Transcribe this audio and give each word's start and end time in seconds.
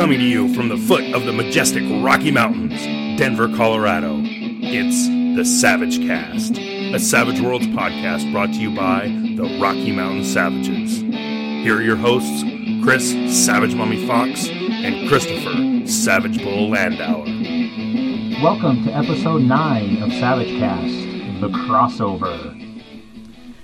Coming 0.00 0.20
to 0.20 0.24
you 0.24 0.54
from 0.54 0.70
the 0.70 0.78
foot 0.78 1.12
of 1.12 1.26
the 1.26 1.32
majestic 1.34 1.82
Rocky 2.02 2.30
Mountains, 2.30 2.80
Denver, 3.20 3.54
Colorado, 3.54 4.16
it's 4.22 5.06
the 5.36 5.44
Savage 5.44 5.98
Cast, 5.98 6.56
a 6.56 6.98
Savage 6.98 7.42
Worlds 7.42 7.66
podcast 7.66 8.32
brought 8.32 8.48
to 8.48 8.56
you 8.56 8.74
by 8.74 9.08
the 9.36 9.58
Rocky 9.60 9.92
Mountain 9.92 10.24
Savages. 10.24 11.02
Here 11.02 11.76
are 11.76 11.82
your 11.82 11.96
hosts, 11.96 12.42
Chris 12.82 13.10
Savage 13.44 13.74
Mummy 13.74 14.06
Fox 14.06 14.48
and 14.48 15.06
Christopher 15.06 15.86
Savage 15.86 16.42
Bull 16.42 16.70
Landauer. 16.70 18.42
Welcome 18.42 18.82
to 18.86 18.94
episode 18.94 19.42
9 19.42 20.02
of 20.02 20.10
Savage 20.14 20.58
Cast, 20.58 20.94
the 21.42 21.50
crossover. 21.50 22.59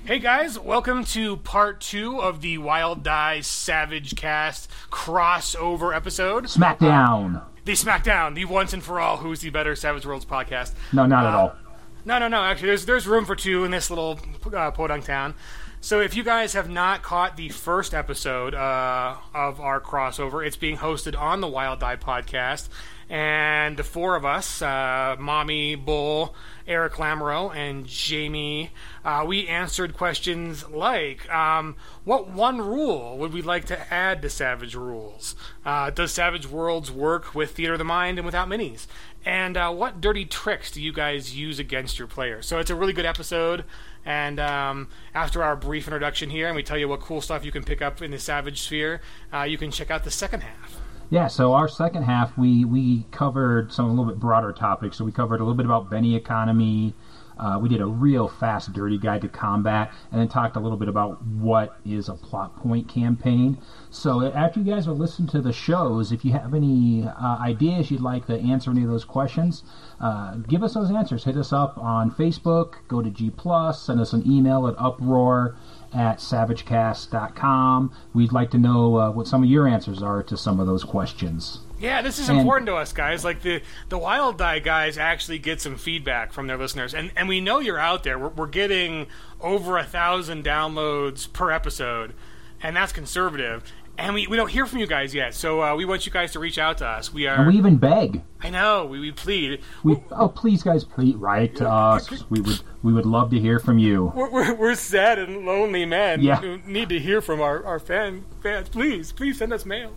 Hey 0.07 0.21
guys, 0.21 0.57
welcome 0.57 1.05
to 1.07 1.37
part 1.39 1.81
two 1.81 2.23
of 2.23 2.41
the 2.41 2.59
Wild 2.59 3.03
Die 3.03 3.41
Savage 3.41 4.15
Cast 4.15 4.71
crossover 4.89 5.93
episode. 5.93 6.45
Smackdown. 6.45 7.43
The 7.65 7.73
SmackDown, 7.73 8.37
the 8.37 8.45
once 8.45 8.73
and 8.73 8.85
for 8.85 9.01
all 9.01 9.17
Who's 9.17 9.41
the 9.41 9.51
Better 9.51 9.75
Savage 9.75 10.07
Worlds 10.07 10.25
podcast. 10.25 10.75
No, 10.93 11.07
not 11.07 11.27
at 11.27 11.35
all. 11.35 11.57
No, 12.05 12.21
no, 12.21 12.29
no. 12.29 12.41
Actually, 12.41 12.69
there's 12.69 12.87
there's 12.87 13.09
room 13.09 13.25
for 13.25 13.35
two 13.35 13.65
in 13.65 13.73
this 13.73 13.91
little 13.91 14.21
uh, 14.55 14.71
podunk 14.71 15.07
town. 15.07 15.35
So 15.81 16.01
if 16.01 16.15
you 16.15 16.23
guys 16.23 16.53
have 16.53 16.71
not 16.71 17.03
caught 17.03 17.37
the 17.37 17.49
first 17.49 17.93
episode 17.93 18.55
uh, 18.55 19.17
of 19.35 19.61
our 19.61 19.81
crossover, 19.81 20.47
it's 20.47 20.57
being 20.57 20.77
hosted 20.77 21.19
on 21.19 21.41
the 21.41 21.49
Wild 21.49 21.81
Die 21.81 21.97
podcast, 21.97 22.69
and 23.09 23.77
the 23.77 23.85
four 23.85 24.17
of 24.17 24.25
us, 24.25 24.61
uh, 24.61 25.17
Mommy, 25.19 25.77
Bull, 25.77 26.35
Eric 26.67 26.95
Lamoureux, 26.95 27.55
and 27.55 27.87
Jamie, 27.87 28.73
uh, 29.05 29.25
we 29.27 29.47
answered 29.47 29.97
questions 29.97 30.69
like, 30.69 31.33
um, 31.33 31.77
what 32.05 32.29
one 32.29 32.59
rule 32.59 33.17
would 33.19 33.33
we 33.33 33.43
like 33.43 33.65
to 33.67 33.95
add 33.95 34.23
to 34.23 34.31
Savage 34.31 34.75
Rules? 34.75 35.37
Uh, 35.65 35.91
does 35.91 36.11
Savage 36.13 36.49
Worlds 36.49 36.91
work 36.91 37.35
with 37.35 37.53
Theater 37.53 37.75
of 37.75 37.79
the 37.79 37.85
Mind 37.85 38.19
and 38.19 38.27
without 38.27 38.49
minis? 38.49 38.87
And 39.25 39.57
uh, 39.57 39.73
what 39.73 40.01
dirty 40.01 40.25
tricks 40.25 40.73
do 40.73 40.83
you 40.83 40.93
guys 40.93 41.37
use 41.37 41.59
against 41.59 41.99
your 41.99 42.09
players? 42.09 42.47
So 42.47 42.59
it's 42.59 42.71
a 42.71 42.77
really 42.77 42.93
good 42.93 43.07
episode. 43.07 43.65
And 44.05 44.39
um, 44.39 44.89
after 45.15 45.43
our 45.43 45.57
brief 45.57 45.87
introduction 45.87 46.31
here, 46.31 46.47
and 46.47 46.55
we 46.57 46.63
tell 46.63 46.79
you 46.79 46.89
what 46.89 47.01
cool 47.01 47.21
stuff 47.21 47.45
you 47.45 47.53
can 47.53 47.65
pick 47.65 47.83
up 47.83 48.03
in 48.03 48.13
the 48.13 48.19
Savage 48.19 48.63
Sphere, 48.63 49.01
uh, 49.33 49.43
you 49.43 49.59
can 49.59 49.71
check 49.71 49.91
out 49.91 50.05
the 50.05 50.13
second 50.13 50.43
half. 50.43 50.76
Yeah, 51.09 51.29
so 51.29 51.53
our 51.53 51.69
second 51.69 52.03
half, 52.03 52.37
we, 52.37 52.65
we 52.65 53.05
covered 53.13 53.73
some 53.73 53.85
a 53.85 53.89
little 53.91 54.07
bit 54.07 54.19
broader 54.19 54.53
topics. 54.53 54.99
So 54.99 55.05
we 55.05 55.13
covered 55.13 55.37
a 55.37 55.45
little 55.45 55.55
bit 55.55 55.67
about 55.67 55.89
Benny 55.89 56.17
economy. 56.17 56.95
Uh, 57.39 57.59
we 57.61 57.69
did 57.69 57.81
a 57.81 57.87
real 57.87 58.27
fast, 58.27 58.73
dirty 58.73 58.99
guide 58.99 59.21
to 59.21 59.29
combat, 59.29 59.93
and 60.11 60.19
then 60.21 60.27
talked 60.27 60.57
a 60.57 60.61
little 60.61 60.79
bit 60.79 60.89
about 60.89 61.23
what 61.23 61.79
is 61.85 62.09
a 62.09 62.15
plot 62.15 62.57
point 62.57 62.89
campaign. 62.89 63.59
So 63.91 64.33
after 64.33 64.59
you 64.59 64.73
guys 64.73 64.87
have 64.87 64.97
listened 64.97 65.29
to 65.31 65.43
the 65.43 65.53
shows, 65.53 66.13
if 66.13 66.25
you 66.25 66.33
have 66.33 66.55
any 66.55 67.05
uh, 67.07 67.37
ideas 67.39 67.91
you'd 67.91 68.01
like 68.01 68.27
to 68.27 68.39
answer 68.41 68.71
any 68.71 68.83
of 68.83 68.89
those 68.89 69.05
questions, 69.05 69.65
uh, 70.01 70.37
give 70.37 70.63
us 70.63 70.75
those 70.75 70.91
answers. 70.91 71.25
Hit 71.25 71.37
us 71.37 71.53
up 71.53 71.77
on 71.77 72.11
Facebook, 72.11 72.77
go 72.89 73.03
to 73.03 73.11
G 73.11 73.31
send 73.75 74.01
us 74.01 74.13
an 74.13 74.29
email 74.29 74.67
at 74.67 74.75
uproar 74.79 75.57
at 75.97 76.19
savagecast.com. 76.19 77.93
We'd 78.15 78.33
like 78.33 78.51
to 78.51 78.59
know 78.59 78.97
uh, 78.97 79.11
what 79.11 79.27
some 79.27 79.43
of 79.43 79.49
your 79.49 79.67
answers 79.67 80.03
are 80.03 80.23
to 80.25 80.37
some 80.37 80.61
of 80.61 80.67
those 80.67 80.85
questions. 80.85 81.61
Yeah, 81.79 82.01
this 82.03 82.19
is 82.19 82.29
And- 82.29 82.39
important 82.39 82.67
to 82.69 82.77
us, 82.77 82.93
guys. 82.93 83.25
Like 83.25 83.43
the 83.43 83.61
the 83.89 83.99
Wild 83.99 84.39
Die 84.39 84.59
guys 84.61 84.97
actually 84.99 85.39
get 85.39 85.61
some 85.61 85.77
feedback 85.77 86.33
from 86.33 86.47
their 86.47 86.57
listeners, 86.57 86.95
and 86.95 87.11
and 87.17 87.29
we 87.29 87.41
know 87.41 87.59
you're 87.59 87.79
out 87.79 88.03
there. 88.03 88.19
We're, 88.19 88.29
we're 88.29 88.47
getting 88.47 89.07
over 89.41 89.77
a 89.77 89.85
thousand 89.85 90.45
downloads 90.45 91.31
per 91.33 91.51
episode, 91.51 92.15
and 92.63 92.77
that's 92.77 92.93
conservative. 92.93 93.65
And 93.99 94.15
we, 94.15 94.27
we 94.27 94.37
don't 94.37 94.51
hear 94.51 94.67
from 94.67 94.81
you 94.81 94.87
guys 94.87 95.15
yet, 95.15 95.33
so 95.35 95.63
uh, 95.63 95.75
we 95.75 95.87
want 95.87 96.05
you 96.05 96.13
guys 96.13 96.33
to 96.33 96.39
reach 96.39 96.59
out 96.59 96.79
to 96.79 96.87
us. 96.87 97.15
We 97.15 97.27
are. 97.27 97.37
And 97.37 97.47
we 97.47 97.57
even 97.57 97.79
beg. 97.79 98.21
I 98.43 98.51
know 98.51 98.85
we, 98.85 99.01
we 99.01 99.11
plead. 99.11 99.61
We, 99.85 99.97
oh, 100.13 100.29
please, 100.29 100.63
guys, 100.63 100.85
please 100.85 101.15
write 101.15 101.57
to 101.57 101.69
us. 101.69 102.11
We 102.29 102.41
would 102.43 102.61
we 102.83 102.93
would 102.93 103.07
love 103.07 103.31
to 103.31 103.41
hear 103.41 103.59
from 103.59 103.79
you. 103.79 104.13
We're, 104.15 104.31
we're, 104.31 104.55
we're 104.55 104.75
sad 104.75 105.19
and 105.19 105.47
lonely 105.47 105.87
men 105.87 106.21
Yeah. 106.21 106.37
who 106.37 106.59
need 106.67 106.91
to 106.91 106.99
hear 106.99 107.21
from 107.23 107.41
our, 107.41 107.65
our 107.65 107.79
fan, 107.79 108.27
fans. 108.43 108.69
Please, 108.69 109.13
please 109.13 109.39
send 109.39 109.53
us 109.53 109.65
mail. 109.65 109.93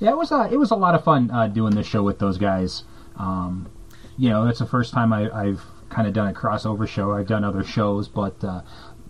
Yeah, 0.00 0.10
it 0.10 0.16
was 0.16 0.32
a 0.32 0.48
it 0.52 0.56
was 0.58 0.70
a 0.72 0.76
lot 0.76 0.94
of 0.96 1.04
fun 1.04 1.30
uh, 1.30 1.46
doing 1.46 1.74
this 1.74 1.86
show 1.86 2.02
with 2.02 2.18
those 2.18 2.38
guys. 2.38 2.82
Um, 3.16 3.70
you 4.18 4.28
know, 4.28 4.44
that's 4.44 4.58
the 4.58 4.66
first 4.66 4.92
time 4.92 5.12
I, 5.12 5.30
I've 5.30 5.62
kind 5.88 6.08
of 6.08 6.12
done 6.14 6.28
a 6.28 6.32
crossover 6.34 6.86
show. 6.88 7.12
I've 7.12 7.28
done 7.28 7.44
other 7.44 7.62
shows, 7.64 8.08
but 8.08 8.42
uh, 8.44 8.62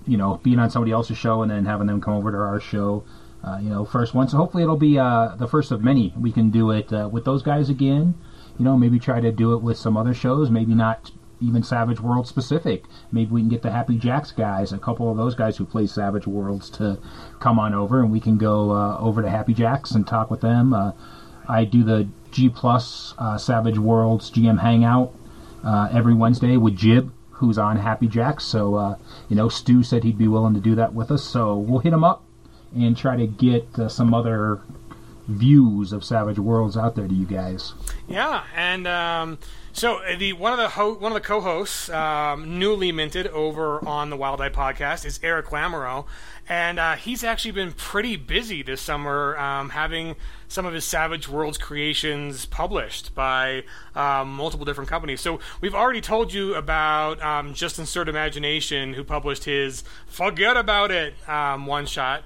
you 0.07 0.17
know, 0.19 0.39
being 0.45 0.59
on 0.59 0.71
somebody 0.71 0.93
else's 0.93 1.17
show 1.17 1.41
and 1.43 1.51
then 1.51 1.65
having 1.65 1.87
them 1.87 2.01
come 2.01 2.15
over 2.15 2.31
to 2.31 2.37
our 2.37 2.61
show, 2.61 3.03
uh, 3.47 3.59
you 3.59 3.71
know, 3.71 3.85
first 3.85 4.13
one. 4.13 4.29
So 4.29 4.37
hopefully 4.37 4.65
it'll 4.65 4.77
be 4.77 4.99
uh, 4.99 5.37
the 5.37 5.47
first 5.47 5.71
of 5.71 5.83
many. 5.83 6.13
We 6.19 6.33
can 6.33 6.51
do 6.51 6.73
it 6.73 6.93
uh, 6.93 7.09
with 7.11 7.25
those 7.25 7.43
guys 7.43 7.71
again. 7.71 8.15
You 8.59 8.65
know, 8.65 8.77
maybe 8.77 8.99
try 8.99 9.21
to 9.21 9.31
do 9.31 9.55
it 9.55 9.63
with 9.63 9.79
some 9.79 9.97
other 9.97 10.15
shows. 10.15 10.51
Maybe 10.51 10.75
not 10.75 11.13
even 11.41 11.63
Savage 11.63 12.01
World 12.01 12.27
specific. 12.27 12.85
Maybe 13.13 13.31
we 13.31 13.43
can 13.43 13.49
get 13.49 13.63
the 13.63 13.71
Happy 13.71 13.99
Jacks 13.99 14.33
guys, 14.33 14.73
a 14.73 14.79
couple 14.79 15.11
of 15.11 15.17
those 15.17 15.35
guys 15.35 15.57
who 15.57 15.67
play 15.67 15.87
Savage 15.87 16.27
Worlds, 16.27 16.71
to 16.71 16.99
come 17.39 17.59
on 17.59 17.75
over, 17.75 18.01
and 18.01 18.11
we 18.11 18.21
can 18.21 18.39
go 18.39 18.71
uh, 18.73 18.99
over 18.99 19.23
to 19.23 19.31
Happy 19.31 19.55
Jacks 19.55 19.93
and 19.93 20.07
talk 20.07 20.31
with 20.31 20.41
them. 20.41 20.73
Uh, 20.73 20.93
I 21.49 21.65
do 21.65 21.85
the 21.85 22.09
G 22.33 22.49
Plus 22.49 23.15
uh, 23.19 23.39
Savage 23.39 23.79
Worlds 23.79 24.31
GM 24.31 24.61
Hangout 24.61 25.15
every 25.93 26.15
Wednesday 26.15 26.57
with 26.57 26.75
Jib, 26.75 27.13
who's 27.31 27.59
on 27.59 27.77
Happy 27.77 28.09
Jacks. 28.09 28.45
So, 28.45 28.75
uh, 28.75 28.97
you 29.29 29.37
know, 29.37 29.49
Stu 29.49 29.83
said 29.83 30.03
he'd 30.03 30.19
be 30.19 30.29
willing 30.29 30.55
to 30.55 30.61
do 30.61 30.75
that 30.77 30.95
with 30.95 31.11
us. 31.11 31.23
So 31.23 31.57
we'll 31.57 31.81
hit 31.81 31.93
him 31.93 32.03
up 32.03 32.26
and 32.75 32.97
try 32.97 33.17
to 33.17 33.27
get 33.27 33.67
uh, 33.79 33.89
some 33.89 34.15
other 34.15 34.61
views 35.29 35.93
of 35.93 36.05
Savage 36.05 36.39
Worlds 36.39 36.77
out 36.77 36.95
there 36.95 37.09
to 37.09 37.15
you 37.15 37.27
guys. 37.27 37.75
Yeah, 38.09 38.45
and 38.55 38.87
um, 38.87 39.39
so 39.73 39.97
uh, 39.97 40.17
the 40.17 40.33
one 40.35 40.53
of 40.53 40.59
the 40.59 40.69
ho- 40.69 40.95
one 40.95 41.13
of 41.13 41.15
the 41.15 41.27
co-hosts, 41.27 41.91
um, 41.91 42.59
newly 42.59 42.93
minted 42.93 43.27
over 43.29 43.87
on 43.87 44.11
the 44.11 44.17
Wild 44.17 44.39
Die 44.39 44.49
podcast, 44.51 45.05
is 45.05 45.19
Eric 45.23 45.47
Lamoureux, 45.47 46.07
and 46.49 46.79
uh, 46.79 46.95
he's 46.95 47.25
actually 47.25 47.51
been 47.51 47.73
pretty 47.73 48.17
busy 48.17 48.63
this 48.63 48.81
summer, 48.81 49.37
um, 49.37 49.71
having 49.71 50.15
some 50.49 50.65
of 50.65 50.73
his 50.73 50.85
Savage 50.85 51.29
Worlds 51.29 51.59
creations 51.59 52.47
published 52.47 53.15
by 53.15 53.65
um, 53.97 54.33
multiple 54.33 54.65
different 54.65 54.89
companies. 54.89 55.21
So 55.21 55.41
we've 55.61 55.75
already 55.75 56.01
told 56.01 56.33
you 56.33 56.55
about 56.55 57.21
um, 57.21 57.53
Just 57.53 57.81
Insert 57.81 58.09
Imagination, 58.09 58.95
who 58.95 59.03
published 59.03 59.45
his 59.45 59.83
"Forget 60.07 60.57
About 60.57 60.93
It" 60.93 61.15
um, 61.29 61.67
one 61.67 61.87
shot, 61.87 62.23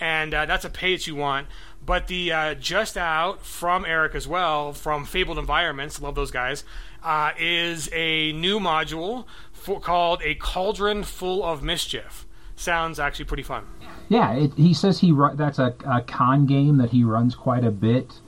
and 0.00 0.34
uh, 0.34 0.46
that's 0.46 0.64
a 0.64 0.70
as 0.70 1.06
you 1.06 1.14
want. 1.14 1.46
But 1.84 2.06
the 2.06 2.32
uh, 2.32 2.54
just 2.54 2.96
out 2.96 3.44
from 3.44 3.84
Eric 3.84 4.14
as 4.14 4.26
well, 4.26 4.72
from 4.72 5.04
Fabled 5.04 5.38
Environments, 5.38 6.00
love 6.00 6.14
those 6.14 6.30
guys, 6.30 6.64
uh, 7.02 7.32
is 7.38 7.90
a 7.92 8.32
new 8.32 8.58
module 8.58 9.26
for, 9.52 9.80
called 9.80 10.22
A 10.22 10.34
Cauldron 10.34 11.04
Full 11.04 11.44
of 11.44 11.62
Mischief. 11.62 12.26
Sounds 12.56 12.98
actually 12.98 13.26
pretty 13.26 13.42
fun. 13.42 13.66
Yeah, 14.08 14.32
it, 14.32 14.54
he 14.56 14.72
says 14.72 15.00
he 15.00 15.12
that's 15.34 15.58
a, 15.58 15.74
a 15.86 16.00
con 16.02 16.46
game 16.46 16.78
that 16.78 16.90
he 16.90 17.04
runs 17.04 17.34
quite 17.34 17.64
a 17.64 17.70
bit. 17.70 18.20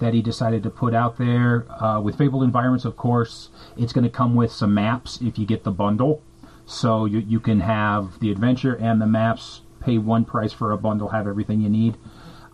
That 0.00 0.12
he 0.12 0.22
decided 0.22 0.64
to 0.64 0.70
put 0.70 0.92
out 0.92 1.18
there 1.18 1.70
uh, 1.80 2.00
with 2.00 2.18
Fabled 2.18 2.42
Environments. 2.42 2.84
Of 2.84 2.96
course, 2.96 3.50
it's 3.76 3.92
going 3.92 4.04
to 4.04 4.10
come 4.10 4.34
with 4.34 4.50
some 4.50 4.74
maps 4.74 5.20
if 5.22 5.38
you 5.38 5.46
get 5.46 5.62
the 5.62 5.70
bundle, 5.70 6.20
so 6.66 7.04
you 7.04 7.20
you 7.20 7.38
can 7.38 7.60
have 7.60 8.18
the 8.18 8.32
adventure 8.32 8.74
and 8.74 9.00
the 9.00 9.06
maps. 9.06 9.60
Pay 9.84 9.98
one 9.98 10.24
price 10.24 10.52
for 10.52 10.72
a 10.72 10.78
bundle, 10.78 11.08
have 11.10 11.26
everything 11.26 11.60
you 11.60 11.68
need. 11.68 11.96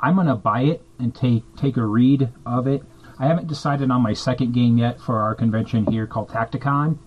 I'm 0.01 0.17
to 0.27 0.35
buy 0.35 0.63
it 0.63 0.83
and 0.99 1.15
take 1.15 1.45
take 1.57 1.77
a 1.77 1.85
read 1.85 2.31
of 2.45 2.67
it. 2.67 2.83
I 3.19 3.27
haven't 3.27 3.49
decided 3.49 3.91
on 3.91 4.03
my 4.03 4.15
second 4.15 4.53
game 4.53 4.79
yet 4.79 5.01
for 5.01 5.21
our 5.21 5.35
convention 5.35 5.87
here 5.87 6.07
called 6.07 6.31
Tacticon, 6.31 6.99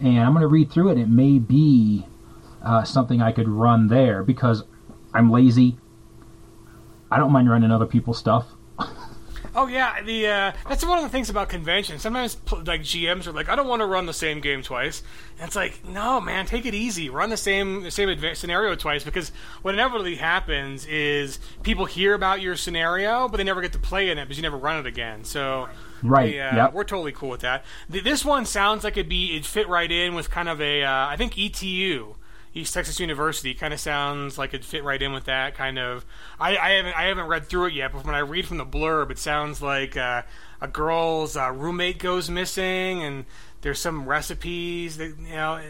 and 0.00 0.20
I'm 0.20 0.32
to 0.42 0.46
read 0.46 0.70
through 0.70 0.90
it. 0.90 0.98
It 0.98 1.08
may 1.08 1.38
be 1.38 2.06
uh, 2.62 2.84
something 2.84 3.22
I 3.22 3.32
could 3.32 3.48
run 3.48 3.88
there 3.88 4.22
because 4.22 4.64
I'm 5.14 5.30
lazy. 5.30 5.78
I 7.10 7.18
don't 7.18 7.32
mind 7.32 7.50
running 7.50 7.70
other 7.70 7.86
people's 7.86 8.18
stuff. 8.18 8.54
Oh 9.54 9.66
yeah, 9.66 10.00
the 10.02 10.26
uh, 10.26 10.52
that's 10.68 10.84
one 10.84 10.98
of 10.98 11.04
the 11.04 11.10
things 11.10 11.28
about 11.28 11.48
conventions. 11.48 12.02
Sometimes 12.02 12.36
like 12.66 12.80
GMs 12.82 13.26
are 13.26 13.32
like, 13.32 13.48
I 13.48 13.54
don't 13.56 13.68
want 13.68 13.80
to 13.80 13.86
run 13.86 14.06
the 14.06 14.12
same 14.14 14.40
game 14.40 14.62
twice, 14.62 15.02
and 15.38 15.46
it's 15.46 15.56
like, 15.56 15.84
no, 15.86 16.20
man, 16.20 16.46
take 16.46 16.64
it 16.64 16.74
easy. 16.74 17.10
Run 17.10 17.28
the 17.30 17.36
same 17.36 17.82
the 17.82 17.90
same 17.90 18.08
adva- 18.08 18.36
scenario 18.36 18.74
twice 18.74 19.04
because 19.04 19.30
what 19.60 19.74
inevitably 19.74 20.16
happens 20.16 20.86
is 20.86 21.38
people 21.62 21.84
hear 21.84 22.14
about 22.14 22.40
your 22.40 22.56
scenario, 22.56 23.28
but 23.28 23.36
they 23.36 23.44
never 23.44 23.60
get 23.60 23.72
to 23.72 23.78
play 23.78 24.10
in 24.10 24.18
it 24.18 24.24
because 24.24 24.38
you 24.38 24.42
never 24.42 24.56
run 24.58 24.78
it 24.78 24.86
again. 24.86 25.24
So. 25.24 25.68
Right, 26.04 26.34
Yeah, 26.34 26.56
yep. 26.56 26.72
we're 26.72 26.82
totally 26.82 27.12
cool 27.12 27.28
with 27.28 27.42
that. 27.42 27.64
Th- 27.88 28.02
this 28.02 28.24
one 28.24 28.44
sounds 28.44 28.82
like 28.82 28.94
it'd 28.96 29.08
be 29.08 29.34
it'd 29.36 29.46
fit 29.46 29.68
right 29.68 29.88
in 29.88 30.14
with 30.16 30.30
kind 30.30 30.48
of 30.48 30.60
a 30.60 30.82
uh, 30.82 31.06
I 31.06 31.14
think 31.16 31.38
ETU. 31.38 32.16
East 32.54 32.74
Texas 32.74 33.00
University 33.00 33.54
kind 33.54 33.72
of 33.72 33.80
sounds 33.80 34.36
like 34.36 34.50
it'd 34.50 34.64
fit 34.64 34.84
right 34.84 35.00
in 35.00 35.12
with 35.12 35.24
that 35.24 35.54
kind 35.54 35.78
of. 35.78 36.04
I, 36.38 36.56
I 36.56 36.70
haven't 36.72 36.96
I 36.96 37.02
haven't 37.04 37.26
read 37.26 37.46
through 37.46 37.66
it 37.66 37.72
yet, 37.72 37.92
but 37.92 38.04
when 38.04 38.14
I 38.14 38.18
read 38.20 38.46
from 38.46 38.58
the 38.58 38.66
blurb, 38.66 39.10
it 39.10 39.18
sounds 39.18 39.62
like 39.62 39.96
uh, 39.96 40.22
a 40.60 40.68
girl's 40.68 41.36
uh, 41.36 41.50
roommate 41.50 41.98
goes 41.98 42.28
missing, 42.28 43.02
and 43.02 43.24
there's 43.62 43.78
some 43.78 44.06
recipes 44.06 44.98
that 44.98 45.16
you 45.18 45.34
know, 45.34 45.60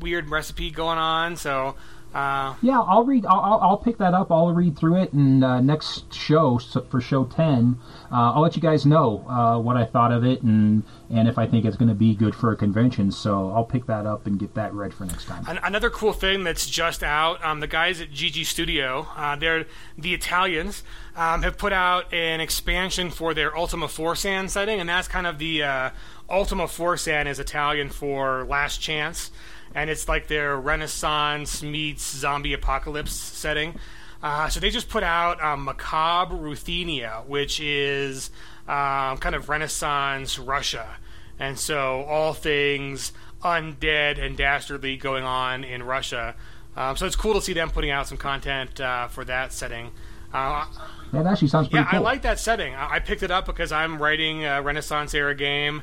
weird 0.00 0.30
recipe 0.30 0.70
going 0.70 0.98
on. 0.98 1.36
So 1.36 1.74
Uh, 2.14 2.54
Yeah, 2.60 2.80
I'll 2.80 3.04
read. 3.04 3.24
I'll, 3.26 3.58
I'll, 3.62 3.76
pick 3.78 3.98
that 3.98 4.12
up. 4.12 4.30
I'll 4.30 4.52
read 4.52 4.78
through 4.78 5.02
it, 5.02 5.12
and 5.12 5.42
uh, 5.42 5.60
next 5.60 6.12
show 6.12 6.58
for 6.90 7.00
show 7.00 7.24
ten, 7.24 7.78
uh, 8.12 8.32
I'll 8.34 8.42
let 8.42 8.54
you 8.54 8.60
guys 8.60 8.84
know 8.84 9.24
uh, 9.26 9.58
what 9.58 9.78
I 9.78 9.86
thought 9.86 10.12
of 10.12 10.22
it, 10.24 10.42
and 10.42 10.82
and 11.10 11.26
if 11.26 11.38
I 11.38 11.46
think 11.46 11.64
it's 11.64 11.76
going 11.76 11.88
to 11.88 11.94
be 11.94 12.14
good 12.14 12.34
for 12.34 12.52
a 12.52 12.56
convention. 12.56 13.10
So 13.10 13.50
I'll 13.52 13.64
pick 13.64 13.86
that 13.86 14.04
up 14.04 14.26
and 14.26 14.38
get 14.38 14.54
that 14.54 14.74
read 14.74 14.92
for 14.92 15.06
next 15.06 15.24
time. 15.24 15.44
An- 15.48 15.60
another 15.62 15.88
cool 15.88 16.12
thing 16.12 16.44
that's 16.44 16.68
just 16.68 17.02
out, 17.02 17.42
um, 17.42 17.60
the 17.60 17.66
guys 17.66 18.02
at 18.02 18.10
GG 18.10 18.44
Studio, 18.44 19.06
uh, 19.16 19.36
they're 19.36 19.64
the 19.96 20.12
Italians, 20.12 20.82
um, 21.16 21.42
have 21.42 21.56
put 21.56 21.72
out 21.72 22.12
an 22.12 22.40
expansion 22.40 23.10
for 23.10 23.32
their 23.32 23.56
Ultima 23.56 23.86
Forsan 23.86 24.50
setting, 24.50 24.78
and 24.78 24.88
that's 24.88 25.08
kind 25.08 25.26
of 25.26 25.38
the 25.38 25.62
uh, 25.62 25.90
Ultima 26.28 26.64
Forsan 26.64 27.26
is 27.26 27.38
Italian 27.38 27.88
for 27.88 28.44
Last 28.44 28.78
Chance, 28.78 29.30
and 29.74 29.88
it's 29.88 30.06
like 30.06 30.28
their 30.28 30.60
Renaissance 30.60 31.62
meets 31.62 32.04
zombie 32.04 32.52
apocalypse 32.52 33.12
setting. 33.12 33.78
Uh, 34.22 34.48
so 34.48 34.60
they 34.60 34.70
just 34.70 34.88
put 34.88 35.02
out 35.02 35.42
um, 35.42 35.64
Macabre 35.64 36.36
Ruthenia, 36.36 37.24
which 37.26 37.58
is 37.60 38.30
um, 38.68 39.18
kind 39.18 39.34
of 39.34 39.48
Renaissance 39.48 40.38
Russia. 40.38 40.96
And 41.38 41.58
so 41.58 42.02
all 42.02 42.32
things 42.32 43.12
undead 43.42 44.22
and 44.24 44.36
dastardly 44.36 44.96
going 44.96 45.24
on 45.24 45.64
in 45.64 45.82
Russia. 45.82 46.36
Um, 46.76 46.96
so 46.96 47.04
it's 47.06 47.16
cool 47.16 47.34
to 47.34 47.42
see 47.42 47.52
them 47.52 47.70
putting 47.70 47.90
out 47.90 48.06
some 48.06 48.18
content 48.18 48.80
uh, 48.80 49.08
for 49.08 49.24
that 49.24 49.52
setting. 49.52 49.90
Uh, 50.32 50.66
That 51.12 51.26
actually 51.26 51.48
sounds 51.48 51.68
pretty 51.68 51.84
yeah, 51.84 51.90
cool. 51.90 51.98
I 51.98 52.02
like 52.02 52.22
that 52.22 52.38
setting. 52.38 52.74
I, 52.74 52.94
I 52.94 52.98
picked 53.00 53.22
it 53.22 53.30
up 53.30 53.44
because 53.44 53.72
I'm 53.72 54.00
writing 54.00 54.44
a 54.44 54.62
Renaissance 54.62 55.12
era 55.12 55.34
game, 55.34 55.82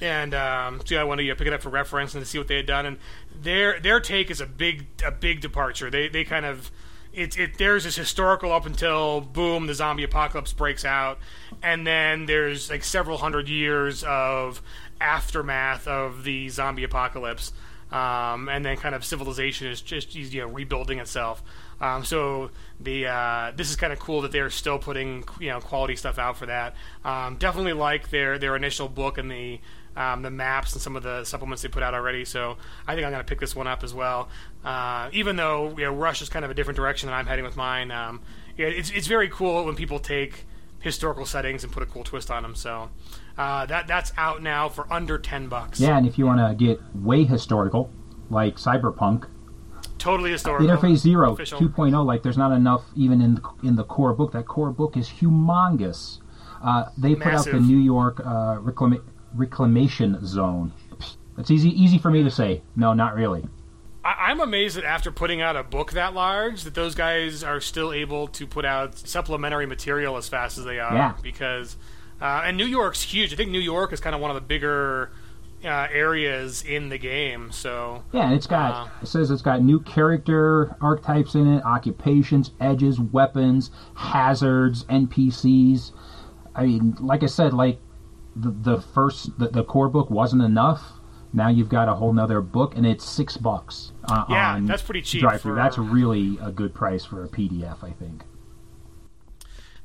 and 0.00 0.34
um, 0.34 0.80
so 0.84 0.96
I 0.96 1.04
wanted 1.04 1.24
to 1.26 1.34
pick 1.36 1.46
it 1.46 1.52
up 1.54 1.62
for 1.62 1.70
reference 1.70 2.14
and 2.14 2.22
to 2.22 2.28
see 2.28 2.36
what 2.36 2.48
they 2.48 2.56
had 2.56 2.66
done. 2.66 2.84
And 2.84 2.98
their 3.40 3.80
their 3.80 4.00
take 4.00 4.30
is 4.30 4.42
a 4.42 4.46
big 4.46 4.86
a 5.02 5.10
big 5.10 5.40
departure. 5.40 5.90
They 5.90 6.08
they 6.08 6.24
kind 6.24 6.44
of 6.44 6.70
it 7.18 7.58
there's 7.58 7.84
this 7.84 7.96
historical 7.96 8.52
up 8.52 8.66
until 8.66 9.20
boom 9.20 9.66
the 9.66 9.74
zombie 9.74 10.04
apocalypse 10.04 10.52
breaks 10.52 10.84
out, 10.84 11.18
and 11.62 11.86
then 11.86 12.26
there's 12.26 12.70
like 12.70 12.84
several 12.84 13.18
hundred 13.18 13.48
years 13.48 14.04
of 14.04 14.62
aftermath 15.00 15.86
of 15.86 16.24
the 16.24 16.48
zombie 16.48 16.84
apocalypse. 16.84 17.52
Um, 17.90 18.50
and 18.50 18.66
then 18.66 18.76
kind 18.76 18.94
of 18.94 19.02
civilization 19.02 19.66
is 19.66 19.80
just 19.80 20.14
you 20.14 20.42
know 20.42 20.48
rebuilding 20.48 20.98
itself. 20.98 21.42
Um, 21.80 22.04
so 22.04 22.50
the 22.80 23.06
uh, 23.06 23.52
this 23.56 23.70
is 23.70 23.76
kind 23.76 23.92
of 23.92 23.98
cool 23.98 24.22
that 24.22 24.32
they're 24.32 24.50
still 24.50 24.78
putting 24.78 25.24
you 25.40 25.48
know 25.48 25.60
quality 25.60 25.96
stuff 25.96 26.18
out 26.18 26.36
for 26.36 26.46
that. 26.46 26.74
Um, 27.04 27.36
definitely 27.36 27.72
like 27.72 28.10
their 28.10 28.38
their 28.38 28.56
initial 28.56 28.88
book 28.88 29.16
and 29.16 29.30
the 29.30 29.60
um, 29.98 30.22
the 30.22 30.30
maps 30.30 30.72
and 30.74 30.80
some 30.80 30.96
of 30.96 31.02
the 31.02 31.24
supplements 31.24 31.62
they 31.62 31.68
put 31.68 31.82
out 31.82 31.92
already. 31.92 32.24
So 32.24 32.56
I 32.86 32.94
think 32.94 33.04
I'm 33.04 33.12
going 33.12 33.24
to 33.24 33.28
pick 33.28 33.40
this 33.40 33.56
one 33.56 33.66
up 33.66 33.82
as 33.82 33.92
well. 33.92 34.28
Uh, 34.68 35.08
even 35.14 35.36
though 35.36 35.70
you 35.78 35.84
know 35.84 35.94
Rush 35.94 36.20
is 36.20 36.28
kind 36.28 36.44
of 36.44 36.50
a 36.50 36.54
different 36.54 36.76
direction 36.76 37.06
than 37.06 37.14
I'm 37.14 37.24
heading 37.26 37.44
with 37.46 37.56
mine. 37.56 37.90
Um, 37.90 38.20
yeah, 38.58 38.66
it's 38.66 38.90
it's 38.90 39.06
very 39.06 39.30
cool 39.30 39.64
when 39.64 39.74
people 39.74 39.98
take 39.98 40.44
historical 40.80 41.24
settings 41.24 41.64
and 41.64 41.72
put 41.72 41.82
a 41.82 41.86
cool 41.86 42.04
twist 42.04 42.30
on 42.30 42.42
them. 42.42 42.54
So 42.54 42.90
uh, 43.38 43.64
that 43.64 43.86
that's 43.86 44.12
out 44.18 44.42
now 44.42 44.68
for 44.68 44.86
under 44.92 45.16
ten 45.16 45.48
bucks. 45.48 45.80
yeah, 45.80 45.96
and 45.96 46.06
if 46.06 46.18
you 46.18 46.26
want 46.26 46.40
to 46.40 46.54
get 46.62 46.78
way 46.94 47.24
historical, 47.24 47.90
like 48.28 48.56
Cyberpunk, 48.56 49.26
totally 49.96 50.32
historical. 50.32 50.66
Interface 50.68 50.98
Zero 50.98 51.32
Official. 51.32 51.60
2.0, 51.60 52.04
like 52.04 52.22
there's 52.22 52.36
not 52.36 52.52
enough 52.52 52.84
even 52.94 53.22
in 53.22 53.36
the, 53.36 53.42
in 53.62 53.76
the 53.76 53.84
core 53.84 54.12
book. 54.12 54.32
That 54.32 54.46
core 54.46 54.70
book 54.70 54.98
is 54.98 55.08
humongous. 55.08 56.18
Uh, 56.62 56.90
they 56.98 57.14
put 57.14 57.32
out 57.32 57.46
the 57.46 57.58
New 57.58 57.78
York 57.78 58.20
uh, 58.20 58.58
reclama- 58.58 59.02
reclamation 59.34 60.18
zone. 60.26 60.72
It's 61.38 61.50
easy 61.50 61.70
easy 61.70 61.96
for 61.96 62.10
me 62.10 62.22
to 62.22 62.30
say. 62.30 62.60
No, 62.76 62.92
not 62.92 63.14
really. 63.14 63.46
I- 64.16 64.30
I'm 64.30 64.40
amazed 64.40 64.76
that 64.76 64.84
after 64.84 65.10
putting 65.10 65.40
out 65.40 65.56
a 65.56 65.62
book 65.62 65.92
that 65.92 66.14
large, 66.14 66.62
that 66.64 66.74
those 66.74 66.94
guys 66.94 67.42
are 67.44 67.60
still 67.60 67.92
able 67.92 68.28
to 68.28 68.46
put 68.46 68.64
out 68.64 68.96
supplementary 68.98 69.66
material 69.66 70.16
as 70.16 70.28
fast 70.28 70.58
as 70.58 70.64
they 70.64 70.78
are. 70.78 70.94
Yeah. 70.94 71.14
Because, 71.22 71.76
uh, 72.20 72.42
and 72.44 72.56
New 72.56 72.66
York's 72.66 73.02
huge. 73.02 73.32
I 73.32 73.36
think 73.36 73.50
New 73.50 73.60
York 73.60 73.92
is 73.92 74.00
kind 74.00 74.14
of 74.14 74.20
one 74.22 74.30
of 74.30 74.34
the 74.36 74.40
bigger 74.40 75.10
uh, 75.64 75.88
areas 75.92 76.62
in 76.62 76.88
the 76.88 76.98
game. 76.98 77.50
So 77.50 78.04
Yeah, 78.12 78.30
it's 78.32 78.46
got 78.46 78.72
Uh, 78.72 78.88
it 79.02 79.06
says 79.08 79.30
it's 79.32 79.42
got 79.42 79.60
new 79.62 79.80
character 79.80 80.76
archetypes 80.80 81.34
in 81.34 81.52
it, 81.54 81.64
occupations, 81.64 82.52
edges, 82.60 83.00
weapons, 83.00 83.70
hazards, 83.94 84.84
NPCs. 84.84 85.90
I 86.54 86.66
mean, 86.66 86.96
like 87.00 87.22
I 87.24 87.26
said, 87.26 87.52
like 87.54 87.80
the 88.36 88.50
the 88.50 88.80
first 88.80 89.36
the, 89.38 89.48
the 89.48 89.64
core 89.64 89.88
book 89.88 90.10
wasn't 90.10 90.42
enough. 90.42 90.92
Now 91.32 91.48
you've 91.48 91.68
got 91.68 91.88
a 91.88 91.94
whole 91.94 92.12
nother 92.12 92.40
book, 92.40 92.76
and 92.76 92.86
it's 92.86 93.04
six 93.04 93.36
bucks. 93.36 93.92
Uh, 94.04 94.24
Yeah, 94.30 94.58
that's 94.62 94.82
pretty 94.82 95.02
cheap 95.02 95.20
drive-thru. 95.20 95.52
for- 95.52 95.56
That's 95.56 95.76
really 95.78 96.38
a 96.42 96.50
good 96.50 96.74
price 96.74 97.04
for 97.04 97.22
a 97.22 97.28
PDF, 97.28 97.82
I 97.84 97.90
think. 97.90 98.22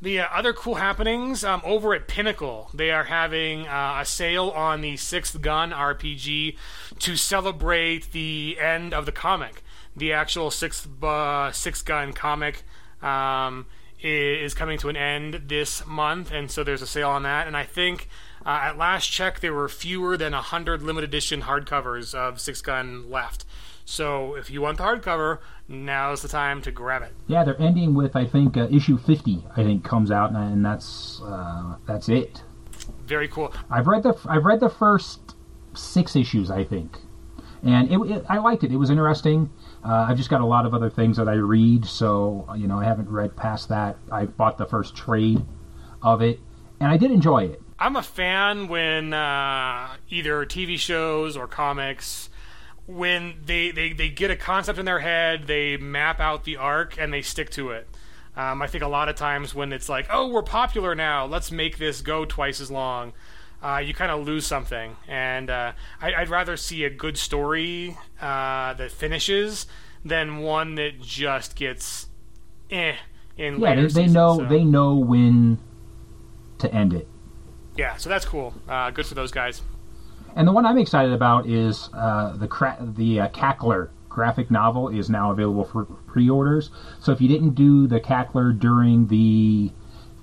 The 0.01 0.19
uh, 0.19 0.27
other 0.33 0.51
cool 0.51 0.75
happenings 0.75 1.45
um, 1.45 1.61
over 1.63 1.93
at 1.93 2.07
Pinnacle, 2.09 2.69
they 2.73 2.91
are 2.91 3.05
having 3.05 3.67
uh, 3.67 3.99
a 4.01 4.05
sale 4.05 4.49
on 4.49 4.81
the 4.81 4.97
Sixth 4.97 5.39
Gun 5.41 5.71
RPG 5.71 6.57
to 6.99 7.15
celebrate 7.15 8.11
the 8.11 8.57
end 8.59 8.93
of 8.93 9.05
the 9.05 9.13
comic. 9.13 9.63
The 9.95 10.11
actual 10.11 10.51
Sixth 10.51 10.87
uh, 11.03 11.51
Sixth 11.53 11.85
Gun 11.85 12.11
comic 12.11 12.63
um, 13.01 13.65
is 14.01 14.53
coming 14.53 14.77
to 14.79 14.89
an 14.89 14.97
end 14.97 15.43
this 15.47 15.85
month, 15.87 16.31
and 16.31 16.51
so 16.51 16.65
there's 16.65 16.81
a 16.81 16.87
sale 16.87 17.09
on 17.09 17.23
that. 17.23 17.47
And 17.47 17.55
I 17.55 17.63
think 17.63 18.09
uh, 18.45 18.59
at 18.63 18.77
last 18.77 19.07
check, 19.07 19.39
there 19.39 19.53
were 19.53 19.69
fewer 19.69 20.17
than 20.17 20.33
hundred 20.33 20.81
limited 20.81 21.09
edition 21.09 21.41
hardcovers 21.41 22.13
of 22.13 22.39
Six 22.39 22.61
Gun 22.61 23.09
left. 23.09 23.45
So 23.85 24.35
if 24.35 24.49
you 24.49 24.61
want 24.61 24.77
the 24.77 24.83
hardcover, 24.83 25.39
now's 25.67 26.21
the 26.21 26.27
time 26.27 26.61
to 26.61 26.71
grab 26.71 27.01
it. 27.03 27.13
Yeah, 27.27 27.43
they're 27.43 27.61
ending 27.61 27.93
with 27.93 28.15
I 28.15 28.25
think 28.25 28.55
uh, 28.57 28.67
issue 28.71 28.97
fifty. 28.97 29.43
I 29.55 29.63
think 29.63 29.83
comes 29.83 30.11
out, 30.11 30.29
and, 30.29 30.37
and 30.37 30.65
that's 30.65 31.21
uh, 31.23 31.75
that's 31.85 32.09
it. 32.09 32.41
Very 33.05 33.27
cool. 33.27 33.53
I've 33.69 33.87
read 33.87 34.03
the 34.03 34.17
I've 34.27 34.45
read 34.45 34.59
the 34.59 34.69
first 34.69 35.35
six 35.73 36.15
issues, 36.15 36.51
I 36.51 36.63
think, 36.63 36.97
and 37.63 37.91
it, 37.91 37.97
it 38.11 38.25
I 38.29 38.37
liked 38.37 38.63
it. 38.63 38.71
It 38.71 38.77
was 38.77 38.89
interesting. 38.89 39.49
Uh, 39.83 40.05
I've 40.09 40.17
just 40.17 40.29
got 40.29 40.39
a 40.41 40.45
lot 40.45 40.65
of 40.65 40.73
other 40.73 40.89
things 40.89 41.17
that 41.17 41.27
I 41.27 41.33
read, 41.33 41.85
so 41.85 42.47
you 42.57 42.67
know 42.67 42.79
I 42.79 42.85
haven't 42.85 43.09
read 43.09 43.35
past 43.35 43.69
that. 43.69 43.97
I 44.11 44.25
bought 44.25 44.57
the 44.57 44.65
first 44.65 44.95
trade 44.95 45.41
of 46.01 46.21
it, 46.21 46.39
and 46.79 46.89
I 46.89 46.97
did 46.97 47.11
enjoy 47.11 47.43
it. 47.43 47.61
I'm 47.83 47.97
a 47.97 48.01
fan 48.01 48.69
when 48.69 49.13
uh, 49.13 49.97
either 50.09 50.45
TV 50.45 50.77
shows 50.79 51.35
or 51.35 51.47
comics, 51.47 52.29
when 52.87 53.33
they, 53.45 53.71
they, 53.71 53.91
they 53.91 54.07
get 54.07 54.31
a 54.31 54.37
concept 54.37 54.79
in 54.79 54.85
their 54.85 54.99
head, 54.99 55.47
they 55.47 55.75
map 55.75 56.21
out 56.21 56.45
the 56.45 56.55
arc, 56.55 56.97
and 56.97 57.11
they 57.11 57.21
stick 57.21 57.49
to 57.51 57.71
it. 57.71 57.89
Um, 58.37 58.61
I 58.61 58.67
think 58.67 58.85
a 58.85 58.87
lot 58.87 59.09
of 59.09 59.17
times 59.17 59.53
when 59.53 59.73
it's 59.73 59.89
like, 59.89 60.07
oh, 60.09 60.29
we're 60.29 60.43
popular 60.43 60.95
now, 60.95 61.25
let's 61.25 61.51
make 61.51 61.77
this 61.77 61.99
go 62.01 62.23
twice 62.23 62.61
as 62.61 62.71
long, 62.71 63.11
uh, 63.61 63.81
you 63.83 63.93
kind 63.93 64.11
of 64.11 64.25
lose 64.25 64.45
something. 64.45 64.95
And 65.05 65.49
uh, 65.49 65.73
I, 66.01 66.13
I'd 66.13 66.29
rather 66.29 66.55
see 66.55 66.85
a 66.85 66.89
good 66.89 67.17
story 67.17 67.97
uh, 68.21 68.75
that 68.75 68.91
finishes 68.91 69.67
than 70.05 70.37
one 70.39 70.75
that 70.75 71.01
just 71.01 71.57
gets 71.57 72.07
eh 72.71 72.95
in 73.37 73.59
Yeah, 73.59 73.69
later 73.71 73.81
they, 73.81 73.87
they 73.87 73.89
seasons, 73.89 74.13
know 74.13 74.37
so- 74.37 74.45
they 74.45 74.63
know 74.63 74.95
when 74.95 75.59
to 76.59 76.73
end 76.73 76.93
it. 76.93 77.09
Yeah, 77.75 77.97
so 77.97 78.09
that's 78.09 78.25
cool. 78.25 78.53
Uh, 78.67 78.91
good 78.91 79.05
for 79.05 79.15
those 79.15 79.31
guys. 79.31 79.61
And 80.35 80.47
the 80.47 80.51
one 80.51 80.65
I'm 80.65 80.77
excited 80.77 81.13
about 81.13 81.47
is 81.47 81.89
uh, 81.93 82.35
the 82.37 82.47
cra- 82.47 82.77
the 82.79 83.21
uh, 83.21 83.27
Cackler 83.29 83.89
graphic 84.09 84.51
novel 84.51 84.89
is 84.89 85.09
now 85.09 85.31
available 85.31 85.63
for 85.63 85.85
pre-orders. 85.85 86.69
So 86.99 87.11
if 87.11 87.21
you 87.21 87.27
didn't 87.27 87.55
do 87.55 87.87
the 87.87 87.99
Cackler 87.99 88.57
during 88.57 89.07
the 89.07 89.71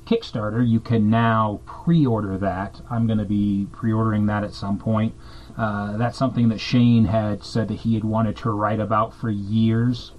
Kickstarter, 0.06 0.66
you 0.68 0.80
can 0.80 1.10
now 1.10 1.60
pre-order 1.66 2.38
that. 2.38 2.80
I'm 2.88 3.06
going 3.06 3.18
to 3.18 3.24
be 3.24 3.66
pre-ordering 3.72 4.26
that 4.26 4.44
at 4.44 4.54
some 4.54 4.78
point. 4.78 5.14
Uh, 5.56 5.96
that's 5.96 6.16
something 6.16 6.48
that 6.48 6.58
Shane 6.58 7.06
had 7.06 7.44
said 7.44 7.68
that 7.68 7.80
he 7.80 7.94
had 7.94 8.04
wanted 8.04 8.36
to 8.38 8.50
write 8.50 8.80
about 8.80 9.14
for 9.14 9.30
years 9.30 10.12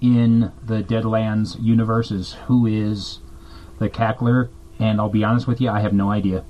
in 0.00 0.52
the 0.64 0.82
Deadlands 0.82 1.60
universe. 1.60 2.10
Is 2.10 2.34
who 2.46 2.66
is 2.66 3.18
the 3.78 3.90
Cackler? 3.90 4.50
And 4.78 5.00
I'll 5.00 5.08
be 5.08 5.24
honest 5.24 5.46
with 5.46 5.60
you, 5.60 5.68
I 5.70 5.80
have 5.80 5.92
no 5.92 6.10
idea 6.10 6.44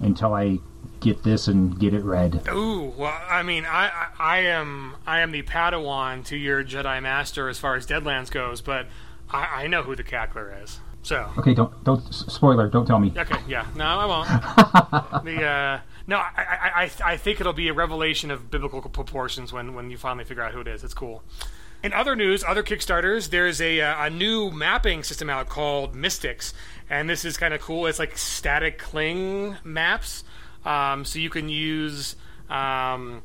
until 0.00 0.34
I 0.34 0.58
get 1.00 1.22
this 1.22 1.46
and 1.48 1.78
get 1.78 1.94
it 1.94 2.02
read. 2.04 2.42
Ooh, 2.48 2.92
well, 2.96 3.20
I 3.28 3.42
mean, 3.42 3.64
I, 3.64 3.88
I, 3.88 4.06
I 4.18 4.38
am 4.40 4.96
I 5.06 5.20
am 5.20 5.30
the 5.30 5.42
Padawan 5.42 6.24
to 6.26 6.36
your 6.36 6.64
Jedi 6.64 7.02
Master 7.02 7.48
as 7.48 7.58
far 7.58 7.76
as 7.76 7.86
Deadlands 7.86 8.30
goes, 8.30 8.60
but 8.60 8.86
I, 9.30 9.64
I 9.64 9.66
know 9.66 9.82
who 9.82 9.94
the 9.94 10.04
Cackler 10.04 10.62
is. 10.62 10.80
So, 11.02 11.30
Okay, 11.38 11.54
don't 11.54 11.84
don't 11.84 12.00
spoiler. 12.12 12.68
Don't 12.68 12.84
tell 12.86 12.98
me. 12.98 13.12
okay, 13.16 13.38
yeah, 13.48 13.66
no, 13.76 13.84
I 13.84 14.04
won't. 14.04 14.28
the 15.24 15.44
uh, 15.44 15.80
no, 16.06 16.16
I, 16.16 16.32
I, 16.36 16.70
I, 16.82 17.12
I 17.12 17.16
think 17.16 17.40
it'll 17.40 17.52
be 17.52 17.68
a 17.68 17.72
revelation 17.72 18.30
of 18.30 18.50
biblical 18.50 18.80
proportions 18.82 19.52
when 19.52 19.74
when 19.74 19.90
you 19.90 19.96
finally 19.96 20.24
figure 20.24 20.42
out 20.42 20.52
who 20.52 20.60
it 20.60 20.68
is. 20.68 20.82
It's 20.84 20.94
cool. 20.94 21.22
In 21.82 21.92
other 21.92 22.16
news, 22.16 22.42
other 22.42 22.64
Kickstarters, 22.64 23.30
there's 23.30 23.60
a 23.60 23.80
uh, 23.80 24.06
a 24.06 24.10
new 24.10 24.50
mapping 24.50 25.04
system 25.04 25.30
out 25.30 25.48
called 25.48 25.94
Mystics, 25.94 26.52
and 26.90 27.08
this 27.08 27.24
is 27.24 27.36
kind 27.36 27.54
of 27.54 27.60
cool. 27.60 27.86
It's 27.86 27.98
like 27.98 28.16
static 28.18 28.78
cling 28.78 29.56
maps, 29.64 30.24
um, 30.64 31.04
so 31.04 31.18
you 31.18 31.30
can 31.30 31.48
use 31.48 32.16
um, 32.50 33.22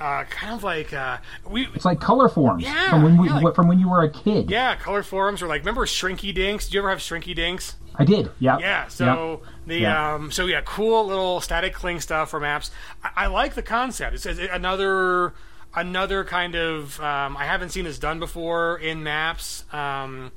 uh, 0.00 0.24
kind 0.24 0.54
of 0.54 0.62
like 0.62 0.92
uh, 0.92 1.18
we. 1.48 1.66
It's 1.74 1.84
like 1.84 2.00
Colorforms 2.00 2.62
Yeah, 2.62 2.90
from 2.90 3.02
when 3.02 3.16
we, 3.18 3.28
yeah, 3.28 3.38
like- 3.40 3.54
from 3.54 3.68
when 3.68 3.78
you 3.80 3.88
were 3.88 4.02
a 4.02 4.10
kid. 4.10 4.50
Yeah, 4.50 4.76
color 4.76 5.02
forums 5.02 5.42
are 5.42 5.48
like. 5.48 5.62
Remember 5.62 5.86
Shrinky 5.86 6.34
Dinks? 6.34 6.66
Did 6.66 6.74
you 6.74 6.80
ever 6.80 6.90
have 6.90 6.98
Shrinky 6.98 7.34
Dinks? 7.34 7.76
I 8.00 8.04
did. 8.04 8.30
Yeah. 8.38 8.58
Yeah. 8.60 8.86
So 8.88 9.42
the 9.66 9.78
Yeah. 9.80 10.14
um, 10.14 10.30
so 10.30 10.46
yeah, 10.46 10.60
cool 10.64 11.04
little 11.06 11.40
static 11.40 11.74
cling 11.74 12.00
stuff 12.00 12.30
for 12.30 12.38
maps. 12.38 12.70
I, 13.02 13.24
I 13.24 13.26
like 13.26 13.54
the 13.54 13.62
concept. 13.62 14.14
It's, 14.14 14.24
it's 14.24 14.38
another 14.52 15.34
another 15.74 16.22
kind 16.24 16.54
of. 16.54 17.00
Um, 17.00 17.36
I 17.36 17.44
haven't 17.44 17.70
seen 17.70 17.84
this 17.84 17.98
done 17.98 18.20
before 18.20 18.78
in 18.78 19.02
maps. 19.02 19.64
Um, 19.72 20.30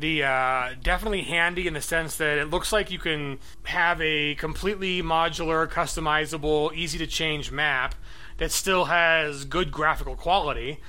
the 0.00 0.24
uh, 0.24 0.70
definitely 0.82 1.22
handy 1.22 1.66
in 1.66 1.74
the 1.74 1.80
sense 1.80 2.16
that 2.16 2.38
it 2.38 2.50
looks 2.50 2.72
like 2.72 2.90
you 2.90 2.98
can 2.98 3.38
have 3.64 4.00
a 4.00 4.34
completely 4.36 5.02
modular, 5.02 5.68
customizable, 5.68 6.74
easy 6.74 6.98
to 6.98 7.06
change 7.06 7.50
map 7.50 7.94
that 8.38 8.50
still 8.50 8.86
has 8.86 9.44
good 9.44 9.70
graphical 9.70 10.16
quality, 10.16 10.80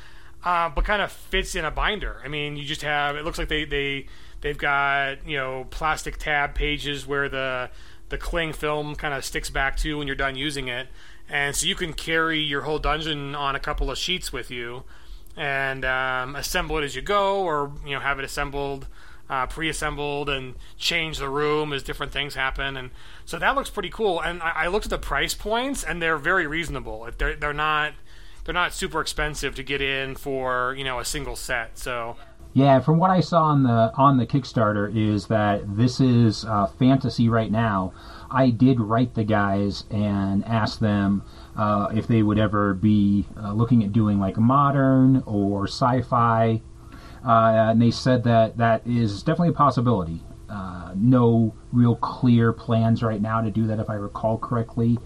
uh, 0.44 0.70
but 0.70 0.86
kind 0.86 1.02
of 1.02 1.12
fits 1.12 1.56
in 1.56 1.66
a 1.66 1.72
binder. 1.72 2.22
I 2.24 2.28
mean, 2.28 2.56
you 2.56 2.64
just 2.64 2.82
have 2.82 3.16
it 3.16 3.24
looks 3.24 3.38
like 3.38 3.50
they 3.50 3.66
they 3.66 4.08
they've 4.42 4.58
got 4.58 5.28
you 5.28 5.38
know 5.38 5.68
plastic 5.70 6.18
tab 6.18 6.56
pages 6.56 7.06
where 7.06 7.30
the 7.30 7.70
the 8.10 8.18
cling 8.18 8.54
film 8.54 8.96
kind 8.96 9.14
of 9.14 9.24
sticks 9.24 9.50
back 9.50 9.78
to 9.78 9.98
when 9.98 10.08
you're 10.08 10.16
done 10.16 10.36
using 10.36 10.68
it, 10.68 10.88
and 11.30 11.56
so 11.56 11.68
you 11.68 11.76
can 11.76 11.94
carry 11.94 12.40
your 12.40 12.62
whole 12.62 12.80
dungeon 12.80 13.36
on 13.36 13.56
a 13.56 13.60
couple 13.60 13.92
of 13.92 13.98
sheets 13.98 14.34
with 14.34 14.50
you 14.50 14.84
and 15.38 15.86
um, 15.86 16.36
assemble 16.36 16.78
it 16.78 16.84
as 16.84 16.96
you 16.96 17.02
go, 17.02 17.42
or 17.42 17.72
you 17.86 17.94
know 17.94 18.00
have 18.00 18.20
it 18.20 18.26
assembled, 18.26 18.88
uh, 19.32 19.48
pre-assembled, 19.48 20.30
and 20.30 20.56
change 20.78 21.18
the 21.18 21.30
room 21.30 21.72
as 21.72 21.82
different 21.82 22.12
things 22.12 22.36
happen. 22.36 22.76
And 22.76 22.92
so 23.26 23.40
that 23.40 23.56
looks 23.56 23.70
pretty 23.70 23.90
cool. 23.90 24.22
And 24.22 24.44
I, 24.44 24.52
I 24.66 24.68
looked 24.68 24.86
at 24.86 24.90
the 24.92 24.98
price 25.00 25.34
points, 25.34 25.84
and 25.84 26.02
they're 26.02 26.18
very 26.18 26.46
reasonable. 26.46 27.10
They're 27.18 27.36
they're 27.36 27.54
not 27.54 27.94
they're 28.44 28.54
not 28.54 28.74
super 28.74 29.00
expensive 29.00 29.56
to 29.56 29.64
get 29.64 29.82
in 29.82 30.16
for 30.16 30.76
you 30.78 30.84
know 30.84 31.00
a 31.00 31.06
single 31.06 31.38
set. 31.38 31.78
So 31.78 32.18
Yeah, 32.54 32.82
from 32.82 32.98
what 32.98 33.10
I 33.10 33.22
saw 33.22 33.44
on 33.44 33.64
the 33.64 33.94
on 33.96 34.18
the 34.18 34.28
Kickstarter 34.28 34.94
is 34.94 35.28
that 35.28 35.78
this 35.78 36.02
is 36.02 36.44
uh, 36.44 36.68
fantasy 36.68 37.30
right 37.30 37.52
now. 37.52 37.94
I 38.30 38.50
did 38.50 38.80
write 38.80 39.14
the 39.14 39.24
guys 39.24 39.86
and 39.90 40.46
ask 40.46 40.80
them 40.80 41.24
uh, 41.58 41.90
if 41.94 42.08
they 42.08 42.24
would 42.24 42.40
ever 42.40 42.74
be 42.74 43.26
uh, 43.42 43.54
looking 43.54 43.84
at 43.84 43.92
doing 43.92 44.20
like 44.20 44.38
modern 44.38 45.24
or 45.26 45.68
sci-fi, 45.68 46.62
and 47.24 47.82
they 47.82 47.92
said 47.92 48.24
that 48.24 48.58
that 48.58 48.86
is 48.86 49.24
definitely 49.24 49.50
a 49.50 49.54
possibility. 49.54 50.22
Uh, 50.50 50.92
no 50.96 51.54
real 51.72 51.96
clear 51.96 52.52
plans 52.52 53.02
right 53.02 53.22
now 53.22 53.40
to 53.42 53.50
do 53.52 53.68
that, 53.68 53.80
if 53.80 53.90
I 53.90 53.94
recall 53.96 54.38
correctly. 54.38 54.98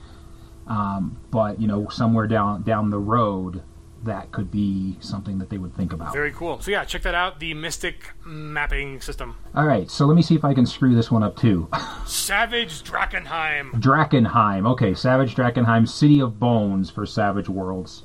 Um, 0.67 1.19
but 1.29 1.61
you 1.61 1.67
know, 1.67 1.87
somewhere 1.89 2.25
down 2.27 2.63
down 2.63 2.89
the 2.89 2.97
road, 2.97 3.61
that 4.03 4.31
could 4.31 4.49
be 4.49 4.97
something 4.99 5.37
that 5.37 5.49
they 5.49 5.57
would 5.59 5.75
think 5.75 5.93
about. 5.93 6.13
very 6.13 6.31
cool. 6.31 6.59
So 6.61 6.71
yeah, 6.71 6.83
check 6.85 7.03
that 7.03 7.13
out. 7.13 7.39
The 7.39 7.53
Mystic 7.53 8.13
mapping 8.25 9.01
system, 9.01 9.35
All 9.53 9.65
right, 9.65 9.89
so 9.89 10.05
let 10.05 10.15
me 10.15 10.21
see 10.23 10.35
if 10.35 10.43
I 10.43 10.53
can 10.53 10.65
screw 10.65 10.95
this 10.95 11.11
one 11.11 11.21
up 11.23 11.37
too. 11.37 11.69
Savage 12.07 12.83
Drakonheim. 12.83 13.71
Drakonheim. 13.73 14.67
Okay, 14.71 14.93
Savage 14.95 15.35
Drakonheim, 15.35 15.87
City 15.87 16.19
of 16.19 16.39
Bones 16.39 16.89
for 16.89 17.05
Savage 17.05 17.49
Worlds. 17.49 18.03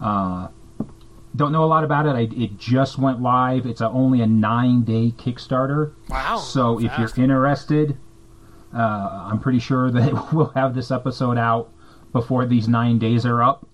Uh, 0.00 0.48
don't 1.36 1.52
know 1.52 1.64
a 1.64 1.66
lot 1.66 1.84
about 1.84 2.06
it. 2.06 2.10
I, 2.16 2.42
it 2.42 2.58
just 2.58 2.98
went 2.98 3.20
live. 3.22 3.66
It's 3.66 3.80
a, 3.80 3.88
only 3.88 4.20
a 4.20 4.26
nine 4.26 4.82
day 4.82 5.12
Kickstarter. 5.16 5.94
Wow. 6.08 6.38
So 6.38 6.80
if 6.80 6.90
you're 6.98 7.10
interested, 7.24 7.96
uh, 8.74 9.28
I'm 9.30 9.38
pretty 9.40 9.60
sure 9.60 9.90
that 9.90 10.28
we'll 10.32 10.52
have 10.54 10.74
this 10.74 10.90
episode 10.90 11.38
out 11.38 11.72
before 12.12 12.46
these 12.46 12.68
nine 12.68 12.98
days 12.98 13.24
are 13.24 13.42
up. 13.42 13.66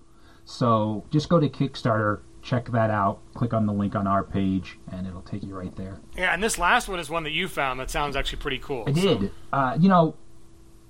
So 0.45 1.05
just 1.11 1.29
go 1.29 1.39
to 1.39 1.49
Kickstarter, 1.49 2.21
check 2.41 2.69
that 2.71 2.89
out, 2.89 3.19
click 3.33 3.53
on 3.53 3.65
the 3.65 3.73
link 3.73 3.95
on 3.95 4.07
our 4.07 4.23
page, 4.23 4.77
and 4.91 5.05
it'll 5.07 5.21
take 5.23 5.43
you 5.43 5.57
right 5.57 5.75
there. 5.75 5.99
Yeah, 6.15 6.33
and 6.33 6.41
this 6.41 6.57
last 6.57 6.87
one 6.87 6.99
is 6.99 7.09
one 7.09 7.23
that 7.23 7.31
you 7.31 7.47
found 7.47 7.79
that 7.79 7.89
sounds 7.89 8.15
actually 8.15 8.39
pretty 8.39 8.59
cool. 8.59 8.83
I 8.87 8.93
So- 8.93 9.01
did. 9.17 9.31
Uh, 9.51 9.77
you 9.79 9.89
know, 9.89 10.15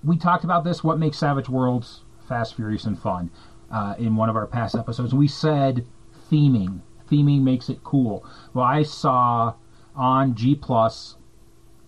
we 0.04 0.18
talked 0.18 0.44
about 0.44 0.64
this. 0.64 0.84
What 0.84 1.00
makes 1.00 1.18
Savage 1.18 1.50
Worlds 1.50 2.02
fast, 2.28 2.56
furious, 2.56 2.84
and 2.86 3.00
fun? 3.00 3.32
Uh, 3.72 3.96
in 3.98 4.16
one 4.16 4.30
of 4.30 4.36
our 4.38 4.48
past 4.48 4.76
episodes, 4.76 5.14
we 5.14 5.28
said 5.28 5.86
theming. 6.32 6.82
Theming 7.10 7.42
makes 7.42 7.70
it 7.70 7.84
cool. 7.84 8.26
Well, 8.54 8.66
I 8.66 8.84
saw 8.84 9.56
on 9.96 10.36
G 10.36 10.56
Plus 10.56 11.16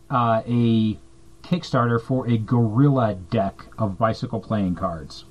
uh, 0.09 0.41
a 0.47 0.99
Kickstarter 1.43 2.01
for 2.01 2.27
a 2.27 2.37
Gorilla 2.37 3.15
deck 3.15 3.65
of 3.77 3.97
bicycle 3.97 4.39
playing 4.39 4.75
cards. 4.75 5.25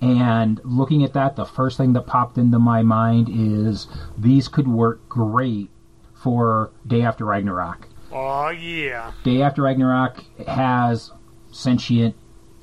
And 0.00 0.60
looking 0.64 1.02
at 1.02 1.14
that, 1.14 1.36
the 1.36 1.46
first 1.46 1.76
thing 1.76 1.94
that 1.94 2.06
popped 2.06 2.36
into 2.36 2.58
my 2.58 2.82
mind 2.82 3.28
is 3.30 3.86
these 4.16 4.46
could 4.48 4.68
work 4.68 5.08
great 5.08 5.70
for 6.14 6.70
Day 6.86 7.02
After 7.02 7.24
Ragnarok. 7.24 7.88
Oh 8.12 8.50
yeah. 8.50 9.12
Day 9.24 9.42
After 9.42 9.62
Ragnarok 9.62 10.24
has 10.46 11.12
sentient 11.50 12.14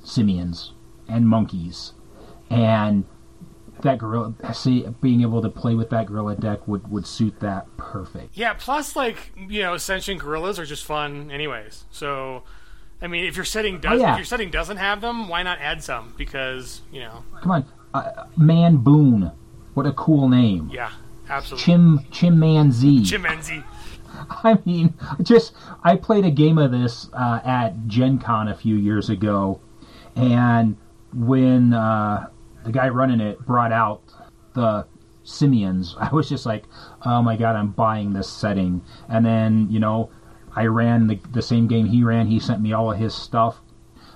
simians 0.04 0.74
and 1.08 1.28
monkeys, 1.28 1.94
and 2.50 3.06
that 3.84 3.98
gorilla, 4.00 4.34
see, 4.54 4.86
being 5.02 5.22
able 5.22 5.42
to 5.42 5.50
play 5.50 5.76
with 5.76 5.90
that 5.92 6.08
gorilla 6.08 6.36
deck 6.36 6.68
would 6.68 6.90
would 6.92 7.06
suit 7.08 7.40
that 7.40 7.66
perfect. 7.78 8.36
Yeah, 8.38 8.54
plus 8.54 8.96
like 8.96 9.32
you 9.48 9.62
know, 9.62 9.78
sentient 9.78 10.20
gorillas 10.22 10.60
are 10.60 10.66
just 10.66 10.84
fun 10.86 11.30
anyways. 11.32 11.86
So, 11.92 12.44
I 13.02 13.08
mean, 13.08 13.26
if 13.26 13.36
your 13.36 13.46
setting 13.46 13.80
does, 13.80 14.00
Oh, 14.02 14.04
yeah. 14.04 14.12
if 14.14 14.18
your 14.18 14.26
setting 14.26 14.50
doesn't 14.50 14.78
have 14.78 15.02
them, 15.02 15.28
why 15.28 15.44
not 15.44 15.60
add 15.60 15.84
some? 15.84 16.14
Because 16.18 16.82
you 16.92 17.00
know, 17.02 17.24
Come 17.42 17.52
on, 17.52 17.66
uh, 17.94 18.26
Man 18.38 18.78
Boone, 18.78 19.32
what 19.76 19.86
a 19.86 19.92
cool 19.94 20.28
name. 20.28 20.70
yeah, 20.74 20.92
absolutely. 21.30 21.64
Chim 21.66 22.00
Chimpanzee. 22.12 23.02
Chimenzi. 23.04 23.64
I 24.44 24.60
mean, 24.66 24.94
just 25.24 25.54
I 25.84 25.96
played 25.96 26.24
a 26.26 26.32
game 26.32 26.58
of 26.58 26.72
this 26.72 27.10
uh, 27.14 27.40
at 27.44 27.88
Gen 27.88 28.20
Con 28.20 28.48
a 28.48 28.56
few 28.56 28.76
years 28.76 29.10
ago, 29.10 29.60
and 30.16 30.78
when 31.14 31.74
uh, 31.74 32.28
the 32.64 32.72
guy 32.72 32.90
running 32.90 33.20
it 33.20 33.40
brought 33.46 33.72
out 33.72 34.02
the 34.54 34.86
simians, 35.24 35.96
I 36.00 36.10
was 36.14 36.30
just 36.30 36.46
like, 36.46 36.66
"Oh 37.06 37.22
my 37.22 37.36
god, 37.38 37.56
I'm 37.56 37.72
buying 37.72 38.14
this 38.14 38.30
setting!" 38.30 38.82
And 39.10 39.26
then 39.26 39.68
you 39.70 39.80
know, 39.80 40.10
I 40.56 40.66
ran 40.66 41.08
the, 41.08 41.20
the 41.32 41.42
same 41.42 41.68
game 41.68 41.86
he 41.86 42.04
ran. 42.04 42.28
He 42.28 42.40
sent 42.40 42.62
me 42.62 42.74
all 42.74 42.92
of 42.92 42.98
his 42.98 43.14
stuff, 43.14 43.60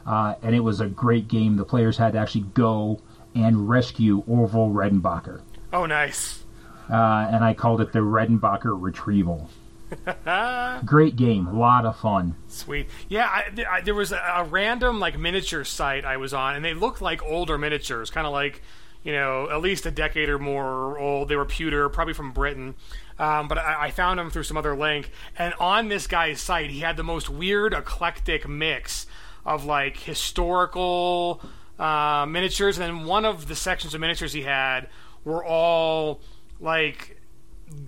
uh, 0.05 0.35
and 0.41 0.55
it 0.55 0.61
was 0.61 0.79
a 0.81 0.87
great 0.87 1.27
game. 1.27 1.55
The 1.57 1.65
players 1.65 1.97
had 1.97 2.13
to 2.13 2.19
actually 2.19 2.45
go 2.53 3.01
and 3.35 3.69
rescue 3.69 4.23
Orville 4.27 4.69
Redenbacher, 4.69 5.41
Oh, 5.71 5.85
nice. 5.85 6.43
uh, 6.89 7.27
and 7.31 7.43
I 7.43 7.53
called 7.53 7.81
it 7.81 7.91
the 7.91 7.99
Redenbacher 7.99 8.75
Retrieval. 8.79 9.49
Great 10.85 11.15
game, 11.15 11.47
a 11.47 11.57
lot 11.57 11.85
of 11.85 11.97
fun. 11.97 12.35
Sweet. 12.47 12.87
Yeah, 13.07 13.25
I, 13.25 13.65
I, 13.69 13.81
there 13.81 13.95
was 13.95 14.11
a, 14.11 14.17
a 14.17 14.43
random 14.43 14.99
like 14.99 15.17
miniature 15.17 15.63
site 15.63 16.05
I 16.05 16.17
was 16.17 16.33
on, 16.33 16.55
and 16.55 16.65
they 16.65 16.73
looked 16.73 17.01
like 17.01 17.23
older 17.23 17.57
miniatures, 17.57 18.09
kind 18.09 18.27
of 18.27 18.33
like 18.33 18.61
you 19.03 19.13
know 19.13 19.49
at 19.49 19.61
least 19.61 19.85
a 19.85 19.91
decade 19.91 20.29
or 20.29 20.39
more 20.39 20.97
old. 20.99 21.29
They 21.29 21.35
were 21.35 21.45
pewter, 21.45 21.89
probably 21.89 22.13
from 22.13 22.31
Britain. 22.31 22.75
Um, 23.19 23.47
but 23.47 23.57
I, 23.57 23.85
I 23.85 23.91
found 23.91 24.19
them 24.19 24.29
through 24.29 24.43
some 24.43 24.57
other 24.57 24.75
link, 24.75 25.11
and 25.37 25.53
on 25.59 25.87
this 25.87 26.07
guy's 26.07 26.41
site, 26.41 26.69
he 26.69 26.79
had 26.79 26.97
the 26.97 27.03
most 27.03 27.29
weird, 27.29 27.73
eclectic 27.73 28.47
mix 28.47 29.07
of 29.45 29.65
like 29.65 29.97
historical 29.97 31.41
uh, 31.79 32.25
miniatures, 32.27 32.77
and 32.77 32.85
then 32.85 33.05
one 33.05 33.25
of 33.25 33.47
the 33.47 33.55
sections 33.55 33.93
of 33.93 34.01
miniatures 34.01 34.33
he 34.33 34.41
had 34.41 34.89
were 35.23 35.43
all 35.43 36.21
like 36.59 37.16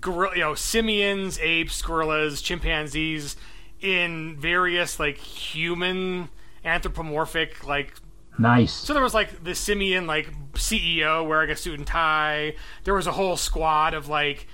gorilla, 0.00 0.34
you 0.34 0.40
know, 0.40 0.54
simians, 0.54 1.38
apes, 1.40 1.80
gorillas, 1.82 2.42
chimpanzees 2.42 3.36
in 3.80 4.36
various 4.38 5.00
like 5.00 5.16
human 5.16 6.28
anthropomorphic 6.64 7.66
like 7.66 7.94
Nice. 8.38 8.72
so 8.72 8.94
there 8.94 9.02
was 9.02 9.14
like 9.14 9.42
the 9.44 9.54
simian 9.54 10.06
like 10.06 10.32
CEO 10.52 11.26
wearing 11.26 11.50
a 11.50 11.56
suit 11.56 11.78
and 11.78 11.86
tie. 11.86 12.54
There 12.84 12.94
was 12.94 13.06
a 13.06 13.12
whole 13.12 13.36
squad 13.36 13.94
of 13.94 14.08
like 14.08 14.46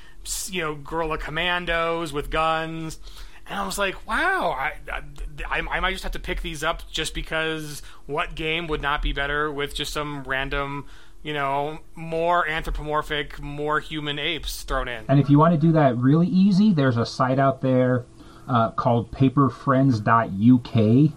you 0.49 0.61
know 0.62 0.75
gorilla 0.75 1.18
commandos 1.18 2.12
with 2.12 2.30
guns. 2.30 2.99
And 3.49 3.61
I 3.61 3.64
was 3.64 3.78
like, 3.78 4.09
wow, 4.09 4.50
I, 4.59 4.73
I, 5.49 5.61
I 5.61 5.78
might 5.78 5.92
just 5.92 6.02
have 6.02 6.11
to 6.12 6.18
pick 6.18 6.42
these 6.42 6.64
up 6.64 6.90
just 6.90 7.14
because 7.14 7.80
what 8.06 8.35
game 8.35 8.66
would 8.66 8.83
not 8.83 9.02
be 9.02 9.12
better 9.12 9.52
with 9.52 9.73
just 9.73 9.92
some 9.92 10.25
random, 10.25 10.87
you 11.26 11.33
know, 11.33 11.80
more 11.97 12.47
anthropomorphic, 12.47 13.42
more 13.42 13.80
human 13.80 14.16
apes 14.16 14.62
thrown 14.62 14.87
in. 14.87 15.04
And 15.09 15.18
if 15.18 15.28
you 15.28 15.40
want 15.40 15.54
to 15.54 15.61
do 15.61 15.73
that 15.73 15.97
really 15.97 16.28
easy, 16.28 16.73
there's 16.73 16.97
a 16.97 17.04
site 17.04 17.40
out 17.40 17.62
there 17.62 18.06
uh, 18.47 18.71
called 18.71 19.11
paperfriends.uk. 19.11 21.12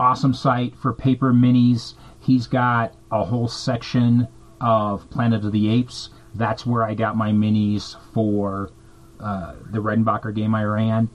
Awesome 0.00 0.34
site 0.34 0.74
for 0.74 0.92
paper 0.92 1.32
minis. 1.32 1.94
He's 2.18 2.48
got 2.48 2.94
a 3.12 3.24
whole 3.24 3.46
section 3.46 4.26
of 4.60 5.08
Planet 5.10 5.44
of 5.44 5.52
the 5.52 5.70
Apes. 5.70 6.10
That's 6.34 6.66
where 6.66 6.82
I 6.82 6.94
got 6.94 7.16
my 7.16 7.30
minis 7.30 7.94
for 8.12 8.72
uh, 9.20 9.54
the 9.70 9.78
Redenbacher 9.78 10.34
game 10.34 10.56
I 10.56 10.64
ran. 10.64 11.10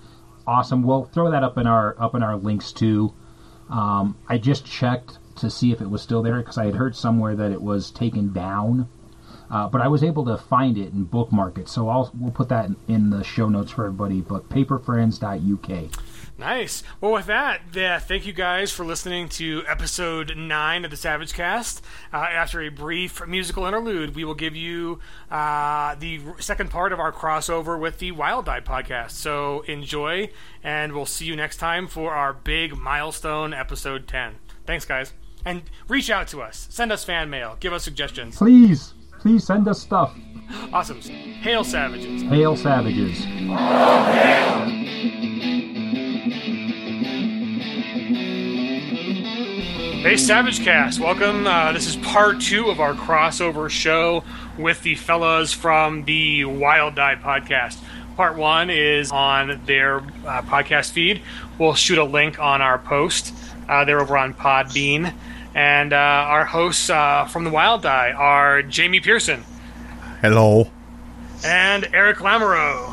Awesome. 0.48 0.82
We'll 0.82 1.04
throw 1.04 1.30
that 1.30 1.44
up 1.44 1.58
in 1.58 1.68
our 1.68 1.98
up 2.00 2.16
in 2.16 2.24
our 2.24 2.38
links 2.38 2.72
too. 2.72 3.14
Um, 3.70 4.18
I 4.30 4.38
just 4.38 4.66
checked. 4.66 5.18
To 5.38 5.50
see 5.50 5.72
if 5.72 5.82
it 5.82 5.90
was 5.90 6.02
still 6.02 6.22
there 6.22 6.38
because 6.40 6.58
I 6.58 6.66
had 6.66 6.76
heard 6.76 6.96
somewhere 6.96 7.36
that 7.36 7.52
it 7.52 7.62
was 7.62 7.92
taken 7.92 8.32
down. 8.32 8.88
Uh, 9.50 9.68
but 9.68 9.82
I 9.82 9.88
was 9.88 10.04
able 10.04 10.26
to 10.26 10.38
find 10.38 10.78
it 10.78 10.92
and 10.94 11.10
bookmark 11.10 11.58
it, 11.58 11.70
so 11.70 11.88
I'll 11.88 12.12
we'll 12.20 12.32
put 12.32 12.50
that 12.50 12.70
in, 12.88 13.12
the 13.12 13.24
show 13.24 13.48
notes 13.48 13.72
for 13.72 13.86
everybody. 13.86 14.22
But 14.22 14.50
paperfriends.uk. 14.50 15.92
Nice. 16.38 16.84
Well, 17.00 17.14
with 17.14 17.28
that, 17.28 17.62
yeah, 17.74 17.98
thank 17.98 18.26
you 18.26 18.34
guys 18.34 18.70
for 18.70 18.84
listening 18.84 19.30
to 19.30 19.64
episode 19.68 20.36
9 20.36 20.84
of 20.84 20.92
the 20.92 20.98
Savage 20.98 21.34
Cast. 21.34 21.82
Uh, 22.12 22.18
after 22.18 22.62
a 22.62 22.68
brief 22.68 23.26
musical 23.26 23.66
interlude, 23.66 24.16
we 24.16 24.26
will 24.26 24.34
give 24.34 24.54
you 24.54 25.00
uh, 25.32 25.96
the 25.96 26.20
second 26.40 26.72
part 26.72 26.92
of 26.92 27.00
our 27.00 27.14
crossover 27.14 27.80
with 27.80 28.00
the 28.00 28.12
Wild 28.12 28.46
Die 28.46 28.60
podcast. 28.60 29.12
So 29.12 29.62
enjoy, 29.62 30.30
and 30.62 30.92
we'll 30.92 31.06
see 31.06 31.26
you 31.26 31.38
next 31.38 31.58
time 31.58 31.88
for 31.88 32.12
our 32.14 32.34
big 32.34 32.76
milestone 32.76 33.54
episode 33.54 34.06
10. 34.06 34.36
Thanks, 34.66 34.84
guys. 34.84 35.14
And 35.46 35.62
reach 35.88 36.10
out 36.10 36.28
to 36.30 36.42
us. 36.42 36.68
Send 36.72 36.92
us 36.92 37.04
fan 37.04 37.30
mail. 37.30 37.58
Give 37.60 37.72
us 37.72 37.84
suggestions. 37.84 38.36
Please, 38.36 38.96
please 39.20 39.46
send 39.46 39.68
us 39.68 39.80
stuff. 39.80 40.18
Awesome. 40.74 41.00
Hail 41.02 41.64
Savages. 41.64 42.24
Hail 42.24 42.58
Savages. 42.58 43.24
Hey, 50.02 50.18
Savage 50.18 50.64
Cast, 50.64 51.00
welcome. 51.00 51.48
Uh, 51.48 51.72
this 51.72 51.88
is 51.88 51.96
part 51.98 52.40
two 52.40 52.70
of 52.70 52.80
our 52.80 52.94
crossover 52.94 53.70
show 53.70 54.24
with 54.58 54.82
the 54.84 54.96
fellas 54.96 55.52
from 55.52 56.06
the 56.06 56.46
Wild 56.46 56.96
Die 56.96 57.16
podcast. 57.16 57.78
Part 58.16 58.38
one 58.38 58.70
is 58.70 59.12
on 59.12 59.62
their 59.66 59.98
uh, 59.98 60.42
podcast 60.44 60.92
feed. 60.92 61.22
We'll 61.58 61.74
shoot 61.74 61.98
a 61.98 62.04
link 62.04 62.40
on 62.40 62.62
our 62.62 62.78
post. 62.78 63.34
Uh, 63.68 63.84
they're 63.84 64.00
over 64.00 64.16
on 64.16 64.36
Podbean. 64.36 65.14
And 65.56 65.94
uh, 65.94 65.96
our 65.96 66.44
hosts 66.46 66.90
uh, 66.90 67.26
from 67.26 67.46
the 67.46 67.50
Wild 67.50 67.82
Die 67.84 68.12
are 68.12 68.62
Jamie 68.62 69.00
Pearson 69.00 69.44
Hello. 70.22 70.70
and 71.46 71.88
Eric 71.94 72.18
Lamoureux. 72.18 72.92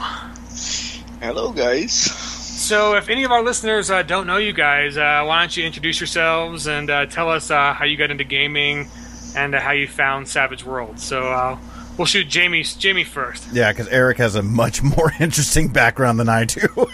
Hello, 1.20 1.52
guys. 1.52 1.92
So, 1.92 2.94
if 2.94 3.08
any 3.08 3.24
of 3.24 3.32
our 3.32 3.42
listeners 3.42 3.90
uh, 3.90 4.02
don't 4.04 4.28
know 4.28 4.36
you 4.36 4.52
guys, 4.52 4.96
uh, 4.96 5.24
why 5.26 5.40
don't 5.40 5.56
you 5.56 5.64
introduce 5.64 5.98
yourselves 6.00 6.68
and 6.68 6.88
uh, 6.88 7.06
tell 7.06 7.28
us 7.28 7.50
uh, 7.50 7.74
how 7.74 7.84
you 7.84 7.96
got 7.96 8.12
into 8.12 8.22
gaming 8.24 8.88
and 9.36 9.54
uh, 9.56 9.60
how 9.60 9.72
you 9.72 9.88
found 9.88 10.28
Savage 10.28 10.64
World? 10.64 11.00
So, 11.00 11.26
uh, 11.26 11.58
we'll 11.96 12.06
shoot 12.06 12.28
Jamie 12.28 12.62
Jamie 12.62 13.04
first. 13.04 13.46
Yeah, 13.52 13.72
because 13.72 13.88
Eric 13.88 14.18
has 14.18 14.34
a 14.34 14.42
much 14.42 14.82
more 14.96 15.12
interesting 15.20 15.68
background 15.68 16.18
than 16.20 16.28
I 16.28 16.44
do. 16.44 16.60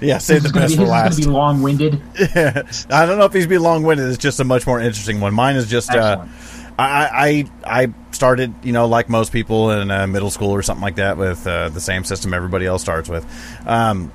yeah, 0.00 0.18
save 0.18 0.42
the 0.42 0.50
This 0.50 0.50
is 0.50 0.52
gonna 0.52 0.66
best 0.66 0.76
be, 0.76 0.76
for 0.76 0.80
this 0.80 0.80
is 0.80 0.88
last. 0.88 1.18
gonna 1.18 1.26
be 1.26 1.32
long-winded. 1.32 2.02
I 2.90 3.06
don't 3.06 3.18
know 3.18 3.24
if 3.24 3.32
he's 3.32 3.46
be 3.46 3.58
long 3.58 3.82
winded. 3.82 4.08
It's 4.08 4.18
just 4.18 4.40
a 4.40 4.44
much 4.44 4.66
more 4.66 4.80
interesting 4.80 5.20
one. 5.20 5.34
Mine 5.34 5.56
is 5.56 5.68
just. 5.68 5.90
Uh, 5.90 6.26
I, 6.78 7.46
I 7.64 7.82
I 7.84 7.94
started, 8.10 8.52
you 8.62 8.72
know, 8.72 8.86
like 8.86 9.08
most 9.08 9.32
people 9.32 9.70
in 9.70 9.90
uh, 9.90 10.06
middle 10.06 10.30
school 10.30 10.50
or 10.50 10.60
something 10.60 10.82
like 10.82 10.96
that, 10.96 11.16
with 11.16 11.46
uh, 11.46 11.70
the 11.70 11.80
same 11.80 12.04
system 12.04 12.34
everybody 12.34 12.66
else 12.66 12.82
starts 12.82 13.08
with. 13.08 13.24
Um, 13.66 14.12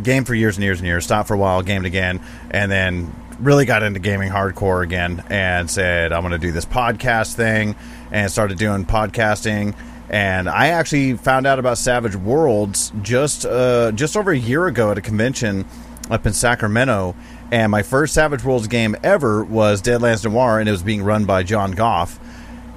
game 0.00 0.24
for 0.24 0.34
years 0.34 0.56
and 0.56 0.62
years 0.62 0.78
and 0.78 0.86
years. 0.86 1.02
Stop 1.04 1.26
for 1.26 1.34
a 1.34 1.38
while, 1.38 1.62
gamed 1.62 1.86
again, 1.86 2.20
and 2.52 2.70
then 2.70 3.12
really 3.40 3.64
got 3.64 3.82
into 3.82 4.00
gaming 4.00 4.30
hardcore 4.30 4.82
again, 4.82 5.24
and 5.30 5.70
said 5.70 6.12
I'm 6.12 6.22
going 6.22 6.32
to 6.32 6.38
do 6.38 6.52
this 6.52 6.66
podcast 6.66 7.34
thing, 7.34 7.74
and 8.10 8.30
started 8.30 8.58
doing 8.58 8.84
podcasting. 8.84 9.74
And 10.08 10.48
I 10.48 10.68
actually 10.68 11.14
found 11.14 11.46
out 11.46 11.58
about 11.58 11.78
Savage 11.78 12.16
Worlds 12.16 12.92
just 13.02 13.46
uh, 13.46 13.92
just 13.92 14.16
over 14.16 14.32
a 14.32 14.38
year 14.38 14.66
ago 14.66 14.90
at 14.90 14.98
a 14.98 15.00
convention 15.00 15.66
up 16.10 16.26
in 16.26 16.32
Sacramento. 16.32 17.14
And 17.52 17.70
my 17.70 17.82
first 17.82 18.14
Savage 18.14 18.44
Worlds 18.44 18.68
game 18.68 18.96
ever 19.02 19.44
was 19.44 19.82
Deadlands 19.82 20.24
Noir, 20.24 20.60
and 20.60 20.68
it 20.68 20.72
was 20.72 20.82
being 20.82 21.02
run 21.02 21.24
by 21.24 21.42
John 21.42 21.72
Goff. 21.72 22.18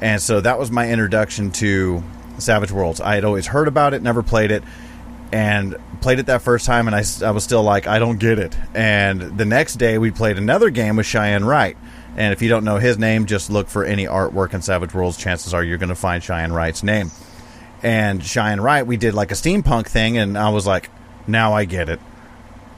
And 0.01 0.21
so 0.21 0.41
that 0.41 0.59
was 0.59 0.69
my 0.69 0.89
introduction 0.89 1.51
to 1.53 2.03
Savage 2.37 2.71
Worlds. 2.71 2.99
I 2.99 3.15
had 3.15 3.23
always 3.23 3.47
heard 3.47 3.67
about 3.67 3.93
it, 3.93 4.01
never 4.01 4.21
played 4.23 4.51
it, 4.51 4.63
and 5.33 5.75
played 5.99 6.19
it 6.19 6.27
that 6.27 6.43
first 6.43 6.67
time, 6.67 6.87
and 6.87 6.95
I 6.95 7.31
was 7.31 7.43
still 7.43 7.63
like, 7.63 7.87
I 7.87 7.97
don't 7.97 8.19
get 8.19 8.37
it. 8.37 8.55
And 8.75 9.19
the 9.35 9.45
next 9.45 9.77
day, 9.77 9.97
we 9.97 10.11
played 10.11 10.37
another 10.37 10.69
game 10.69 10.95
with 10.95 11.07
Cheyenne 11.07 11.43
Wright. 11.43 11.75
And 12.15 12.33
if 12.33 12.43
you 12.43 12.49
don't 12.49 12.63
know 12.63 12.77
his 12.77 12.99
name, 12.99 13.25
just 13.25 13.49
look 13.49 13.67
for 13.67 13.83
any 13.83 14.05
artwork 14.05 14.53
in 14.53 14.61
Savage 14.61 14.93
Worlds. 14.93 15.17
Chances 15.17 15.51
are 15.51 15.63
you're 15.63 15.79
going 15.79 15.89
to 15.89 15.95
find 15.95 16.23
Cheyenne 16.23 16.53
Wright's 16.53 16.83
name. 16.83 17.09
And 17.81 18.23
Cheyenne 18.23 18.61
Wright, 18.61 18.85
we 18.85 18.95
did 18.95 19.15
like 19.15 19.31
a 19.31 19.33
steampunk 19.33 19.87
thing, 19.87 20.19
and 20.19 20.37
I 20.37 20.49
was 20.49 20.67
like, 20.67 20.91
now 21.25 21.53
I 21.53 21.65
get 21.65 21.89
it. 21.89 21.99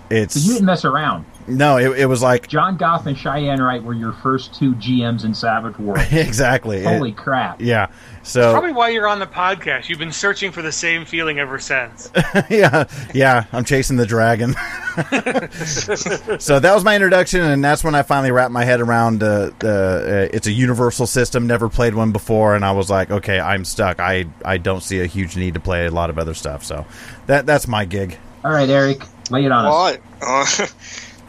It's 0.09 0.37
you 0.37 0.53
didn't 0.53 0.67
mess 0.67 0.85
around. 0.85 1.25
No, 1.47 1.77
it, 1.77 1.99
it 1.99 2.05
was 2.07 2.21
like 2.21 2.47
John 2.47 2.77
Goff 2.77 3.05
and 3.05 3.17
Cheyenne 3.17 3.61
Wright 3.61 3.83
were 3.83 3.93
your 3.93 4.13
first 4.13 4.55
two 4.55 4.73
GMs 4.75 5.25
in 5.25 5.33
Savage 5.33 5.77
World. 5.77 6.05
exactly. 6.11 6.77
It- 6.77 6.85
Holy 6.85 7.11
crap! 7.11 7.61
yeah. 7.61 7.87
So 8.23 8.51
Probably 8.51 8.73
why 8.73 8.89
you're 8.89 9.07
on 9.07 9.19
the 9.19 9.27
podcast. 9.27 9.87
You've 9.87 9.99
been 9.99 10.11
searching 10.11 10.51
for 10.51 10.63
the 10.63 10.71
same 10.71 11.05
feeling 11.05 11.37
ever 11.37 11.59
since. 11.59 12.09
yeah, 12.49 12.85
yeah, 13.13 13.45
I'm 13.51 13.63
chasing 13.65 13.97
the 13.97 14.05
dragon. 14.07 14.53
so 16.39 16.59
that 16.59 16.71
was 16.73 16.83
my 16.83 16.95
introduction, 16.95 17.41
and 17.41 17.63
that's 17.63 17.83
when 17.83 17.93
I 17.93 18.01
finally 18.01 18.31
wrapped 18.31 18.51
my 18.51 18.63
head 18.63 18.81
around 18.81 19.21
uh, 19.21 19.51
the. 19.59 20.29
Uh, 20.31 20.35
it's 20.35 20.47
a 20.47 20.51
universal 20.51 21.05
system. 21.05 21.45
Never 21.45 21.69
played 21.69 21.93
one 21.93 22.11
before, 22.11 22.55
and 22.55 22.65
I 22.65 22.71
was 22.71 22.89
like, 22.89 23.11
okay, 23.11 23.39
I'm 23.39 23.63
stuck. 23.63 23.99
I 23.99 24.25
I 24.43 24.57
don't 24.57 24.81
see 24.81 25.01
a 25.01 25.05
huge 25.05 25.37
need 25.37 25.53
to 25.53 25.59
play 25.59 25.85
a 25.85 25.91
lot 25.91 26.09
of 26.09 26.17
other 26.17 26.33
stuff. 26.33 26.63
So 26.63 26.85
that 27.27 27.45
that's 27.45 27.67
my 27.67 27.85
gig. 27.85 28.17
All 28.43 28.51
right, 28.51 28.69
Eric, 28.69 29.03
lay 29.29 29.45
it 29.45 29.51
on 29.51 29.65
us. 29.65 29.71
Well, 29.71 29.99
I, 30.21 30.63
uh, 30.63 30.67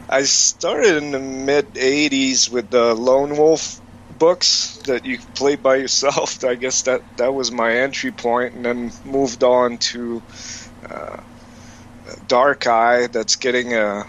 I 0.09 0.23
started 0.23 0.97
in 0.97 1.11
the 1.11 1.19
mid 1.19 1.77
80s 1.77 2.49
with 2.49 2.69
the 2.71 2.93
Lone 2.93 3.37
Wolf 3.37 3.81
books 4.09 4.77
that 4.85 5.05
you 5.05 5.19
played 5.35 5.61
by 5.63 5.77
yourself. 5.77 6.43
I 6.43 6.55
guess 6.55 6.81
that, 6.83 7.03
that 7.17 7.33
was 7.33 7.51
my 7.51 7.73
entry 7.73 8.11
point, 8.11 8.53
and 8.53 8.65
then 8.65 8.91
moved 9.03 9.43
on 9.43 9.77
to 9.91 10.23
uh, 10.89 11.17
Dark 12.25 12.67
Eye, 12.67 13.07
that's 13.07 13.35
getting 13.35 13.73
a 13.73 14.05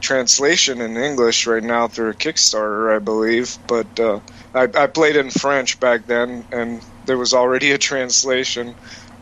translation 0.00 0.80
in 0.80 0.96
English 0.96 1.46
right 1.46 1.62
now 1.64 1.88
through 1.88 2.14
Kickstarter, 2.14 2.94
I 2.94 2.98
believe. 3.00 3.58
But 3.68 3.98
uh, 4.00 4.20
I, 4.54 4.68
I 4.74 4.86
played 4.88 5.16
in 5.16 5.30
French 5.30 5.80
back 5.80 6.06
then, 6.06 6.46
and 6.52 6.84
there 7.04 7.18
was 7.18 7.34
already 7.34 7.72
a 7.72 7.78
translation. 7.78 8.76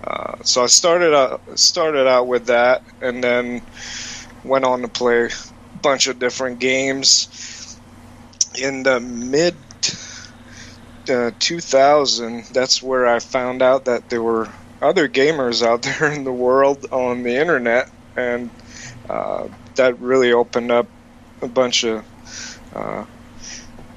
Uh, 0.04 0.34
so 0.44 0.62
I 0.64 0.66
started 0.66 1.14
out 1.14 1.42
started 1.58 2.06
out 2.08 2.28
with 2.28 2.46
that, 2.46 2.82
and 3.00 3.22
then 3.24 3.62
went 4.44 4.64
on 4.64 4.82
to 4.82 4.88
play 4.88 5.30
bunch 5.83 6.07
of 6.07 6.19
different 6.19 6.59
games. 6.61 7.79
In 8.57 8.83
the 8.83 9.01
mid 9.01 9.55
uh, 11.09 11.31
2000, 11.38 12.45
that's 12.53 12.83
where 12.83 13.07
I 13.07 13.19
found 13.19 13.62
out 13.62 13.85
that 13.87 14.11
there 14.11 14.23
were 14.23 14.49
other 14.83 15.09
gamers 15.09 15.62
out 15.62 15.83
there 15.99 16.12
in 16.12 16.25
the 16.25 16.33
world 16.33 16.87
on 16.91 17.23
the 17.23 17.37
internet, 17.37 17.91
and 18.17 18.51
uh, 19.09 19.49
that 19.77 19.99
really 20.01 20.33
opened 20.33 20.71
up 20.71 20.87
a 21.43 21.49
bunch 21.49 21.85
of 21.85 22.05
uh, 22.75 23.05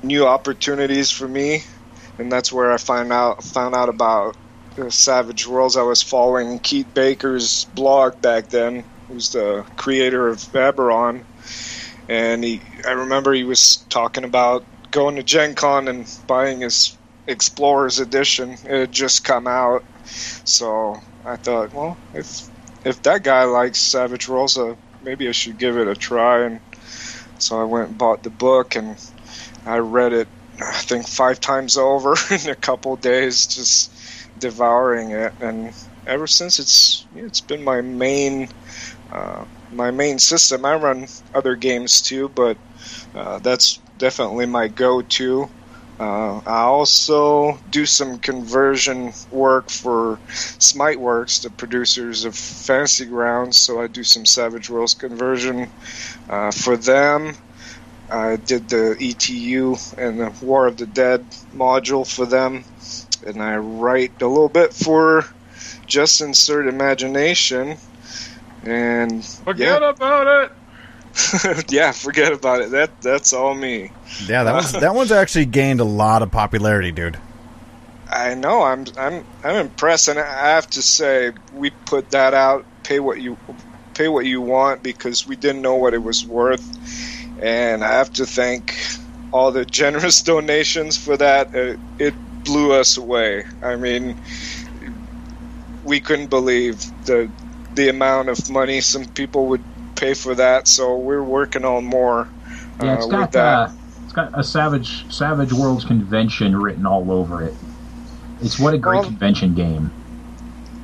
new 0.04 0.26
opportunities 0.26 1.12
for 1.12 1.28
me. 1.28 1.64
And 2.18 2.32
that's 2.32 2.52
where 2.52 2.72
I 2.72 2.78
find 2.78 3.12
out 3.12 3.44
found 3.44 3.74
out 3.74 3.90
about 3.90 4.36
Savage 4.90 5.48
Worlds. 5.48 5.76
I 5.76 5.82
was 5.82 6.02
following 6.02 6.60
Keith 6.60 6.94
Baker's 6.94 7.66
blog 7.76 8.22
back 8.22 8.50
then, 8.50 8.84
who's 9.08 9.32
the 9.32 9.66
creator 9.76 10.28
of 10.28 10.38
Eberron, 10.54 11.24
and 12.12 12.44
he. 12.44 12.62
I 12.86 12.92
remember 12.92 13.32
he 13.32 13.46
was 13.46 13.78
talking 13.88 14.26
about 14.26 14.66
going 14.92 15.16
to 15.16 15.24
Gen 15.24 15.56
Con 15.56 15.88
and 15.88 16.06
buying 16.28 16.60
his 16.60 16.98
Explorers 17.26 18.00
edition. 18.00 18.52
It 18.52 18.80
had 18.80 18.92
just 18.92 19.24
come 19.24 19.48
out, 19.48 19.86
so 20.44 21.00
I 21.24 21.38
thought, 21.38 21.74
well, 21.74 21.98
if 22.14 22.50
if 22.84 23.02
that 23.04 23.24
guy 23.24 23.46
likes 23.46 23.80
Savage 23.80 24.28
Worlds, 24.28 24.58
uh, 24.58 24.76
maybe 25.04 25.30
I 25.30 25.32
should 25.32 25.58
give 25.58 25.78
it 25.78 25.88
a 25.88 25.96
try. 25.96 26.44
And 26.46 26.60
so 27.38 27.62
I 27.62 27.64
went 27.64 27.90
and 27.90 27.98
bought 27.98 28.24
the 28.24 28.30
book, 28.30 28.76
and 28.76 28.98
I 29.66 29.78
read 29.78 30.12
it. 30.12 30.28
I 30.60 30.74
think 30.74 31.08
five 31.08 31.40
times 31.40 31.78
over 31.78 32.16
in 32.32 32.50
a 32.50 32.56
couple 32.56 32.96
days, 32.98 33.48
just 33.48 33.94
devouring 34.38 35.12
it. 35.12 35.34
And 35.40 35.74
ever 36.06 36.28
since, 36.28 36.60
it's 36.60 37.06
it's 37.16 37.40
been 37.40 37.64
my 37.64 37.80
main 37.80 38.50
uh, 39.14 39.46
my 39.74 39.92
main 39.92 40.20
system. 40.20 40.66
I 40.66 40.76
run 40.76 41.08
other 41.34 41.56
games 41.56 42.02
too, 42.02 42.30
but 42.30 42.58
uh, 43.16 43.40
that's 43.40 43.80
definitely 43.98 44.46
my 44.46 44.68
go-to. 44.68 45.50
Uh, 46.00 46.42
I 46.48 46.62
also 46.62 47.60
do 47.70 47.86
some 47.86 48.18
conversion 48.18 49.14
work 49.30 49.70
for 49.70 50.18
Smiteworks, 50.30 51.44
the 51.44 51.52
producers 51.52 52.26
of 52.26 52.36
Fantasy 52.36 53.06
Grounds. 53.06 53.58
So 53.58 53.80
I 53.80 53.86
do 53.86 54.04
some 54.04 54.26
Savage 54.26 54.68
Worlds 54.68 54.96
conversion 54.96 55.70
uh, 56.28 56.50
for 56.50 56.76
them. 56.76 57.36
I 58.10 58.38
did 58.38 58.68
the 58.68 58.98
ETU 59.00 59.78
and 59.96 60.20
the 60.20 60.34
War 60.44 60.66
of 60.66 60.78
the 60.78 60.88
Dead 60.88 61.24
module 61.56 62.06
for 62.06 62.26
them, 62.26 62.64
and 63.26 63.42
I 63.42 63.58
write 63.58 64.22
a 64.22 64.28
little 64.28 64.50
bit 64.50 64.74
for 64.74 65.26
Just 65.86 66.20
Insert 66.20 66.68
Imagination. 66.68 67.78
And 68.64 69.26
Forget 69.26 69.82
about 69.82 70.28
it. 70.28 70.52
yeah, 71.72 71.92
forget 71.92 72.32
about 72.32 72.62
it. 72.62 72.72
That 72.72 73.02
that's 73.02 73.34
all 73.34 73.54
me. 73.54 73.92
Yeah, 74.26 74.44
that 74.44 74.54
one's 74.54 74.74
uh, 74.74 74.80
that 74.80 74.96
one's 74.96 75.12
actually 75.12 75.46
gained 75.46 75.80
a 75.80 75.86
lot 75.86 76.22
of 76.22 76.32
popularity, 76.32 76.92
dude. 76.92 77.18
I 78.10 78.34
know. 78.34 78.64
I'm 78.64 78.86
I'm 78.98 79.26
I'm 79.44 79.56
impressed, 79.56 80.08
and 80.08 80.20
I 80.20 80.50
have 80.54 80.70
to 80.72 80.82
say 80.82 81.32
we 81.54 81.72
put 81.86 82.12
that 82.12 82.34
out. 82.34 82.66
Pay 82.84 83.00
what 83.00 83.20
you 83.20 83.38
pay 83.94 84.08
what 84.08 84.26
you 84.26 84.42
want 84.42 84.84
because 84.84 85.28
we 85.28 85.36
didn't 85.36 85.62
know 85.62 85.76
what 85.76 85.94
it 85.94 86.04
was 86.04 86.26
worth, 86.26 86.66
and 87.42 87.84
I 87.84 87.92
have 87.92 88.14
to 88.14 88.26
thank 88.26 88.76
all 89.34 89.52
the 89.52 89.66
generous 89.66 90.22
donations 90.34 90.98
for 90.98 91.18
that. 91.18 91.54
It, 91.54 91.80
it 92.00 92.14
blew 92.44 92.74
us 92.74 92.98
away. 92.98 93.46
I 93.62 93.76
mean, 93.76 94.18
we 95.84 96.00
couldn't 96.00 96.30
believe 96.30 96.80
the 97.06 97.30
the 97.76 97.90
amount 97.90 98.30
of 98.30 98.50
money 98.50 98.82
some 98.82 99.06
people 99.06 99.48
would 99.48 99.64
pay 99.96 100.14
for 100.14 100.36
that. 100.36 100.68
So 100.68 100.98
we're 100.98 101.24
working 101.24 101.66
on 101.66 101.86
more 101.86 102.28
Yeah, 102.82 102.96
it's 102.96 103.06
uh, 103.06 103.10
got 103.10 103.22
with 103.22 103.32
that. 103.32 103.54
uh, 103.70 103.72
it's 104.04 104.14
got 104.14 104.40
a 104.40 104.44
Savage 104.44 105.12
Savage 105.14 105.54
Worlds 105.54 105.86
convention 105.86 106.56
written 106.60 106.86
all 106.86 107.12
over 107.12 107.44
it. 107.44 107.54
It's 108.42 108.60
what 108.60 108.74
a 108.74 108.78
great 108.78 108.98
Well- 109.00 109.06
convention 109.06 109.54
game. 109.56 109.92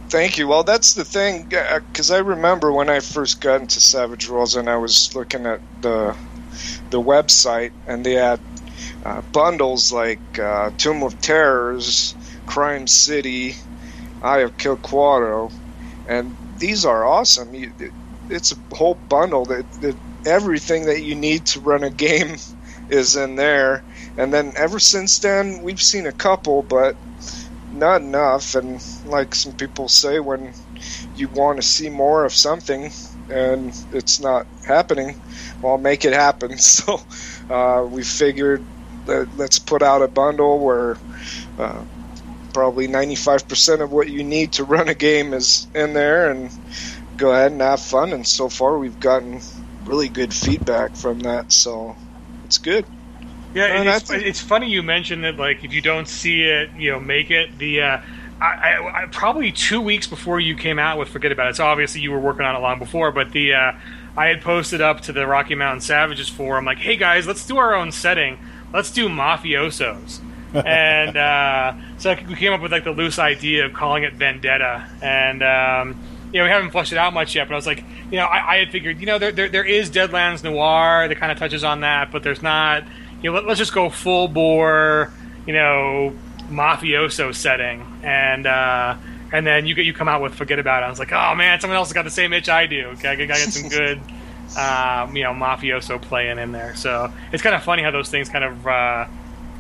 Thank 0.10 0.38
you. 0.38 0.48
Well, 0.48 0.64
that's 0.64 0.94
the 0.94 1.04
thing, 1.04 1.52
because 1.92 2.12
I 2.12 2.20
remember 2.20 2.72
when 2.72 2.90
I 2.90 3.02
first 3.02 3.42
got 3.42 3.60
into 3.60 3.82
Savage 3.82 4.30
Worlds 4.30 4.56
and 4.56 4.70
I 4.70 4.78
was 4.78 5.14
looking 5.14 5.46
at 5.46 5.60
the 5.82 6.16
the 6.92 7.02
website, 7.02 7.72
and 7.88 8.06
they 8.06 8.14
had 8.14 8.40
uh, 9.06 9.20
bundles 9.34 9.92
like 9.92 10.40
uh, 10.40 10.72
Tomb 10.78 11.04
of 11.04 11.20
Terrors, 11.20 12.16
Crime 12.46 12.88
City, 12.88 13.56
Eye 14.24 14.40
of 14.40 14.56
Kilquaro, 14.58 15.52
and 16.08 16.36
these 16.58 16.86
are 16.86 17.06
awesome. 17.06 17.54
You, 17.54 17.72
it's 18.30 18.52
a 18.52 18.76
whole 18.76 18.96
bundle 18.96 19.46
that, 19.46 19.72
that 19.82 19.96
everything 20.26 20.86
that 20.86 21.02
you 21.04 21.16
need 21.16 21.46
to 21.48 21.60
run 21.60 21.84
a 21.84 21.90
game 22.08 22.36
is 22.90 23.16
in 23.16 23.36
there. 23.36 23.84
And 24.18 24.34
then 24.34 24.54
ever 24.56 24.80
since 24.80 25.20
then, 25.20 25.62
we've 25.62 25.82
seen 25.82 26.06
a 26.08 26.12
couple, 26.12 26.62
but 26.64 26.96
not 27.74 28.02
enough. 28.02 28.56
And 28.56 28.84
like 29.06 29.36
some 29.36 29.54
people 29.54 29.88
say, 29.88 30.20
when 30.20 30.54
you 31.16 31.28
want 31.30 31.58
to 31.58 31.64
see 31.68 31.90
more 31.90 32.26
of 32.26 32.34
something 32.34 32.92
and 33.30 33.74
it's 33.92 34.20
not 34.20 34.48
happening, 34.66 35.20
well, 35.62 35.78
make 35.78 36.06
it 36.06 36.14
happen. 36.14 36.58
So 36.58 37.02
uh, 37.50 37.88
we 37.90 38.04
figured 38.04 38.64
that 39.06 39.28
let's 39.38 39.60
put 39.60 39.82
out 39.82 40.02
a 40.02 40.08
bundle 40.08 40.60
where 40.60 40.98
uh, 41.58 41.84
probably 42.58 42.88
95% 42.88 43.82
of 43.82 43.92
what 43.92 44.10
you 44.10 44.24
need 44.24 44.54
to 44.54 44.64
run 44.64 44.90
a 44.90 44.96
game 44.96 45.32
is 45.36 45.68
in 45.76 45.94
there 45.94 46.32
and 46.32 46.50
go 47.16 47.32
ahead 47.32 47.52
and 47.52 47.62
have 47.62 47.80
fun. 47.80 48.12
And 48.14 48.26
so 48.26 48.50
far, 48.50 48.80
we've 48.80 49.00
gotten 49.00 49.42
really 49.86 50.10
good 50.10 50.34
feedback 50.34 50.96
from 50.96 51.20
that. 51.20 51.52
So 51.52 51.96
it's 52.46 52.58
good. 52.58 52.84
Yeah, 53.54 53.66
and 53.66 53.88
it's, 53.88 54.08
that's- 54.08 54.28
it's 54.28 54.42
funny 54.42 54.72
you 54.72 54.82
mentioned 54.82 55.24
that. 55.24 55.38
Like, 55.38 55.64
if 55.64 55.72
you 55.72 55.84
don't 55.84 56.08
see 56.08 56.42
it, 56.46 56.72
you 56.76 56.90
know, 56.90 57.00
make 57.00 57.30
it. 57.30 57.60
The 57.60 57.82
uh, 57.84 58.02
I, 58.42 58.46
I, 58.46 59.04
I 59.04 59.06
probably 59.06 59.52
two 59.52 59.80
weeks 59.80 60.08
before 60.08 60.40
you 60.40 60.56
came 60.56 60.80
out 60.80 60.98
with 60.98 61.10
"Forget 61.10 61.32
About 61.32 61.50
It." 61.50 61.58
So 61.58 61.66
obviously 61.66 62.02
you 62.02 62.12
were 62.12 62.20
working 62.20 62.44
on 62.44 62.56
it 62.56 62.60
long 62.60 62.80
before, 62.80 63.12
but 63.12 63.34
the 63.34 63.54
uh, 63.54 63.72
I 64.18 64.26
had 64.26 64.42
posted 64.42 64.82
up 64.82 65.02
to 65.02 65.14
the 65.14 65.28
Rocky 65.28 65.54
Mountain 65.54 65.82
Savages 65.82 66.28
forum, 66.28 66.66
like, 66.66 66.80
"Hey 66.80 66.98
guys, 66.98 67.28
let's 67.28 67.46
do 67.46 67.58
our 67.58 67.76
own 67.76 67.92
setting. 67.92 68.40
Let's 68.74 68.90
do 68.90 69.10
mafiosos." 69.10 70.22
and 70.66 71.18
uh, 71.18 71.74
so 71.98 72.16
we 72.28 72.36
came 72.36 72.54
up 72.54 72.62
with 72.62 72.72
like 72.72 72.84
the 72.84 72.92
loose 72.92 73.20
idea 73.20 73.66
of 73.66 73.74
calling 73.74 74.04
it 74.04 74.14
Vendetta, 74.14 74.88
and 75.02 75.42
um, 75.42 76.00
you 76.32 76.40
know 76.40 76.46
we 76.46 76.50
haven't 76.50 76.72
fleshed 76.72 76.92
it 76.92 76.98
out 76.98 77.14
much 77.14 77.36
yet. 77.36 77.48
But 77.48 77.54
I 77.54 77.58
was 77.58 77.66
like, 77.68 77.84
you 78.12 78.18
know, 78.18 78.26
I, 78.26 78.56
I 78.56 78.58
had 78.58 78.72
figured, 78.72 79.00
you 79.00 79.06
know, 79.06 79.18
there, 79.18 79.32
there 79.32 79.50
there 79.50 79.66
is 79.66 79.90
Deadlands 79.90 80.44
Noir 80.44 81.08
that 81.08 81.16
kind 81.18 81.32
of 81.32 81.38
touches 81.38 81.64
on 81.64 81.82
that, 81.82 82.12
but 82.12 82.24
there's 82.24 82.42
not. 82.42 82.84
You 83.22 83.32
know, 83.32 83.38
let, 83.38 83.48
let's 83.48 83.58
just 83.58 83.74
go 83.74 83.90
full 83.90 84.28
bore, 84.28 85.12
you 85.48 85.54
know, 85.54 86.14
mafioso 86.50 87.34
setting, 87.34 87.84
and 88.04 88.46
uh, 88.46 88.96
and 89.32 89.46
then 89.46 89.66
you 89.66 89.74
get 89.74 89.86
you 89.86 89.94
come 89.94 90.08
out 90.08 90.22
with 90.22 90.36
Forget 90.36 90.60
About 90.60 90.84
It. 90.84 90.86
I 90.86 90.90
was 90.90 91.00
like, 91.00 91.12
oh 91.12 91.34
man, 91.34 91.60
someone 91.60 91.78
else 91.78 91.90
has 91.90 91.94
got 91.94 92.04
the 92.04 92.12
same 92.12 92.32
itch 92.34 92.48
I 92.48 92.68
do. 92.68 92.90
Okay, 92.94 93.10
I 93.10 93.16
get 93.16 93.38
some 93.38 93.70
good. 93.70 94.00
Um, 94.58 95.16
you 95.16 95.24
know, 95.24 95.34
mafioso 95.34 96.02
playing 96.02 96.40
in 96.40 96.54
there, 96.54 96.74
so 96.76 97.12
it's 97.34 97.44
kind 97.44 97.54
of 97.54 97.64
funny 97.64 97.84
how 97.84 97.92
those 97.92 98.10
things 98.10 98.30
kind 98.30 98.46
of 98.46 98.66
uh, 98.66 99.06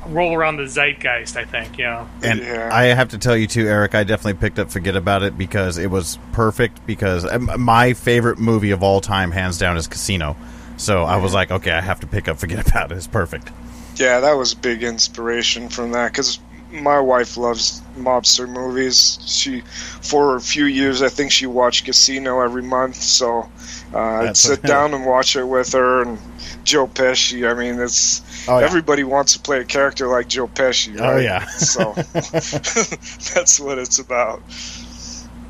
roll 0.09 0.33
around 0.33 0.57
the 0.57 0.67
zeitgeist. 0.67 1.37
I 1.37 1.45
think, 1.45 1.77
you 1.77 1.85
know. 1.85 2.07
And 2.23 2.39
Yeah. 2.39 2.69
I 2.71 2.85
have 2.85 3.09
to 3.09 3.17
tell 3.17 3.35
you 3.37 3.47
too, 3.47 3.67
Eric. 3.67 3.95
I 3.95 4.03
definitely 4.03 4.39
picked 4.39 4.59
up 4.59 4.71
"Forget 4.71 4.95
About 4.95 5.23
It" 5.23 5.37
because 5.37 5.77
it 5.77 5.91
was 5.91 6.17
perfect. 6.31 6.85
Because 6.85 7.25
um, 7.25 7.49
my 7.59 7.93
favorite 7.93 8.39
movie 8.39 8.71
of 8.71 8.83
all 8.83 9.01
time, 9.01 9.31
hands 9.31 9.57
down, 9.57 9.77
is 9.77 9.87
Casino. 9.87 10.35
So 10.77 11.03
I 11.03 11.17
was 11.17 11.33
like, 11.33 11.49
okay, 11.51 11.71
I 11.71 11.81
have 11.81 11.99
to 12.01 12.07
pick 12.07 12.27
up 12.27 12.37
"Forget 12.37 12.67
About 12.67 12.91
It." 12.91 12.95
It's 12.97 13.07
perfect. 13.07 13.51
Yeah, 13.95 14.19
that 14.19 14.33
was 14.33 14.53
a 14.53 14.57
big 14.57 14.83
inspiration 14.83 15.69
from 15.69 15.91
that 15.93 16.11
because 16.11 16.39
my 16.71 16.99
wife 16.99 17.37
loves 17.37 17.81
mobster 17.97 18.47
movies. 18.47 19.19
She, 19.25 19.61
for 20.01 20.35
a 20.35 20.41
few 20.41 20.65
years, 20.65 21.01
I 21.01 21.09
think 21.09 21.31
she 21.31 21.45
watched 21.45 21.85
Casino 21.85 22.41
every 22.41 22.63
month. 22.63 22.95
So 22.95 23.49
uh, 23.93 23.99
I'd 23.99 24.37
sit 24.37 24.61
down 24.63 24.93
and 24.93 25.05
watch 25.05 25.35
it 25.35 25.45
with 25.45 25.73
her. 25.73 26.03
And 26.03 26.19
Joe 26.63 26.87
Pesci. 26.87 27.49
I 27.49 27.53
mean, 27.53 27.79
it's 27.79 28.21
Oh, 28.49 28.59
yeah. 28.59 28.65
everybody 28.65 29.03
wants 29.03 29.33
to 29.33 29.39
play 29.39 29.59
a 29.59 29.65
character 29.65 30.07
like 30.07 30.27
Joe 30.29 30.47
Pesci. 30.47 30.99
Oh, 30.99 31.17
yeah. 31.17 31.45
so 31.47 31.93
that's 33.33 33.59
what 33.59 33.77
it's 33.77 33.99
about. 33.99 34.41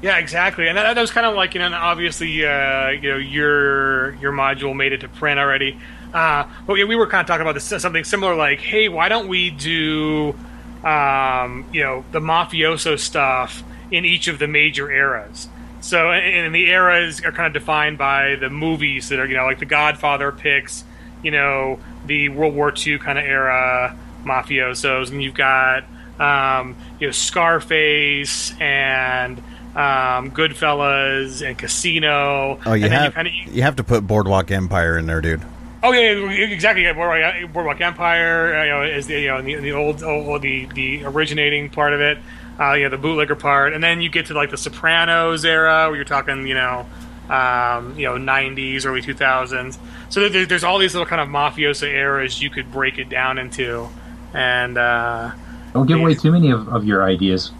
Yeah, 0.01 0.17
exactly, 0.19 0.67
and 0.67 0.77
that, 0.77 0.93
that 0.93 1.01
was 1.01 1.09
kind 1.09 1.25
of 1.25 1.35
like 1.35 1.55
you 1.55 1.59
know, 1.59 1.65
and 1.65 1.73
obviously, 1.75 2.45
uh, 2.45 2.89
you 2.89 3.09
know, 3.09 3.17
your 3.17 4.13
your 4.15 4.31
module 4.31 4.75
made 4.75 4.93
it 4.93 4.99
to 5.01 5.07
print 5.07 5.39
already. 5.39 5.79
Uh, 6.13 6.43
but 6.67 6.75
yeah, 6.75 6.85
we 6.85 6.95
were 6.95 7.07
kind 7.07 7.21
of 7.21 7.27
talking 7.27 7.41
about 7.41 7.53
this 7.53 7.65
something 7.81 8.03
similar, 8.03 8.35
like, 8.35 8.59
hey, 8.59 8.89
why 8.89 9.09
don't 9.09 9.27
we 9.27 9.49
do, 9.49 10.35
um, 10.83 11.65
you 11.73 11.83
know, 11.83 12.05
the 12.11 12.19
mafioso 12.19 12.99
stuff 12.99 13.63
in 13.91 14.05
each 14.05 14.27
of 14.27 14.39
the 14.39 14.47
major 14.47 14.91
eras? 14.91 15.47
So, 15.81 16.11
and, 16.11 16.45
and 16.45 16.55
the 16.55 16.67
eras 16.67 17.23
are 17.23 17.31
kind 17.31 17.47
of 17.47 17.53
defined 17.53 17.97
by 17.97 18.35
the 18.35 18.49
movies 18.49 19.09
that 19.09 19.19
are, 19.19 19.25
you 19.25 19.37
know, 19.37 19.45
like 19.45 19.59
The 19.59 19.65
Godfather 19.65 20.31
picks, 20.31 20.83
you 21.23 21.31
know, 21.31 21.79
the 22.05 22.29
World 22.29 22.55
War 22.55 22.73
II 22.75 22.99
kind 22.99 23.17
of 23.17 23.25
era 23.25 23.97
mafiosos, 24.23 25.11
and 25.11 25.21
you've 25.23 25.33
got, 25.35 25.83
um, 26.19 26.75
you 26.99 27.07
know, 27.07 27.11
Scarface 27.11 28.53
and 28.59 29.37
um, 29.75 30.31
Goodfellas 30.31 31.47
and 31.47 31.57
Casino. 31.57 32.59
Oh, 32.65 32.73
you 32.73 32.85
and 32.85 32.93
then 32.93 33.03
have 33.03 33.13
kinda, 33.13 33.31
you 33.51 33.61
have 33.61 33.75
to 33.77 33.83
put 33.83 34.05
Boardwalk 34.05 34.51
Empire 34.51 34.97
in 34.97 35.05
there, 35.05 35.21
dude. 35.21 35.41
Oh 35.83 35.91
yeah, 35.91 36.11
yeah, 36.11 36.45
exactly. 36.47 36.83
Yeah, 36.83 36.93
Boardwalk, 36.93 37.53
Boardwalk 37.53 37.81
Empire, 37.81 38.55
uh, 38.55 38.63
you 38.63 38.69
know, 38.71 38.83
is 38.83 39.07
the 39.07 39.19
you 39.19 39.27
know 39.27 39.41
the, 39.41 39.55
the 39.55 39.71
old, 39.73 40.01
old 40.03 40.41
the 40.41 40.65
the 40.65 41.05
originating 41.05 41.69
part 41.69 41.93
of 41.93 42.01
it. 42.01 42.17
Uh, 42.59 42.73
you 42.73 42.83
know, 42.85 42.89
the 42.89 42.97
bootlegger 42.97 43.35
part, 43.35 43.73
and 43.73 43.83
then 43.83 44.01
you 44.01 44.09
get 44.09 44.25
to 44.25 44.33
like 44.33 44.49
the 44.49 44.57
Sopranos 44.57 45.45
era, 45.45 45.85
where 45.87 45.95
you're 45.95 46.03
talking, 46.05 46.47
you 46.47 46.55
know, 46.55 46.87
um, 47.29 47.93
you 47.99 48.05
know, 48.07 48.15
'90s, 48.17 48.83
early 48.83 49.03
2000s. 49.03 49.77
So 50.09 50.27
there, 50.27 50.47
there's 50.47 50.63
all 50.63 50.79
these 50.79 50.95
little 50.95 51.05
kind 51.05 51.21
of 51.21 51.27
mafioso 51.27 51.83
eras 51.87 52.41
you 52.41 52.49
could 52.49 52.71
break 52.71 52.97
it 52.97 53.09
down 53.09 53.37
into, 53.37 53.87
and 54.33 54.75
uh, 54.75 55.31
Don't 55.75 55.85
give 55.85 55.99
away 55.99 56.15
too 56.15 56.31
many 56.31 56.49
of, 56.49 56.67
of 56.69 56.83
your 56.83 57.03
ideas. 57.03 57.51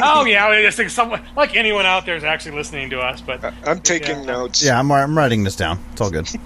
oh 0.00 0.24
yeah, 0.24 0.46
I 0.46 0.62
just 0.62 0.78
think 0.78 0.88
someone 0.88 1.20
like 1.36 1.54
anyone 1.54 1.84
out 1.84 2.06
there 2.06 2.16
is 2.16 2.24
actually 2.24 2.56
listening 2.56 2.88
to 2.90 3.00
us, 3.00 3.20
but 3.20 3.44
I'm 3.66 3.80
taking 3.80 4.20
Yeah. 4.20 4.24
notes. 4.24 4.64
Yeah, 4.64 4.78
I'm 4.78 4.90
I'm 4.90 5.18
writing 5.18 5.44
this 5.44 5.56
down. 5.56 5.78
It's 5.92 6.00
all 6.00 6.10
good. 6.10 6.26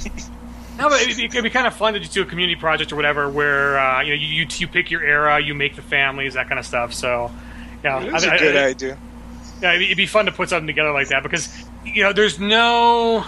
No, 0.78 0.88
but 0.88 1.02
it, 1.02 1.18
it 1.18 1.32
could 1.32 1.42
be 1.42 1.50
kind 1.50 1.66
of 1.66 1.74
fun 1.74 1.94
to 1.94 2.00
just 2.00 2.12
do 2.12 2.22
a 2.22 2.24
community 2.26 2.58
project 2.58 2.92
or 2.92 2.96
whatever, 2.96 3.28
where 3.28 3.78
uh, 3.78 4.00
you 4.02 4.10
know 4.10 4.14
you, 4.20 4.26
you 4.42 4.46
you 4.58 4.68
pick 4.68 4.90
your 4.90 5.02
era, 5.02 5.40
you 5.40 5.54
make 5.54 5.74
the 5.76 5.82
families, 5.82 6.34
that 6.34 6.48
kind 6.48 6.58
of 6.58 6.64
stuff. 6.64 6.94
So, 6.94 7.30
yeah, 7.82 8.00
It 8.00 8.14
is 8.14 8.24
a 8.24 8.30
a 8.34 8.38
good 8.38 8.56
idea. 8.56 8.98
Yeah, 9.60 9.70
it'd 9.70 9.80
be- 9.80 9.84
it'd 9.86 9.96
be 9.96 10.06
fun 10.06 10.26
to 10.26 10.32
put 10.32 10.48
something 10.50 10.68
together 10.68 10.92
like 10.92 11.08
that 11.08 11.22
because 11.24 11.48
you 11.84 12.02
know 12.04 12.12
there's 12.12 12.38
no. 12.38 13.24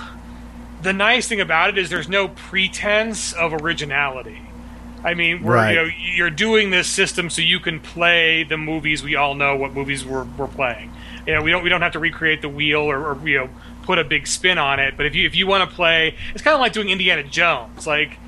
The 0.83 0.93
nice 0.95 1.29
thing 1.29 1.43
about 1.43 1.69
it 1.71 1.77
is 1.79 1.91
there's 1.91 2.09
no 2.09 2.29
pretense 2.29 3.33
of 3.35 3.53
originality. 3.53 4.41
I 5.05 5.13
mean, 5.15 5.43
we're, 5.43 5.55
Right. 5.55 5.71
you 5.71 5.77
know, 5.77 5.91
you're 6.15 6.31
doing 6.31 6.71
this 6.71 6.87
system 6.87 7.31
so 7.31 7.43
you 7.43 7.59
can 7.61 7.81
play 7.81 8.45
the 8.45 8.57
movies 8.57 9.03
we 9.03 9.15
all 9.17 9.35
know 9.35 9.57
what 9.57 9.73
movies 9.75 10.05
we're, 10.05 10.25
we're 10.25 10.47
playing. 10.47 10.91
You 11.27 11.35
know, 11.35 11.43
we 11.43 11.51
don't 11.51 11.63
we 11.63 11.69
don't 11.69 11.83
have 11.83 11.93
to 11.93 11.99
recreate 11.99 12.41
the 12.43 12.49
wheel 12.49 12.81
or, 12.81 13.13
or 13.13 13.29
you 13.29 13.39
know 13.39 13.49
put 13.91 13.99
a 13.99 14.05
big 14.05 14.25
spin 14.25 14.57
on 14.57 14.79
it. 14.79 14.97
But 14.97 15.07
if 15.07 15.17
you 15.17 15.27
if 15.27 15.35
you 15.35 15.49
want 15.49 15.69
to 15.69 15.75
play, 15.75 16.15
it's 16.33 16.43
kind 16.43 16.55
of 16.55 16.61
like 16.61 16.73
doing 16.73 16.91
Indiana 16.91 17.25
Jones. 17.25 17.89
Like, 17.89 18.19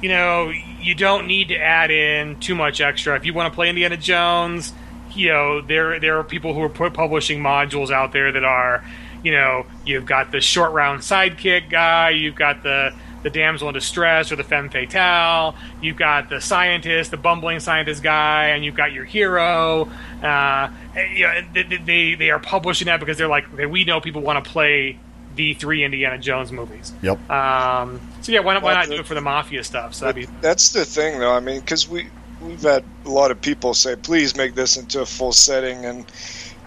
you 0.00 0.08
know, 0.08 0.50
you 0.80 0.96
don't 0.96 1.28
need 1.28 1.48
to 1.48 1.56
add 1.56 1.92
in 1.92 2.40
too 2.40 2.56
much 2.56 2.80
extra. 2.80 3.14
If 3.14 3.24
you 3.24 3.32
want 3.32 3.52
to 3.52 3.54
play 3.54 3.68
Indiana 3.68 3.96
Jones, 3.96 4.72
you 5.14 5.28
know, 5.28 5.60
there 5.60 6.00
there 6.00 6.18
are 6.18 6.24
people 6.24 6.54
who 6.54 6.62
are 6.62 6.68
pu- 6.68 6.90
publishing 6.90 7.40
modules 7.40 7.92
out 7.92 8.12
there 8.12 8.32
that 8.32 8.42
are, 8.42 8.84
you 9.22 9.30
know, 9.30 9.64
you've 9.86 10.06
got 10.06 10.32
the 10.32 10.40
short 10.40 10.72
round 10.72 11.02
sidekick 11.02 11.70
guy, 11.70 12.10
you've 12.10 12.34
got 12.34 12.64
the 12.64 12.92
the 13.22 13.30
damsel 13.30 13.68
in 13.68 13.74
distress 13.74 14.32
or 14.32 14.36
the 14.36 14.42
femme 14.42 14.68
fatale, 14.68 15.54
you've 15.80 15.96
got 15.96 16.28
the 16.28 16.40
scientist, 16.40 17.12
the 17.12 17.16
bumbling 17.16 17.60
scientist 17.60 18.02
guy, 18.02 18.48
and 18.48 18.64
you've 18.64 18.74
got 18.74 18.92
your 18.92 19.04
hero. 19.04 19.88
Uh, 20.20 20.68
you 21.14 21.24
know, 21.26 21.40
they, 21.54 21.62
they 21.62 22.14
they 22.16 22.30
are 22.30 22.40
publishing 22.40 22.86
that 22.86 22.98
because 22.98 23.16
they're 23.16 23.28
like, 23.28 23.46
we 23.56 23.84
know 23.84 24.00
people 24.00 24.22
want 24.22 24.44
to 24.44 24.50
play 24.50 24.98
the 25.34 25.54
three 25.54 25.84
Indiana 25.84 26.18
Jones 26.18 26.52
movies. 26.52 26.92
Yep. 27.02 27.30
Um, 27.30 28.00
so 28.22 28.32
yeah, 28.32 28.40
why 28.40 28.54
not, 28.54 28.62
why 28.62 28.72
Well, 28.72 28.76
not 28.80 28.88
the- 28.88 28.94
do 28.96 29.00
it 29.00 29.06
for 29.06 29.14
the 29.14 29.20
mafia 29.20 29.64
stuff? 29.64 29.94
So 29.94 30.06
that'd 30.06 30.26
be 30.26 30.32
that's 30.40 30.70
the 30.72 30.84
thing, 30.84 31.18
though. 31.18 31.32
I 31.34 31.40
mean, 31.40 31.60
because 31.60 31.88
we 31.88 32.08
we've 32.40 32.62
had 32.62 32.84
a 33.04 33.10
lot 33.10 33.30
of 33.30 33.40
people 33.40 33.74
say, 33.74 33.96
"Please 33.96 34.36
make 34.36 34.54
this 34.54 34.76
into 34.76 35.00
a 35.00 35.06
full 35.06 35.32
setting," 35.32 35.84
and 35.84 36.04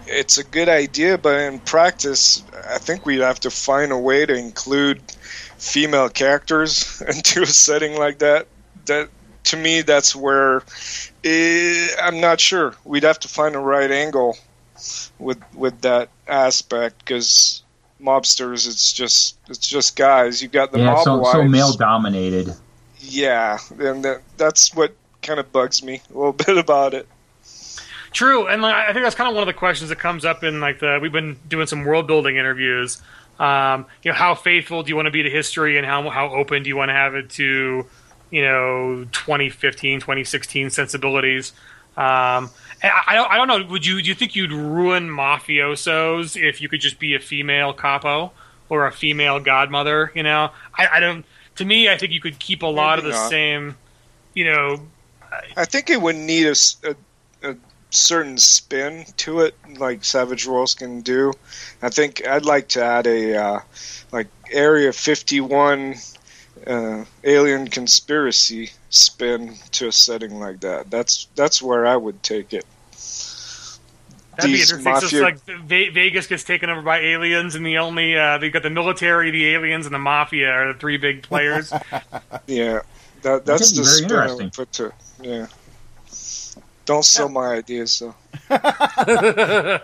it's 0.08 0.38
a 0.38 0.44
good 0.44 0.70
idea, 0.70 1.18
but 1.18 1.40
in 1.42 1.60
practice, 1.60 2.44
I 2.70 2.78
think 2.78 3.06
we'd 3.06 3.22
have 3.22 3.40
to 3.42 3.50
find 3.50 3.92
a 3.92 3.98
way 3.98 4.26
to 4.26 4.34
include 4.36 5.02
female 5.58 6.10
characters 6.10 7.02
into 7.08 7.42
a 7.42 7.48
setting 7.48 7.98
like 7.98 8.20
that. 8.20 8.48
That 8.86 9.10
to 9.46 9.58
me, 9.58 9.82
that's 9.82 10.16
where 10.16 10.64
eh, 11.24 11.88
I'm 12.02 12.20
not 12.22 12.40
sure. 12.40 12.76
We'd 12.84 13.04
have 13.04 13.20
to 13.22 13.28
find 13.28 13.56
the 13.56 13.60
right 13.60 13.92
angle 13.92 14.38
with 15.20 15.42
with 15.54 15.82
that 15.82 16.10
aspect 16.28 17.00
because 17.00 17.64
mobsters, 18.06 18.68
it's 18.68 18.94
just 18.94 19.38
it's 19.50 19.68
just 19.68 19.96
guys. 19.96 20.42
You 20.42 20.48
got 20.48 20.72
the 20.72 20.80
yeah, 20.80 20.94
mob 20.94 21.04
so 21.04 21.24
so 21.24 21.44
male 21.44 21.74
dominated. 21.74 22.56
Yeah, 23.00 23.58
and 23.80 24.04
that, 24.06 24.22
that's 24.38 24.74
what 24.74 24.96
kind 25.22 25.40
of 25.40 25.52
bugs 25.52 25.84
me 25.84 26.02
a 26.14 26.18
little 26.18 26.34
bit 26.46 26.58
about 26.58 26.94
it. 26.94 27.08
True, 28.12 28.48
and 28.48 28.62
like, 28.62 28.74
I 28.74 28.94
think 28.94 29.04
that's 29.04 29.16
kind 29.16 29.28
of 29.28 29.36
one 29.36 29.44
of 29.44 29.48
the 29.48 29.54
questions 29.54 29.90
that 29.90 30.00
comes 30.00 30.24
up 30.24 30.44
in 30.44 30.62
like 30.62 30.80
the 30.80 31.00
we've 31.02 31.12
been 31.12 31.38
doing 31.50 31.68
some 31.68 31.84
world 31.84 32.08
building 32.08 32.38
interviews. 32.38 33.02
Um, 33.40 33.86
you 34.04 34.12
know, 34.12 34.16
how 34.16 34.36
faithful 34.36 34.84
do 34.84 34.90
you 34.90 34.96
want 34.96 35.08
to 35.08 35.12
be 35.12 35.24
to 35.24 35.30
history, 35.30 35.78
and 35.78 35.86
how 35.86 36.10
how 36.10 36.34
open 36.34 36.64
do 36.64 36.70
you 36.70 36.78
want 36.78 36.90
to 36.90 36.94
have 36.94 37.16
it 37.16 37.30
to, 37.32 37.86
you 38.32 38.42
know, 38.42 39.06
2015, 39.12 40.00
2016 40.00 40.70
sensibilities? 40.70 41.52
Um, 41.98 42.06
and 42.06 42.52
I, 42.84 43.04
I 43.08 43.16
don't, 43.16 43.32
I 43.32 43.38
don't 43.38 43.48
know. 43.48 43.66
Would 43.72 43.86
you 43.86 44.02
do 44.02 44.08
you 44.08 44.16
think 44.16 44.36
you'd 44.36 44.52
ruin 44.52 45.10
mafiosos 45.10 46.42
if 46.42 46.62
you 46.62 46.70
could 46.70 46.82
just 46.82 47.00
be 47.00 47.16
a 47.16 47.20
female 47.20 47.74
capo 47.74 48.32
or 48.70 48.86
a 48.88 48.92
female 48.92 49.40
godmother? 49.40 50.12
You 50.16 50.24
know, 50.24 50.52
I, 50.78 50.88
I 50.94 51.00
don't. 51.00 51.26
To 51.56 51.66
me, 51.66 51.90
I 51.90 51.98
think 51.98 52.12
you 52.12 52.20
could 52.20 52.40
keep 52.40 52.64
a 52.64 52.68
lot 52.68 52.98
Maybe 52.98 53.08
of 53.08 53.14
the 53.14 53.20
not. 53.20 53.30
same. 53.30 53.78
You 54.34 54.46
know, 54.46 54.88
I 55.56 55.66
think 55.66 55.90
it 55.90 56.02
would 56.02 56.16
need 56.18 56.48
a 56.48 56.56
certain 57.96 58.38
spin 58.38 59.06
to 59.18 59.40
it, 59.42 59.56
like 59.78 60.04
Savage 60.04 60.46
Worlds 60.46 60.76
can 60.76 61.02
do. 61.02 61.34
I 61.82 61.90
think 61.90 62.28
I'd 62.28 62.46
like 62.46 62.68
to 62.70 62.84
add 62.84 63.08
a 63.08 63.36
uh, 63.36 63.60
like 64.12 64.28
Area 64.52 64.92
51 64.92 65.96
uh, 66.68 67.06
alien 67.24 67.68
conspiracy 67.68 68.72
spin 68.96 69.56
to 69.72 69.88
a 69.88 69.92
setting 69.92 70.40
like 70.40 70.62
that. 70.62 70.90
That's 70.90 71.28
that's 71.36 71.62
where 71.62 71.86
I 71.86 71.96
would 71.96 72.22
take 72.24 72.54
it. 72.54 72.66
That'd 74.38 74.52
be 74.52 74.58
these 74.58 74.72
interesting. 74.72 75.10
So 75.10 75.18
it's 75.26 75.48
like 75.48 75.60
Vegas 75.94 76.28
gets 76.28 76.44
taken 76.44 76.70
over 76.70 76.82
by 76.82 77.00
aliens, 77.00 77.56
and 77.56 77.66
the 77.66 77.78
only 77.78 78.18
uh, 78.18 78.38
they've 78.38 78.52
got 78.52 78.64
the 78.64 78.70
military, 78.70 79.32
the 79.32 79.48
aliens, 79.54 79.86
and 79.86 79.96
the 79.96 80.00
mafia 80.00 80.50
are 80.52 80.74
the 80.74 80.80
three 80.80 80.98
big 80.98 81.24
players. 81.24 81.72
Yeah, 82.48 82.82
that 83.24 83.46
that's 83.46 83.72
the 83.72 83.82
very 83.84 83.96
spin 83.96 84.12
I 84.12 84.24
interesting. 84.28 84.46
would 84.46 84.54
put 84.54 84.72
to. 84.74 84.94
Yeah. 85.22 85.48
Don't 86.86 87.04
sell 87.04 87.30
my 87.30 87.54
ideas, 87.56 87.98
though. 87.98 88.14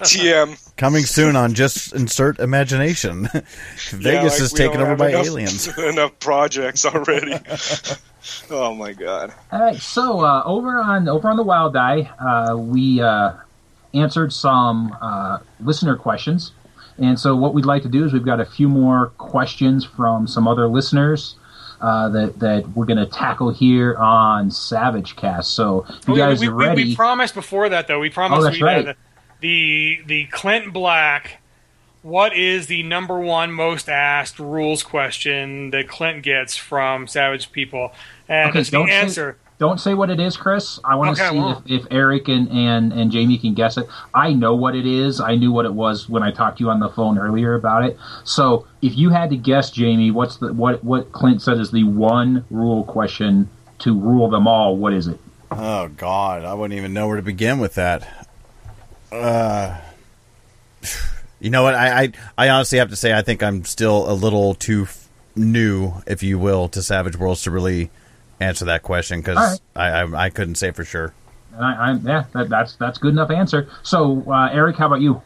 TM. 0.03 0.75
Coming 0.77 1.03
soon 1.05 1.35
on 1.35 1.55
just 1.55 1.93
insert 1.93 2.37
imagination. 2.39 3.27
Vegas 3.89 4.03
Yeah, 4.03 4.21
like 4.23 4.41
is 4.41 4.53
taken 4.53 4.81
over 4.81 4.95
by 4.95 5.09
enough- 5.09 5.25
aliens. 5.25 5.77
enough 5.79 6.19
projects 6.19 6.85
already. 6.85 7.33
oh 8.51 8.73
my 8.75 8.93
god. 8.93 9.33
All 9.51 9.61
right, 9.61 9.77
so 9.77 10.21
uh, 10.21 10.43
over 10.45 10.77
on 10.79 11.07
over 11.07 11.27
on 11.29 11.37
the 11.37 11.43
Wild 11.43 11.73
Die, 11.73 12.01
uh, 12.19 12.55
we 12.55 13.01
uh, 13.01 13.33
answered 13.93 14.31
some 14.33 14.95
uh, 15.01 15.39
listener 15.59 15.95
questions, 15.95 16.51
and 16.97 17.19
so 17.19 17.35
what 17.35 17.53
we'd 17.53 17.65
like 17.65 17.83
to 17.83 17.89
do 17.89 18.05
is 18.05 18.13
we've 18.13 18.25
got 18.25 18.39
a 18.39 18.45
few 18.45 18.69
more 18.69 19.07
questions 19.17 19.83
from 19.85 20.27
some 20.27 20.47
other 20.47 20.67
listeners 20.67 21.35
uh, 21.81 22.09
that 22.09 22.39
that 22.39 22.69
we're 22.75 22.85
going 22.85 22.97
to 22.99 23.07
tackle 23.07 23.49
here 23.51 23.95
on 23.95 24.51
Savage 24.51 25.15
Cast. 25.15 25.51
So 25.53 25.85
if 25.89 26.07
you 26.07 26.13
Oh, 26.13 26.17
yeah, 26.17 26.29
guys 26.29 26.39
we, 26.41 26.47
are 26.47 26.55
we, 26.55 26.65
ready, 26.65 26.83
we 26.85 26.95
promised 26.95 27.33
before 27.33 27.69
that 27.69 27.87
though. 27.87 27.99
We 27.99 28.09
promised 28.09 28.39
Oh, 28.39 28.43
that's 28.43 28.61
we 28.61 28.67
had 28.67 28.95
the 29.39 30.01
the 30.05 30.25
Clint 30.25 30.71
Black. 30.73 31.40
What 32.03 32.35
is 32.35 32.67
the 32.67 32.81
number 32.83 33.19
one 33.19 33.51
most 33.51 33.87
asked 33.87 34.39
rules 34.39 34.81
question 34.81 35.69
that 35.71 35.87
Clint 35.87 36.23
gets 36.23 36.55
from 36.57 37.05
Savage 37.07 37.51
people? 37.51 37.93
And 38.27 38.49
Okay, 38.49 38.63
the 38.63 38.71
don't 38.71 38.87
say- 38.87 38.93
answer. 38.93 39.37
don't 39.59 39.79
say 39.79 39.93
what 39.93 40.09
it 40.09 40.19
is, 40.19 40.35
Chris. 40.35 40.79
I 40.83 40.95
want 40.95 41.15
to 41.15 41.21
Okay, 41.23 41.31
see 41.31 41.37
won't. 41.39 41.69
if, 41.69 41.81
if 41.83 41.87
Eric 41.91 42.27
and, 42.27 42.49
and, 42.49 42.91
and 42.91 43.11
Jamie 43.11 43.37
can 43.37 43.53
guess 43.53 43.77
it. 43.77 43.87
I 44.15 44.33
know 44.33 44.55
what 44.55 44.75
it 44.75 44.87
is. 44.87 45.21
I 45.21 45.35
knew 45.35 45.51
what 45.51 45.65
it 45.65 45.73
was 45.75 46.09
when 46.09 46.23
I 46.23 46.31
talked 46.31 46.57
to 46.57 46.63
you 46.63 46.71
on 46.71 46.79
the 46.79 46.89
phone 46.89 47.19
earlier 47.19 47.53
about 47.53 47.85
it. 47.85 47.99
So 48.23 48.65
if 48.81 48.97
you 48.97 49.11
had 49.11 49.29
to 49.29 49.37
guess, 49.37 49.69
Jamie, 49.69 50.09
what's 50.09 50.37
the 50.37 50.53
what 50.53 50.83
what 50.83 51.11
Clint 51.11 51.43
said 51.43 51.59
is 51.59 51.69
the 51.69 51.83
one 51.83 52.45
rule 52.49 52.83
question 52.83 53.47
to 53.79 53.93
rule 53.99 54.27
them 54.27 54.47
all? 54.47 54.75
What 54.75 54.93
is 54.93 55.05
it? 55.07 55.19
Oh 55.51 55.89
God, 55.89 56.45
I 56.45 56.55
wouldn't 56.55 56.75
even 56.79 56.93
know 56.93 57.07
where 57.07 57.17
to 57.17 57.21
begin 57.21 57.59
with 57.59 57.75
that. 57.75 58.27
Uh, 59.11 59.77
you 61.41 61.49
know 61.49 61.63
what? 61.63 61.75
I, 61.75 62.03
I 62.03 62.11
I 62.37 62.49
honestly 62.49 62.77
have 62.77 62.89
to 62.89 62.95
say 62.95 63.11
I 63.13 63.21
think 63.21 63.43
I'm 63.43 63.65
still 63.65 64.09
a 64.09 64.13
little 64.13 64.53
too 64.53 64.83
f- 64.83 65.09
new, 65.35 65.93
if 66.07 66.23
you 66.23 66.39
will, 66.39 66.69
to 66.69 66.81
Savage 66.81 67.17
Worlds 67.17 67.43
to 67.43 67.51
really 67.51 67.89
answer 68.39 68.65
that 68.65 68.83
question 68.83 69.19
because 69.19 69.37
All 69.37 69.43
right. 69.43 69.59
I, 69.75 70.01
I 70.01 70.25
I 70.25 70.29
couldn't 70.29 70.55
say 70.55 70.71
for 70.71 70.85
sure. 70.85 71.13
And 71.53 71.65
I, 71.65 71.71
I'm 71.89 72.07
yeah, 72.07 72.23
that, 72.33 72.47
that's 72.49 72.75
that's 72.75 72.97
good 72.97 73.13
enough 73.13 73.31
answer. 73.31 73.67
So 73.83 74.23
uh, 74.27 74.49
Eric, 74.53 74.77
how 74.77 74.87
about 74.87 75.01
you? 75.01 75.21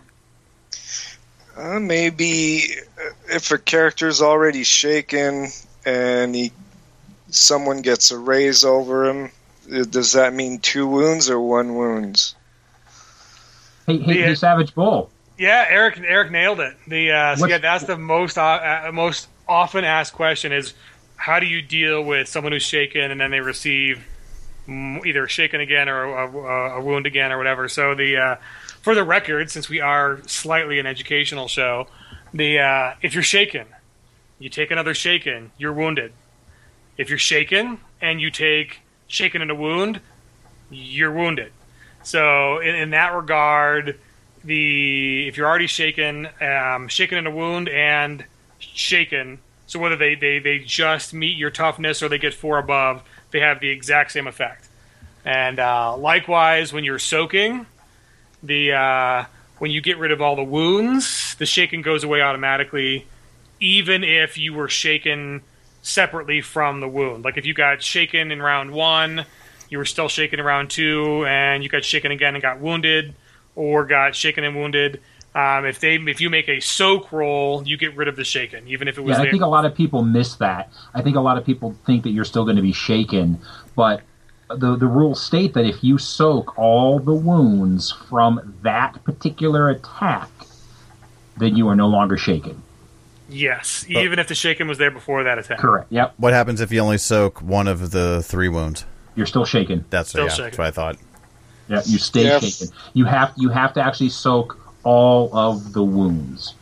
Uh, 1.58 1.80
maybe 1.80 2.63
uh, 2.97 3.12
if 3.30 3.51
a 3.51 3.58
character's 3.58 4.21
already 4.21 4.63
shaken 4.63 5.47
and 5.86 6.34
he 6.36 6.51
someone 7.30 7.82
gets 7.82 8.12
a 8.12 8.17
raise 8.17 8.65
over 8.65 9.06
him, 9.06 9.32
uh, 9.73 9.84
does 9.86 10.13
that 10.13 10.34
mean 10.34 10.60
two 10.60 10.88
wounds 10.88 11.30
or 11.30 11.39
one 11.39 11.75
wounds? 11.75 12.36
Hey, 13.88 13.97
hey, 13.99 14.19
Yeah. 14.19 14.25
hey 14.28 14.36
Savage 14.36 14.73
Bull. 14.75 15.10
Yeah, 15.38 15.65
Eric 15.69 16.00
Eric 16.06 16.32
nailed 16.32 16.60
it. 16.60 16.76
The 16.88 17.12
uh, 17.12 17.36
so 17.36 17.48
yeah, 17.48 17.58
that's 17.58 17.84
the 17.84 17.98
most 17.98 18.38
uh, 18.38 18.86
uh, 18.88 18.91
most 18.93 19.28
often 19.48 19.84
asked 19.84 20.13
question 20.13 20.52
is 20.52 20.74
how 21.17 21.39
do 21.39 21.45
you 21.45 21.62
deal 21.62 22.04
with 22.04 22.28
someone 22.28 22.52
who's 22.54 22.63
shaken 22.63 23.12
and 23.12 23.19
then 23.19 23.32
they 23.32 23.41
receive 23.41 24.06
either 24.67 25.28
shaken 25.28 25.62
again 25.62 25.88
or 25.88 26.04
a, 26.04 26.28
a, 26.28 26.80
a 26.80 26.82
wound 26.82 27.06
again 27.06 27.32
or 27.32 27.38
whatever. 27.38 27.67
So 27.67 27.95
the 27.95 28.17
uh, 28.17 28.36
for 28.82 28.95
the 28.95 29.04
record, 29.04 29.52
since 29.52 29.69
we 29.69 29.82
are 29.82 30.19
slightly 30.26 30.80
an 30.80 30.86
educational 30.86 31.48
show, 31.48 31.88
the 32.34 32.60
uh, 32.60 32.93
if 33.02 33.13
you're 33.13 33.24
shaken, 33.24 33.67
you 34.39 34.50
take 34.50 34.71
another 34.71 34.93
shaken, 34.93 35.52
you're 35.58 35.74
wounded. 35.74 36.13
If 36.98 37.10
you're 37.10 37.19
shaken 37.19 37.80
and 38.02 38.21
you 38.21 38.32
take 38.32 38.82
shaken 39.08 39.41
and 39.41 39.52
a 39.52 39.56
wound, 39.56 40.00
you're 40.71 41.12
wounded. 41.12 41.52
So 42.04 42.60
in, 42.60 42.76
in 42.76 42.89
that 42.91 43.13
regard, 43.13 44.00
the 44.45 45.27
if 45.27 45.38
you're 45.38 45.47
already 45.47 45.67
shaken, 45.67 46.29
um, 46.39 46.88
shaken 46.88 47.17
in 47.17 47.27
a 47.27 47.31
wound 47.31 47.67
and 47.67 48.23
shaken, 48.60 49.39
so 49.67 49.79
whether 49.79 49.95
they, 49.95 50.15
they, 50.15 50.39
they 50.39 50.60
just 50.60 51.13
meet 51.13 51.38
your 51.38 51.49
toughness 51.49 52.01
or 52.03 52.10
they 52.10 52.19
get 52.19 52.34
four 52.34 52.58
above, 52.58 53.01
they 53.31 53.39
have 53.39 53.60
the 53.60 53.69
exact 53.69 54.12
same 54.12 54.27
effect. 54.27 54.67
And 55.25 55.60
uh, 55.60 55.97
likewise, 55.97 56.71
when 56.71 56.84
you're 56.84 56.99
soaking, 56.99 57.65
the 58.43 58.73
uh, 58.73 59.25
when 59.58 59.71
you 59.71 59.81
get 59.81 59.97
rid 59.97 60.12
of 60.12 60.21
all 60.21 60.36
the 60.36 60.43
wounds, 60.43 61.36
the 61.36 61.45
shaken 61.45 61.81
goes 61.81 62.03
away 62.03 62.21
automatically, 62.21 63.08
even 63.60 64.03
if 64.03 64.38
you 64.38 64.53
were 64.53 64.69
shaken 64.69 65.41
separately 65.81 66.41
from 66.41 66.79
the 66.79 66.88
wound. 66.88 67.23
Like 67.23 67.38
if 67.38 67.45
you 67.45 67.53
got 67.53 67.81
shaken 67.81 68.31
in 68.31 68.41
round 68.41 68.71
one, 68.71 69.25
you 69.69 69.77
were 69.79 69.86
still 69.86 70.10
shaken 70.10 70.39
in 70.39 70.45
round 70.45 70.69
two, 70.69 71.25
and 71.25 71.63
you 71.63 71.69
got 71.69 71.84
shaken 71.84 72.12
again 72.12 72.36
and 72.36 72.41
got 72.41 72.60
wounded, 72.60 73.15
or 73.55 73.85
got 73.85 74.15
shaken 74.15 74.43
and 74.43 74.55
wounded. 74.55 75.01
Um, 75.33 75.65
if 75.65 75.79
they 75.81 75.95
if 75.95 76.21
you 76.21 76.29
make 76.29 76.47
a 76.47 76.59
soak 76.61 77.11
roll, 77.11 77.61
you 77.67 77.75
get 77.77 77.95
rid 77.95 78.07
of 78.07 78.15
the 78.15 78.23
shaken, 78.23 78.67
even 78.67 78.87
if 78.87 78.97
it 78.97 79.01
was 79.01 79.17
Yeah, 79.17 79.23
I 79.23 79.29
think 79.31 79.43
a 79.43 79.47
lot 79.47 79.65
of 79.65 79.75
people 79.75 80.01
miss 80.03 80.35
that. 80.35 80.71
I 80.93 81.01
think 81.01 81.17
a 81.17 81.21
lot 81.21 81.37
of 81.37 81.45
people 81.45 81.75
think 81.85 82.03
that 82.03 82.11
you're 82.11 82.23
still 82.25 82.45
going 82.45 82.55
to 82.55 82.61
be 82.61 82.71
shaken, 82.71 83.39
but 83.75 84.01
the 84.49 84.77
the 84.77 84.87
rules 84.87 85.21
state 85.21 85.53
that 85.55 85.65
if 85.65 85.83
you 85.83 85.97
soak 85.97 86.57
all 86.57 86.99
the 86.99 87.13
wounds 87.13 87.91
from 87.91 88.55
that 88.61 89.03
particular 89.03 89.69
attack, 89.69 90.29
then 91.35 91.57
you 91.57 91.67
are 91.67 91.75
no 91.75 91.87
longer 91.87 92.15
shaken. 92.15 92.61
yes, 93.27 93.85
even 93.89 94.19
if 94.19 94.27
the 94.29 94.35
shaken 94.35 94.67
was 94.69 94.77
there 94.77 94.91
before 94.91 95.23
that 95.23 95.37
attack. 95.37 95.57
Correct. 95.57 95.87
Yep. 95.91 96.13
What 96.17 96.31
happens 96.31 96.61
if 96.61 96.71
you 96.71 96.79
only 96.79 96.97
soak 96.97 97.41
one 97.41 97.67
of 97.67 97.91
the 97.91 98.21
three 98.23 98.47
wounds? 98.47 98.85
You're 99.15 99.25
still 99.25 99.45
shaken. 99.45 99.83
That's 99.89 100.09
Still 100.09 100.25
yeah, 100.25 100.29
shaken. 100.29 100.43
that's 100.45 100.57
what 100.59 100.67
I 100.67 100.71
thought. 100.71 100.97
Yeah, 101.67 101.82
you 101.86 101.97
stay 101.97 102.25
Yeah. 102.25 102.39
shaken. 102.39 102.69
You 102.93 103.06
have 103.06 103.34
you 103.38 103.49
have 103.49 103.73
to 103.73 103.82
actually 103.82 104.10
soak 104.10 104.58
all 104.84 105.36
of 105.36 105.73
the 105.73 105.84
wounds, 105.84 106.54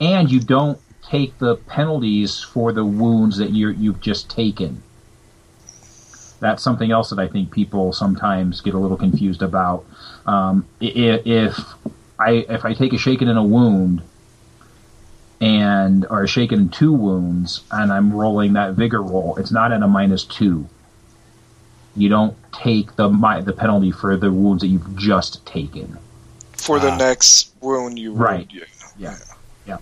and 0.00 0.30
you 0.30 0.40
don't 0.40 0.78
take 1.02 1.38
the 1.38 1.56
penalties 1.56 2.40
for 2.40 2.72
the 2.72 2.84
wounds 2.84 3.38
that 3.38 3.50
you 3.50 3.70
you've 3.70 4.00
just 4.00 4.28
taken. 4.28 4.82
That's 6.40 6.62
something 6.62 6.90
else 6.90 7.10
that 7.10 7.18
I 7.18 7.28
think 7.28 7.50
people 7.50 7.92
sometimes 7.92 8.60
get 8.60 8.74
a 8.74 8.78
little 8.78 8.96
confused 8.96 9.42
about. 9.42 9.84
Um, 10.26 10.66
if 10.80 11.58
I 12.18 12.44
if 12.48 12.64
I 12.64 12.74
take 12.74 12.92
a 12.92 12.98
shaken 12.98 13.28
in 13.28 13.36
a 13.36 13.44
wound, 13.44 14.02
and 15.40 16.06
or 16.10 16.22
a 16.22 16.28
shaken 16.28 16.68
two 16.68 16.92
wounds, 16.92 17.62
and 17.70 17.92
I'm 17.92 18.12
rolling 18.12 18.52
that 18.54 18.74
vigor 18.74 19.02
roll, 19.02 19.36
it's 19.36 19.50
not 19.50 19.72
at 19.72 19.82
a 19.82 19.88
minus 19.88 20.24
two. 20.24 20.68
You 21.96 22.08
don't 22.08 22.36
take 22.52 22.96
the 22.96 23.08
my, 23.08 23.40
the 23.40 23.52
penalty 23.52 23.90
for 23.90 24.16
the 24.16 24.30
wounds 24.32 24.62
that 24.62 24.68
you've 24.68 24.96
just 24.96 25.44
taken. 25.46 25.98
For 26.52 26.78
the 26.78 26.90
Ah. 26.90 26.96
next 26.96 27.50
wound 27.60 27.98
you 27.98 28.10
rolled, 28.12 28.20
Right. 28.20 28.48
yeah. 28.52 28.64
Yeah. 28.98 29.78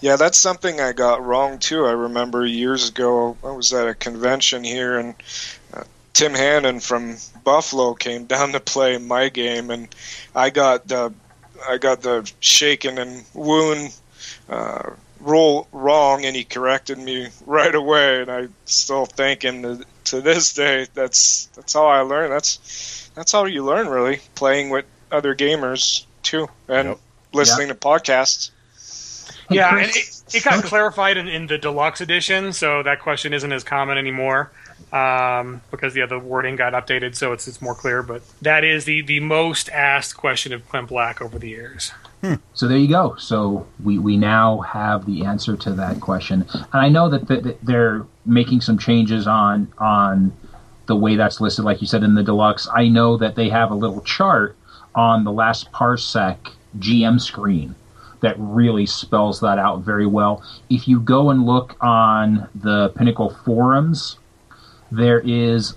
Yeah, 0.00 0.14
that's 0.16 0.38
something 0.38 0.80
I 0.80 0.92
got 0.92 1.24
wrong 1.24 1.58
too. 1.58 1.86
I 1.86 1.92
remember 1.92 2.46
years 2.46 2.88
ago, 2.90 3.36
I 3.42 3.50
was 3.50 3.72
at 3.72 3.88
a 3.88 3.94
convention 3.94 4.62
here, 4.62 4.98
and 4.98 5.14
uh, 5.72 5.82
Tim 6.12 6.32
Hannon 6.34 6.78
from 6.78 7.16
Buffalo 7.42 7.94
came 7.94 8.24
down 8.34 8.52
to 8.52 8.60
play 8.60 8.98
my 8.98 9.28
game, 9.28 9.70
and 9.70 9.88
I 10.34 10.50
got 10.50 10.86
the 10.86 11.12
I 11.68 11.78
got 11.78 12.02
the 12.02 12.30
shaken 12.40 12.98
and 12.98 13.24
wound 13.34 13.94
uh, 14.48 14.90
roll 15.20 15.66
wrong, 15.72 16.24
and 16.24 16.36
he 16.36 16.44
corrected 16.44 16.98
me 16.98 17.28
right 17.46 17.74
away, 17.74 18.20
and 18.22 18.30
I 18.30 18.48
still 18.66 19.06
thank 19.06 19.42
him 19.44 19.62
to, 19.62 19.84
to 20.04 20.20
this 20.20 20.52
day. 20.52 20.86
That's 20.94 21.46
that's 21.54 21.72
how 21.72 21.86
I 21.86 22.00
learned. 22.00 22.32
That's 22.32 23.10
that's 23.14 23.32
how 23.32 23.44
you 23.46 23.64
learn, 23.64 23.88
really, 23.88 24.20
playing 24.34 24.70
with 24.70 24.84
other 25.10 25.34
gamers 25.34 26.04
too, 26.22 26.48
and 26.68 26.88
Yep. 26.88 26.98
listening 27.32 27.68
to 27.68 27.74
podcasts. 27.74 28.50
Yeah, 29.50 29.76
and 29.76 29.90
it, 29.90 30.22
it 30.32 30.44
got 30.44 30.64
clarified 30.64 31.16
in, 31.16 31.28
in 31.28 31.46
the 31.46 31.58
deluxe 31.58 32.00
edition, 32.00 32.52
so 32.52 32.82
that 32.82 33.00
question 33.00 33.32
isn't 33.32 33.52
as 33.52 33.62
common 33.62 33.98
anymore 33.98 34.50
um, 34.92 35.60
because 35.70 35.96
yeah, 35.96 36.06
the 36.06 36.18
wording 36.18 36.56
got 36.56 36.72
updated, 36.72 37.14
so 37.16 37.32
it's 37.32 37.48
it's 37.48 37.60
more 37.60 37.74
clear. 37.74 38.02
But 38.02 38.22
that 38.42 38.64
is 38.64 38.84
the 38.84 39.02
the 39.02 39.20
most 39.20 39.68
asked 39.70 40.16
question 40.16 40.52
of 40.52 40.68
Clint 40.68 40.88
Black 40.88 41.20
over 41.20 41.38
the 41.38 41.48
years. 41.48 41.92
So 42.54 42.68
there 42.68 42.78
you 42.78 42.88
go. 42.88 43.16
So 43.16 43.66
we, 43.82 43.98
we 43.98 44.16
now 44.16 44.60
have 44.60 45.06
the 45.06 45.24
answer 45.24 45.56
to 45.56 45.72
that 45.72 46.00
question, 46.00 46.46
and 46.52 46.66
I 46.72 46.88
know 46.88 47.08
that, 47.08 47.28
th- 47.28 47.42
that 47.42 47.64
they're 47.64 48.06
making 48.24 48.60
some 48.60 48.78
changes 48.78 49.26
on 49.26 49.72
on 49.78 50.32
the 50.86 50.96
way 50.96 51.16
that's 51.16 51.40
listed, 51.40 51.64
like 51.64 51.80
you 51.80 51.86
said 51.86 52.02
in 52.02 52.14
the 52.14 52.22
deluxe. 52.22 52.68
I 52.74 52.88
know 52.88 53.16
that 53.16 53.34
they 53.34 53.48
have 53.48 53.70
a 53.70 53.74
little 53.74 54.00
chart 54.02 54.56
on 54.94 55.24
the 55.24 55.32
last 55.32 55.72
parsec 55.72 56.36
GM 56.78 57.20
screen 57.20 57.74
that 58.20 58.36
really 58.38 58.86
spells 58.86 59.40
that 59.40 59.58
out 59.58 59.80
very 59.80 60.06
well. 60.06 60.42
If 60.70 60.88
you 60.88 61.00
go 61.00 61.30
and 61.30 61.44
look 61.44 61.76
on 61.80 62.48
the 62.54 62.90
Pinnacle 62.90 63.30
forums, 63.44 64.18
there 64.90 65.20
is 65.20 65.74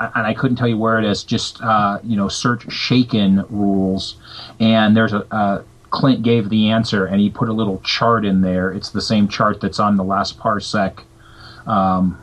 and 0.00 0.26
I 0.26 0.34
couldn't 0.34 0.56
tell 0.56 0.68
you 0.68 0.78
where 0.78 0.98
it 0.98 1.04
is. 1.04 1.24
Just 1.24 1.60
uh, 1.62 1.98
you 2.04 2.16
know, 2.16 2.28
search 2.28 2.70
Shaken 2.70 3.44
rules, 3.48 4.16
and 4.60 4.96
there's 4.96 5.12
a, 5.12 5.26
a 5.30 5.64
Clint 5.90 6.22
gave 6.22 6.48
the 6.48 6.68
answer, 6.70 7.06
and 7.06 7.20
he 7.20 7.30
put 7.30 7.48
a 7.48 7.52
little 7.52 7.80
chart 7.80 8.24
in 8.24 8.40
there. 8.40 8.70
It's 8.70 8.90
the 8.90 9.00
same 9.00 9.28
chart 9.28 9.60
that's 9.60 9.78
on 9.78 9.96
the 9.96 10.04
last 10.04 10.38
parsec 10.38 11.00
um, 11.66 12.20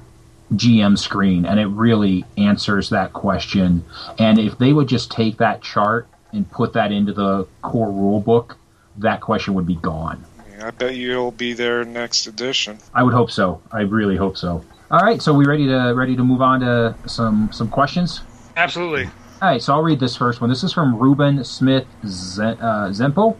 GM 0.54 0.97
screen, 0.97 1.45
and 1.45 1.60
it 1.60 1.67
really 1.67 2.25
answers 2.38 2.89
that 2.89 3.13
question. 3.13 3.84
And 4.19 4.39
if 4.39 4.58
they 4.58 4.73
would 4.73 4.88
just 4.88 5.12
take 5.12 5.38
that 5.38 5.62
chart 5.62 6.08
and 6.32 6.49
put 6.51 6.73
that 6.73 6.91
into 6.91 7.13
the 7.13 7.47
core 7.62 7.91
rule 7.91 8.19
book, 8.19 8.58
that 8.97 9.21
question 9.21 9.54
would 9.56 9.65
be 9.65 9.75
gone. 9.75 10.23
I 10.62 10.71
bet 10.71 10.95
you'll 10.95 11.32
be 11.32 11.54
there 11.54 11.84
next 11.84 12.28
edition. 12.28 12.80
I 12.93 13.04
would 13.04 13.13
hope 13.13 13.30
so. 13.30 13.62
I 13.71 13.82
really 13.82 14.15
hope 14.15 14.38
so. 14.38 14.63
All 14.91 14.99
right, 14.99 15.21
so 15.21 15.34
we 15.34 15.45
ready 15.45 15.67
to 15.67 15.93
ready 15.95 16.15
to 16.15 16.23
move 16.23 16.41
on 16.41 16.60
to 16.62 16.95
some 17.08 17.49
some 17.51 17.67
questions. 17.69 18.21
Absolutely. 18.56 19.06
All 19.41 19.49
right, 19.49 19.62
so 19.62 19.73
I'll 19.73 19.84
read 19.84 19.99
this 19.99 20.15
first 20.15 20.39
one. 20.41 20.49
This 20.49 20.63
is 20.63 20.71
from 20.71 20.97
Ruben 20.97 21.43
Smith 21.43 21.86
Zen, 22.06 22.58
uh, 22.60 22.88
Zempo. 22.89 23.36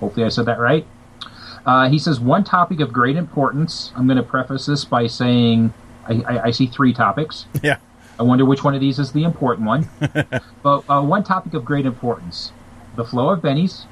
Hopefully, 0.00 0.24
I 0.26 0.28
said 0.28 0.46
that 0.46 0.58
right. 0.58 0.86
Uh, 1.64 1.88
he 1.88 1.98
says 1.98 2.20
one 2.20 2.44
topic 2.44 2.80
of 2.80 2.92
great 2.92 3.16
importance. 3.16 3.92
I'm 3.96 4.06
going 4.06 4.18
to 4.18 4.22
preface 4.22 4.66
this 4.66 4.84
by 4.84 5.06
saying 5.08 5.72
I, 6.06 6.12
I, 6.22 6.42
I 6.44 6.50
see 6.52 6.66
three 6.66 6.92
topics. 6.92 7.46
Yeah. 7.62 7.78
I 8.18 8.22
wonder 8.22 8.46
which 8.46 8.64
one 8.64 8.74
of 8.74 8.80
these 8.80 8.98
is 8.98 9.12
the 9.12 9.24
important 9.24 9.66
one. 9.66 9.90
but 10.62 10.84
uh, 10.88 11.02
one 11.02 11.22
topic 11.22 11.52
of 11.52 11.64
great 11.66 11.84
importance: 11.84 12.50
the 12.94 13.04
flow 13.04 13.28
of 13.28 13.40
bennies, 13.40 13.84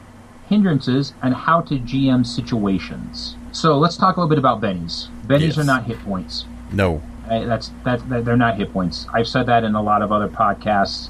hindrances, 0.49 1.13
and 1.23 1.35
how 1.35 1.61
to 1.63 1.75
GM 1.79 2.25
situations. 2.25 3.37
So 3.53 3.77
let's 3.79 3.97
talk 3.99 4.17
a 4.17 4.21
little 4.21 4.31
bit 4.31 4.39
about 4.39 4.61
bennies. 4.63 5.09
Bennies 5.27 5.49
Yes. 5.49 5.59
are 5.59 5.65
not 5.65 5.85
hit 5.85 5.99
points. 6.01 6.47
No. 6.73 7.03
That's 7.29 7.71
that, 7.85 8.09
that 8.09 8.25
they're 8.25 8.37
not 8.37 8.57
hit 8.57 8.73
points. 8.73 9.07
I've 9.13 9.29
said 9.29 9.45
that 9.47 9.63
in 9.65 9.75
a 9.75 9.83
lot 9.83 10.01
of 10.01 10.11
other 10.11 10.29
podcasts. 10.29 11.09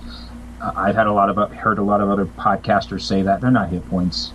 Uh, 0.61 0.73
I've 0.77 0.95
had 0.97 1.07
a 1.07 1.13
lot 1.13 1.29
of 1.31 1.53
heard 1.53 1.79
a 1.79 1.83
lot 1.83 2.01
of 2.01 2.09
other 2.11 2.27
podcasters 2.27 3.03
say 3.03 3.23
that 3.23 3.41
they're 3.41 3.51
not 3.53 3.69
hit 3.69 3.89
points. 3.91 4.33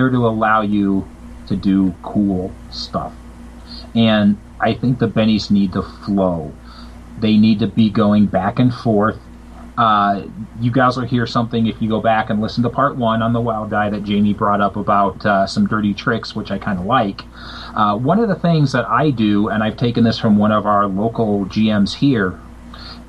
They're 0.00 0.08
to 0.08 0.26
allow 0.26 0.62
you 0.62 1.06
to 1.46 1.56
do 1.56 1.94
cool 2.02 2.54
stuff, 2.70 3.12
and 3.94 4.38
I 4.58 4.72
think 4.72 4.98
the 4.98 5.08
bennies 5.08 5.50
need 5.50 5.74
to 5.74 5.82
flow. 5.82 6.54
They 7.18 7.36
need 7.36 7.58
to 7.58 7.66
be 7.66 7.90
going 7.90 8.24
back 8.24 8.58
and 8.58 8.72
forth. 8.72 9.18
Uh, 9.76 10.22
you 10.58 10.70
guys 10.70 10.96
will 10.96 11.04
hear 11.04 11.26
something 11.26 11.66
if 11.66 11.82
you 11.82 11.88
go 11.90 12.00
back 12.00 12.30
and 12.30 12.40
listen 12.40 12.62
to 12.62 12.70
part 12.70 12.96
one 12.96 13.20
on 13.20 13.34
the 13.34 13.42
Wild 13.42 13.68
Die 13.68 13.90
that 13.90 14.04
Jamie 14.04 14.32
brought 14.32 14.62
up 14.62 14.76
about 14.76 15.26
uh, 15.26 15.46
some 15.46 15.66
dirty 15.66 15.92
tricks, 15.92 16.34
which 16.34 16.50
I 16.50 16.56
kind 16.56 16.78
of 16.78 16.86
like. 16.86 17.20
Uh, 17.76 17.94
one 17.98 18.20
of 18.20 18.28
the 18.30 18.34
things 18.36 18.72
that 18.72 18.88
I 18.88 19.10
do, 19.10 19.48
and 19.48 19.62
I've 19.62 19.76
taken 19.76 20.02
this 20.02 20.18
from 20.18 20.38
one 20.38 20.50
of 20.50 20.64
our 20.64 20.86
local 20.86 21.44
GMs 21.44 21.96
here, 21.96 22.40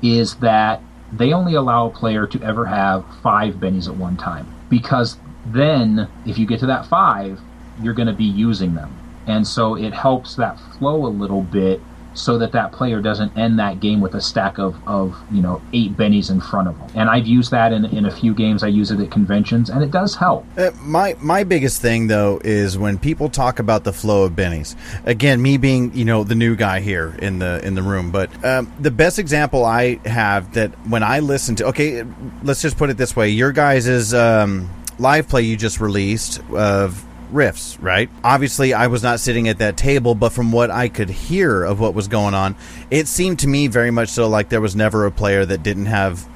is 0.02 0.34
that 0.36 0.82
they 1.10 1.32
only 1.32 1.54
allow 1.54 1.86
a 1.86 1.90
player 1.90 2.26
to 2.26 2.42
ever 2.42 2.66
have 2.66 3.02
five 3.22 3.54
bennies 3.54 3.88
at 3.88 3.96
one 3.96 4.18
time. 4.18 4.46
Because 4.68 5.16
then, 5.46 6.08
if 6.26 6.38
you 6.38 6.46
get 6.46 6.60
to 6.60 6.66
that 6.66 6.86
five, 6.86 7.40
you're 7.82 7.94
going 7.94 8.08
to 8.08 8.14
be 8.14 8.24
using 8.24 8.74
them. 8.74 8.96
And 9.26 9.46
so 9.46 9.76
it 9.76 9.92
helps 9.92 10.36
that 10.36 10.58
flow 10.78 11.06
a 11.06 11.08
little 11.08 11.42
bit 11.42 11.80
so 12.14 12.38
that 12.38 12.52
that 12.52 12.72
player 12.72 13.00
doesn't 13.00 13.36
end 13.36 13.58
that 13.58 13.80
game 13.80 14.00
with 14.00 14.14
a 14.14 14.20
stack 14.20 14.58
of, 14.58 14.76
of 14.86 15.16
you 15.30 15.40
know 15.40 15.62
eight 15.72 15.96
bennies 15.96 16.30
in 16.30 16.40
front 16.40 16.68
of 16.68 16.78
them. 16.78 16.90
And 16.94 17.08
I've 17.08 17.26
used 17.26 17.50
that 17.52 17.72
in, 17.72 17.84
in 17.86 18.06
a 18.06 18.10
few 18.10 18.34
games. 18.34 18.62
I 18.62 18.68
use 18.68 18.90
it 18.90 19.00
at 19.00 19.10
conventions, 19.10 19.70
and 19.70 19.82
it 19.82 19.90
does 19.90 20.14
help. 20.16 20.44
Uh, 20.56 20.70
my 20.80 21.16
my 21.20 21.44
biggest 21.44 21.80
thing 21.80 22.08
though 22.08 22.40
is 22.44 22.76
when 22.76 22.98
people 22.98 23.28
talk 23.28 23.58
about 23.58 23.84
the 23.84 23.92
flow 23.92 24.24
of 24.24 24.32
bennies. 24.32 24.76
Again, 25.06 25.40
me 25.40 25.56
being 25.56 25.94
you 25.94 26.04
know 26.04 26.24
the 26.24 26.34
new 26.34 26.56
guy 26.56 26.80
here 26.80 27.16
in 27.20 27.38
the 27.38 27.64
in 27.64 27.74
the 27.74 27.82
room, 27.82 28.10
but 28.10 28.44
um, 28.44 28.72
the 28.78 28.90
best 28.90 29.18
example 29.18 29.64
I 29.64 29.96
have 30.04 30.54
that 30.54 30.70
when 30.88 31.02
I 31.02 31.20
listen 31.20 31.56
to 31.56 31.66
okay, 31.68 32.04
let's 32.42 32.62
just 32.62 32.76
put 32.76 32.90
it 32.90 32.96
this 32.96 33.16
way: 33.16 33.30
your 33.30 33.52
guys' 33.52 34.12
um, 34.12 34.68
live 35.02 35.28
play 35.28 35.42
you 35.42 35.56
just 35.56 35.80
released 35.80 36.40
of 36.52 37.04
riffs, 37.32 37.76
right? 37.80 38.08
Obviously, 38.24 38.72
I 38.74 38.86
was 38.86 39.02
not 39.02 39.20
sitting 39.20 39.48
at 39.48 39.58
that 39.58 39.76
table, 39.76 40.14
but 40.14 40.30
from 40.32 40.52
what 40.52 40.70
I 40.70 40.88
could 40.88 41.10
hear 41.10 41.64
of 41.64 41.80
what 41.80 41.94
was 41.94 42.08
going 42.08 42.34
on, 42.34 42.56
it 42.90 43.08
seemed 43.08 43.40
to 43.40 43.48
me 43.48 43.66
very 43.66 43.90
much 43.90 44.08
so 44.10 44.28
like 44.28 44.48
there 44.48 44.60
was 44.60 44.76
never 44.76 45.04
a 45.06 45.10
player 45.10 45.44
that 45.44 45.62
didn't 45.62 45.86
have 45.86 46.26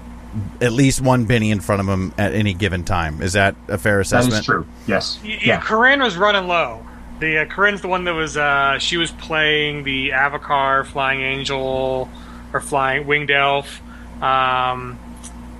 at 0.61 0.72
least 0.72 1.00
one 1.00 1.24
Benny 1.24 1.50
in 1.50 1.61
front 1.61 1.81
of 1.81 1.88
him 1.88 2.12
at 2.18 2.35
any 2.35 2.52
given 2.52 2.85
time. 2.85 3.22
Is 3.22 3.33
that 3.35 3.57
a 3.68 3.79
fair 3.79 4.00
assessment? 4.00 4.33
That 4.35 4.40
is 4.40 4.44
true. 4.46 4.66
Yes. 4.87 5.18
Y- 5.24 5.38
Yeah. 5.44 5.61
Corinne 5.61 6.00
was 6.02 6.16
running 6.16 6.46
low. 6.46 6.85
The 7.20 7.38
uh, 7.38 7.44
Corinne's 7.46 7.81
the 7.81 7.88
one 7.88 8.05
that 8.05 8.12
was 8.14 8.37
uh, 8.37 8.79
she 8.79 8.98
was 8.98 9.11
playing 9.12 9.85
the 9.85 10.11
Avacar, 10.11 10.85
Flying 10.85 11.22
Angel, 11.22 12.11
or 12.52 12.61
Flying 12.61 13.07
Winged 13.07 13.31
Elf. 13.31 13.81
Um, 14.22 14.98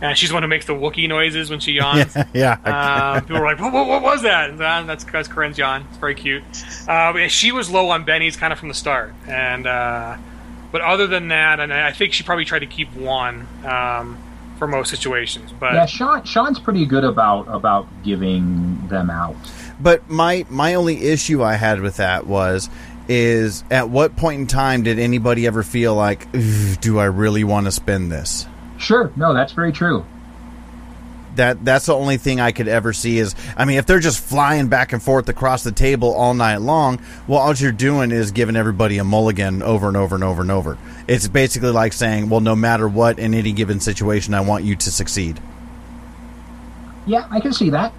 and 0.01 0.17
she's 0.17 0.29
the 0.31 0.35
one 0.35 0.43
who 0.43 0.49
makes 0.49 0.67
the 0.67 0.75
Wookiee 0.75 1.09
noises 1.09 1.51
when 1.51 1.61
she 1.61 1.73
yawns. 1.81 2.17
yeah. 2.33 3.15
Um, 3.17 3.25
people 3.25 3.41
were 3.41 3.47
like, 3.47 3.61
what, 3.61 3.73
what, 3.73 3.87
what 3.87 4.03
was 4.03 4.23
that? 4.23 4.51
And, 4.51 4.61
uh, 4.61 4.83
that's 4.83 5.05
because 5.05 5.29
Corinne's 5.29 5.59
yawn. 5.59 5.87
It's 5.89 5.99
very 5.99 6.15
cute. 6.15 6.43
Uh, 6.89 7.29
she 7.29 7.53
was 7.53 7.71
low 7.71 7.91
on 7.91 8.05
Benny's 8.05 8.37
kind 8.37 8.53
of 8.53 8.59
from 8.59 8.69
the 8.69 8.75
start. 8.75 9.15
And 9.27 9.67
uh, 9.67 10.17
But 10.73 10.81
other 10.83 11.07
than 11.07 11.29
that, 11.29 11.61
and 11.61 11.73
I 11.73 11.93
think 11.93 12.13
she 12.13 12.23
probably 12.25 12.45
tried 12.45 12.61
to 12.61 12.67
keep 12.67 12.93
one 12.95 13.47
um, 13.65 14.19
for 14.59 14.67
most 14.67 14.91
situations. 14.91 15.53
But 15.59 15.75
Yeah, 15.75 15.87
Sean. 15.87 16.25
Sean's 16.25 16.59
pretty 16.59 16.87
good 16.87 17.05
about 17.05 17.47
about 17.49 17.87
giving 18.05 18.87
them 18.89 19.11
out. 19.11 19.37
But 19.81 20.09
my 20.09 20.45
my 20.51 20.75
only 20.75 21.03
issue 21.05 21.43
I 21.43 21.55
had 21.55 21.81
with 21.81 21.97
that 21.97 22.27
was 22.27 22.69
is 23.09 23.63
at 23.71 23.89
what 23.89 24.17
point 24.17 24.41
in 24.41 24.47
time 24.47 24.83
did 24.83 24.99
anybody 24.99 25.47
ever 25.47 25.63
feel 25.63 25.95
like, 25.95 26.27
do 26.81 26.99
I 26.99 27.05
really 27.05 27.45
want 27.45 27.67
to 27.67 27.73
spend 27.73 28.11
this? 28.11 28.47
Sure. 28.79 29.13
No, 29.17 29.35
that's 29.35 29.53
very 29.53 29.73
true. 29.73 30.05
That 31.37 31.65
that's 31.65 31.87
the 31.87 31.95
only 31.95 32.17
thing 32.17 32.41
I 32.41 32.51
could 32.51 32.67
ever 32.67 32.95
see 32.95 33.19
is 33.19 33.35
I 33.59 33.67
mean 33.67 33.77
if 33.77 33.85
they're 33.85 34.01
just 34.01 34.21
flying 34.21 34.69
back 34.69 34.95
and 34.95 35.03
forth 35.03 35.29
across 35.29 35.63
the 35.63 35.73
table 35.73 36.15
all 36.15 36.33
night 36.33 36.63
long, 36.63 36.99
well 37.27 37.41
all 37.41 37.55
you're 37.55 37.73
doing 37.73 38.11
is 38.11 38.31
giving 38.31 38.57
everybody 38.57 38.97
a 38.97 39.05
mulligan 39.05 39.63
over 39.63 39.87
and 39.87 39.99
over 39.99 40.15
and 40.15 40.25
over 40.25 40.41
and 40.41 40.51
over. 40.51 40.79
It's 41.07 41.29
basically 41.29 41.73
like 41.73 41.93
saying, 41.93 42.31
well 42.31 42.41
no 42.41 42.57
matter 42.57 42.89
what 42.89 43.19
in 43.19 43.35
any 43.35 43.53
given 43.53 43.81
situation 43.81 44.33
I 44.33 44.41
want 44.41 44.65
you 44.65 44.77
to 44.77 44.91
succeed. 44.91 45.39
Yeah, 47.05 47.27
I 47.31 47.41
can 47.41 47.53
see 47.53 47.69
that. 47.71 47.93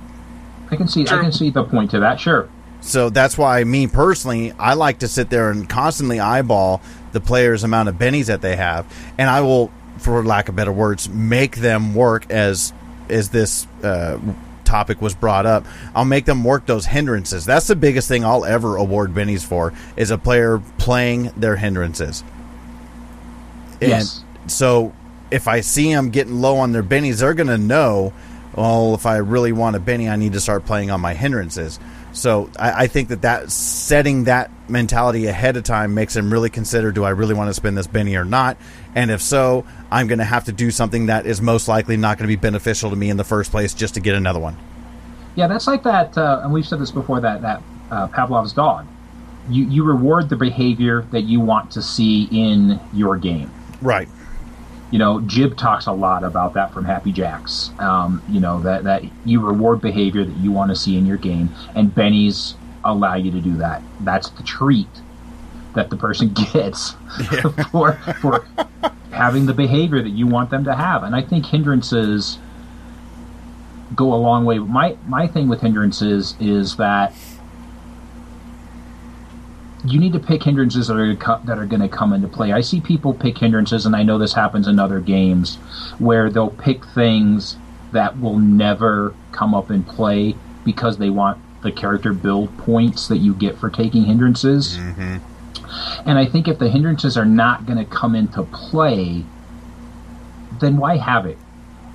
I 0.69 0.75
can 0.75 0.87
see. 0.87 1.03
I 1.03 1.21
can 1.21 1.31
see 1.31 1.49
the 1.49 1.63
point 1.63 1.91
to 1.91 1.99
that. 1.99 2.19
Sure. 2.19 2.49
So 2.81 3.09
that's 3.09 3.37
why 3.37 3.63
me 3.63 3.87
personally, 3.87 4.51
I 4.53 4.73
like 4.73 4.99
to 4.99 5.07
sit 5.07 5.29
there 5.29 5.49
and 5.49 5.67
constantly 5.67 6.19
eyeball 6.19 6.81
the 7.11 7.19
players' 7.19 7.63
amount 7.63 7.89
of 7.89 7.95
bennies 7.95 8.27
that 8.27 8.41
they 8.41 8.55
have, 8.55 8.85
and 9.17 9.29
I 9.29 9.41
will, 9.41 9.71
for 9.99 10.23
lack 10.23 10.49
of 10.49 10.55
better 10.55 10.71
words, 10.71 11.09
make 11.09 11.57
them 11.57 11.93
work 11.95 12.29
as 12.31 12.73
as 13.09 13.29
this 13.29 13.65
uh, 13.83 14.19
topic 14.65 15.01
was 15.01 15.15
brought 15.15 15.45
up, 15.45 15.65
I'll 15.95 16.03
make 16.05 16.25
them 16.25 16.43
work 16.43 16.65
those 16.65 16.85
hindrances. 16.85 17.45
That's 17.45 17.67
the 17.67 17.75
biggest 17.75 18.07
thing 18.09 18.25
I'll 18.25 18.43
ever 18.43 18.75
award 18.75 19.13
bennies 19.13 19.45
for 19.45 19.73
is 19.95 20.11
a 20.11 20.17
player 20.17 20.61
playing 20.77 21.31
their 21.37 21.55
hindrances. 21.55 22.23
And 23.81 23.89
Yes. 23.91 24.23
so 24.47 24.93
if 25.31 25.47
I 25.47 25.61
see 25.61 25.93
them 25.93 26.09
getting 26.09 26.41
low 26.41 26.57
on 26.57 26.73
their 26.73 26.83
bennies, 26.83 27.19
they're 27.19 27.33
going 27.33 27.47
to 27.47 27.57
know, 27.57 28.11
well, 28.55 28.93
if 28.93 29.05
I 29.05 29.17
really 29.17 29.51
want 29.53 29.75
a 29.75 29.79
benny, 29.79 30.09
I 30.09 30.15
need 30.17 30.33
to 30.33 30.39
start 30.41 30.65
playing 30.65 30.91
on 30.91 30.99
my 30.99 31.13
hindrances. 31.13 31.79
So 32.17 32.49
I, 32.57 32.83
I 32.83 32.87
think 32.87 33.09
that 33.09 33.21
that 33.21 33.51
setting 33.51 34.23
that 34.23 34.49
mentality 34.69 35.27
ahead 35.27 35.55
of 35.55 35.63
time 35.63 35.93
makes 35.93 36.15
them 36.15 36.33
really 36.33 36.49
consider: 36.49 36.91
Do 36.91 37.03
I 37.03 37.09
really 37.09 37.35
want 37.35 37.49
to 37.49 37.53
spend 37.53 37.77
this 37.77 37.87
benny 37.87 38.15
or 38.15 38.25
not? 38.25 38.57
And 38.95 39.11
if 39.11 39.21
so, 39.21 39.65
I'm 39.91 40.07
going 40.07 40.19
to 40.19 40.25
have 40.25 40.45
to 40.45 40.51
do 40.51 40.71
something 40.71 41.05
that 41.05 41.27
is 41.27 41.41
most 41.41 41.67
likely 41.67 41.95
not 41.95 42.17
going 42.17 42.27
to 42.27 42.35
be 42.35 42.39
beneficial 42.39 42.89
to 42.89 42.95
me 42.95 43.09
in 43.09 43.17
the 43.17 43.23
first 43.23 43.51
place, 43.51 43.73
just 43.73 43.93
to 43.93 43.99
get 43.99 44.15
another 44.15 44.39
one. 44.39 44.57
Yeah, 45.35 45.47
that's 45.47 45.67
like 45.67 45.83
that, 45.83 46.17
uh, 46.17 46.41
and 46.43 46.51
we've 46.51 46.67
said 46.67 46.79
this 46.79 46.91
before. 46.91 47.21
That 47.21 47.41
that 47.43 47.61
uh, 47.91 48.07
Pavlov's 48.07 48.53
dog. 48.53 48.87
You 49.49 49.65
you 49.65 49.83
reward 49.83 50.29
the 50.29 50.35
behavior 50.35 51.03
that 51.11 51.21
you 51.21 51.39
want 51.39 51.71
to 51.71 51.81
see 51.81 52.23
in 52.31 52.79
your 52.93 53.17
game. 53.17 53.51
Right. 53.81 54.09
You 54.91 54.99
know, 54.99 55.19
Jib 55.21 55.57
talks 55.57 55.85
a 55.87 55.91
lot 55.91 56.23
about 56.23 56.53
that 56.53 56.73
from 56.73 56.85
Happy 56.85 57.11
Jacks. 57.11 57.71
Um, 57.79 58.23
you 58.29 58.39
know 58.39 58.61
that 58.61 58.85
that 58.85 59.03
you 59.25 59.45
reward 59.45 59.81
behavior 59.81 60.23
that 60.23 60.37
you 60.37 60.51
want 60.51 60.69
to 60.71 60.75
see 60.75 60.97
in 60.97 61.05
your 61.05 61.17
game, 61.17 61.49
and 61.75 61.93
Bennies 61.93 62.55
allow 62.85 63.15
you 63.15 63.31
to 63.31 63.41
do 63.41 63.57
that. 63.57 63.81
That's 64.01 64.29
the 64.29 64.43
treat 64.43 64.87
that 65.75 65.89
the 65.89 65.97
person 65.97 66.33
gets 66.53 66.91
for 67.71 67.93
for 68.21 68.45
having 69.11 69.45
the 69.45 69.53
behavior 69.53 70.01
that 70.01 70.09
you 70.09 70.27
want 70.27 70.49
them 70.49 70.63
to 70.63 70.75
have. 70.75 71.03
And 71.03 71.15
I 71.15 71.21
think 71.21 71.45
hindrances 71.45 72.39
go 73.95 74.13
a 74.13 74.15
long 74.15 74.45
way. 74.45 74.59
My 74.59 74.97
my 75.07 75.27
thing 75.27 75.47
with 75.47 75.61
hindrances 75.61 76.35
is 76.39 76.77
that 76.77 77.13
you 79.85 79.99
need 79.99 80.13
to 80.13 80.19
pick 80.19 80.43
hindrances 80.43 80.87
that 80.87 80.97
are 80.97 81.15
co- 81.15 81.41
that 81.45 81.57
are 81.57 81.65
going 81.65 81.81
to 81.81 81.89
come 81.89 82.13
into 82.13 82.27
play. 82.27 82.51
I 82.51 82.61
see 82.61 82.81
people 82.81 83.13
pick 83.13 83.37
hindrances, 83.37 83.85
and 83.85 83.95
I 83.95 84.03
know 84.03 84.17
this 84.17 84.33
happens 84.33 84.67
in 84.67 84.79
other 84.79 84.99
games 84.99 85.55
where 85.99 86.29
they'll 86.29 86.49
pick 86.49 86.85
things 86.85 87.57
that 87.91 88.19
will 88.19 88.39
never 88.39 89.13
come 89.31 89.53
up 89.53 89.71
in 89.71 89.83
play 89.83 90.35
because 90.65 90.97
they 90.97 91.09
want 91.09 91.39
the 91.61 91.71
character 91.71 92.13
build 92.13 92.55
points 92.57 93.07
that 93.07 93.17
you 93.17 93.33
get 93.33 93.57
for 93.57 93.69
taking 93.69 94.05
hindrances. 94.05 94.77
Mm-hmm. 94.77 95.17
And 96.07 96.17
I 96.17 96.25
think 96.25 96.47
if 96.47 96.59
the 96.59 96.69
hindrances 96.69 97.17
are 97.17 97.25
not 97.25 97.65
going 97.65 97.77
to 97.77 97.85
come 97.85 98.15
into 98.15 98.43
play, 98.43 99.25
then 100.59 100.77
why 100.77 100.97
have 100.97 101.25
it? 101.25 101.37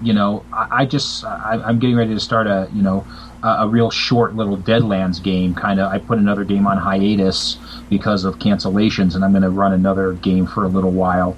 You 0.01 0.12
know, 0.12 0.45
I, 0.53 0.83
I 0.83 0.85
just 0.87 1.24
I, 1.24 1.61
I'm 1.64 1.78
getting 1.78 1.97
ready 1.97 2.14
to 2.14 2.20
start 2.20 2.47
a 2.47 2.68
you 2.72 2.83
know 2.83 3.07
a, 3.43 3.68
real 3.68 3.90
short 3.90 4.34
little 4.34 4.57
Deadlands 4.57 5.22
game. 5.22 5.55
Kind 5.55 5.80
of, 5.80 5.90
I 5.90 5.99
put 5.99 6.18
another 6.18 6.45
game 6.45 6.66
on 6.66 6.78
hiatus 6.78 7.57
because 7.88 8.24
of 8.24 8.38
cancellations, 8.38 9.14
and 9.14 9.24
I'm 9.24 9.32
going 9.32 9.43
to 9.43 9.51
run 9.51 9.72
another 9.72 10.12
game 10.14 10.47
for 10.47 10.64
a 10.64 10.68
little 10.68 10.90
while. 10.90 11.36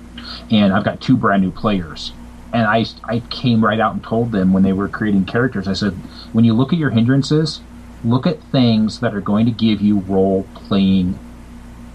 And 0.51 0.73
I've 0.73 0.85
got 0.85 1.01
two 1.01 1.17
brand 1.17 1.43
new 1.43 1.51
players, 1.51 2.13
and 2.53 2.67
I 2.67 2.87
I 3.05 3.21
came 3.31 3.65
right 3.65 3.81
out 3.81 3.95
and 3.95 4.03
told 4.03 4.33
them 4.33 4.53
when 4.53 4.63
they 4.63 4.73
were 4.73 4.89
creating 4.89 5.25
characters. 5.27 5.69
I 5.69 5.75
said, 5.75 5.93
when 6.33 6.45
you 6.45 6.55
look 6.55 6.73
at 6.73 6.79
your 6.79 6.91
hindrances, 6.91 7.61
look 8.05 8.27
at 8.27 8.43
things 8.45 9.01
that 9.01 9.15
are 9.15 9.21
going 9.21 9.47
to 9.47 9.53
give 9.53 9.81
you 9.81 10.01
role 10.01 10.47
playing 10.55 11.19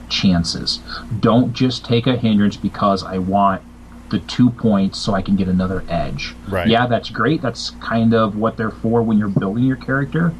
chances. 0.10 0.80
Don't 1.20 1.54
just 1.54 1.86
take 1.86 2.08
a 2.08 2.18
hindrance 2.18 2.58
because 2.58 3.04
I 3.04 3.20
want 3.20 3.62
the 4.10 4.20
two 4.20 4.50
points 4.50 5.00
so 5.00 5.14
I 5.14 5.22
can 5.22 5.36
get 5.36 5.48
another 5.48 5.84
edge. 5.90 6.36
Right. 6.48 6.68
Yeah, 6.68 6.88
that's 6.88 7.10
great. 7.10 7.42
That's 7.42 7.72
kind 7.82 8.14
of 8.14 8.36
what 8.36 8.58
they're 8.58 8.72
for 8.72 9.02
when 9.04 9.18
you're 9.18 9.30
building 9.30 9.64
your 9.64 9.78
character. 9.78 10.34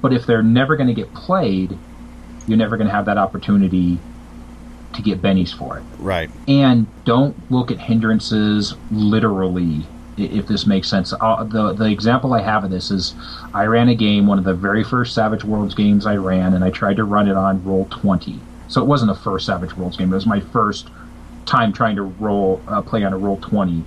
But 0.00 0.12
if 0.12 0.26
they're 0.26 0.42
never 0.42 0.76
going 0.76 0.88
to 0.88 0.94
get 0.94 1.12
played, 1.14 1.78
you're 2.46 2.58
never 2.58 2.76
going 2.76 2.88
to 2.88 2.94
have 2.94 3.06
that 3.06 3.18
opportunity 3.18 3.98
to 4.94 5.02
get 5.02 5.22
bennies 5.22 5.56
for 5.56 5.78
it. 5.78 5.84
Right. 5.98 6.30
And 6.48 6.86
don't 7.04 7.36
look 7.50 7.70
at 7.70 7.78
hindrances 7.78 8.74
literally, 8.90 9.86
if 10.16 10.46
this 10.46 10.66
makes 10.66 10.88
sense. 10.88 11.12
Uh, 11.18 11.44
the 11.44 11.72
the 11.72 11.86
example 11.86 12.34
I 12.34 12.42
have 12.42 12.64
of 12.64 12.70
this 12.70 12.90
is 12.90 13.14
I 13.54 13.64
ran 13.64 13.88
a 13.88 13.94
game, 13.94 14.26
one 14.26 14.38
of 14.38 14.44
the 14.44 14.54
very 14.54 14.84
first 14.84 15.14
Savage 15.14 15.44
Worlds 15.44 15.74
games 15.74 16.06
I 16.06 16.16
ran, 16.16 16.52
and 16.54 16.64
I 16.64 16.70
tried 16.70 16.96
to 16.96 17.04
run 17.04 17.28
it 17.28 17.36
on 17.36 17.64
Roll 17.64 17.86
Twenty. 17.90 18.40
So 18.68 18.82
it 18.82 18.86
wasn't 18.86 19.14
the 19.14 19.20
first 19.20 19.46
Savage 19.46 19.76
Worlds 19.76 19.96
game; 19.96 20.12
it 20.12 20.14
was 20.16 20.26
my 20.26 20.40
first 20.40 20.88
time 21.46 21.72
trying 21.72 21.96
to 21.96 22.02
roll 22.02 22.62
uh, 22.68 22.82
play 22.82 23.04
on 23.04 23.12
a 23.12 23.18
Roll 23.18 23.38
Twenty. 23.38 23.84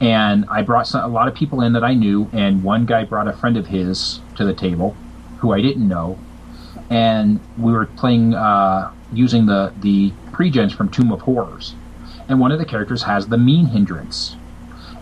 And 0.00 0.44
I 0.48 0.62
brought 0.62 0.86
some, 0.86 1.04
a 1.04 1.12
lot 1.12 1.26
of 1.26 1.34
people 1.34 1.60
in 1.60 1.72
that 1.72 1.82
I 1.82 1.94
knew, 1.94 2.28
and 2.32 2.62
one 2.62 2.86
guy 2.86 3.04
brought 3.04 3.26
a 3.26 3.32
friend 3.32 3.56
of 3.56 3.66
his 3.66 4.20
to 4.36 4.44
the 4.44 4.54
table, 4.54 4.96
who 5.38 5.52
I 5.52 5.60
didn't 5.60 5.88
know, 5.88 6.18
and 6.90 7.40
we 7.58 7.72
were 7.72 7.86
playing 7.86 8.34
uh, 8.34 8.92
using 9.12 9.46
the 9.46 9.72
the 9.80 10.12
pregens 10.30 10.74
from 10.74 10.88
Tomb 10.88 11.12
of 11.12 11.22
Horrors, 11.22 11.74
and 12.28 12.40
one 12.40 12.52
of 12.52 12.58
the 12.58 12.64
characters 12.64 13.02
has 13.04 13.28
the 13.28 13.38
mean 13.38 13.66
hindrance, 13.66 14.36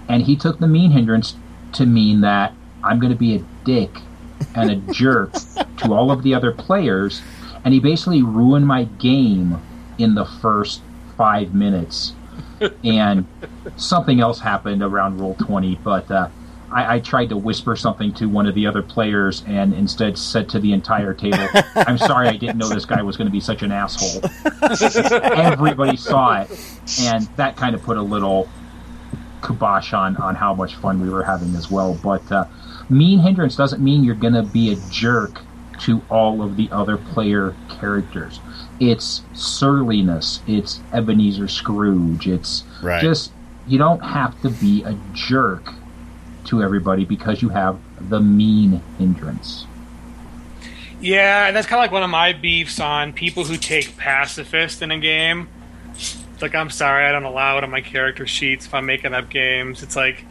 and 0.09 0.23
he 0.23 0.37
took 0.37 0.59
the 0.61 0.69
mean 0.69 0.93
hindrance 0.93 1.37
to 1.73 1.87
mean 1.87 2.21
that 2.21 2.55
I'm 2.83 2.99
going 3.01 3.13
to 3.13 3.19
be 3.19 3.35
a 3.35 3.45
dick 3.65 3.91
and 4.55 4.71
a 4.71 4.77
jerk 4.93 5.33
to 5.79 5.93
all 5.93 6.11
of 6.11 6.23
the 6.23 6.35
other 6.35 6.53
players, 6.53 7.23
and 7.65 7.75
he 7.75 7.81
basically 7.81 8.23
ruined 8.23 8.67
my 8.67 8.85
game 8.85 9.61
in 9.99 10.15
the 10.15 10.25
first 10.25 10.83
five 11.17 11.55
minutes, 11.55 12.13
and 12.83 13.27
something 13.77 14.21
else 14.21 14.41
happened 14.41 14.83
around 14.83 15.21
roll 15.21 15.35
twenty, 15.35 15.77
but. 15.77 16.11
Uh, 16.11 16.29
I, 16.75 16.97
I 16.97 17.01
tried 17.01 17.29
to 17.29 17.37
whisper 17.37 17.77
something 17.77 18.13
to 18.15 18.27
one 18.27 18.47
of 18.47 18.55
the 18.55 18.67
other 18.67 18.83
players 18.83 19.45
and 19.47 19.73
instead 19.73 20.19
said 20.19 20.49
to 20.51 20.59
the 20.59 20.73
entire 20.73 21.15
table, 21.15 21.47
I'm 21.77 21.99
sorry 21.99 22.29
I 22.29 22.37
didn't 22.37 22.59
know 22.59 22.69
this 22.69 22.85
guy 22.85 23.01
was 23.01 23.17
going 23.17 23.29
to 23.29 23.33
be 23.33 23.41
such 23.41 23.63
an 23.63 23.71
asshole. 23.71 24.29
Everybody 25.23 25.97
saw 25.97 26.41
it, 26.43 26.51
and 27.01 27.29
that 27.37 27.57
kind 27.57 27.75
of 27.75 27.83
put 27.83 27.97
a 27.97 28.03
little 28.03 28.49
kibosh 29.43 29.93
on, 29.93 30.17
on 30.17 30.35
how 30.35 30.55
much 30.55 30.75
fun 30.77 31.01
we 31.01 31.09
were 31.09 31.23
having 31.23 31.55
as 31.55 31.71
well. 31.71 31.99
But 32.03 32.31
uh, 32.33 32.47
mean 32.91 33.21
hindrance 33.21 33.57
doesn't 33.57 33.83
mean 33.83 34.03
you're 34.03 34.15
going 34.15 34.35
to 34.35 34.43
be 34.43 34.73
a 34.73 34.77
jerk 34.91 35.43
to 35.81 36.03
all 36.09 36.43
of 36.43 36.57
the 36.57 36.69
other 36.71 36.97
player 36.97 37.55
characters. 37.69 38.41
It's 38.81 39.23
surliness, 39.35 40.41
it's 40.47 40.81
Ebenezer 40.93 41.49
Scrooge, 41.49 42.27
it's 42.27 42.65
Right. 42.83 43.01
just, 43.01 43.33
you 43.67 43.79
don't 43.79 44.01
have 44.01 44.41
to 44.43 44.51
be 44.51 44.83
a 44.83 44.97
jerk 45.13 45.73
to 46.47 46.63
everybody 46.63 47.05
because 47.05 47.41
you 47.41 47.49
have 47.51 47.79
the 48.11 48.21
mean 48.21 48.83
hindrance. 48.99 49.67
Yeah, 51.01 51.47
and 51.47 51.57
that's 51.57 51.67
kind 51.67 51.79
of 51.79 51.85
like 51.85 51.93
one 51.93 52.03
of 52.03 52.11
my 52.11 52.33
beefs 52.33 52.81
on 52.81 53.13
people 53.13 53.45
who 53.45 53.57
take 53.57 53.97
pacifist 53.97 54.83
in 54.83 54.91
a 54.91 54.99
game. 54.99 55.49
It's 55.95 56.43
like, 56.43 56.55
I'm 56.55 56.71
sorry, 56.71 57.05
I 57.05 57.13
don't 57.13 57.25
allow 57.25 57.59
it 57.59 57.65
on 57.65 57.71
my 57.71 57.81
character 57.81 58.27
sheets 58.27 58.67
if 58.67 58.75
I'm 58.75 58.87
making 58.87 59.15
up 59.15 59.29
games. 59.31 59.83
It's 59.83 59.97
like, 59.97 60.25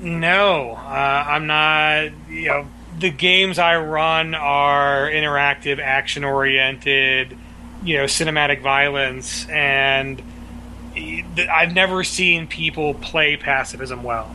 no, 0.00 0.72
uh, 0.72 1.24
I'm 1.28 1.46
not. 1.46 2.10
You 2.28 2.48
know, 2.48 2.66
the 2.98 3.10
games 3.10 3.58
I 3.58 3.76
run 3.76 4.34
are 4.34 5.08
interactive, 5.08 5.78
action 5.78 6.24
oriented, 6.24 7.36
you 7.84 7.98
know, 7.98 8.04
cinematic 8.04 8.62
violence, 8.62 9.46
and 9.48 10.22
I've 10.96 11.74
never 11.74 12.02
seen 12.02 12.46
people 12.46 12.94
play 12.94 13.36
pacifism 13.36 14.02
well. 14.02 14.34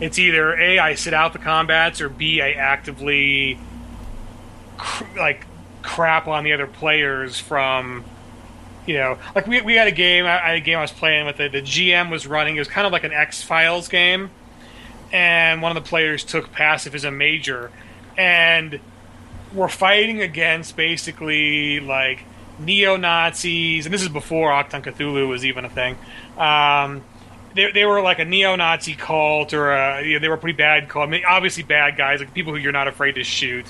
It's 0.00 0.18
either 0.18 0.58
A, 0.58 0.78
I 0.78 0.94
sit 0.94 1.12
out 1.14 1.32
the 1.32 1.38
combats, 1.38 2.00
or 2.00 2.08
B, 2.08 2.40
I 2.40 2.52
actively 2.52 3.58
cr- 4.76 5.18
like 5.18 5.46
crap 5.82 6.28
on 6.28 6.44
the 6.44 6.52
other 6.52 6.66
players 6.66 7.38
from 7.38 8.04
you 8.86 8.94
know 8.94 9.18
like 9.34 9.46
we, 9.46 9.60
we 9.62 9.74
had 9.74 9.88
a 9.88 9.92
game 9.92 10.24
I, 10.24 10.38
had 10.38 10.56
a 10.56 10.60
game 10.60 10.78
I 10.78 10.82
was 10.82 10.92
playing 10.92 11.26
with 11.26 11.36
the, 11.36 11.48
the 11.48 11.60
GM 11.60 12.10
was 12.10 12.26
running 12.26 12.56
it 12.56 12.60
was 12.60 12.68
kind 12.68 12.86
of 12.86 12.92
like 12.92 13.04
an 13.04 13.12
X 13.12 13.42
Files 13.42 13.88
game 13.88 14.30
and 15.12 15.60
one 15.60 15.76
of 15.76 15.82
the 15.82 15.88
players 15.88 16.24
took 16.24 16.52
pacifism 16.52 17.18
major 17.18 17.70
and 18.16 18.78
we're 19.52 19.68
fighting 19.68 20.20
against 20.20 20.76
basically 20.76 21.80
like 21.80 22.24
neo 22.58 22.96
Nazis 22.96 23.86
and 23.86 23.94
this 23.94 24.02
is 24.02 24.08
before 24.08 24.50
Achtung! 24.50 24.82
Cthulhu 24.82 25.28
was 25.28 25.44
even 25.44 25.64
a 25.64 25.70
thing 25.70 25.96
um, 26.36 27.02
they, 27.54 27.70
they 27.70 27.84
were 27.84 28.00
like 28.00 28.18
a 28.18 28.24
neo-Nazi 28.24 28.94
cult, 28.94 29.52
or 29.52 29.72
a, 29.72 30.02
you 30.02 30.14
know, 30.14 30.20
they 30.20 30.28
were 30.28 30.36
pretty 30.36 30.56
bad 30.56 30.88
cult. 30.88 31.08
I 31.08 31.10
mean, 31.10 31.22
obviously 31.26 31.62
bad 31.62 31.96
guys, 31.96 32.20
like 32.20 32.32
people 32.34 32.52
who 32.52 32.58
you're 32.58 32.72
not 32.72 32.88
afraid 32.88 33.16
to 33.16 33.24
shoot. 33.24 33.66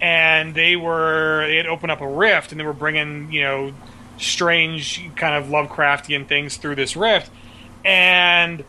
And 0.00 0.54
they 0.54 0.76
were 0.76 1.46
they 1.46 1.56
had 1.56 1.66
opened 1.66 1.92
up 1.92 2.00
a 2.00 2.08
rift, 2.08 2.50
and 2.50 2.60
they 2.60 2.64
were 2.64 2.74
bringing 2.74 3.32
you 3.32 3.42
know 3.42 3.72
strange 4.18 5.00
kind 5.16 5.34
of 5.34 5.50
Lovecraftian 5.50 6.26
things 6.26 6.56
through 6.56 6.74
this 6.74 6.96
rift. 6.96 7.30
And 7.84 8.64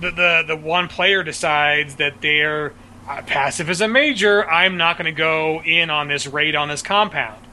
the 0.00 0.10
the, 0.10 0.44
the 0.46 0.56
one 0.56 0.88
player 0.88 1.22
decides 1.22 1.96
that 1.96 2.20
they're 2.22 2.72
uh, 3.08 3.22
passive 3.22 3.68
as 3.68 3.80
a 3.80 3.88
major. 3.88 4.48
I'm 4.48 4.76
not 4.76 4.96
going 4.96 5.06
to 5.06 5.18
go 5.18 5.62
in 5.62 5.90
on 5.90 6.08
this 6.08 6.26
raid 6.26 6.54
on 6.54 6.68
this 6.68 6.80
compound. 6.80 7.45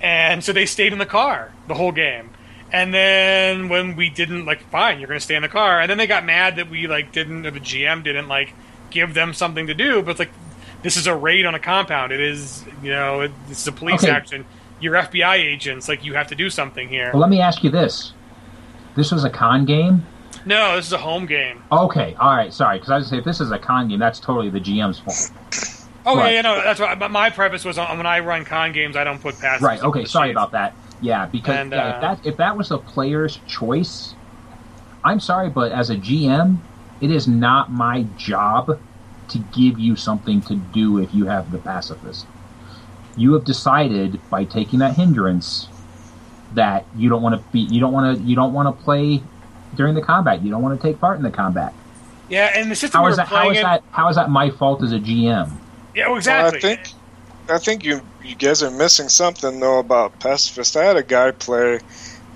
And 0.00 0.44
so 0.44 0.52
they 0.52 0.66
stayed 0.66 0.92
in 0.92 0.98
the 0.98 1.06
car 1.06 1.50
the 1.66 1.74
whole 1.74 1.92
game. 1.92 2.30
And 2.72 2.92
then 2.92 3.68
when 3.68 3.96
we 3.96 4.10
didn't 4.10 4.44
like, 4.44 4.60
fine, 4.70 4.98
you're 5.00 5.08
going 5.08 5.18
to 5.18 5.24
stay 5.24 5.34
in 5.36 5.42
the 5.42 5.48
car. 5.48 5.80
And 5.80 5.88
then 5.90 5.96
they 5.98 6.06
got 6.06 6.24
mad 6.24 6.56
that 6.56 6.68
we 6.70 6.86
like 6.86 7.12
didn't, 7.12 7.46
or 7.46 7.50
the 7.50 7.60
GM 7.60 8.04
didn't 8.04 8.28
like 8.28 8.52
give 8.90 9.14
them 9.14 9.32
something 9.32 9.66
to 9.66 9.74
do. 9.74 10.02
But 10.02 10.12
it's 10.12 10.18
like 10.20 10.30
this 10.82 10.96
is 10.96 11.06
a 11.06 11.14
raid 11.16 11.46
on 11.46 11.54
a 11.54 11.58
compound. 11.58 12.12
It 12.12 12.20
is, 12.20 12.64
you 12.82 12.90
know, 12.90 13.22
it, 13.22 13.32
this 13.48 13.60
is 13.62 13.66
a 13.66 13.72
police 13.72 14.04
Okay. 14.04 14.12
action. 14.12 14.44
You're 14.80 14.94
FBI 14.94 15.36
agents. 15.36 15.88
Like 15.88 16.04
you 16.04 16.14
have 16.14 16.28
to 16.28 16.34
do 16.34 16.50
something 16.50 16.88
here. 16.88 17.10
Well, 17.12 17.20
let 17.20 17.30
me 17.30 17.40
ask 17.40 17.64
you 17.64 17.70
this: 17.70 18.12
This 18.94 19.10
was 19.10 19.24
a 19.24 19.30
con 19.30 19.64
game. 19.64 20.06
No, 20.44 20.76
this 20.76 20.86
is 20.86 20.92
a 20.92 20.98
home 20.98 21.26
game. 21.26 21.62
Okay, 21.72 22.14
all 22.20 22.36
right, 22.36 22.52
sorry, 22.54 22.78
because 22.78 22.90
I 22.90 22.96
was 22.96 23.06
gonna 23.06 23.16
say 23.16 23.18
if 23.18 23.24
this 23.24 23.40
is 23.40 23.50
a 23.50 23.58
con 23.58 23.88
game, 23.88 23.98
that's 23.98 24.20
totally 24.20 24.50
the 24.50 24.60
GM's 24.60 24.98
fault. 24.98 25.30
Oh 26.08 26.16
Right. 26.16 26.30
yeah, 26.30 26.34
yeah, 26.36 26.40
no, 26.40 26.62
that's 26.62 26.80
what. 26.80 26.98
But 26.98 27.10
my 27.10 27.28
preface 27.28 27.66
was 27.66 27.76
on 27.76 27.98
when 27.98 28.06
I 28.06 28.20
run 28.20 28.46
con 28.46 28.72
games, 28.72 28.96
I 28.96 29.04
don't 29.04 29.20
put 29.20 29.38
passes. 29.38 29.62
Right. 29.62 29.82
Okay. 29.82 30.06
Sorry 30.06 30.30
about 30.30 30.52
that. 30.52 30.74
Yeah, 31.02 31.26
because 31.26 31.54
And, 31.54 31.72
yeah, 31.72 31.84
uh, 31.84 31.94
if 31.94 32.00
that 32.00 32.26
if 32.26 32.36
that 32.38 32.56
was 32.56 32.70
the 32.70 32.78
player's 32.78 33.40
choice, 33.46 34.14
I'm 35.04 35.20
sorry, 35.20 35.50
but 35.50 35.70
as 35.70 35.90
a 35.90 35.96
GM, 35.96 36.58
it 37.02 37.10
is 37.10 37.28
not 37.28 37.70
my 37.70 38.04
job 38.16 38.80
to 39.28 39.38
give 39.54 39.78
you 39.78 39.96
something 39.96 40.40
to 40.42 40.56
do 40.56 40.98
if 40.98 41.14
you 41.14 41.26
have 41.26 41.52
the 41.52 41.58
pacifist. 41.58 42.26
You 43.14 43.34
have 43.34 43.44
decided 43.44 44.18
by 44.30 44.44
taking 44.44 44.78
that 44.78 44.96
hindrance 44.96 45.68
that 46.54 46.86
you 46.96 47.10
don't 47.10 47.20
want 47.20 47.34
to 47.34 47.52
be 47.52 47.60
you 47.60 47.80
don't 47.80 47.92
want 47.92 48.16
to 48.16 48.24
you 48.24 48.34
don't 48.34 48.54
want 48.54 48.74
to 48.74 48.82
play 48.82 49.22
during 49.74 49.94
the 49.94 50.00
combat. 50.00 50.42
You 50.42 50.50
don't 50.50 50.62
want 50.62 50.80
to 50.80 50.86
take 50.86 50.98
part 50.98 51.18
in 51.18 51.22
the 51.22 51.30
combat. 51.30 51.74
Yeah, 52.30 52.50
and 52.54 52.70
the 52.70 52.76
system 52.76 53.00
How 53.00 53.04
we 53.04 53.10
is 53.10 53.18
that? 53.18 53.28
How 53.28 53.50
is 53.50 53.60
that? 53.60 53.82
How 53.90 54.08
is 54.08 54.16
that 54.16 54.30
my 54.30 54.48
fault 54.48 54.82
as 54.82 54.92
a 54.92 54.98
GM? 54.98 55.50
Yeah, 55.98 56.04
well, 56.04 56.10
Well, 56.12 56.18
exactly. 56.18 56.58
I 56.58 56.60
think 56.60 56.88
I 57.50 57.58
think 57.58 57.84
you 57.84 58.00
you 58.24 58.34
guys 58.36 58.62
are 58.62 58.70
missing 58.70 59.08
something 59.08 59.58
though 59.58 59.78
about 59.80 60.18
pacifist. 60.20 60.76
I 60.76 60.84
had 60.84 60.96
a 60.96 61.02
guy 61.02 61.32
play 61.32 61.80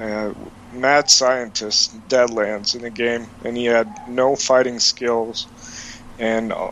uh, 0.01 0.33
mad 0.75 1.11
scientist 1.11 1.95
Deadlands 2.09 2.75
in 2.75 2.85
a 2.85 2.91
game, 2.91 3.27
and 3.45 3.57
he 3.57 3.67
had 3.67 3.89
no 4.09 4.35
fighting 4.37 4.81
skills, 4.81 5.47
and 6.19 6.53
uh, 6.53 6.71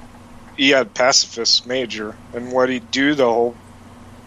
he 0.57 0.70
had 0.70 0.93
pacifist 0.95 1.66
major, 1.66 2.16
and 2.34 2.51
what 2.51 2.68
he'd 2.70 2.91
do 2.91 3.14
the 3.14 3.24
whole 3.26 3.55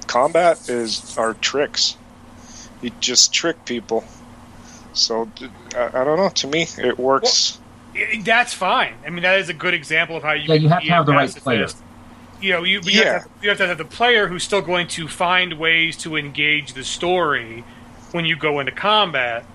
combat 0.08 0.70
is 0.70 1.18
are 1.18 1.34
tricks. 1.36 1.98
He'd 2.82 3.00
just 3.02 3.34
trick 3.34 3.66
people. 3.66 4.04
So 4.94 5.30
I 5.76 6.04
don't 6.04 6.18
know. 6.18 6.30
To 6.30 6.48
me, 6.48 6.68
it 6.78 6.98
works. 7.00 7.60
I- 7.96 8.22
That's 8.24 8.54
fine. 8.54 8.94
I 9.06 9.10
mean, 9.10 9.24
that 9.24 9.40
is 9.40 9.50
a 9.50 9.54
good 9.54 9.74
example 9.74 10.16
of 10.18 10.24
how 10.24 10.34
you. 10.34 10.48
Yeah, 10.48 10.56
you 10.56 10.70
have 10.70 10.84
to 10.84 10.90
have 10.90 11.06
the 11.06 11.12
right 11.14 11.22
pacifist. 11.22 11.44
player. 11.44 11.68
You 12.44 12.52
know, 12.54 12.64
you, 12.64 12.82
you, 12.82 12.82
have 12.82 12.84
to 12.84 12.92
Yeah. 12.92 13.14
have, 13.14 13.28
you 13.42 13.50
have 13.50 13.58
to 13.60 13.68
have 13.68 13.78
the 13.78 13.86
player 13.86 14.28
who's 14.28 14.44
still 14.44 14.62
going 14.62 14.88
to 14.90 15.08
find 15.08 15.54
ways 15.54 15.96
to 15.98 16.18
engage 16.18 16.74
the 16.74 16.84
story 16.84 17.64
when 18.12 18.26
you 18.26 18.36
go 18.36 18.60
into 18.60 18.72
combat, 18.72 19.46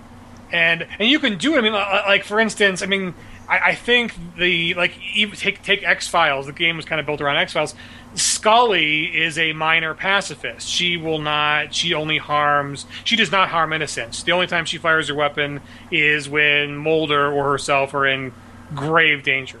and 0.51 0.87
and 0.97 1.07
you 1.09 1.19
can 1.19 1.37
do 1.37 1.55
it. 1.55 1.59
I 1.59 1.61
mean, 1.61 1.73
like 1.73 2.23
for 2.23 2.39
instance, 2.39 2.81
I 2.81 2.87
mean, 2.87 3.13
I, 3.47 3.59
I 3.59 3.75
think 3.75 4.13
the 4.37 4.73
like 4.73 4.93
even 5.15 5.37
take 5.37 5.61
take 5.61 5.83
X 5.83 6.07
Files. 6.07 6.47
The 6.47 6.51
game 6.53 6.75
was 6.77 6.85
kind 6.85 6.99
of 6.99 7.05
built 7.05 7.21
around 7.21 7.37
X 7.37 7.53
Files. 7.53 7.75
Scully 8.15 9.05
is 9.05 9.37
a 9.37 9.53
minor 9.53 9.93
pacifist. 9.93 10.67
She 10.67 10.97
will 10.97 11.19
not. 11.19 11.75
She 11.75 11.93
only 11.93 12.17
harms. 12.17 12.87
She 13.03 13.15
does 13.15 13.31
not 13.31 13.49
harm 13.49 13.71
innocents. 13.71 14.23
The 14.23 14.31
only 14.31 14.47
time 14.47 14.65
she 14.65 14.77
fires 14.79 15.09
her 15.09 15.15
weapon 15.15 15.61
is 15.91 16.27
when 16.27 16.75
Mulder 16.75 17.31
or 17.31 17.51
herself 17.51 17.93
are 17.93 18.07
in 18.07 18.33
grave 18.73 19.23
danger. 19.23 19.59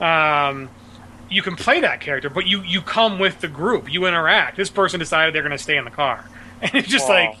Um, 0.00 0.70
you 1.30 1.42
can 1.42 1.56
play 1.56 1.80
that 1.80 2.00
character, 2.00 2.28
but 2.30 2.46
you 2.46 2.62
you 2.62 2.80
come 2.82 3.18
with 3.18 3.40
the 3.40 3.48
group. 3.48 3.92
You 3.92 4.06
interact. 4.06 4.56
This 4.56 4.70
person 4.70 4.98
decided 4.98 5.34
they're 5.34 5.42
going 5.42 5.56
to 5.56 5.62
stay 5.62 5.76
in 5.76 5.84
the 5.84 5.90
car, 5.90 6.24
and 6.62 6.74
it's 6.74 6.88
just 6.88 7.08
Wow. 7.08 7.14
like, 7.14 7.38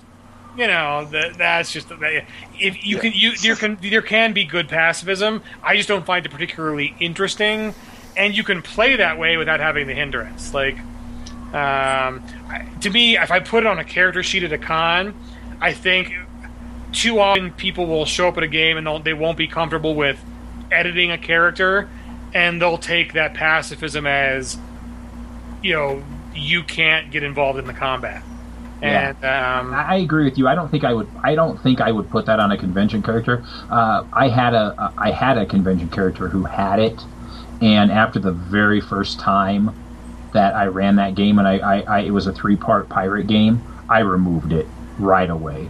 you 0.56 0.66
know, 0.66 1.04
that 1.12 1.36
that's 1.38 1.72
just 1.72 1.88
that- 1.88 2.24
if 2.58 2.84
you 2.86 2.98
can 2.98 3.12
you 3.14 3.36
there 3.38 3.56
can 3.56 3.78
there 3.80 4.02
can 4.02 4.32
be 4.32 4.44
good 4.44 4.68
pacifism. 4.68 5.42
I 5.62 5.76
just 5.76 5.88
don't 5.88 6.06
find 6.06 6.24
it 6.24 6.30
particularly 6.30 6.94
interesting, 7.00 7.74
and 8.16 8.36
you 8.36 8.44
can 8.44 8.62
play 8.62 8.96
that 8.96 9.18
way 9.18 9.36
without 9.36 9.60
having 9.60 9.86
the 9.86 9.94
hindrance. 9.94 10.54
Like, 10.54 10.76
um, 11.52 12.22
to 12.80 12.90
me, 12.90 13.16
if 13.16 13.30
I 13.30 13.40
put 13.40 13.64
it 13.64 13.66
on 13.66 13.78
a 13.78 13.84
character 13.84 14.22
sheet 14.22 14.42
at 14.44 14.52
a 14.52 14.58
con, 14.58 15.14
I 15.60 15.72
think 15.72 16.12
too 16.92 17.18
often 17.20 17.52
people 17.52 17.86
will 17.86 18.04
show 18.04 18.28
up 18.28 18.36
at 18.36 18.42
a 18.42 18.48
game 18.48 18.76
and 18.76 18.86
they'll, 18.86 18.98
they 18.98 19.14
won't 19.14 19.36
be 19.38 19.46
comfortable 19.46 19.94
with 19.94 20.22
editing 20.72 21.10
a 21.10 21.18
character, 21.18 21.88
and 22.34 22.60
they'll 22.60 22.78
take 22.78 23.12
that 23.14 23.34
pacifism 23.34 24.06
as, 24.06 24.58
you 25.62 25.74
know, 25.74 26.02
you 26.34 26.62
can't 26.62 27.10
get 27.10 27.22
involved 27.22 27.58
in 27.58 27.66
the 27.66 27.72
combat. 27.72 28.22
Yeah. 28.82 29.08
And 29.10 29.24
um, 29.24 29.74
I 29.74 29.82
I 29.82 29.96
agree 29.96 30.24
with 30.24 30.38
you. 30.38 30.48
I 30.48 30.54
don't 30.54 30.70
think 30.70 30.84
I 30.84 30.94
would. 30.94 31.08
I 31.22 31.34
don't 31.34 31.60
think 31.62 31.80
I 31.80 31.92
would 31.92 32.08
put 32.10 32.26
that 32.26 32.40
on 32.40 32.50
a 32.50 32.56
convention 32.56 33.02
character. 33.02 33.44
Uh, 33.68 34.04
I 34.12 34.28
had 34.28 34.54
a. 34.54 34.92
I 34.96 35.10
had 35.10 35.36
a 35.36 35.44
convention 35.44 35.90
character 35.90 36.28
who 36.28 36.44
had 36.44 36.78
it, 36.78 36.98
and 37.60 37.90
after 37.90 38.18
the 38.18 38.32
very 38.32 38.80
first 38.80 39.20
time 39.20 39.74
that 40.32 40.54
I 40.54 40.66
ran 40.66 40.96
that 40.96 41.14
game, 41.14 41.38
and 41.38 41.46
I, 41.46 41.58
I, 41.58 41.80
I 41.80 42.00
it 42.00 42.10
was 42.10 42.26
a 42.26 42.32
three 42.32 42.56
part 42.56 42.88
pirate 42.88 43.26
game. 43.26 43.62
I 43.88 43.98
removed 44.00 44.52
it 44.52 44.66
right 44.98 45.28
away 45.28 45.68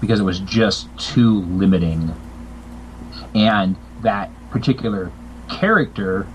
because 0.00 0.20
it 0.20 0.24
was 0.24 0.40
just 0.40 0.88
too 0.98 1.40
limiting, 1.42 2.14
and 3.34 3.76
that 4.02 4.30
particular 4.50 5.10
character. 5.50 6.26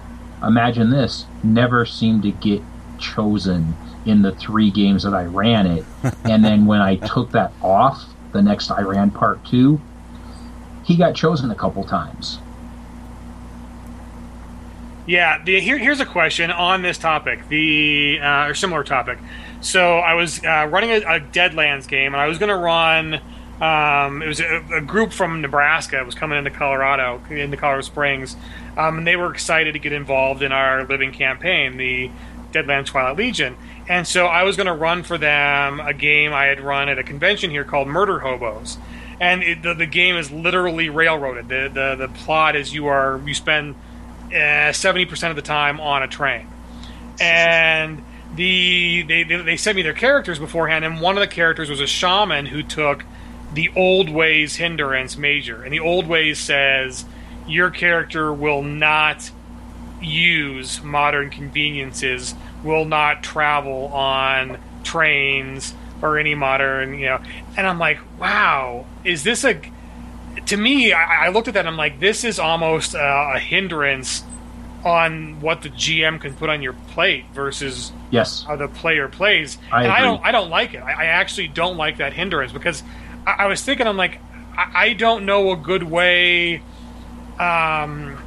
Imagine 0.41 0.89
this: 0.89 1.25
never 1.43 1.85
seemed 1.85 2.23
to 2.23 2.31
get 2.31 2.61
chosen 2.99 3.75
in 4.05 4.21
the 4.21 4.33
three 4.33 4.69
games 4.69 5.03
that 5.03 5.13
I 5.13 5.25
ran 5.25 5.67
it. 5.67 5.85
and 6.23 6.43
then 6.43 6.65
when 6.65 6.81
I 6.81 6.95
took 6.95 7.31
that 7.31 7.53
off, 7.61 8.03
the 8.31 8.41
next 8.41 8.71
I 8.71 8.81
ran 8.81 9.11
part 9.11 9.45
two, 9.45 9.81
he 10.83 10.97
got 10.97 11.15
chosen 11.15 11.51
a 11.51 11.55
couple 11.55 11.83
times. 11.83 12.39
Yeah, 15.05 15.43
the, 15.43 15.59
here, 15.59 15.77
here's 15.77 15.99
a 15.99 16.05
question 16.05 16.49
on 16.49 16.81
this 16.81 16.97
topic, 16.97 17.47
the 17.49 18.19
uh, 18.21 18.47
or 18.47 18.53
similar 18.53 18.83
topic. 18.83 19.19
So 19.59 19.97
I 19.99 20.13
was 20.13 20.43
uh, 20.43 20.67
running 20.69 20.91
a, 20.91 20.97
a 20.97 21.19
Deadlands 21.19 21.87
game, 21.87 22.13
and 22.13 22.21
I 22.21 22.27
was 22.27 22.37
going 22.37 22.49
to 22.49 22.55
run. 22.55 23.21
Um, 23.63 24.21
it 24.21 24.27
was 24.27 24.41
a, 24.41 24.61
a 24.73 24.81
group 24.81 25.13
from 25.13 25.39
Nebraska 25.39 26.03
was 26.03 26.15
coming 26.15 26.37
into 26.37 26.51
Colorado, 26.51 27.21
into 27.29 27.55
Colorado 27.55 27.83
Springs, 27.83 28.35
um, 28.75 28.97
and 28.97 29.07
they 29.07 29.15
were 29.15 29.31
excited 29.31 29.71
to 29.71 29.79
get 29.79 29.93
involved 29.93 30.41
in 30.41 30.51
our 30.51 30.85
living 30.85 31.13
campaign, 31.13 31.77
the 31.77 32.11
Deadlands 32.51 32.87
Twilight 32.87 33.15
Legion. 33.15 33.55
And 33.87 34.05
so 34.05 34.25
I 34.25 34.43
was 34.43 34.57
going 34.57 34.67
to 34.67 34.73
run 34.73 35.03
for 35.03 35.17
them 35.17 35.79
a 35.79 35.93
game 35.93 36.33
I 36.33 36.47
had 36.47 36.59
run 36.59 36.89
at 36.89 36.99
a 36.99 37.03
convention 37.03 37.51
here 37.51 37.63
called 37.63 37.87
Murder 37.87 38.19
Hobos, 38.19 38.77
and 39.21 39.41
it, 39.41 39.61
the, 39.61 39.73
the 39.73 39.85
game 39.85 40.17
is 40.17 40.29
literally 40.29 40.89
railroaded. 40.89 41.47
The, 41.47 41.71
the 41.73 42.07
the 42.07 42.13
plot 42.13 42.57
is 42.57 42.73
you 42.73 42.87
are 42.87 43.21
you 43.25 43.33
spend 43.33 43.75
uh, 44.35 44.73
seventy 44.73 45.05
percent 45.05 45.31
of 45.31 45.37
the 45.37 45.41
time 45.41 45.79
on 45.79 46.03
a 46.03 46.07
train, 46.09 46.47
and 47.21 48.03
the 48.35 49.03
they 49.03 49.23
they 49.23 49.55
sent 49.55 49.77
me 49.77 49.83
their 49.83 49.93
characters 49.93 50.37
beforehand, 50.37 50.83
and 50.83 50.99
one 50.99 51.15
of 51.15 51.21
the 51.21 51.33
characters 51.33 51.69
was 51.69 51.79
a 51.79 51.87
shaman 51.87 52.45
who 52.45 52.61
took 52.61 53.05
the 53.53 53.71
old 53.75 54.09
ways 54.09 54.55
hindrance 54.55 55.17
major, 55.17 55.63
and 55.63 55.71
the 55.73 55.79
old 55.79 56.07
ways 56.07 56.39
says 56.39 57.05
your 57.47 57.69
character 57.69 58.33
will 58.33 58.63
not 58.63 59.31
use 60.01 60.83
modern 60.83 61.29
conveniences, 61.29 62.35
will 62.63 62.85
not 62.85 63.23
travel 63.23 63.87
on 63.87 64.57
trains 64.83 65.73
or 66.01 66.17
any 66.17 66.35
modern, 66.35 66.99
you 66.99 67.05
know. 67.05 67.19
And 67.55 67.65
I'm 67.65 67.79
like, 67.79 67.99
wow, 68.19 68.85
is 69.03 69.23
this 69.23 69.43
a 69.43 69.59
to 70.47 70.57
me, 70.57 70.93
I, 70.93 71.27
I 71.27 71.29
looked 71.29 71.47
at 71.47 71.53
that 71.53 71.61
and 71.61 71.69
I'm 71.69 71.77
like, 71.77 71.99
this 71.99 72.23
is 72.23 72.39
almost 72.39 72.95
uh, 72.95 73.31
a 73.35 73.39
hindrance 73.39 74.23
on 74.83 75.39
what 75.39 75.61
the 75.61 75.69
GM 75.69 76.19
can 76.19 76.33
put 76.33 76.49
on 76.49 76.61
your 76.61 76.73
plate 76.73 77.25
versus 77.33 77.91
Yes. 78.09 78.43
how 78.43 78.55
the 78.55 78.67
player 78.67 79.07
plays. 79.07 79.57
I 79.71 79.83
and 79.83 79.91
I 79.91 80.01
don't, 80.01 80.23
I 80.23 80.31
don't 80.31 80.49
like 80.49 80.73
it. 80.73 80.83
I, 80.83 80.91
I 80.91 81.05
actually 81.05 81.47
don't 81.47 81.77
like 81.77 81.97
that 81.97 82.13
hindrance 82.13 82.51
because 82.51 82.83
I, 83.25 83.31
I 83.39 83.45
was 83.47 83.61
thinking, 83.61 83.87
I'm 83.87 83.97
like, 83.97 84.19
I, 84.57 84.71
I 84.75 84.93
don't 84.93 85.25
know 85.25 85.51
a 85.51 85.57
good 85.57 85.83
way 85.83 86.61
um, 87.39 88.17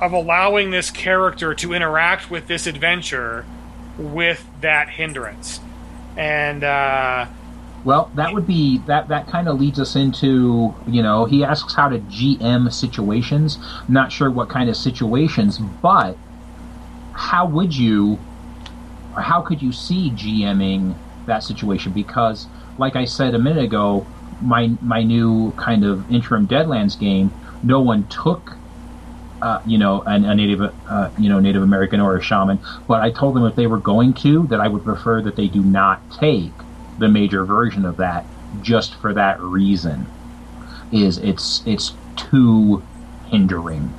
of 0.00 0.12
allowing 0.12 0.70
this 0.70 0.90
character 0.90 1.54
to 1.54 1.72
interact 1.72 2.30
with 2.30 2.46
this 2.46 2.66
adventure 2.66 3.44
with 3.98 4.48
that 4.60 4.88
hindrance. 4.88 5.60
And 6.16 6.64
uh, 6.64 7.26
Well, 7.84 8.10
that 8.14 8.32
would 8.32 8.46
be 8.46 8.78
that. 8.86 9.08
That 9.08 9.28
kind 9.28 9.48
of 9.48 9.60
leads 9.60 9.78
us 9.78 9.94
into 9.96 10.74
you 10.86 11.02
know 11.02 11.24
he 11.26 11.44
asks 11.44 11.74
how 11.74 11.88
to 11.88 11.98
GM 12.00 12.72
situations. 12.72 13.58
Not 13.88 14.10
sure 14.10 14.30
what 14.30 14.48
kind 14.48 14.68
of 14.68 14.76
situations, 14.76 15.58
but 15.58 16.16
how 17.12 17.46
would 17.46 17.76
you, 17.76 18.18
or 19.14 19.22
how 19.22 19.42
could 19.42 19.62
you 19.62 19.72
see 19.72 20.10
GMing 20.10 20.94
that 21.26 21.42
situation? 21.44 21.92
Because, 21.92 22.46
like 22.78 22.96
I 22.96 23.04
said 23.04 23.34
a 23.34 23.38
minute 23.38 23.64
ago, 23.64 24.06
my 24.40 24.68
my 24.80 25.02
new 25.02 25.52
kind 25.52 25.84
of 25.84 26.10
interim 26.10 26.46
Deadlands 26.46 26.98
game, 26.98 27.32
no 27.62 27.80
one 27.80 28.06
took 28.08 28.58
uh, 29.40 29.60
you 29.66 29.78
know, 29.78 30.02
an, 30.02 30.24
a 30.24 30.34
native, 30.34 30.60
uh, 30.88 31.10
you 31.18 31.28
know, 31.28 31.38
Native 31.38 31.62
American 31.62 32.00
or 32.00 32.16
a 32.16 32.22
shaman. 32.22 32.58
But 32.86 33.02
I 33.02 33.10
told 33.10 33.36
them 33.36 33.44
if 33.44 33.54
they 33.54 33.66
were 33.66 33.78
going 33.78 34.14
to, 34.14 34.46
that 34.48 34.60
I 34.60 34.68
would 34.68 34.84
prefer 34.84 35.22
that 35.22 35.36
they 35.36 35.48
do 35.48 35.62
not 35.62 36.00
take 36.10 36.52
the 36.98 37.08
major 37.08 37.44
version 37.44 37.84
of 37.84 37.98
that, 37.98 38.26
just 38.62 38.94
for 38.94 39.14
that 39.14 39.40
reason. 39.40 40.06
Is 40.90 41.18
it's 41.18 41.62
it's 41.66 41.92
too 42.16 42.82
hindering. 43.26 43.92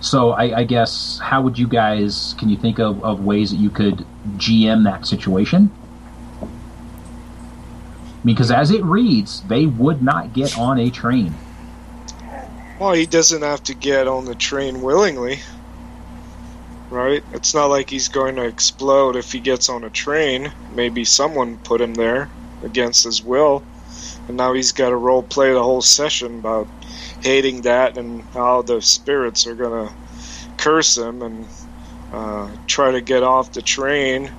So 0.00 0.30
I, 0.30 0.60
I 0.60 0.64
guess 0.64 1.18
how 1.18 1.42
would 1.42 1.58
you 1.58 1.68
guys? 1.68 2.34
Can 2.38 2.48
you 2.48 2.56
think 2.56 2.78
of, 2.78 3.04
of 3.04 3.24
ways 3.24 3.50
that 3.50 3.58
you 3.58 3.70
could 3.70 4.06
GM 4.36 4.84
that 4.84 5.06
situation? 5.06 5.70
Because 8.24 8.50
as 8.50 8.70
it 8.70 8.82
reads, 8.84 9.42
they 9.42 9.66
would 9.66 10.02
not 10.02 10.32
get 10.32 10.58
on 10.58 10.78
a 10.78 10.90
train. 10.90 11.34
Well, 12.78 12.92
he 12.92 13.06
doesn't 13.06 13.42
have 13.42 13.62
to 13.64 13.74
get 13.74 14.06
on 14.06 14.24
the 14.24 14.34
train 14.34 14.82
willingly, 14.82 15.40
right? 16.90 17.24
It's 17.32 17.54
not 17.54 17.66
like 17.66 17.90
he's 17.90 18.08
going 18.08 18.36
to 18.36 18.44
explode 18.44 19.16
if 19.16 19.32
he 19.32 19.40
gets 19.40 19.68
on 19.68 19.84
a 19.84 19.90
train. 19.90 20.52
Maybe 20.74 21.04
someone 21.04 21.58
put 21.58 21.80
him 21.80 21.94
there 21.94 22.30
against 22.62 23.04
his 23.04 23.22
will, 23.22 23.64
and 24.28 24.36
now 24.36 24.52
he's 24.52 24.72
got 24.72 24.90
to 24.90 24.96
role 24.96 25.22
play 25.22 25.52
the 25.52 25.62
whole 25.62 25.82
session 25.82 26.38
about 26.38 26.68
hating 27.20 27.62
that 27.62 27.98
and 27.98 28.22
how 28.34 28.62
the 28.62 28.80
spirits 28.80 29.46
are 29.46 29.54
going 29.54 29.88
to 29.88 29.94
curse 30.56 30.96
him 30.96 31.22
and 31.22 31.46
uh, 32.12 32.48
try 32.66 32.92
to 32.92 33.00
get 33.00 33.22
off 33.22 33.52
the 33.52 33.62
train. 33.62 34.30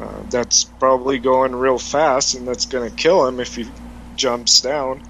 Uh, 0.00 0.22
that's 0.28 0.64
probably 0.64 1.18
going 1.18 1.54
real 1.54 1.78
fast, 1.78 2.34
and 2.34 2.46
that's 2.46 2.66
going 2.66 2.88
to 2.88 2.94
kill 2.94 3.26
him 3.26 3.40
if 3.40 3.56
he 3.56 3.66
jumps 4.16 4.60
down. 4.60 5.02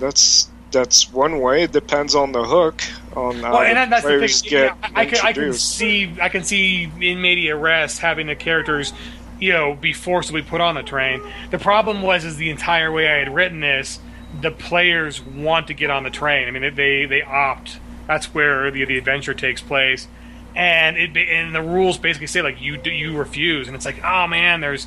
That's 0.00 0.48
that's 0.70 1.10
one 1.12 1.40
way. 1.40 1.62
It 1.62 1.72
depends 1.72 2.14
on 2.14 2.32
the 2.32 2.44
hook. 2.44 2.82
On 3.16 3.40
Well, 3.40 3.60
and 3.60 3.70
the 3.70 3.74
that, 3.74 3.90
that's 3.90 4.04
the 4.04 4.28
thing. 4.28 4.50
get 4.50 4.76
Yeah, 4.82 4.90
I, 4.94 5.06
can, 5.06 5.24
I 5.24 5.32
can 5.32 5.52
see 5.54 6.14
I 6.20 6.28
can 6.28 6.42
see 6.42 6.90
in 7.00 7.22
medias 7.22 7.58
res 7.58 7.98
having 7.98 8.26
the 8.26 8.34
characters, 8.34 8.92
you 9.40 9.52
know, 9.52 9.74
be 9.74 9.92
forcibly 9.92 10.42
put 10.42 10.60
on 10.60 10.74
the 10.74 10.82
train. 10.82 11.22
The 11.50 11.58
problem 11.58 12.02
was 12.02 12.24
is 12.24 12.36
the 12.36 12.50
entire 12.50 12.90
way 12.92 13.08
I 13.08 13.18
had 13.18 13.32
written 13.32 13.60
this, 13.60 14.00
the 14.40 14.50
players 14.50 15.22
want 15.22 15.68
to 15.68 15.74
get 15.74 15.90
on 15.90 16.02
the 16.02 16.10
train. 16.10 16.48
I 16.48 16.50
mean, 16.50 16.74
they 16.74 17.06
they 17.06 17.22
opt. 17.22 17.78
That's 18.06 18.34
where 18.34 18.70
the 18.70 18.84
the 18.84 18.98
adventure 18.98 19.32
takes 19.32 19.62
place, 19.62 20.08
and 20.54 20.96
it 20.96 21.16
and 21.16 21.54
the 21.54 21.62
rules 21.62 21.98
basically 21.98 22.26
say 22.26 22.42
like 22.42 22.60
you 22.60 22.76
do 22.76 22.90
you 22.90 23.16
refuse, 23.16 23.66
and 23.66 23.76
it's 23.76 23.86
like 23.86 24.02
oh 24.04 24.26
man, 24.26 24.60
there's. 24.60 24.86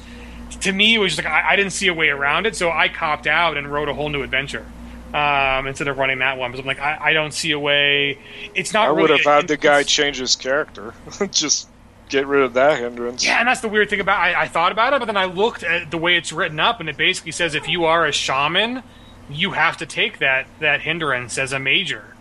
To 0.61 0.71
me, 0.71 0.95
it 0.95 0.97
was 0.97 1.13
just 1.13 1.23
like 1.23 1.31
I, 1.31 1.51
I 1.51 1.55
didn't 1.57 1.73
see 1.73 1.87
a 1.87 1.93
way 1.93 2.07
around 2.07 2.47
it, 2.47 2.55
so 2.55 2.71
I 2.71 2.87
copped 2.87 3.27
out 3.27 3.57
and 3.57 3.71
wrote 3.71 3.89
a 3.89 3.93
whole 3.93 4.07
new 4.07 4.23
adventure 4.23 4.65
um, 5.13 5.67
instead 5.67 5.87
of 5.87 5.97
running 5.97 6.19
that 6.19 6.37
one. 6.37 6.51
Because 6.51 6.61
I'm 6.61 6.67
like, 6.67 6.79
I, 6.79 6.97
I 7.01 7.13
don't 7.13 7.33
see 7.33 7.51
a 7.51 7.59
way. 7.59 8.19
It's 8.53 8.73
not. 8.73 8.85
I 8.85 8.87
really 8.87 9.01
would 9.01 9.09
have 9.11 9.21
had 9.21 9.47
the 9.47 9.57
guy 9.57 9.83
change 9.83 10.17
his 10.17 10.35
character. 10.35 10.93
Just 11.31 11.67
get 12.09 12.27
rid 12.27 12.43
of 12.43 12.53
that 12.53 12.79
hindrance. 12.79 13.25
Yeah, 13.25 13.39
and 13.39 13.47
that's 13.47 13.61
the 13.61 13.69
weird 13.69 13.89
thing 13.89 13.99
about. 13.99 14.19
I, 14.19 14.43
I 14.43 14.47
thought 14.47 14.71
about 14.71 14.93
it, 14.93 14.99
but 14.99 15.05
then 15.05 15.17
I 15.17 15.25
looked 15.25 15.63
at 15.63 15.91
the 15.91 15.97
way 15.97 16.17
it's 16.17 16.31
written 16.31 16.59
up, 16.59 16.79
and 16.79 16.89
it 16.89 16.97
basically 16.97 17.31
says 17.31 17.55
if 17.55 17.67
you 17.67 17.85
are 17.85 18.05
a 18.05 18.11
shaman, 18.11 18.83
you 19.29 19.51
have 19.51 19.77
to 19.77 19.85
take 19.85 20.19
that 20.19 20.47
that 20.59 20.81
hindrance 20.81 21.37
as 21.37 21.53
a 21.53 21.59
major. 21.59 22.15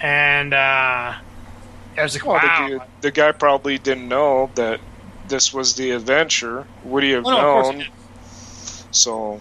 And 0.00 0.52
uh, 0.52 1.14
I 1.98 2.02
was 2.02 2.14
like, 2.14 2.26
Well, 2.26 2.34
wow. 2.42 2.68
the, 2.68 2.82
the 3.02 3.10
guy 3.10 3.32
probably 3.32 3.78
didn't 3.78 4.08
know 4.08 4.50
that 4.54 4.80
this 5.28 5.52
was 5.52 5.74
the 5.74 5.90
adventure. 5.92 6.66
Would 6.84 7.02
he 7.02 7.10
have 7.10 7.24
Oh, 7.26 7.30
of 7.30 7.64
course 7.64 7.76
known? 7.76 7.86
So 8.92 9.40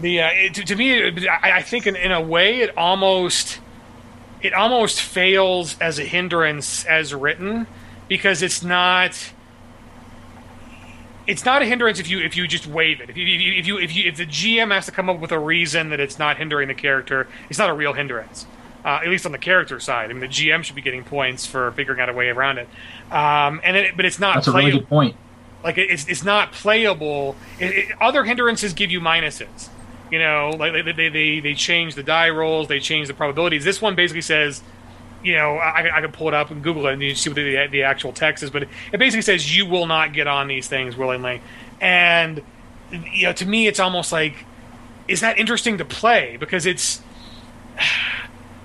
The 0.00 0.20
uh, 0.22 0.28
it, 0.32 0.54
to, 0.54 0.64
to 0.64 0.76
me, 0.76 0.92
it- 0.92 1.28
I, 1.28 1.58
I 1.58 1.62
think 1.62 1.86
in, 1.86 1.96
in 1.96 2.12
a 2.12 2.20
way, 2.20 2.60
it 2.60 2.76
almost 2.76 3.60
it 4.42 4.54
almost 4.54 5.00
fails 5.02 5.78
as 5.80 5.98
a 5.98 6.04
hindrance 6.04 6.84
as 6.86 7.14
written 7.14 7.66
because 8.08 8.42
it's 8.42 8.62
not 8.62 9.32
it's 11.26 11.44
not 11.44 11.62
a 11.62 11.64
hindrance 11.66 11.98
if 12.00 12.08
you 12.08 12.18
if 12.20 12.36
you 12.36 12.48
just 12.48 12.66
waive 12.66 13.00
it. 13.00 13.10
If 13.10 13.16
you 13.16 13.26
if 13.26 13.40
you 13.40 13.52
if, 13.58 13.66
you, 13.66 13.78
if, 13.78 13.96
you, 13.96 14.08
if 14.08 14.16
the 14.16 14.26
GM 14.26 14.72
has 14.72 14.86
to 14.86 14.92
come 14.92 15.08
up 15.08 15.20
with 15.20 15.30
a 15.32 15.38
reason 15.38 15.90
that 15.90 16.00
it's 16.00 16.18
not 16.18 16.38
hindering 16.38 16.68
the 16.68 16.74
character, 16.74 17.28
it's 17.48 17.58
not 17.58 17.70
a 17.70 17.74
real 17.74 17.92
hindrance. 17.92 18.46
Uh, 18.84 19.00
at 19.02 19.08
least 19.08 19.26
on 19.26 19.32
the 19.32 19.38
character 19.38 19.78
side, 19.78 20.08
I 20.10 20.12
mean, 20.14 20.20
the 20.20 20.28
GM 20.28 20.62
should 20.64 20.74
be 20.76 20.80
getting 20.82 21.04
points 21.04 21.44
for 21.44 21.70
figuring 21.72 22.00
out 22.00 22.08
a 22.08 22.14
way 22.14 22.28
around 22.30 22.56
it. 22.58 22.68
Um, 23.10 23.60
and 23.62 23.76
it, 23.76 23.94
but 23.96 24.06
it's 24.06 24.18
not 24.18 24.36
That's 24.36 24.48
a 24.48 24.52
really 24.52 24.62
playable 24.70 24.80
good 24.80 24.88
point. 24.88 25.16
like 25.62 25.76
it- 25.78 25.90
it's 25.90 26.08
it's 26.08 26.24
not 26.24 26.52
playable. 26.52 27.36
It, 27.58 27.92
other 28.00 28.24
hindrances 28.24 28.72
give 28.72 28.90
you 28.90 29.00
minuses. 29.00 29.68
You 30.10 30.18
know, 30.18 30.50
like 30.58 30.72
they, 30.72 30.92
they 30.92 31.08
they 31.10 31.40
they 31.40 31.54
change 31.54 31.94
the 31.94 32.02
die 32.02 32.30
rolls, 32.30 32.68
they 32.68 32.80
change 32.80 33.06
the 33.08 33.14
probabilities. 33.14 33.64
This 33.64 33.82
one 33.82 33.94
basically 33.94 34.22
says, 34.22 34.62
you 35.22 35.34
know, 35.34 35.56
I, 35.56 35.98
I 35.98 36.00
can 36.00 36.10
pull 36.10 36.28
it 36.28 36.34
up 36.34 36.50
and 36.50 36.62
Google 36.64 36.86
it 36.86 36.94
and 36.94 37.02
you 37.02 37.14
see 37.14 37.28
what 37.30 37.36
the, 37.36 37.66
the 37.70 37.82
actual 37.82 38.12
text 38.12 38.42
is, 38.42 38.48
but 38.50 38.62
it 38.64 38.98
basically 38.98 39.22
says 39.22 39.54
you 39.54 39.66
will 39.66 39.86
not 39.86 40.12
get 40.14 40.26
on 40.26 40.48
these 40.48 40.66
things 40.68 40.96
willingly. 40.96 41.42
And 41.82 42.40
you 42.90 43.26
know, 43.26 43.32
to 43.34 43.46
me, 43.46 43.66
it's 43.68 43.78
almost 43.78 44.10
like, 44.10 44.46
is 45.06 45.20
that 45.20 45.38
interesting 45.38 45.76
to 45.78 45.84
play? 45.84 46.38
Because 46.40 46.64
it's 46.66 47.02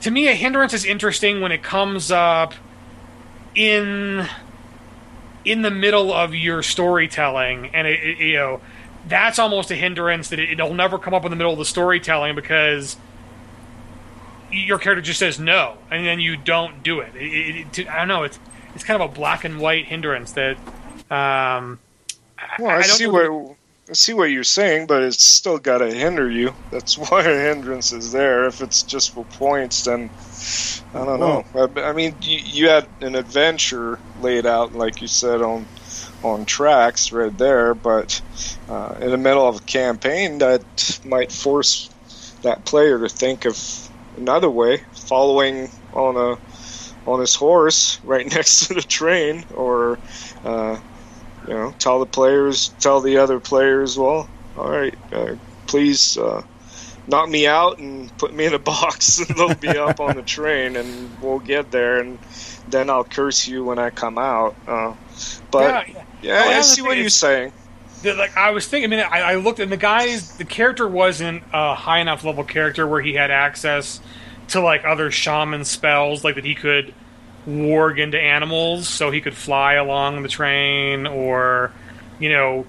to 0.05 0.11
me, 0.11 0.27
a 0.27 0.35
hindrance 0.35 0.71
is 0.71 0.85
interesting 0.85 1.41
when 1.41 1.51
it 1.51 1.63
comes 1.63 2.11
up 2.11 2.53
in 3.55 4.27
in 5.43 5.63
the 5.63 5.71
middle 5.71 6.13
of 6.13 6.35
your 6.35 6.61
storytelling, 6.61 7.71
and 7.73 7.87
it, 7.87 7.99
it- 8.03 8.17
you 8.19 8.33
know 8.35 8.61
that's 9.07 9.39
almost 9.39 9.71
a 9.71 9.75
hindrance 9.75 10.29
that 10.29 10.37
it, 10.39 10.51
it'll 10.51 10.75
never 10.75 10.99
come 10.99 11.15
up 11.15 11.25
in 11.25 11.31
the 11.31 11.35
middle 11.35 11.51
of 11.53 11.57
the 11.57 11.65
storytelling 11.65 12.35
because 12.35 12.97
your 14.51 14.77
character 14.77 15.01
just 15.01 15.17
says 15.19 15.39
no, 15.39 15.75
and 15.89 16.05
then 16.05 16.19
you 16.19 16.37
don't 16.37 16.83
do 16.83 16.99
it. 16.99 17.15
It- 17.15 17.79
it- 17.79 17.87
I 17.89 17.97
don't 17.97 18.07
know. 18.07 18.21
It's 18.21 18.39
it's 18.75 18.83
kind 18.83 19.01
of 19.01 19.09
a 19.09 19.11
black 19.11 19.43
and 19.43 19.59
white 19.59 19.85
hindrance 19.85 20.33
that. 20.33 20.55
Um, 21.09 21.79
well, 22.59 22.69
I, 22.69 22.77
I 22.77 22.81
see 22.83 23.07
what 23.07 23.54
I 23.89 23.93
see 23.93 24.13
what 24.13 24.31
you're 24.31 24.43
saying, 24.43 24.87
but 24.87 25.03
it's 25.03 25.23
still 25.23 25.59
got 25.59 25.79
to 25.79 25.93
hinder 25.93 26.29
you. 26.29 26.55
That's 26.71 26.97
why 27.09 27.23
a 27.23 27.39
hindrance 27.47 27.91
is 27.91 28.11
there. 28.11 28.45
If 28.45 28.61
it's 28.61 28.83
just 28.83 29.11
for 29.11 29.25
points, 29.25 29.83
then 29.83 30.11
I 30.93 31.05
don't 31.05 31.19
know. 31.19 31.43
I, 31.53 31.89
I 31.89 31.93
mean, 31.93 32.17
you, 32.21 32.39
you 32.43 32.69
had 32.69 32.89
an 33.01 33.15
adventure 33.15 34.01
laid 34.15 34.45
out, 34.45 34.73
like 34.73 35.01
you 35.01 35.07
said, 35.07 35.41
on 35.41 35.67
on 36.23 36.45
tracks 36.45 37.11
right 37.11 37.37
there, 37.37 37.75
but 37.75 38.21
uh, 38.67 38.95
in 38.99 39.11
the 39.11 39.17
middle 39.17 39.47
of 39.47 39.57
a 39.57 39.61
campaign, 39.61 40.39
that 40.39 40.99
might 41.03 41.31
force 41.31 41.89
that 42.41 42.65
player 42.65 42.99
to 42.99 43.09
think 43.09 43.45
of 43.45 43.89
another 44.17 44.49
way, 44.49 44.83
following 44.93 45.69
on 45.93 46.17
a 46.17 46.37
on 47.05 47.19
his 47.19 47.35
horse 47.35 47.99
right 48.03 48.25
next 48.33 48.67
to 48.67 48.73
the 48.73 48.81
train, 48.81 49.45
or 49.53 49.99
uh, 50.43 50.79
you 51.47 51.53
know, 51.53 51.73
tell 51.79 51.99
the 51.99 52.05
players, 52.05 52.69
tell 52.79 53.01
the 53.01 53.17
other 53.17 53.39
players, 53.39 53.97
well, 53.97 54.29
all 54.57 54.69
right, 54.69 54.95
uh, 55.11 55.35
please 55.67 56.17
uh, 56.17 56.41
knock 57.07 57.29
me 57.29 57.45
out 57.47 57.77
and 57.79 58.15
put 58.17 58.33
me 58.33 58.45
in 58.45 58.53
a 58.53 58.59
box, 58.73 59.19
and 59.19 59.27
they'll 59.37 59.55
be 59.55 59.69
up 59.69 59.99
on 59.99 60.15
the 60.15 60.21
train, 60.23 60.75
and 60.75 61.21
we'll 61.21 61.39
get 61.39 61.71
there, 61.71 61.99
and 61.99 62.17
then 62.69 62.89
I'll 62.89 63.03
curse 63.03 63.47
you 63.47 63.63
when 63.63 63.79
I 63.79 63.89
come 63.89 64.17
out. 64.17 64.55
Uh, 64.67 64.95
but 65.51 65.87
yeah, 65.87 66.03
yeah, 66.21 66.43
Oh, 66.45 66.49
I 66.49 66.61
see 66.61 66.81
what 66.81 66.97
you're 66.97 67.09
saying. 67.09 67.53
like 68.03 68.35
I 68.35 68.51
was 68.51 68.67
thinking. 68.67 68.91
I 68.91 68.95
mean, 68.95 69.05
I, 69.11 69.21
I 69.21 69.35
looked 69.35 69.59
and 69.59 69.71
the 69.71 69.77
guy's 69.77 70.37
the 70.37 70.45
character 70.45 70.87
wasn't 70.87 71.43
a 71.53 71.75
high 71.75 71.99
enough 71.99 72.23
level 72.23 72.43
character 72.43 72.87
where 72.87 73.01
he 73.01 73.13
had 73.13 73.31
access 73.31 73.99
to 74.49 74.61
like 74.61 74.83
other 74.85 75.11
shaman 75.11 75.63
spells, 75.65 76.23
like 76.23 76.35
that 76.35 76.45
he 76.45 76.55
could 76.55 76.93
warg 77.47 77.99
into 77.99 78.19
animals, 78.19 78.87
so 78.87 79.11
he 79.11 79.21
could 79.21 79.35
fly 79.35 79.73
along 79.73 80.21
the 80.23 80.29
train, 80.29 81.07
or 81.07 81.71
you 82.19 82.29
know, 82.29 82.65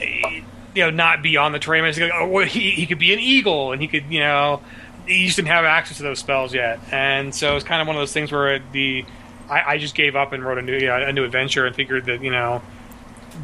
you 0.00 0.84
know, 0.84 0.90
not 0.90 1.22
be 1.22 1.36
on 1.36 1.52
the 1.52 1.58
train. 1.58 1.84
Oh, 2.12 2.38
he 2.40 2.70
he 2.70 2.86
could 2.86 2.98
be 2.98 3.12
an 3.12 3.20
eagle, 3.20 3.72
and 3.72 3.80
he 3.80 3.88
could 3.88 4.04
you 4.10 4.20
know, 4.20 4.62
he 5.06 5.26
just 5.26 5.36
didn't 5.36 5.48
have 5.48 5.64
access 5.64 5.98
to 5.98 6.02
those 6.02 6.18
spells 6.18 6.54
yet, 6.54 6.80
and 6.90 7.34
so 7.34 7.56
it's 7.56 7.64
kind 7.64 7.80
of 7.80 7.86
one 7.86 7.96
of 7.96 8.00
those 8.00 8.12
things 8.12 8.32
where 8.32 8.60
the 8.72 9.04
I, 9.48 9.74
I 9.74 9.78
just 9.78 9.94
gave 9.94 10.16
up 10.16 10.32
and 10.32 10.44
wrote 10.44 10.58
a 10.58 10.62
new 10.62 10.76
yeah, 10.78 11.08
a 11.08 11.12
new 11.12 11.24
adventure 11.24 11.66
and 11.66 11.74
figured 11.74 12.06
that 12.06 12.22
you 12.22 12.30
know 12.30 12.62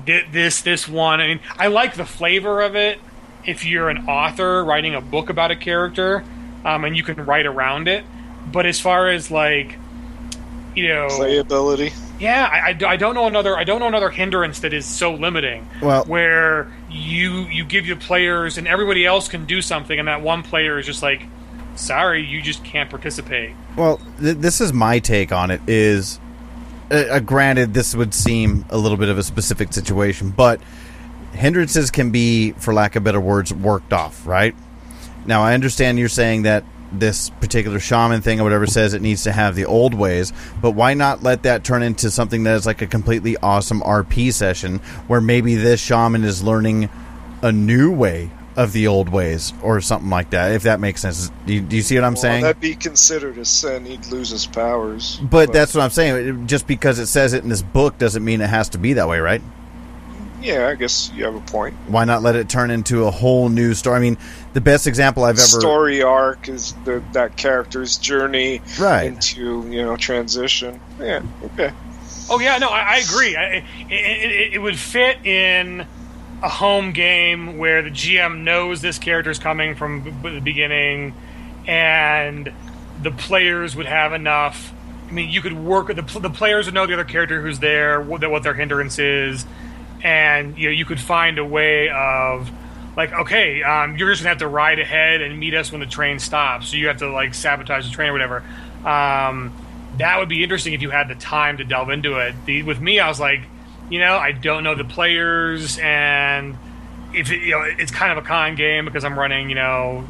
thi- 0.07 0.25
this 0.31 0.63
this 0.63 0.89
one. 0.89 1.21
I 1.21 1.29
mean, 1.29 1.41
I 1.59 1.69
like 1.69 1.95
the 1.95 2.05
flavor 2.05 2.61
of 2.63 2.77
it. 2.77 2.99
If 3.47 3.65
you're 3.65 3.91
an 3.91 4.09
author 4.09 4.65
writing 4.65 4.95
a 4.95 5.01
book 5.01 5.29
about 5.29 5.51
a 5.51 5.57
character, 5.57 6.25
um, 6.65 6.85
and 6.85 6.97
you 6.97 7.03
can 7.03 7.25
write 7.25 7.47
around 7.47 7.89
it, 7.89 8.05
but 8.51 8.67
as 8.67 8.81
far 8.81 9.11
as 9.11 9.31
like, 9.31 9.79
you 10.75 10.89
know, 10.89 11.07
Playability. 11.09 11.93
yeah, 12.21 12.49
I, 12.51 12.71
I, 12.71 12.93
I 12.93 12.97
don't 12.97 13.15
know 13.15 13.27
another 13.27 13.57
I 13.57 13.65
don't 13.65 13.81
know 13.81 13.87
another 13.89 14.11
hindrance 14.11 14.61
that 14.61 14.73
is 14.73 14.85
so 14.87 15.15
limiting. 15.15 15.69
Well- 15.81 16.05
where 16.05 16.73
you 16.91 17.43
you 17.47 17.65
give 17.65 17.87
your 17.87 17.97
players 17.97 18.59
and 18.59 18.67
everybody 18.69 19.05
else 19.07 19.29
can 19.29 19.45
do 19.47 19.63
something, 19.63 19.99
and 19.99 20.09
that 20.09 20.21
one 20.23 20.43
player 20.43 20.79
is 20.79 20.87
just 20.87 21.03
like, 21.03 21.23
sorry, 21.77 22.25
you 22.25 22.41
just 22.43 22.65
can't 22.65 22.91
participate. 22.91 23.55
Well, 23.77 24.01
th- 24.21 24.37
this 24.39 24.61
is 24.61 24.73
my 24.73 24.99
take 24.99 25.33
on 25.33 25.51
it. 25.51 25.61
Is 25.67 26.19
uh, 26.91 26.95
uh, 26.95 27.21
granted, 27.21 27.75
this 27.75 27.95
would 27.95 28.15
seem 28.15 28.65
a 28.71 28.79
little 28.79 28.99
bit 28.99 29.09
of 29.09 29.19
a 29.19 29.23
specific 29.23 29.73
situation, 29.73 30.31
but 30.31 30.61
hindrances 31.33 31.91
can 31.91 32.11
be, 32.11 32.53
for 32.53 32.73
lack 32.75 32.95
of 32.97 33.03
better 33.05 33.21
words, 33.21 33.53
worked 33.53 33.93
off. 33.93 34.27
Right 34.27 34.55
now, 35.27 35.43
I 35.43 35.55
understand 35.55 35.99
you're 35.99 36.09
saying 36.09 36.43
that 36.43 36.65
this 37.01 37.31
particular 37.31 37.79
shaman 37.81 38.21
thing 38.23 38.41
or 38.41 38.45
whatever 38.45 38.67
says 38.67 38.95
it 38.95 39.03
needs 39.03 39.25
to 39.25 39.33
have 39.33 39.55
the 39.55 39.65
old 39.65 39.95
ways, 39.95 40.33
but 40.61 40.73
why 40.73 40.95
not 40.95 41.23
let 41.23 41.43
that 41.45 41.65
turn 41.65 41.83
into 41.83 42.11
something 42.11 42.45
that 42.45 42.55
is 42.57 42.67
like 42.67 42.83
a 42.83 42.87
completely 42.87 43.37
awesome 43.39 43.81
RP 43.81 44.33
session 44.33 44.79
where 45.09 45.21
maybe 45.21 45.55
this 45.55 45.81
shaman 45.81 46.25
is 46.25 46.43
learning 46.43 46.89
a 47.43 47.53
new 47.53 47.93
way 47.93 48.31
of 48.57 48.73
the 48.73 48.87
old 48.87 49.09
ways 49.09 49.53
or 49.63 49.81
something 49.81 50.09
like 50.11 50.31
that. 50.31 50.53
If 50.53 50.63
that 50.63 50.79
makes 50.79 51.01
sense, 51.01 51.31
do 51.45 51.55
you, 51.55 51.61
do 51.61 51.75
you 51.75 51.83
see 51.83 51.97
what 51.97 52.05
I'm 52.05 52.13
Well, 52.15 52.23
saying? 52.23 52.43
that'd 52.43 52.61
be 52.61 52.77
considered 52.77 53.37
a 53.37 53.45
sin. 53.45 53.85
He'd 53.85 54.07
lose 54.07 54.31
his 54.31 54.47
powers. 54.47 55.21
but 55.23 55.53
that's 55.53 55.75
what 55.75 55.83
I'm 55.83 55.91
saying. 55.91 56.47
Just 56.47 56.67
because 56.69 57.01
it 57.01 57.07
says 57.07 57.33
it 57.33 57.43
in 57.43 57.49
this 57.49 57.63
book 57.63 57.99
doesn't 57.99 58.25
mean 58.25 58.41
it 58.41 58.49
has 58.49 58.69
to 58.71 58.79
be 58.79 58.93
that 58.93 59.09
way, 59.09 59.19
right? 59.19 59.43
Yeah, 60.45 60.69
I 60.69 60.75
guess 60.75 61.11
you 61.15 61.25
have 61.25 61.35
a 61.35 61.41
point. 61.41 61.75
Why 61.89 62.05
not 62.05 62.23
let 62.23 62.37
it 62.37 62.49
turn 62.49 62.71
into 62.71 63.05
a 63.07 63.11
whole 63.11 63.49
new 63.49 63.75
story? 63.75 63.97
I 63.97 64.01
mean, 64.01 64.19
the 64.53 64.61
best 64.61 64.87
example 64.87 65.25
I've 65.25 65.37
ever 65.39 65.61
Story 65.61 66.03
arc 66.03 66.49
is 66.49 66.75
the, 66.85 67.03
that 67.13 67.37
character's 67.37 67.97
journey 67.97 68.61
Right. 68.79 69.07
into 69.07 69.67
you 69.69 69.83
know 69.83 69.97
transition. 69.97 70.81
Yeah, 71.01 71.23
okay. 71.45 71.73
Oh 72.31 72.39
yeah, 72.41 72.59
no, 72.59 72.69
I, 72.69 72.97
I 72.97 72.97
agree. 72.99 73.37
I, 73.37 73.45
it, 73.55 73.65
it, 73.91 74.55
it 74.55 74.59
would 74.59 74.79
fit 74.79 75.25
in 75.27 75.87
a 76.43 76.49
home 76.49 76.93
game 76.93 77.57
where 77.59 77.83
the 77.83 77.91
GM 77.91 78.43
knows 78.43 78.81
this 78.83 78.99
character 78.99 79.31
is 79.31 79.39
coming 79.39 79.75
from 79.75 80.05
the 80.23 80.41
beginning, 80.41 81.15
and 81.67 82.53
the 83.03 83.11
players 83.11 83.75
would 83.77 83.87
have 83.87 84.13
enough. 84.13 84.73
I 85.09 85.13
mean, 85.13 85.31
you 85.31 85.41
could 85.43 85.53
work 85.53 85.89
with 85.89 85.97
the, 85.97 86.21
the 86.21 86.31
players 86.31 86.67
would 86.67 86.75
know 86.75 86.87
the 86.87 86.95
other 86.95 87.05
character 87.05 87.41
who's 87.43 87.59
there, 87.59 88.01
what, 88.01 88.29
what 88.31 88.43
their 88.43 88.55
hindrance 88.55 88.99
is, 88.99 89.45
and 90.05 90.57
you 90.57 90.69
know 90.69 90.73
you 90.73 90.85
could 90.85 91.01
find 91.01 91.39
a 91.39 91.45
way 91.45 91.89
of 91.89 92.51
like, 92.97 93.13
okay, 93.13 93.63
um, 93.63 93.97
you're 93.97 94.11
just 94.11 94.23
gonna 94.23 94.29
have 94.29 94.39
to 94.39 94.49
ride 94.49 94.79
ahead 94.79 95.21
and 95.21 95.41
meet 95.41 95.55
us 95.55 95.73
when 95.73 95.81
the 95.81 95.87
train 95.87 96.21
stops. 96.21 96.69
So 96.69 96.77
you 96.77 96.87
have 96.87 96.99
to 96.99 97.11
like 97.11 97.35
sabotage 97.35 97.87
the 97.87 97.93
train 97.93 98.11
or 98.11 98.13
whatever. 98.13 98.45
Um, 98.85 99.53
that 99.97 100.19
would 100.19 100.29
be 100.29 100.43
interesting 100.43 100.75
if 100.75 100.83
you 100.83 100.91
had 100.91 101.09
the 101.09 101.15
time 101.15 101.57
to 101.57 101.65
delve 101.65 101.91
into 101.91 102.19
it. 102.19 102.35
The, 102.47 102.63
with 102.63 102.81
me, 102.81 103.01
I 103.01 103.09
was 103.09 103.19
like, 103.19 103.41
you 103.91 103.99
know, 103.99 104.17
I 104.17 104.33
don't 104.33 104.63
know 104.63 104.75
the 104.75 104.85
players, 104.85 105.79
and 105.79 106.57
if 107.13 107.31
it, 107.31 107.41
you 107.41 107.53
know, 107.53 107.63
it's 107.63 107.93
kind 107.93 108.13
of 108.13 108.19
a 108.19 108.27
con 108.27 108.55
game 108.55 108.85
because 108.85 109.05
I'm 109.05 109.19
running, 109.19 109.49
you 109.49 109.55
know, 109.55 110.07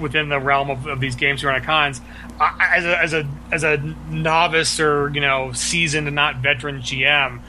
within 0.00 0.28
the 0.28 0.38
realm 0.38 0.70
of, 0.70 0.86
of 0.86 1.00
these 1.00 1.16
games 1.16 1.42
you 1.42 1.48
run 1.48 1.56
at 1.56 1.64
cons. 1.64 2.00
I, 2.38 2.76
as 2.76 2.84
a 2.84 2.98
as 3.02 3.12
a 3.14 3.28
as 3.52 3.64
a 3.64 3.76
novice 4.08 4.80
or 4.80 5.10
you 5.10 5.20
know 5.20 5.52
seasoned 5.52 6.06
and 6.06 6.16
not 6.16 6.36
veteran 6.36 6.80
GM, 6.80 7.40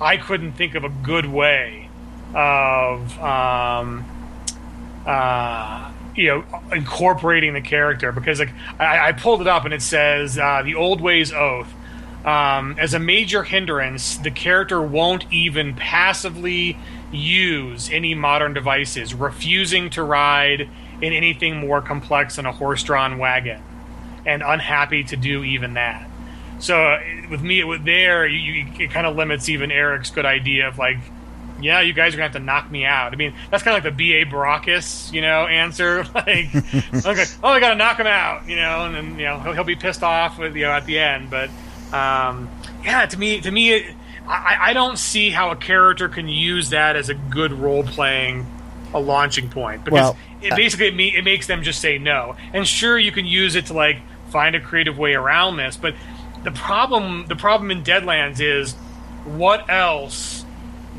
I 0.00 0.16
couldn't 0.16 0.52
think 0.52 0.74
of 0.74 0.84
a 0.84 0.88
good 0.88 1.26
way 1.26 1.88
of 2.34 3.18
um, 3.18 4.04
uh, 5.06 5.92
you 6.14 6.26
know 6.28 6.44
incorporating 6.72 7.54
the 7.54 7.60
character 7.60 8.12
because 8.12 8.40
like 8.40 8.52
I, 8.78 9.08
I 9.08 9.12
pulled 9.12 9.40
it 9.40 9.46
up 9.46 9.64
and 9.64 9.72
it 9.72 9.82
says 9.82 10.38
uh, 10.38 10.62
the 10.62 10.74
old 10.74 11.00
ways 11.00 11.32
oath. 11.32 11.72
Um, 12.24 12.76
as 12.80 12.92
a 12.92 12.98
major 12.98 13.44
hindrance, 13.44 14.16
the 14.16 14.32
character 14.32 14.82
won't 14.82 15.32
even 15.32 15.74
passively 15.74 16.76
use 17.12 17.88
any 17.88 18.16
modern 18.16 18.52
devices, 18.52 19.14
refusing 19.14 19.90
to 19.90 20.02
ride 20.02 20.68
in 21.00 21.12
anything 21.12 21.58
more 21.58 21.80
complex 21.80 22.34
than 22.34 22.44
a 22.44 22.50
horse-drawn 22.50 23.18
wagon, 23.18 23.62
and 24.24 24.42
unhappy 24.42 25.04
to 25.04 25.16
do 25.16 25.44
even 25.44 25.74
that. 25.74 26.10
So 26.58 26.76
uh, 26.76 27.00
with 27.30 27.42
me, 27.42 27.62
with 27.64 27.84
there, 27.84 28.26
you, 28.26 28.38
you, 28.38 28.66
it 28.78 28.90
kind 28.90 29.06
of 29.06 29.16
limits 29.16 29.48
even 29.48 29.70
Eric's 29.70 30.10
good 30.10 30.26
idea 30.26 30.68
of 30.68 30.78
like, 30.78 30.98
yeah, 31.60 31.80
you 31.80 31.92
guys 31.92 32.14
are 32.14 32.18
gonna 32.18 32.28
have 32.28 32.32
to 32.32 32.40
knock 32.40 32.70
me 32.70 32.84
out. 32.84 33.12
I 33.12 33.16
mean, 33.16 33.34
that's 33.50 33.62
kind 33.62 33.76
of 33.76 33.84
like 33.84 33.92
the 33.92 33.96
B.A. 33.96 34.26
Baracus, 34.26 35.12
you 35.12 35.22
know, 35.22 35.46
answer. 35.46 36.04
Like, 36.14 36.54
okay, 37.06 37.24
oh, 37.42 37.48
I 37.48 37.60
gotta 37.60 37.76
knock 37.76 37.98
him 37.98 38.06
out, 38.06 38.48
you 38.48 38.56
know, 38.56 38.86
and 38.86 38.94
then 38.94 39.18
you 39.18 39.26
know 39.26 39.38
he'll, 39.40 39.52
he'll 39.52 39.64
be 39.64 39.76
pissed 39.76 40.02
off 40.02 40.38
with 40.38 40.56
you 40.56 40.62
know 40.62 40.72
at 40.72 40.86
the 40.86 40.98
end. 40.98 41.30
But 41.30 41.50
um, 41.92 42.50
yeah, 42.82 43.06
to 43.06 43.18
me, 43.18 43.40
to 43.40 43.50
me, 43.50 43.72
it, 43.72 43.94
I, 44.26 44.56
I 44.60 44.72
don't 44.72 44.98
see 44.98 45.30
how 45.30 45.50
a 45.50 45.56
character 45.56 46.08
can 46.08 46.28
use 46.28 46.70
that 46.70 46.96
as 46.96 47.08
a 47.08 47.14
good 47.14 47.52
role 47.52 47.84
playing 47.84 48.46
a 48.94 49.00
launching 49.00 49.48
point 49.48 49.84
because 49.84 50.14
Well, 50.14 50.16
it 50.42 50.56
basically 50.56 50.88
it, 50.88 50.96
me, 50.96 51.16
it 51.16 51.22
makes 51.22 51.46
them 51.46 51.62
just 51.62 51.80
say 51.80 51.98
no. 51.98 52.36
And 52.52 52.66
sure, 52.66 52.98
you 52.98 53.12
can 53.12 53.26
use 53.26 53.54
it 53.54 53.66
to 53.66 53.72
like 53.74 53.98
find 54.30 54.56
a 54.56 54.60
creative 54.60 54.98
way 54.98 55.14
around 55.14 55.56
this, 55.56 55.76
but 55.76 55.94
the 56.46 56.52
problem 56.52 57.26
the 57.26 57.34
problem 57.34 57.72
in 57.72 57.82
Deadlands 57.82 58.40
is 58.40 58.74
what 59.24 59.68
else 59.68 60.44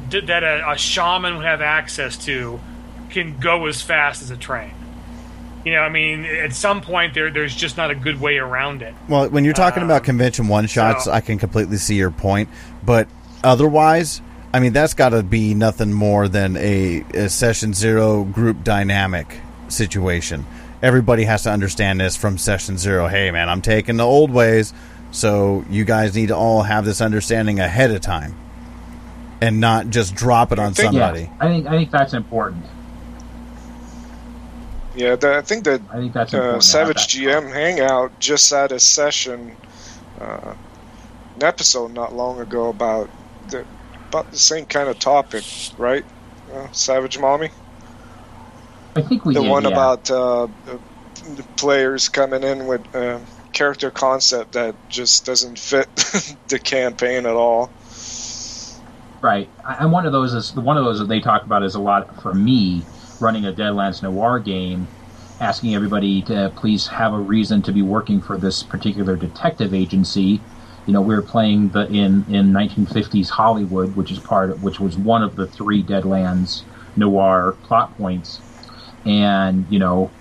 did, 0.10 0.28
that 0.28 0.44
a, 0.44 0.72
a 0.72 0.78
shaman 0.78 1.38
would 1.38 1.46
have 1.46 1.62
access 1.62 2.18
to 2.26 2.60
can 3.10 3.40
go 3.40 3.66
as 3.68 3.82
fast 3.82 4.22
as 4.22 4.30
a 4.30 4.36
train. 4.36 4.74
You 5.64 5.72
know, 5.72 5.80
I 5.80 5.90
mean, 5.90 6.26
at 6.26 6.54
some 6.54 6.82
point 6.82 7.14
there 7.14 7.32
there's 7.32 7.56
just 7.56 7.78
not 7.78 7.92
a 7.92 7.96
good 7.96 8.20
way 8.20 8.38
around 8.38 8.82
it. 8.82 8.94
Well, 9.08 9.30
when 9.30 9.46
you're 9.46 9.54
talking 9.54 9.84
about 9.84 10.02
um, 10.02 10.06
convention 10.06 10.50
one 10.50 10.68
shots, 10.68 11.06
so- 11.06 11.14
I 11.14 11.22
can 11.22 11.38
completely 11.38 11.78
see 11.78 11.96
your 11.96 12.12
point. 12.12 12.50
But 12.84 13.08
otherwise, 13.42 14.22
I 14.54 14.60
mean, 14.60 14.74
that's 14.74 14.96
got 14.96 15.10
to 15.10 15.24
be 15.24 15.54
nothing 15.54 15.94
more 15.94 16.28
than 16.28 16.58
a, 16.58 17.06
a 17.14 17.30
session 17.30 17.74
zero 17.74 18.26
group 18.26 18.66
dynamic 18.66 19.40
situation. 19.70 20.46
Everybody 20.82 21.24
has 21.24 21.44
to 21.44 21.52
understand 21.52 22.02
this 22.02 22.18
from 22.18 22.38
session 22.38 22.78
zero. 22.78 23.08
Hey, 23.08 23.32
man, 23.32 23.48
I'm 23.48 23.62
taking 23.62 23.96
the 23.96 24.06
old 24.06 24.30
ways, 24.30 24.74
so 25.12 25.66
you 25.70 25.86
guys 25.86 26.16
need 26.16 26.28
to 26.28 26.36
all 26.36 26.64
have 26.64 26.86
this 26.86 27.02
understanding 27.02 27.60
ahead 27.60 27.92
of 27.92 28.02
time, 28.02 28.36
and 29.42 29.60
not 29.60 29.90
just 29.90 30.16
drop 30.16 30.52
it 30.52 30.60
on 30.60 30.74
think- 30.74 30.94
somebody. 30.94 31.22
Yeah, 31.22 31.36
I 31.40 31.48
think 31.48 31.68
I 31.68 31.72
think 31.72 31.92
that's 31.92 32.14
important. 32.14 32.66
Yeah, 34.96 35.16
the, 35.16 35.38
I 35.38 35.42
think 35.42 35.64
that 35.66 35.82
I 35.92 35.98
think 35.98 36.14
that's 36.14 36.34
uh, 36.34 36.38
important. 36.38 36.64
Savage 36.64 37.14
that. 37.14 37.22
GM 37.22 37.54
Hangout 37.54 38.20
just 38.20 38.50
had 38.50 38.72
a 38.72 38.80
session, 38.80 39.56
uh, 40.20 40.56
an 41.36 41.44
episode 41.44 41.94
not 41.94 42.16
long 42.16 42.40
ago 42.40 42.70
about 42.70 43.10
the 43.50 43.64
about 44.10 44.32
the 44.32 44.40
same 44.40 44.66
kind 44.66 44.90
of 44.90 44.98
topic, 44.98 45.44
right? 45.78 46.04
Uh, 46.52 46.72
Savage 46.72 47.20
Mommy, 47.20 47.50
I 48.96 49.02
think 49.02 49.26
we 49.26 49.36
the 49.36 49.42
did, 49.42 49.50
one 49.50 49.64
yeah. 49.64 49.70
about 49.70 50.10
uh, 50.10 50.48
the 50.66 50.80
the 51.36 51.44
players 51.58 52.10
coming 52.10 52.42
in 52.42 52.66
with 52.66 52.82
a 52.96 53.22
character 53.58 53.90
concept 53.90 54.52
that 54.52 54.76
just 54.88 55.26
doesn't 55.26 55.58
fit 55.58 55.88
the 56.48 56.60
campaign 56.60 57.26
at 57.26 57.34
all. 57.34 57.72
Right. 59.20 59.50
And 59.66 59.92
one 59.92 60.06
of 60.06 60.12
those 60.12 60.36
is 60.36 60.54
one 60.54 60.78
of 60.78 60.86
those 60.86 61.00
that 61.00 61.08
they 61.08 61.20
talk 61.20 61.44
about 61.44 61.64
is 61.64 61.74
a 61.74 61.80
lot 61.80 62.22
for 62.22 62.36
me 62.36 62.84
running 63.20 63.48
a 63.48 63.52
Deadlands 63.52 64.04
Noir 64.04 64.40
game, 64.40 64.88
asking 65.40 65.74
everybody 65.74 66.22
to 66.24 66.54
please 66.56 66.86
have 66.86 67.14
a 67.14 67.18
reason 67.18 67.64
to 67.64 67.72
be 67.72 67.82
working 67.82 68.22
for 68.22 68.38
this 68.38 68.62
particular 68.62 69.16
detective 69.16 69.74
agency. 69.74 70.40
You 70.86 70.94
know, 70.94 71.02
we 71.02 71.16
were 71.16 71.24
playing 71.24 71.70
the 71.70 71.88
in 71.88 72.26
in 72.30 72.52
1950s 72.54 73.30
Hollywood, 73.30 73.96
which 73.96 74.12
is 74.12 74.20
part 74.20 74.52
of, 74.52 74.62
which 74.62 74.80
was 74.80 74.98
one 74.98 75.24
of 75.24 75.36
the 75.36 75.48
three 75.48 75.82
Deadlands 75.82 76.62
Noir 76.96 77.56
plot 77.64 77.98
points, 77.98 78.40
and 79.04 79.66
you 79.72 79.80
know, 79.80 80.12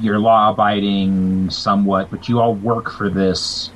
you're 0.00 0.18
law 0.18 0.50
abiding 0.50 1.50
somewhat, 1.50 2.10
but 2.10 2.28
you 2.28 2.40
all 2.40 2.54
work 2.54 2.90
for 2.92 3.08
this. 3.08 3.70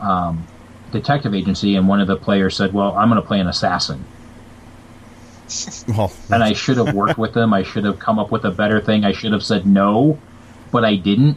Um, 0.00 0.46
detective 0.90 1.34
agency, 1.34 1.76
and 1.76 1.88
one 1.88 2.00
of 2.00 2.06
the 2.08 2.16
players 2.16 2.56
said, 2.56 2.72
"Well, 2.72 2.94
I'm 2.96 3.08
going 3.08 3.20
to 3.20 3.26
play 3.26 3.40
an 3.40 3.46
assassin." 3.48 4.04
Well, 5.88 6.10
And 6.30 6.42
I 6.42 6.54
should 6.54 6.78
have 6.78 6.94
worked 6.94 7.18
with 7.18 7.34
them. 7.34 7.52
I 7.52 7.62
should 7.62 7.84
have 7.84 7.98
come 7.98 8.18
up 8.18 8.30
with 8.30 8.44
a 8.44 8.50
better 8.50 8.80
thing. 8.80 9.04
I 9.04 9.12
should 9.12 9.32
have 9.32 9.44
said 9.44 9.66
no, 9.66 10.18
but 10.70 10.82
I 10.84 10.96
didn't. 10.96 11.36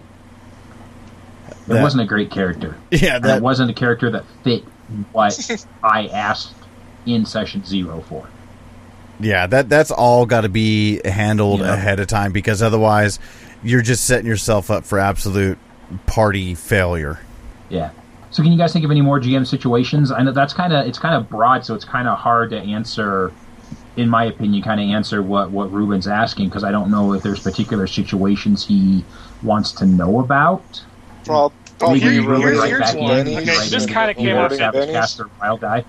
It 1.50 1.56
That- 1.68 1.82
wasn't 1.84 2.04
a 2.04 2.06
great 2.06 2.32
character. 2.32 2.76
yeah, 2.92 3.16
And 3.18 3.26
that 3.26 3.38
it 3.38 3.44
wasn't 3.44 3.72
a 3.72 3.74
character 3.74 4.10
that 4.12 4.24
fit 4.44 4.64
what 5.12 5.66
I 5.84 6.08
asked 6.08 6.54
in 7.06 7.26
session 7.26 7.66
zero 7.66 8.04
for. 8.08 8.26
Yeah, 9.20 9.48
that 9.48 9.68
that's 9.70 9.92
all 9.92 10.26
got 10.26 10.42
to 10.42 10.50
be 10.50 11.02
handled 11.06 11.60
Yeah. 11.62 11.74
ahead 11.74 12.00
of 12.00 12.08
time 12.08 12.32
because 12.32 12.62
otherwise 12.62 13.20
you're 13.66 13.82
just 13.82 14.06
setting 14.06 14.26
yourself 14.28 14.72
up 14.72 14.86
for 14.86 15.00
absolute 15.00 15.58
party 16.06 16.56
failure. 16.56 17.20
Yeah. 17.70 17.90
So, 18.32 18.44
can 18.44 18.52
you 18.52 18.58
guys 18.58 18.74
think 18.74 18.84
of 18.86 18.92
any 18.92 19.02
more 19.02 19.20
GM 19.20 19.46
situations? 19.48 20.12
I 20.12 20.22
know 20.22 20.32
that's 20.32 20.54
kind 20.54 20.74
of 20.74 20.86
it's 20.88 21.00
kind 21.00 21.16
of 21.16 21.30
broad, 21.30 21.66
so 21.66 21.74
it's 21.74 21.86
kind 21.86 22.08
of 22.08 22.18
hard 22.18 22.50
to 22.52 22.58
answer. 22.58 23.32
In 23.98 24.10
my 24.10 24.26
opinion, 24.26 24.62
kind 24.62 24.82
of 24.82 24.88
answer 24.90 25.24
what 25.24 25.52
what 25.52 25.72
Ruben's 25.72 26.06
asking 26.08 26.50
because 26.50 26.66
I 26.66 26.72
don't 26.72 26.92
know 26.92 27.14
if 27.14 27.24
there's 27.24 27.40
particular 27.40 27.88
situations 27.88 28.66
he 28.66 29.06
wants 29.42 29.72
to 29.74 29.86
know 29.86 30.20
about. 30.20 30.82
Well, 31.28 31.54
probably 31.80 32.02
Maybe 32.02 32.12
Here- 32.16 32.22
Ruben 32.24 32.42
here's- 32.42 32.58
right 32.60 32.70
here's 32.70 32.82
back 32.82 32.96
one. 32.96 33.12
Okay, 33.12 33.36
right 33.58 33.70
this 33.72 33.86
kinda 33.86 34.14
came 34.14 34.36
old 34.36 34.52
up- 34.52 34.54
Savage 34.54 34.82
Benny's. 34.82 34.94
Caster 34.96 35.30
Wild 35.40 35.62
Guy. 35.62 35.86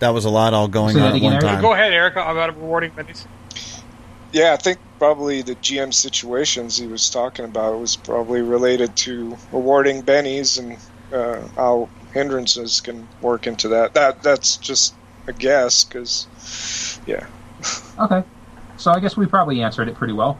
That 0.00 0.08
was 0.10 0.24
a 0.24 0.30
lot 0.30 0.52
all 0.52 0.66
going 0.68 0.94
Say 0.94 1.00
on 1.00 1.04
that 1.04 1.10
at 1.10 1.16
again, 1.16 1.24
one 1.24 1.32
Eric? 1.34 1.44
time. 1.46 1.62
Go 1.62 1.72
ahead, 1.74 1.92
Eric, 1.92 2.14
about 2.16 2.56
rewarding 2.56 2.90
bennies. 2.90 3.24
Yeah, 4.36 4.52
I 4.52 4.56
think 4.56 4.78
probably 4.98 5.40
the 5.40 5.54
GM 5.54 5.94
situations 5.94 6.76
he 6.76 6.86
was 6.86 7.08
talking 7.08 7.46
about 7.46 7.80
was 7.80 7.96
probably 7.96 8.42
related 8.42 8.94
to 8.96 9.34
awarding 9.50 10.02
bennies 10.02 10.58
and 10.58 10.76
uh, 11.10 11.48
how 11.56 11.88
hindrances 12.12 12.82
can 12.82 13.08
work 13.22 13.46
into 13.46 13.68
that. 13.68 13.94
That 13.94 14.22
that's 14.22 14.58
just 14.58 14.94
a 15.26 15.32
guess 15.32 15.84
because, 15.84 17.00
yeah, 17.06 17.26
Okay. 17.98 18.22
So 18.76 18.90
I 18.90 19.00
guess 19.00 19.16
we 19.16 19.24
probably 19.24 19.62
answered 19.62 19.88
it 19.88 19.94
pretty 19.94 20.12
well. 20.12 20.38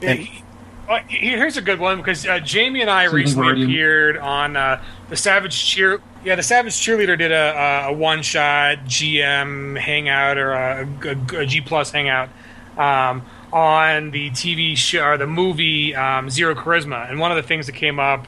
Yeah, 0.00 0.14
he- 0.14 0.42
uh, 0.88 1.00
here's 1.08 1.58
a 1.58 1.62
good 1.62 1.78
one 1.80 1.98
because 1.98 2.26
uh, 2.26 2.38
Jamie 2.40 2.80
and 2.80 2.88
I 2.88 3.08
So 3.08 3.12
recently 3.12 3.62
appeared 3.62 4.16
on 4.16 4.56
uh, 4.56 4.82
the 5.10 5.16
Savage 5.16 5.66
Cheer. 5.66 6.00
Yeah, 6.24 6.36
the 6.36 6.42
Savage 6.42 6.72
Cheerleader 6.72 7.18
did 7.18 7.30
a, 7.30 7.88
a, 7.88 7.88
a 7.88 7.92
one 7.92 8.22
shot 8.22 8.78
GM 8.86 9.78
hangout 9.78 10.38
or 10.38 10.52
a, 10.52 10.88
a, 11.04 11.40
a 11.40 11.46
G 11.46 11.60
plus 11.60 11.90
hangout. 11.90 12.30
Um, 12.76 13.22
on 13.54 14.10
the 14.10 14.30
TV 14.30 14.76
show 14.76 15.04
or 15.04 15.16
the 15.16 15.28
movie 15.28 15.94
um, 15.94 16.28
Zero 16.28 16.56
Charisma, 16.56 17.08
and 17.08 17.20
one 17.20 17.30
of 17.30 17.36
the 17.36 17.42
things 17.42 17.66
that 17.66 17.76
came 17.76 18.00
up 18.00 18.26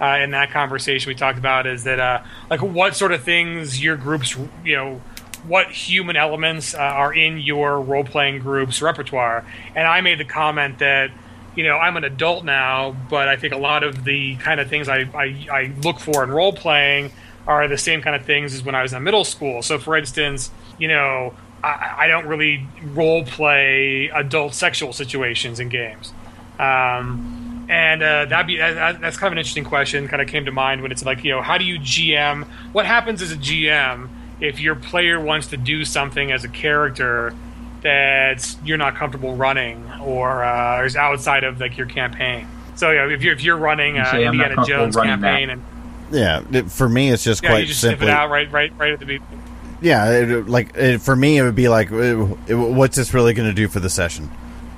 uh, 0.00 0.18
in 0.22 0.30
that 0.30 0.52
conversation 0.52 1.10
we 1.10 1.16
talked 1.16 1.36
about 1.36 1.66
is 1.66 1.82
that 1.82 1.98
uh, 1.98 2.22
like 2.48 2.62
what 2.62 2.94
sort 2.94 3.10
of 3.10 3.22
things 3.24 3.82
your 3.82 3.96
groups 3.96 4.36
you 4.64 4.76
know 4.76 5.02
what 5.46 5.66
human 5.66 6.16
elements 6.16 6.74
uh, 6.74 6.78
are 6.78 7.12
in 7.12 7.38
your 7.38 7.80
role 7.80 8.04
playing 8.04 8.38
group's 8.38 8.80
repertoire, 8.80 9.44
and 9.74 9.86
I 9.86 10.00
made 10.00 10.20
the 10.20 10.24
comment 10.24 10.78
that 10.78 11.10
you 11.56 11.64
know 11.64 11.76
I'm 11.76 11.96
an 11.96 12.04
adult 12.04 12.44
now, 12.44 12.96
but 13.10 13.28
I 13.28 13.36
think 13.36 13.52
a 13.52 13.58
lot 13.58 13.82
of 13.82 14.04
the 14.04 14.36
kind 14.36 14.60
of 14.60 14.68
things 14.68 14.88
I, 14.88 15.08
I, 15.12 15.46
I 15.50 15.72
look 15.82 15.98
for 15.98 16.22
in 16.22 16.30
role 16.30 16.52
playing 16.52 17.10
are 17.48 17.66
the 17.66 17.78
same 17.78 18.00
kind 18.00 18.14
of 18.14 18.24
things 18.24 18.54
as 18.54 18.62
when 18.62 18.76
I 18.76 18.82
was 18.82 18.92
in 18.92 19.02
middle 19.02 19.24
school. 19.24 19.62
So, 19.62 19.78
for 19.78 19.96
instance, 19.96 20.50
you 20.78 20.86
know, 20.86 21.34
I, 21.62 21.94
I 21.98 22.06
don't 22.06 22.26
really 22.26 22.66
role 22.82 23.24
play 23.24 24.10
adult 24.14 24.54
sexual 24.54 24.92
situations 24.92 25.60
in 25.60 25.68
games. 25.68 26.12
Um, 26.58 27.66
and 27.68 28.02
uh, 28.02 28.24
that'd 28.26 28.46
be 28.46 28.56
that, 28.56 29.00
that's 29.00 29.16
kind 29.16 29.28
of 29.28 29.32
an 29.32 29.38
interesting 29.38 29.64
question. 29.64 30.08
Kind 30.08 30.22
of 30.22 30.28
came 30.28 30.46
to 30.46 30.52
mind 30.52 30.82
when 30.82 30.90
it's 30.90 31.04
like, 31.04 31.24
you 31.24 31.32
know, 31.32 31.42
how 31.42 31.58
do 31.58 31.64
you 31.64 31.78
GM? 31.78 32.44
What 32.72 32.86
happens 32.86 33.20
as 33.20 33.32
a 33.32 33.36
GM 33.36 34.08
if 34.40 34.60
your 34.60 34.74
player 34.74 35.20
wants 35.20 35.48
to 35.48 35.56
do 35.56 35.84
something 35.84 36.32
as 36.32 36.44
a 36.44 36.48
character 36.48 37.34
that 37.82 38.56
you're 38.64 38.78
not 38.78 38.96
comfortable 38.96 39.36
running 39.36 39.84
or 40.00 40.42
uh, 40.42 40.84
is 40.84 40.96
outside 40.96 41.44
of 41.44 41.60
like 41.60 41.76
your 41.76 41.86
campaign? 41.86 42.48
So 42.76 42.90
yeah, 42.90 43.10
if 43.10 43.22
you're 43.22 43.34
if 43.34 43.42
you're 43.42 43.56
running 43.56 43.98
uh, 43.98 44.12
Indiana 44.14 44.64
Jones 44.64 44.96
campaign 44.96 45.48
that. 45.48 45.58
and 45.58 45.62
yeah, 46.10 46.62
for 46.68 46.88
me 46.88 47.10
it's 47.10 47.24
just 47.24 47.42
yeah, 47.42 47.50
quite 47.50 47.60
you 47.60 47.66
just 47.66 47.80
simply 47.80 48.06
sniff 48.06 48.08
it 48.08 48.14
out 48.14 48.30
right 48.30 48.50
right 48.50 48.72
right 48.78 48.92
at 48.92 49.00
the 49.00 49.04
beginning. 49.04 49.42
Yeah, 49.80 50.10
it, 50.10 50.48
like 50.48 50.76
it, 50.76 51.00
for 51.00 51.14
me, 51.14 51.38
it 51.38 51.42
would 51.42 51.54
be 51.54 51.68
like, 51.68 51.90
it, 51.90 52.54
what's 52.54 52.96
this 52.96 53.14
really 53.14 53.34
going 53.34 53.48
to 53.48 53.54
do 53.54 53.68
for 53.68 53.80
the 53.80 53.90
session? 53.90 54.30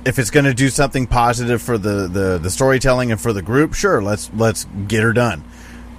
If 0.05 0.19
it's 0.19 0.29
going 0.29 0.45
to 0.45 0.53
do 0.53 0.69
something 0.69 1.07
positive 1.07 1.61
for 1.61 1.77
the, 1.77 2.07
the, 2.07 2.39
the 2.39 2.49
storytelling 2.49 3.11
and 3.11 3.19
for 3.19 3.33
the 3.33 3.41
group, 3.41 3.73
sure, 3.73 4.01
let's 4.01 4.31
let's 4.33 4.65
get 4.87 5.03
her 5.03 5.13
done. 5.13 5.43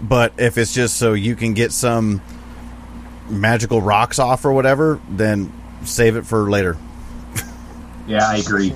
But 0.00 0.32
if 0.38 0.58
it's 0.58 0.74
just 0.74 0.96
so 0.96 1.12
you 1.12 1.36
can 1.36 1.54
get 1.54 1.72
some 1.72 2.20
magical 3.28 3.80
rocks 3.80 4.18
off 4.18 4.44
or 4.44 4.52
whatever, 4.52 5.00
then 5.08 5.52
save 5.84 6.16
it 6.16 6.26
for 6.26 6.50
later. 6.50 6.76
yeah, 8.06 8.28
I 8.28 8.36
agree. 8.36 8.68
Yeah, 8.68 8.74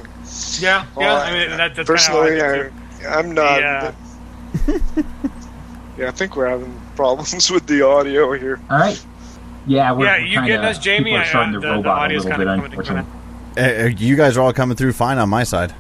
yeah. 0.61 0.87
Well, 0.97 1.17
I 1.17 1.33
mean, 1.33 1.57
that, 1.57 1.75
that's 1.75 1.87
personally, 1.87 2.41
I, 2.41 2.71
I'm 3.09 3.33
not. 3.33 3.61
Yeah. 3.61 3.95
yeah, 5.99 6.09
I 6.09 6.11
think 6.13 6.37
we're 6.37 6.49
having 6.49 6.81
problems 6.95 7.51
with 7.51 7.67
the 7.67 7.83
audio 7.83 8.33
here. 8.33 8.61
All 8.71 8.79
right. 8.79 9.05
Yeah, 9.67 9.93
we're, 9.93 10.07
yeah, 10.07 10.17
you 10.19 10.47
getting 10.47 10.65
us, 10.65 10.79
Jamie? 10.79 11.11
People 11.11 11.19
are 11.19 11.25
starting 11.25 11.53
to 11.55 11.61
the, 11.61 11.69
robot 11.69 12.11
the 12.11 12.17
a 12.17 12.19
little 12.19 12.39
bit, 12.39 12.47
unfortunately. 12.47 13.13
Uh, 13.57 13.87
you 13.87 14.17
guys 14.17 14.37
are 14.37 14.43
all 14.43 14.53
coming 14.53 14.77
through 14.77 14.93
fine 14.93 15.19
on 15.19 15.29
my 15.29 15.43
side. 15.43 15.75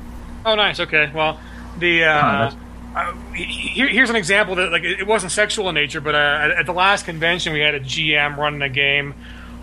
Oh, 0.45 0.55
nice. 0.55 0.81
Okay. 0.81 1.11
Well, 1.15 1.39
the 1.79 2.05
uh, 2.05 2.51
uh, 2.97 3.15
here, 3.35 3.87
here's 3.89 4.09
an 4.09 4.17
example 4.17 4.55
that 4.55 4.73
like 4.73 4.83
it 4.83 5.07
wasn't 5.07 5.31
sexual 5.31 5.69
in 5.69 5.75
nature, 5.75 6.01
but 6.01 6.15
uh, 6.15 6.55
at 6.57 6.65
the 6.65 6.73
last 6.73 7.05
convention 7.05 7.53
we 7.53 7.61
had 7.61 7.75
a 7.75 7.81
GM 7.81 8.37
running 8.37 8.63
a 8.63 8.71
game 8.71 9.15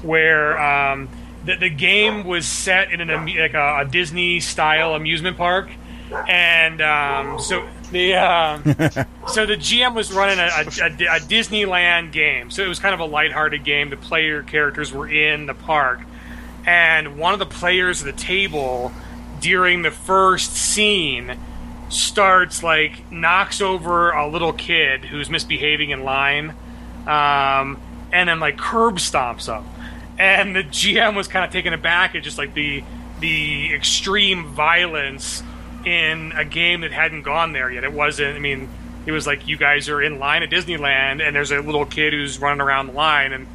where 0.03 0.59
um, 0.61 1.09
the, 1.43 1.55
the 1.55 1.69
game 1.69 2.25
was 2.25 2.45
set 2.45 2.91
in 2.91 3.01
an 3.01 3.09
like 3.09 3.55
a, 3.55 3.79
a 3.79 3.85
Disney 3.85 4.39
style 4.39 4.93
amusement 4.93 5.37
park, 5.37 5.69
and 6.29 6.81
um, 6.81 7.39
so 7.39 7.67
the 7.93 8.15
um, 8.15 8.63
so 9.27 9.45
the 9.45 9.55
GM 9.55 9.95
was 9.95 10.11
running 10.11 10.39
a, 10.39 10.43
a, 10.43 11.17
a, 11.17 11.19
Disneyland 11.19 12.11
game, 12.11 12.51
so 12.51 12.63
it 12.63 12.67
was 12.67 12.79
kind 12.79 12.93
of 12.93 12.99
a 12.99 13.05
lighthearted 13.05 13.63
game. 13.63 13.89
The 13.89 13.97
player 13.97 14.43
characters 14.43 14.91
were 14.91 15.07
in 15.07 15.45
the 15.45 15.53
park, 15.53 16.01
and 16.65 17.17
one 17.17 17.33
of 17.33 17.39
the 17.39 17.45
players 17.45 18.01
at 18.01 18.13
the 18.13 18.21
table 18.21 18.91
during 19.39 19.81
the 19.81 19.91
first 19.91 20.53
scene 20.53 21.37
starts 21.89 22.63
like 22.63 23.11
knocks 23.11 23.61
over 23.61 24.11
a 24.11 24.27
little 24.27 24.53
kid 24.53 25.05
who's 25.05 25.29
misbehaving 25.29 25.91
in 25.91 26.03
line, 26.03 26.49
um, 27.07 27.79
and 28.11 28.27
then 28.27 28.39
like 28.39 28.57
curb 28.57 28.97
stomps 28.97 29.45
him. 29.45 29.63
And 30.17 30.55
the 30.55 30.63
GM 30.63 31.15
was 31.15 31.27
kind 31.27 31.45
of 31.45 31.51
taken 31.51 31.73
aback 31.73 32.15
at 32.15 32.23
just 32.23 32.37
like 32.37 32.53
the 32.53 32.83
the 33.19 33.73
extreme 33.73 34.47
violence 34.47 35.41
in 35.85 36.31
a 36.33 36.45
game 36.45 36.81
that 36.81 36.91
hadn't 36.91 37.23
gone 37.23 37.53
there 37.53 37.71
yet. 37.71 37.83
It 37.83 37.93
wasn't. 37.93 38.35
I 38.35 38.39
mean, 38.39 38.69
it 39.05 39.11
was 39.11 39.27
like 39.27 39.47
you 39.47 39.57
guys 39.57 39.89
are 39.89 40.01
in 40.01 40.19
line 40.19 40.43
at 40.43 40.49
Disneyland, 40.49 41.25
and 41.25 41.35
there's 41.35 41.51
a 41.51 41.59
little 41.59 41.85
kid 41.85 42.13
who's 42.13 42.39
running 42.39 42.61
around 42.61 42.87
the 42.87 42.93
line, 42.93 43.33
and 43.33 43.47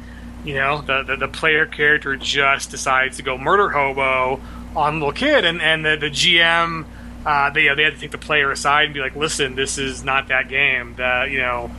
you 0.43 0.53
know 0.53 0.81
the 0.81 1.03
the, 1.03 1.15
the 1.15 1.27
player 1.27 1.65
character 1.65 2.15
just 2.15 2.71
decides 2.71 3.17
to 3.17 3.23
go 3.23 3.37
murder 3.37 3.69
hobo 3.69 4.39
on 4.75 4.99
the 4.99 5.05
little 5.05 5.17
kid, 5.17 5.45
and 5.45 5.61
and 5.61 5.85
the, 5.85 5.97
the 5.97 6.09
GM. 6.09 6.85
Uh, 7.25 7.49
they, 7.49 7.67
they 7.75 7.83
had 7.83 7.93
to 7.93 7.99
take 7.99 8.11
the 8.11 8.17
player 8.17 8.49
aside 8.49 8.85
and 8.85 8.93
be 8.93 9.01
like, 9.01 9.15
"Listen, 9.15 9.55
this 9.55 9.77
is 9.77 10.03
not 10.03 10.29
that 10.29 10.47
game. 10.47 10.95
The, 10.95 11.27
you 11.29 11.39
know, 11.39 11.69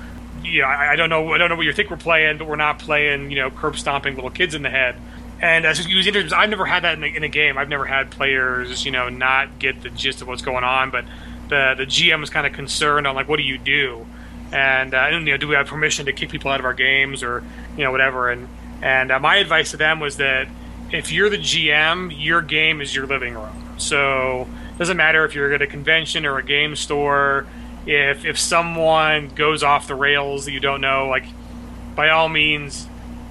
you 0.45 0.61
know, 0.61 0.67
I, 0.67 0.93
I, 0.93 0.97
don't 0.97 1.09
know, 1.09 1.33
I 1.33 1.39
don't 1.39 1.49
know 1.49 1.57
what 1.57 1.65
you 1.65 1.73
think 1.73 1.91
we're 1.91 1.97
playing, 1.97 2.37
but 2.37 2.47
we're 2.47 2.57
not 2.57 2.79
playing, 2.79 3.31
you 3.31 3.39
know, 3.39 3.51
curb 3.51 3.79
stomping 3.79 4.17
little 4.17 4.31
kids 4.31 4.55
in 4.55 4.63
the 4.63 4.71
head." 4.71 4.97
And 5.41 5.65
uh, 5.65 5.75
so 5.75 5.89
it 5.89 5.95
was 5.95 6.07
interesting. 6.07 6.39
I've 6.39 6.51
never 6.51 6.67
had 6.67 6.85
that 6.85 6.99
in 6.99 7.05
a, 7.05 7.07
in 7.07 7.25
a, 7.25 7.29
game. 7.29 7.57
I've 7.57 7.69
never 7.69 7.87
had 7.87 8.11
players, 8.11 8.85
you 8.85 8.91
know, 8.91 9.09
not 9.09 9.59
get 9.59 9.83
the 9.83 9.89
gist 9.89 10.21
of 10.21 10.29
what's 10.29 10.43
going 10.43 10.65
on. 10.65 10.91
But 10.91 11.07
the 11.49 11.75
the 11.79 11.87
GM 11.87 12.21
was 12.21 12.29
kind 12.29 12.47
of 12.47 12.53
concerned 12.53 13.07
on 13.07 13.15
like, 13.15 13.29
what 13.29 13.37
do 13.37 13.43
you 13.43 13.57
do? 13.57 14.07
And, 14.53 14.95
uh, 14.95 15.07
and 15.11 15.27
you 15.27 15.33
know, 15.33 15.39
do 15.39 15.49
we 15.49 15.55
have 15.55 15.69
permission 15.69 16.07
to 16.07 16.13
kick 16.13 16.29
people 16.31 16.51
out 16.51 16.61
of 16.61 16.67
our 16.67 16.75
games 16.75 17.23
or 17.23 17.43
you 17.77 17.85
know 17.85 17.91
whatever? 17.91 18.31
And 18.31 18.49
and 18.83 19.11
uh, 19.11 19.19
my 19.19 19.37
advice 19.37 19.71
to 19.71 19.77
them 19.77 19.99
was 19.99 20.19
that 20.19 20.49
if 20.93 21.13
you're 21.13 21.31
the 21.31 21.39
GM, 21.39 22.13
your 22.17 22.43
game 22.43 22.81
is 22.81 22.95
your 22.95 23.07
living 23.07 23.35
room. 23.35 23.75
So 23.79 24.47
it 24.75 24.79
doesn't 24.79 24.97
matter 24.97 25.25
if 25.25 25.35
you're 25.35 25.53
at 25.53 25.63
a 25.63 25.67
convention 25.67 26.27
or 26.27 26.39
a 26.39 26.43
game 26.43 26.77
store. 26.77 27.47
If 27.87 28.27
if 28.27 28.39
someone 28.39 29.29
goes 29.29 29.63
off 29.63 29.87
the 29.87 29.95
rails 29.95 30.45
that 30.45 30.53
you 30.53 30.61
don't 30.61 30.83
know, 30.83 31.09
like 31.09 31.25
by 31.95 32.11
all 32.11 32.29
means 32.29 32.87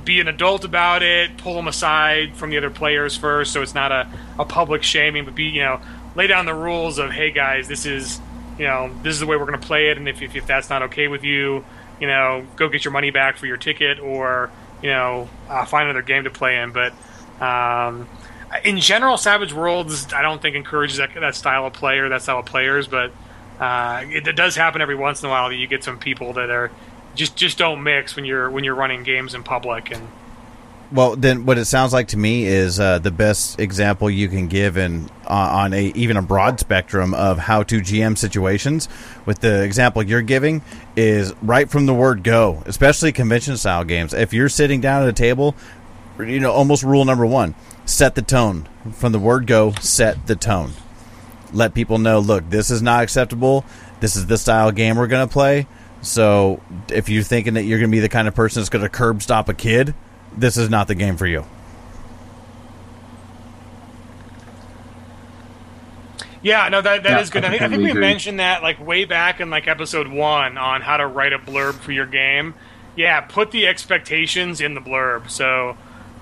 be 0.09 0.19
an 0.19 0.27
adult 0.27 0.65
about 0.65 1.03
it, 1.03 1.37
pull 1.37 1.53
them 1.53 1.67
aside 1.67 2.35
from 2.35 2.49
the 2.49 2.57
other 2.57 2.71
players 2.71 3.15
first, 3.15 3.53
so 3.53 3.61
it's 3.61 3.75
not 3.75 3.91
a, 3.91 4.09
a 4.39 4.43
public 4.43 4.81
shaming, 4.81 5.23
but 5.23 5.35
be 5.35 5.43
you 5.43 5.61
know 5.61 5.79
lay 6.15 6.25
down 6.25 6.47
the 6.47 6.53
rules 6.53 6.97
of 6.97 7.11
hey 7.11 7.29
guys, 7.29 7.67
this 7.67 7.85
is 7.85 8.19
you 8.57 8.65
know 8.65 8.91
this 9.03 9.13
is 9.13 9.19
the 9.19 9.27
way 9.27 9.37
we're 9.37 9.45
going 9.45 9.59
to 9.59 9.67
play 9.67 9.91
it, 9.91 9.99
and 9.99 10.09
if, 10.09 10.23
if, 10.23 10.35
if 10.35 10.47
that's 10.47 10.67
not 10.67 10.81
okay 10.81 11.07
with 11.07 11.23
you, 11.23 11.63
you 12.01 12.07
know 12.07 12.43
go 12.55 12.67
get 12.67 12.83
your 12.83 12.91
money 12.91 13.11
back 13.11 13.37
for 13.37 13.45
your 13.45 13.57
ticket 13.57 13.99
or 13.99 14.49
you 14.81 14.89
know 14.89 15.29
uh, 15.47 15.63
find 15.65 15.87
another 15.87 16.01
game 16.01 16.23
to 16.23 16.31
play 16.31 16.57
in. 16.57 16.71
But 16.71 16.91
um, 17.39 18.09
in 18.65 18.79
general, 18.79 19.15
Savage 19.15 19.53
Worlds 19.53 20.11
I 20.11 20.23
don't 20.23 20.41
think 20.41 20.55
encourages 20.55 20.97
that, 20.97 21.13
that 21.13 21.35
style 21.35 21.67
of 21.67 21.73
play 21.73 21.99
or 21.99 22.09
that 22.09 22.23
style 22.23 22.39
of 22.39 22.47
players, 22.47 22.87
but 22.87 23.11
uh, 23.59 24.01
it, 24.07 24.27
it 24.27 24.35
does 24.35 24.55
happen 24.55 24.81
every 24.81 24.95
once 24.95 25.21
in 25.21 25.27
a 25.27 25.29
while 25.29 25.49
that 25.49 25.55
you 25.55 25.67
get 25.67 25.83
some 25.83 25.99
people 25.99 26.33
that 26.33 26.49
are 26.49 26.71
just 27.15 27.35
just 27.35 27.57
don't 27.57 27.83
mix 27.83 28.15
when 28.15 28.25
you're 28.25 28.49
when 28.49 28.63
you're 28.63 28.75
running 28.75 29.03
games 29.03 29.33
in 29.33 29.43
public 29.43 29.91
and 29.91 30.07
well 30.91 31.15
then 31.15 31.45
what 31.45 31.57
it 31.57 31.65
sounds 31.65 31.93
like 31.93 32.07
to 32.07 32.17
me 32.17 32.45
is 32.45 32.79
uh, 32.79 32.99
the 32.99 33.11
best 33.11 33.59
example 33.59 34.09
you 34.09 34.27
can 34.27 34.47
give 34.47 34.77
in 34.77 35.09
uh, 35.25 35.33
on 35.33 35.73
a 35.73 35.87
even 35.95 36.17
a 36.17 36.21
broad 36.21 36.59
spectrum 36.59 37.13
of 37.13 37.37
how 37.37 37.61
to 37.63 37.79
gm 37.79 38.17
situations 38.17 38.87
with 39.25 39.39
the 39.39 39.63
example 39.63 40.01
you're 40.01 40.21
giving 40.21 40.61
is 40.95 41.33
right 41.41 41.69
from 41.69 41.85
the 41.85 41.93
word 41.93 42.23
go 42.23 42.63
especially 42.65 43.11
convention 43.11 43.57
style 43.57 43.83
games. 43.83 44.13
If 44.13 44.33
you're 44.33 44.49
sitting 44.49 44.81
down 44.81 45.03
at 45.03 45.09
a 45.09 45.13
table 45.13 45.55
you 46.19 46.39
know 46.39 46.51
almost 46.51 46.83
rule 46.83 47.05
number 47.05 47.25
one 47.25 47.55
set 47.85 48.15
the 48.15 48.21
tone. 48.21 48.67
From 48.93 49.11
the 49.11 49.19
word 49.19 49.47
go 49.47 49.71
set 49.81 50.27
the 50.27 50.35
tone. 50.35 50.71
Let 51.51 51.73
people 51.73 51.97
know 51.97 52.19
look 52.19 52.49
this 52.49 52.69
is 52.69 52.81
not 52.81 53.03
acceptable. 53.03 53.65
This 53.99 54.15
is 54.15 54.27
the 54.27 54.37
style 54.37 54.71
game 54.71 54.95
we're 54.95 55.07
going 55.07 55.27
to 55.27 55.31
play 55.31 55.67
so 56.01 56.61
if 56.89 57.09
you're 57.09 57.23
thinking 57.23 57.55
that 57.55 57.63
you're 57.63 57.79
going 57.79 57.91
to 57.91 57.95
be 57.95 57.99
the 57.99 58.09
kind 58.09 58.27
of 58.27 58.35
person 58.35 58.61
that's 58.61 58.69
going 58.69 58.83
to 58.83 58.89
curb 58.89 59.21
stop 59.21 59.49
a 59.49 59.53
kid, 59.53 59.93
this 60.35 60.57
is 60.57 60.69
not 60.69 60.87
the 60.87 60.95
game 60.95 61.17
for 61.17 61.27
you. 61.27 61.45
Yeah, 66.41 66.69
no, 66.69 66.81
that 66.81 67.03
that 67.03 67.09
yeah, 67.09 67.19
is 67.19 67.29
good. 67.29 67.43
I, 67.43 67.49
think, 67.49 67.61
I 67.61 67.67
think 67.67 67.83
we 67.83 67.89
agree. 67.89 68.01
mentioned 68.01 68.39
that 68.39 68.63
like 68.63 68.85
way 68.85 69.03
back 69.05 69.41
in 69.41 69.49
like 69.49 69.67
episode 69.67 70.07
one 70.07 70.57
on 70.57 70.81
how 70.81 70.97
to 70.97 71.05
write 71.05 71.33
a 71.33 71.39
blurb 71.39 71.73
for 71.73 71.91
your 71.91 72.05
game. 72.05 72.53
Yeah, 72.95 73.21
put 73.21 73.51
the 73.51 73.67
expectations 73.67 74.61
in 74.61 74.73
the 74.73 74.81
blurb 74.81 75.29
so 75.29 75.77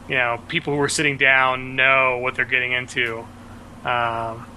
you 0.10 0.16
know 0.16 0.42
people 0.48 0.74
who 0.74 0.82
are 0.82 0.90
sitting 0.90 1.18
down 1.18 1.76
know 1.76 2.18
what 2.18 2.34
they're 2.34 2.46
getting 2.46 2.72
into. 2.72 3.28
Um, 3.86 4.48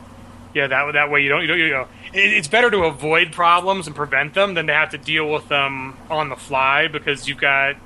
yeah, 0.54 0.66
that 0.66 0.92
that 0.92 1.10
way 1.10 1.22
you 1.22 1.28
don't 1.28 1.42
you 1.42 1.46
don't 1.46 1.58
you 1.58 1.70
know 1.70 1.88
it's 2.12 2.48
better 2.48 2.70
to 2.70 2.84
avoid 2.84 3.32
problems 3.32 3.86
and 3.86 3.94
prevent 3.94 4.34
them 4.34 4.54
than 4.54 4.66
to 4.66 4.74
have 4.74 4.90
to 4.90 4.98
deal 4.98 5.30
with 5.30 5.48
them 5.48 5.96
on 6.10 6.28
the 6.28 6.36
fly 6.36 6.88
because 6.88 7.28
you've 7.28 7.38
got 7.38 7.76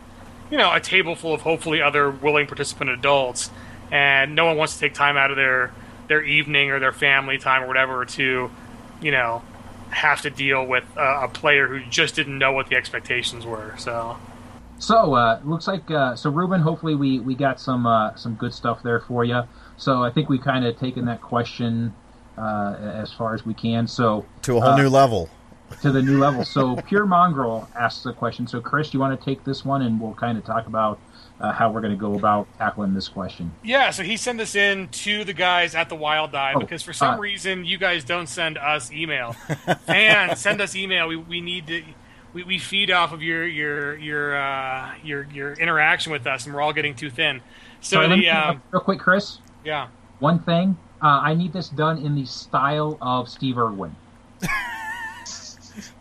you 0.50 0.56
know 0.56 0.72
a 0.72 0.80
table 0.80 1.14
full 1.14 1.34
of 1.34 1.42
hopefully 1.42 1.82
other 1.82 2.10
willing 2.10 2.46
participant 2.46 2.90
adults 2.90 3.50
and 3.90 4.34
no 4.34 4.46
one 4.46 4.56
wants 4.56 4.74
to 4.74 4.80
take 4.80 4.94
time 4.94 5.16
out 5.16 5.30
of 5.30 5.36
their 5.36 5.72
their 6.08 6.22
evening 6.22 6.70
or 6.70 6.80
their 6.80 6.92
family 6.92 7.38
time 7.38 7.62
or 7.62 7.66
whatever 7.66 8.04
to 8.04 8.50
you 9.02 9.10
know 9.10 9.42
have 9.90 10.22
to 10.22 10.30
deal 10.30 10.64
with 10.64 10.84
a, 10.96 11.24
a 11.24 11.28
player 11.28 11.66
who 11.66 11.80
just 11.90 12.14
didn't 12.14 12.38
know 12.38 12.52
what 12.52 12.68
the 12.68 12.76
expectations 12.76 13.44
were 13.44 13.74
so 13.76 14.16
so 14.78 15.14
uh, 15.14 15.40
looks 15.44 15.66
like 15.68 15.88
uh, 15.90 16.16
so 16.16 16.30
Ruben. 16.30 16.60
Hopefully 16.60 16.94
we, 16.94 17.20
we 17.20 17.34
got 17.34 17.60
some 17.60 17.86
uh, 17.86 18.14
some 18.16 18.34
good 18.34 18.52
stuff 18.52 18.82
there 18.82 19.00
for 19.00 19.24
you. 19.24 19.42
So 19.76 20.02
I 20.02 20.10
think 20.10 20.28
we 20.28 20.38
kind 20.38 20.64
of 20.64 20.76
taken 20.76 21.04
that 21.06 21.22
question 21.22 21.94
uh, 22.38 22.76
as 22.80 23.12
far 23.12 23.34
as 23.34 23.44
we 23.46 23.54
can. 23.54 23.86
So 23.86 24.24
To 24.42 24.56
a 24.58 24.60
whole 24.60 24.70
uh, 24.70 24.76
new 24.76 24.88
level. 24.88 25.28
to 25.82 25.90
the 25.90 26.02
new 26.02 26.18
level. 26.18 26.44
So 26.44 26.76
Pure 26.88 27.06
Mongrel 27.06 27.68
asks 27.74 28.04
a 28.06 28.12
question. 28.12 28.46
So 28.46 28.60
Chris, 28.60 28.90
do 28.90 28.96
you 28.98 29.00
want 29.00 29.18
to 29.18 29.24
take 29.24 29.44
this 29.44 29.64
one, 29.64 29.82
and 29.82 30.00
we'll 30.00 30.14
kind 30.14 30.38
of 30.38 30.44
talk 30.44 30.66
about 30.66 30.98
uh, 31.40 31.52
how 31.52 31.70
we're 31.70 31.80
going 31.80 31.92
to 31.92 31.98
go 31.98 32.14
about 32.14 32.46
tackling 32.58 32.94
this 32.94 33.08
question. 33.08 33.52
Yeah, 33.62 33.90
so 33.90 34.02
he 34.02 34.16
sent 34.16 34.38
this 34.38 34.54
in 34.54 34.88
to 34.88 35.24
the 35.24 35.32
guys 35.32 35.74
at 35.74 35.88
the 35.88 35.96
Wild 35.96 36.32
Die 36.32 36.52
Oh, 36.54 36.60
because 36.60 36.82
for 36.82 36.92
some 36.92 37.14
uh, 37.14 37.18
reason 37.18 37.64
you 37.64 37.76
guys 37.76 38.04
don't 38.04 38.28
send 38.28 38.56
us 38.56 38.92
email. 38.92 39.32
Fans, 39.86 40.40
send 40.40 40.60
us 40.60 40.76
email. 40.76 41.08
We, 41.08 41.16
we 41.16 41.40
need 41.40 41.66
to. 41.66 41.82
We, 42.32 42.42
we 42.42 42.58
feed 42.58 42.90
off 42.90 43.12
of 43.12 43.22
your 43.22 43.46
your 43.46 43.96
your 43.96 44.36
uh, 44.36 44.94
your 45.04 45.24
your 45.32 45.52
interaction 45.54 46.12
with 46.12 46.26
us, 46.26 46.46
and 46.46 46.54
we're 46.54 46.60
all 46.62 46.72
getting 46.72 46.94
too 46.94 47.10
thin. 47.10 47.40
So 47.80 47.96
Sorry, 47.96 48.08
the 48.20 48.30
um, 48.30 48.62
real 48.70 48.82
quick, 48.82 48.98
Chris. 48.98 49.38
yeah. 49.64 49.88
One 50.20 50.38
thing, 50.40 50.76
uh, 51.02 51.06
I 51.22 51.34
need 51.34 51.52
this 51.52 51.68
done 51.68 51.98
in 51.98 52.14
the 52.14 52.24
style 52.26 52.96
of 53.00 53.28
Steve 53.28 53.58
Irwin. 53.58 53.94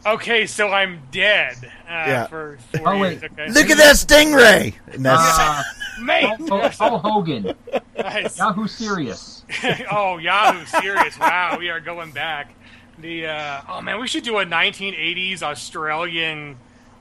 Okay, 0.05 0.45
so 0.45 0.67
I'm 0.69 1.01
dead 1.11 1.55
uh, 1.63 1.89
Yeah. 1.89 2.27
for 2.27 2.57
four 2.75 2.89
Oh, 2.89 2.93
years. 3.03 3.21
wait. 3.21 3.31
Okay, 3.31 3.49
Look 3.49 3.69
at 3.69 3.77
that 3.77 3.95
stingray. 3.95 4.73
And 4.91 5.03
that's 5.05 5.39
Uh, 5.39 5.63
mate. 6.01 6.29
Paul, 6.47 6.69
Paul 6.69 6.99
Hogan, 6.99 7.55
Nice. 7.97 8.37
Yahoo 8.37 8.67
Serious. 8.67 9.43
oh, 9.89 10.17
Yahoo! 10.17 10.65
Serious. 10.65 11.17
Wow, 11.17 11.55
we 11.57 11.69
are 11.69 11.79
going 11.79 12.11
back. 12.11 12.53
The 12.99 13.27
uh, 13.27 13.61
oh 13.69 13.81
man, 13.81 13.99
we 14.01 14.07
should 14.07 14.23
do 14.23 14.37
a 14.39 14.45
1980s 14.45 15.41
Australian. 15.41 16.57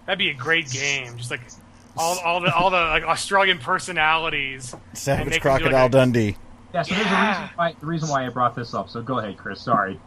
That'd 0.06 0.18
be 0.20 0.30
a 0.30 0.34
great 0.34 0.70
game. 0.70 1.16
Just 1.18 1.30
like 1.30 1.40
all, 1.96 2.18
all 2.20 2.40
the 2.40 2.54
all 2.54 2.70
the 2.70 2.76
like 2.78 3.02
Australian 3.04 3.58
personalities. 3.58 4.74
Savage 4.94 5.24
they 5.24 5.30
can 5.32 5.32
do, 5.32 5.40
Crocodile 5.40 5.72
like, 5.72 5.88
a- 5.88 5.92
Dundee. 5.92 6.36
Yeah, 6.74 6.82
so 6.82 6.94
there's 6.94 7.06
a 7.06 7.10
reason 7.10 7.50
why 7.56 7.76
the 7.78 7.86
reason 7.86 8.08
why 8.08 8.26
I 8.26 8.28
brought 8.30 8.54
this 8.54 8.74
up. 8.74 8.88
So 8.88 9.02
go 9.02 9.18
ahead, 9.18 9.36
Chris. 9.36 9.60
Sorry. 9.60 10.00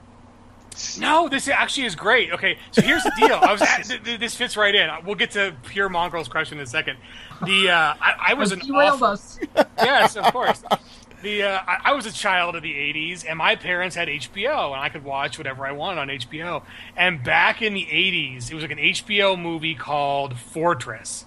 No, 0.99 1.29
this 1.29 1.47
actually 1.47 1.85
is 1.85 1.95
great. 1.95 2.31
Okay, 2.33 2.57
so 2.71 2.81
here's 2.81 3.03
the 3.03 3.13
deal. 3.17 3.39
I 3.41 3.51
was 3.51 3.61
at, 3.61 3.85
th- 3.85 4.03
th- 4.03 4.19
this 4.19 4.35
fits 4.35 4.57
right 4.57 4.75
in. 4.75 4.89
We'll 5.05 5.15
get 5.15 5.31
to 5.31 5.55
pure 5.63 5.87
mongrel's 5.87 6.27
question 6.27 6.57
in 6.57 6.63
a 6.63 6.67
second. 6.67 6.97
The 7.45 7.69
uh, 7.69 7.93
I, 7.99 8.15
I 8.27 8.33
was 8.33 8.51
an 8.51 8.61
awful, 8.61 9.07
us. 9.07 9.39
yes, 9.77 10.17
of 10.17 10.25
course. 10.33 10.63
The 11.21 11.43
uh, 11.43 11.61
I, 11.65 11.77
I 11.85 11.93
was 11.93 12.05
a 12.05 12.11
child 12.11 12.55
of 12.55 12.63
the 12.63 12.73
'80s, 12.73 13.23
and 13.27 13.37
my 13.37 13.55
parents 13.55 13.95
had 13.95 14.09
HBO, 14.09 14.73
and 14.73 14.81
I 14.81 14.89
could 14.89 15.03
watch 15.05 15.37
whatever 15.37 15.65
I 15.65 15.71
wanted 15.71 16.01
on 16.01 16.07
HBO. 16.09 16.63
And 16.97 17.23
back 17.23 17.61
in 17.61 17.73
the 17.73 17.85
'80s, 17.85 18.51
it 18.51 18.53
was 18.53 18.63
like 18.63 18.71
an 18.71 18.79
HBO 18.79 19.39
movie 19.39 19.75
called 19.75 20.37
Fortress, 20.37 21.25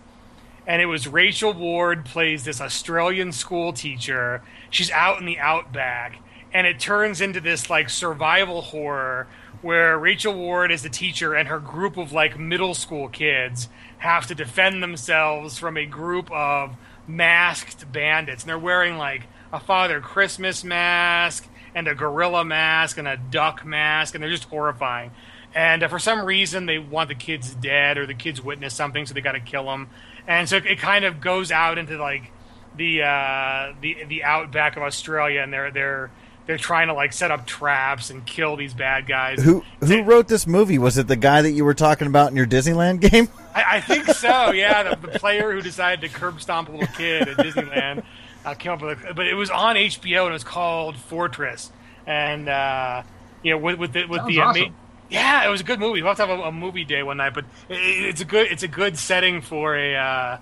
and 0.68 0.82
it 0.82 0.86
was 0.86 1.08
Rachel 1.08 1.54
Ward 1.54 2.04
plays 2.04 2.44
this 2.44 2.60
Australian 2.60 3.32
school 3.32 3.72
teacher. 3.72 4.42
She's 4.68 4.90
out 4.90 5.18
in 5.18 5.24
the 5.24 5.38
outback, 5.38 6.20
and 6.52 6.66
it 6.66 6.78
turns 6.78 7.22
into 7.22 7.40
this 7.40 7.70
like 7.70 7.88
survival 7.88 8.60
horror 8.60 9.26
where 9.62 9.98
Rachel 9.98 10.34
Ward 10.34 10.70
is 10.70 10.82
the 10.82 10.90
teacher 10.90 11.34
and 11.34 11.48
her 11.48 11.58
group 11.58 11.96
of 11.96 12.12
like 12.12 12.38
middle 12.38 12.74
school 12.74 13.08
kids 13.08 13.68
have 13.98 14.26
to 14.28 14.34
defend 14.34 14.82
themselves 14.82 15.58
from 15.58 15.76
a 15.76 15.86
group 15.86 16.30
of 16.30 16.76
masked 17.08 17.90
bandits 17.90 18.42
and 18.42 18.50
they're 18.50 18.58
wearing 18.58 18.98
like 18.98 19.22
a 19.52 19.58
Father 19.58 20.00
Christmas 20.00 20.62
mask 20.62 21.48
and 21.74 21.88
a 21.88 21.94
gorilla 21.94 22.44
mask 22.44 22.98
and 22.98 23.08
a 23.08 23.16
duck 23.16 23.64
mask 23.64 24.14
and 24.14 24.22
they're 24.22 24.30
just 24.30 24.44
horrifying. 24.44 25.10
And 25.54 25.82
uh, 25.82 25.88
for 25.88 25.98
some 25.98 26.24
reason 26.24 26.66
they 26.66 26.78
want 26.78 27.08
the 27.08 27.14
kids 27.14 27.54
dead 27.54 27.98
or 27.98 28.06
the 28.06 28.14
kids 28.14 28.40
witness 28.40 28.74
something 28.74 29.06
so 29.06 29.14
they 29.14 29.20
got 29.20 29.32
to 29.32 29.40
kill 29.40 29.64
them. 29.64 29.88
And 30.28 30.48
so 30.48 30.56
it 30.58 30.78
kind 30.78 31.04
of 31.04 31.20
goes 31.20 31.50
out 31.50 31.78
into 31.78 31.96
like 31.98 32.30
the 32.76 33.02
uh, 33.02 33.72
the 33.80 34.04
the 34.04 34.22
outback 34.24 34.76
of 34.76 34.82
Australia, 34.84 35.40
and 35.40 35.52
they're 35.52 35.70
they're 35.70 36.10
they're 36.46 36.58
trying 36.58 36.88
to 36.88 36.94
like 36.94 37.12
set 37.12 37.30
up 37.30 37.46
traps 37.46 38.10
and 38.10 38.24
kill 38.24 38.54
these 38.56 38.74
bad 38.74 39.06
guys. 39.06 39.42
Who 39.42 39.64
who 39.80 40.02
wrote 40.02 40.28
this 40.28 40.46
movie? 40.46 40.78
Was 40.78 40.98
it 40.98 41.08
the 41.08 41.16
guy 41.16 41.42
that 41.42 41.52
you 41.52 41.64
were 41.64 41.74
talking 41.74 42.06
about 42.06 42.30
in 42.30 42.36
your 42.36 42.46
Disneyland 42.46 43.00
game? 43.10 43.28
I, 43.54 43.76
I 43.76 43.80
think 43.80 44.06
so. 44.08 44.52
Yeah, 44.52 44.94
the, 44.94 45.08
the 45.08 45.18
player 45.18 45.52
who 45.52 45.62
decided 45.62 46.08
to 46.08 46.14
curb 46.14 46.40
stomp 46.40 46.68
a 46.68 46.72
little 46.72 46.86
kid 46.88 47.26
at 47.28 47.36
Disneyland 47.38 48.04
uh, 48.44 48.54
came 48.54 48.72
up 48.72 48.82
with, 48.82 49.02
a, 49.04 49.14
but 49.14 49.26
it 49.26 49.34
was 49.34 49.50
on 49.50 49.76
HBO 49.76 50.22
and 50.24 50.30
it 50.30 50.32
was 50.34 50.44
called 50.44 50.96
Fortress, 50.96 51.72
and 52.06 52.48
uh, 52.48 53.02
you 53.42 53.50
know 53.52 53.58
with 53.58 53.78
with 53.78 53.92
the 53.94 54.04
with 54.06 54.20
Sounds 54.20 54.28
the 54.28 54.40
ama- 54.40 54.50
awesome. 54.50 54.74
Yeah, 55.10 55.46
it 55.46 55.48
was 55.50 55.60
a 55.60 55.64
good 55.64 55.80
movie. 55.80 56.02
We'll 56.02 56.14
have 56.14 56.18
to 56.18 56.26
have 56.26 56.38
a, 56.38 56.42
a 56.44 56.52
movie 56.52 56.84
day 56.84 57.02
one 57.02 57.16
night, 57.16 57.34
but 57.34 57.44
it, 57.68 57.76
it's 57.76 58.20
a 58.20 58.24
good 58.24 58.50
it's 58.50 58.62
a 58.62 58.68
good 58.68 58.98
setting 58.98 59.40
for 59.40 59.74
a 59.76 59.94
uh, 59.96 60.38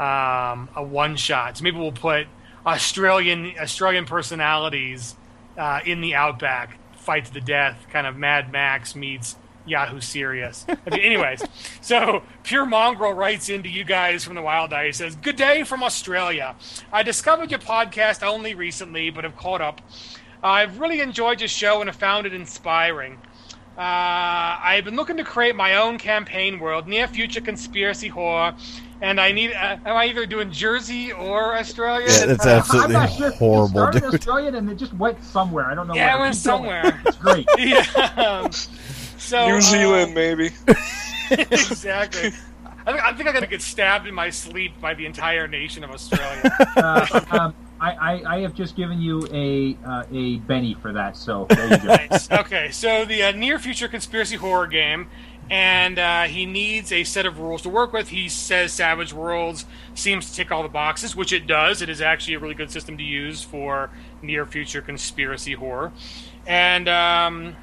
um, 0.00 0.68
a 0.74 0.82
one 0.82 1.16
shot. 1.16 1.58
So 1.58 1.64
maybe 1.64 1.78
we'll 1.78 1.92
put 1.92 2.26
Australian 2.64 3.54
Australian 3.60 4.06
personalities 4.06 5.16
uh, 5.58 5.80
in 5.84 6.00
the 6.00 6.14
outback, 6.14 6.78
fight 6.96 7.26
to 7.26 7.32
the 7.34 7.40
death, 7.40 7.86
kind 7.90 8.06
of 8.06 8.16
Mad 8.16 8.50
Max 8.50 8.94
meets 8.96 9.36
Yahoo 9.66 10.00
Serious. 10.00 10.64
Okay, 10.68 11.00
anyways, 11.00 11.42
so 11.80 12.22
Pure 12.42 12.66
Mongrel 12.66 13.12
writes 13.12 13.48
into 13.48 13.68
you 13.68 13.84
guys 13.84 14.24
from 14.24 14.34
the 14.34 14.42
Wild 14.42 14.70
Die. 14.70 14.86
He 14.86 14.92
says, 14.92 15.14
"Good 15.16 15.36
day 15.36 15.62
from 15.64 15.82
Australia. 15.82 16.54
I 16.92 17.02
discovered 17.02 17.50
your 17.50 17.60
podcast 17.60 18.22
only 18.22 18.54
recently, 18.54 19.10
but 19.10 19.24
have 19.24 19.36
caught 19.36 19.60
up. 19.60 19.80
I've 20.42 20.78
really 20.78 21.00
enjoyed 21.00 21.40
your 21.40 21.48
show 21.48 21.80
and 21.80 21.88
have 21.88 21.96
found 21.96 22.26
it 22.26 22.32
inspiring." 22.32 23.18
Uh, 23.76 24.56
I've 24.62 24.84
been 24.84 24.96
looking 24.96 25.18
to 25.18 25.24
create 25.24 25.54
my 25.54 25.76
own 25.76 25.98
campaign 25.98 26.58
world, 26.58 26.88
near 26.88 27.06
future 27.06 27.42
conspiracy 27.42 28.08
horror, 28.08 28.54
and 29.02 29.20
I 29.20 29.32
need. 29.32 29.52
Uh, 29.52 29.76
am 29.84 29.96
I 29.96 30.06
either 30.06 30.24
doing 30.24 30.50
Jersey 30.50 31.12
or 31.12 31.54
Australia? 31.56 32.06
Yeah, 32.08 32.26
that's 32.26 32.46
I'm 32.46 32.58
absolutely 32.58 32.92
not 32.94 33.12
sure. 33.12 33.30
horrible, 33.32 33.66
it 33.66 33.70
started 33.70 34.02
dude. 34.02 34.14
Australian 34.14 34.54
and 34.54 34.70
it 34.70 34.76
just 34.76 34.94
went 34.94 35.22
somewhere. 35.22 35.66
I 35.66 35.74
don't 35.74 35.88
know. 35.88 35.94
Yeah, 35.94 36.14
where. 36.14 36.16
it 36.16 36.20
went 36.20 36.34
Keep 36.36 36.44
going. 36.44 36.58
somewhere. 36.58 37.02
It's 37.04 37.16
great. 37.16 37.46
yeah. 37.58 38.42
um, 38.44 38.52
So 39.18 39.46
New 39.46 39.56
uh, 39.56 39.60
Zealand, 39.60 40.14
maybe. 40.14 40.50
exactly. 41.30 42.32
I 42.86 42.92
think, 42.92 43.04
I 43.04 43.12
think 43.12 43.28
I'm 43.28 43.34
gonna 43.34 43.46
get 43.46 43.60
stabbed 43.60 44.06
in 44.06 44.14
my 44.14 44.30
sleep 44.30 44.80
by 44.80 44.94
the 44.94 45.04
entire 45.04 45.48
nation 45.48 45.84
of 45.84 45.90
Australia. 45.90 46.50
Uh, 46.76 47.20
um, 47.30 47.54
I, 47.80 47.90
I, 47.90 48.36
I 48.36 48.40
have 48.40 48.54
just 48.54 48.76
given 48.76 49.00
you 49.00 49.26
a 49.30 49.76
uh, 49.86 50.04
a 50.10 50.36
Benny 50.38 50.74
for 50.74 50.92
that. 50.92 51.16
So 51.16 51.46
there 51.50 51.70
you 51.70 51.78
go. 51.78 51.84
nice. 51.84 52.30
Okay, 52.30 52.70
so 52.70 53.04
the 53.04 53.22
uh, 53.22 53.32
near 53.32 53.58
future 53.58 53.88
conspiracy 53.88 54.36
horror 54.36 54.66
game, 54.66 55.08
and 55.50 55.98
uh, 55.98 56.22
he 56.24 56.46
needs 56.46 56.90
a 56.90 57.04
set 57.04 57.26
of 57.26 57.38
rules 57.38 57.62
to 57.62 57.68
work 57.68 57.92
with. 57.92 58.08
He 58.08 58.28
says 58.28 58.72
Savage 58.72 59.12
Worlds 59.12 59.66
seems 59.94 60.30
to 60.30 60.36
tick 60.36 60.50
all 60.50 60.62
the 60.62 60.68
boxes, 60.68 61.14
which 61.14 61.32
it 61.32 61.46
does. 61.46 61.82
It 61.82 61.88
is 61.88 62.00
actually 62.00 62.34
a 62.34 62.38
really 62.38 62.54
good 62.54 62.70
system 62.70 62.96
to 62.96 63.04
use 63.04 63.42
for 63.42 63.90
near 64.22 64.46
future 64.46 64.82
conspiracy 64.82 65.54
horror, 65.54 65.92
and. 66.46 66.88
Um, 66.88 67.56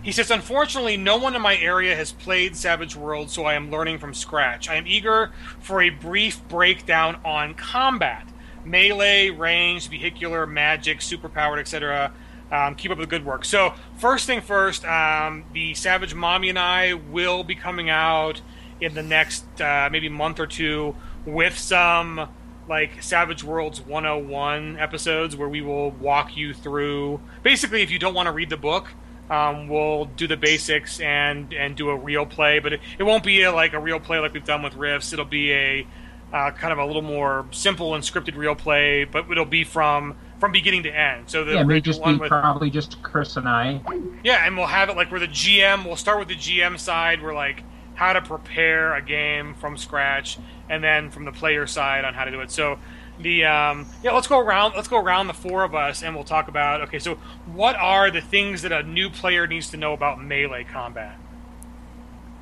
he 0.00 0.12
says, 0.12 0.30
Unfortunately, 0.30 0.96
no 0.96 1.16
one 1.16 1.34
in 1.34 1.42
my 1.42 1.56
area 1.56 1.96
has 1.96 2.12
played 2.12 2.56
Savage 2.56 2.94
Worlds, 2.94 3.32
so 3.32 3.44
I 3.44 3.54
am 3.54 3.68
learning 3.68 3.98
from 3.98 4.14
scratch. 4.14 4.68
I 4.68 4.76
am 4.76 4.86
eager 4.86 5.32
for 5.58 5.82
a 5.82 5.90
brief 5.90 6.40
breakdown 6.48 7.18
on 7.24 7.54
combat 7.54 8.26
melee, 8.70 9.30
ranged, 9.30 9.90
vehicular, 9.90 10.46
magic, 10.46 11.00
superpowered, 11.00 11.58
etc. 11.58 12.12
Um, 12.50 12.74
keep 12.74 12.90
up 12.90 12.98
the 12.98 13.06
good 13.06 13.24
work. 13.24 13.44
So, 13.44 13.74
first 13.98 14.26
thing 14.26 14.40
first, 14.40 14.84
um, 14.84 15.44
the 15.52 15.74
Savage 15.74 16.14
Mommy 16.14 16.48
and 16.48 16.58
I 16.58 16.94
will 16.94 17.44
be 17.44 17.54
coming 17.54 17.90
out 17.90 18.40
in 18.80 18.94
the 18.94 19.02
next 19.02 19.44
uh, 19.60 19.88
maybe 19.90 20.08
month 20.08 20.40
or 20.40 20.46
two 20.46 20.94
with 21.26 21.58
some 21.58 22.28
like 22.68 23.02
Savage 23.02 23.42
Worlds 23.42 23.80
101 23.80 24.78
episodes 24.78 25.36
where 25.36 25.48
we 25.48 25.60
will 25.60 25.90
walk 25.90 26.36
you 26.36 26.54
through. 26.54 27.20
Basically, 27.42 27.82
if 27.82 27.90
you 27.90 27.98
don't 27.98 28.14
want 28.14 28.26
to 28.26 28.32
read 28.32 28.50
the 28.50 28.56
book, 28.56 28.88
um, 29.30 29.68
we'll 29.68 30.06
do 30.06 30.26
the 30.26 30.36
basics 30.36 31.00
and 31.00 31.52
and 31.52 31.76
do 31.76 31.90
a 31.90 31.96
real 31.96 32.24
play, 32.24 32.60
but 32.60 32.74
it, 32.74 32.80
it 32.98 33.02
won't 33.02 33.24
be 33.24 33.42
a, 33.42 33.52
like 33.52 33.72
a 33.72 33.80
real 33.80 34.00
play 34.00 34.18
like 34.18 34.32
we've 34.32 34.44
done 34.44 34.62
with 34.62 34.74
Rifts. 34.74 35.12
It'll 35.12 35.24
be 35.24 35.52
a 35.52 35.86
uh, 36.32 36.50
kind 36.50 36.72
of 36.72 36.78
a 36.78 36.84
little 36.84 37.02
more 37.02 37.46
simple 37.50 37.94
and 37.94 38.04
scripted 38.04 38.36
real 38.36 38.54
play, 38.54 39.04
but 39.04 39.30
it'll 39.30 39.44
be 39.44 39.64
from 39.64 40.16
from 40.38 40.52
beginning 40.52 40.84
to 40.84 40.90
end. 40.90 41.28
So 41.30 41.44
the 41.44 41.54
Yeah, 41.54 41.60
it 41.62 41.64
may 41.64 41.74
original 41.74 41.94
just 41.94 42.04
be 42.04 42.16
with 42.16 42.28
probably 42.28 42.70
just 42.70 43.02
Chris 43.02 43.36
and 43.36 43.48
I. 43.48 43.80
yeah, 44.22 44.46
and 44.46 44.56
we'll 44.56 44.66
have 44.66 44.88
it 44.88 44.96
like 44.96 45.10
where 45.10 45.20
the 45.20 45.28
GM. 45.28 45.84
We'll 45.84 45.96
start 45.96 46.18
with 46.18 46.28
the 46.28 46.36
GM 46.36 46.78
side, 46.78 47.22
where 47.22 47.34
like 47.34 47.64
how 47.94 48.12
to 48.12 48.20
prepare 48.20 48.94
a 48.94 49.02
game 49.02 49.54
from 49.54 49.76
scratch, 49.76 50.38
and 50.68 50.84
then 50.84 51.10
from 51.10 51.24
the 51.24 51.32
player 51.32 51.66
side 51.66 52.04
on 52.04 52.14
how 52.14 52.24
to 52.24 52.30
do 52.30 52.40
it. 52.40 52.50
So 52.50 52.78
the 53.18 53.46
um, 53.46 53.86
yeah, 54.02 54.12
let's 54.12 54.28
go 54.28 54.38
around. 54.38 54.74
Let's 54.76 54.88
go 54.88 54.98
around 54.98 55.28
the 55.28 55.34
four 55.34 55.64
of 55.64 55.74
us, 55.74 56.02
and 56.02 56.14
we'll 56.14 56.24
talk 56.24 56.48
about 56.48 56.82
okay. 56.82 56.98
So 56.98 57.14
what 57.46 57.74
are 57.76 58.10
the 58.10 58.20
things 58.20 58.62
that 58.62 58.72
a 58.72 58.82
new 58.82 59.08
player 59.10 59.46
needs 59.46 59.70
to 59.70 59.76
know 59.76 59.92
about 59.94 60.22
melee 60.22 60.64
combat? 60.64 61.18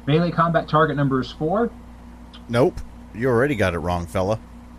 Melee 0.07 0.31
combat 0.31 0.69
target 0.69 0.97
number 0.97 1.21
is 1.21 1.33
four. 1.33 1.71
Nope. 2.49 2.81
You 3.17 3.29
already 3.29 3.55
got 3.55 3.75
it 3.75 3.79
wrong, 3.79 4.07
fella. 4.07 4.39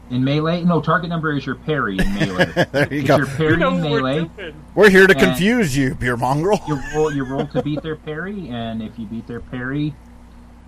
In 0.09 0.23
melee, 0.23 0.63
no, 0.63 0.79
target 0.79 1.09
number 1.09 1.35
is 1.35 1.45
your 1.45 1.55
parry 1.55 1.97
in 1.97 2.13
melee. 2.13 2.65
There 2.71 2.93
you 2.93 2.99
it's 2.99 3.07
go. 3.07 3.17
your 3.17 3.25
parry 3.25 3.49
You 3.51 3.57
know 3.57 3.69
in 3.75 3.81
what 3.81 3.91
we're 3.91 4.01
melee. 4.01 4.53
We're 4.73 4.89
here 4.89 5.05
to 5.07 5.13
confuse 5.15 5.75
you, 5.75 5.95
pure 5.95 6.15
mongrel. 6.15 6.61
You 6.67 6.79
roll, 6.95 7.11
you 7.13 7.25
roll 7.25 7.45
to 7.47 7.61
beat 7.61 7.81
their 7.83 7.97
parry, 7.97 8.47
and 8.49 8.81
if 8.81 8.97
you 8.97 9.05
beat 9.05 9.27
their 9.27 9.41
parry, 9.41 9.93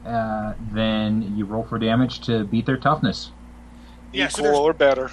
uh, 0.05 0.55
then 0.71 1.35
you 1.37 1.45
roll 1.45 1.63
for 1.63 1.79
damage 1.79 2.19
to 2.21 2.43
beat 2.45 2.65
their 2.65 2.75
toughness. 2.77 3.31
Yeah, 4.11 4.27
Equal 4.27 4.43
there's, 4.43 4.57
or 4.57 4.73
better. 4.73 5.09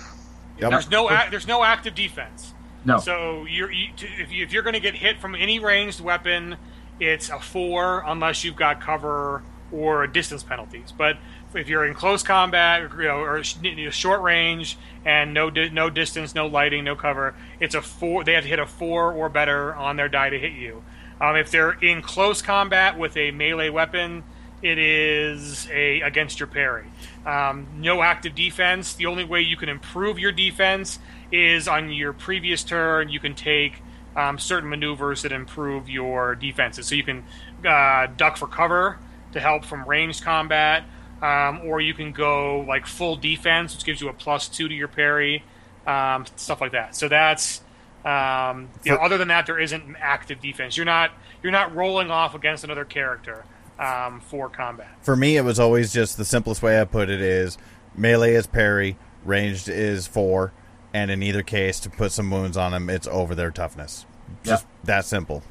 Yep. 0.59 0.71
there's 0.71 0.91
no 0.91 1.11
ac- 1.11 1.31
there's 1.31 1.47
no 1.47 1.63
active 1.63 1.95
defense. 1.95 2.53
No. 2.85 2.99
So 2.99 3.45
you're 3.45 3.71
you, 3.71 3.89
to- 3.97 4.07
if, 4.21 4.33
you, 4.33 4.43
if 4.45 4.53
you're 4.53 4.63
going 4.63 4.75
to 4.75 4.81
get 4.81 4.95
hit 4.97 5.21
from 5.21 5.35
any 5.37 5.59
ranged 5.61 6.01
weapon, 6.01 6.57
it's 6.99 7.29
a 7.29 7.39
four 7.39 8.03
unless 8.07 8.43
you've 8.43 8.57
got 8.57 8.81
cover 8.81 9.43
or 9.71 10.07
distance 10.07 10.43
penalties. 10.43 10.93
But 10.97 11.17
if 11.57 11.69
you're 11.69 11.85
in 11.85 11.95
close 11.95 12.23
combat, 12.23 12.83
you 12.83 13.05
know, 13.05 13.21
or 13.21 13.43
you 13.63 13.85
know, 13.85 13.91
short 13.91 14.23
range 14.23 14.79
and 15.05 15.35
no 15.35 15.51
di- 15.51 15.71
no 15.71 15.91
distance, 15.91 16.35
no 16.35 16.47
lighting, 16.47 16.85
no 16.85 16.97
cover, 16.97 17.35
it's 17.61 17.75
a 17.75 17.83
four. 17.83 18.25
They 18.25 18.35
have 18.35 18.45
to 18.45 18.49
hit 18.49 18.59
a 18.59 18.67
four 18.67 19.13
or 19.13 19.29
better 19.29 19.75
on 19.75 19.97
their 19.97 20.09
die 20.09 20.31
to 20.31 20.39
hit 20.39 20.53
you. 20.53 20.83
Um, 21.21 21.37
if 21.37 21.51
they're 21.51 21.73
in 21.73 22.03
close 22.03 22.43
combat 22.43 22.99
with 22.99 23.17
a 23.17 23.31
melee 23.31 23.71
weapon, 23.71 24.25
it 24.63 24.79
is 24.79 25.69
a 25.71 26.01
against 26.01 26.41
your 26.41 26.47
parry. 26.47 26.87
Um, 27.25 27.67
no 27.77 28.03
active 28.03 28.35
defense. 28.35 28.95
The 28.95 29.07
only 29.07 29.25
way 29.25 29.41
you 29.41 29.57
can 29.57 29.69
improve 29.69 30.19
your 30.19 30.33
defense 30.33 30.99
is 31.33 31.69
on 31.69 31.91
your 31.93 32.13
previous 32.13 32.63
turn. 32.63 33.09
You 33.09 33.21
can 33.21 33.35
take 33.35 33.83
um, 34.15 34.39
certain 34.39 34.69
maneuvers 34.69 35.23
that 35.23 35.33
improve 35.33 35.89
your 35.89 36.35
defenses. 36.35 36.87
So 36.87 36.95
you 36.95 37.05
can 37.05 37.25
uh, 37.65 38.09
duck 38.17 38.37
for 38.37 38.47
cover 38.47 38.99
to 39.33 39.41
help 39.41 39.65
from 39.65 39.85
ranged 39.85 40.23
combat, 40.23 40.85
um, 41.27 41.61
or 41.65 41.81
you 41.81 41.95
can 41.95 42.13
go 42.13 42.61
like 42.61 42.87
full 42.87 43.17
defense, 43.17 43.75
which 43.75 43.85
gives 43.85 44.01
you 44.01 44.09
a 44.09 44.13
plus 44.13 44.49
two 44.49 44.69
to 44.69 44.75
your 44.75 44.89
parry, 44.89 45.43
um, 45.87 46.25
stuff 46.37 46.61
like 46.61 46.73
that. 46.73 46.95
So 46.95 47.09
that's 47.09 47.63
um, 48.05 48.69
you 48.85 48.93
know, 48.93 48.99
other 48.99 49.19
than 49.19 49.29
that, 49.29 49.47
there 49.47 49.59
isn't 49.59 49.83
an 49.83 49.97
active 49.99 50.41
defense. 50.41 50.77
You're 50.77 50.87
not 50.87 51.11
you're 51.43 51.53
not 51.53 51.75
rolling 51.75 52.11
off 52.11 52.35
against 52.35 52.63
another 52.63 52.85
character 52.85 53.45
um, 53.79 54.21
for 54.21 54.49
combat. 54.49 54.89
For 55.03 55.17
me, 55.17 55.37
it 55.37 55.43
was 55.43 55.59
always 55.59 55.93
just 55.93 56.17
the 56.17 56.25
simplest 56.25 56.63
way 56.63 56.81
I 56.81 56.85
put 56.85 57.11
it 57.11 57.21
is 57.21 57.59
melee 57.97 58.35
is 58.35 58.47
parry, 58.47 58.97
ranged 59.25 59.69
is 59.69 60.07
four, 60.07 60.53
and 60.95 61.11
in 61.11 61.23
either 61.23 61.43
case, 61.43 61.81
to 61.81 61.91
put 61.91 62.13
some 62.13 62.31
wounds 62.31 62.57
on 62.57 62.71
them, 62.71 62.89
it's 62.89 63.09
over 63.09 63.35
their 63.35 63.51
toughness. 63.51 64.07
Just 64.45 64.67
that 64.85 65.05
simple. 65.05 65.43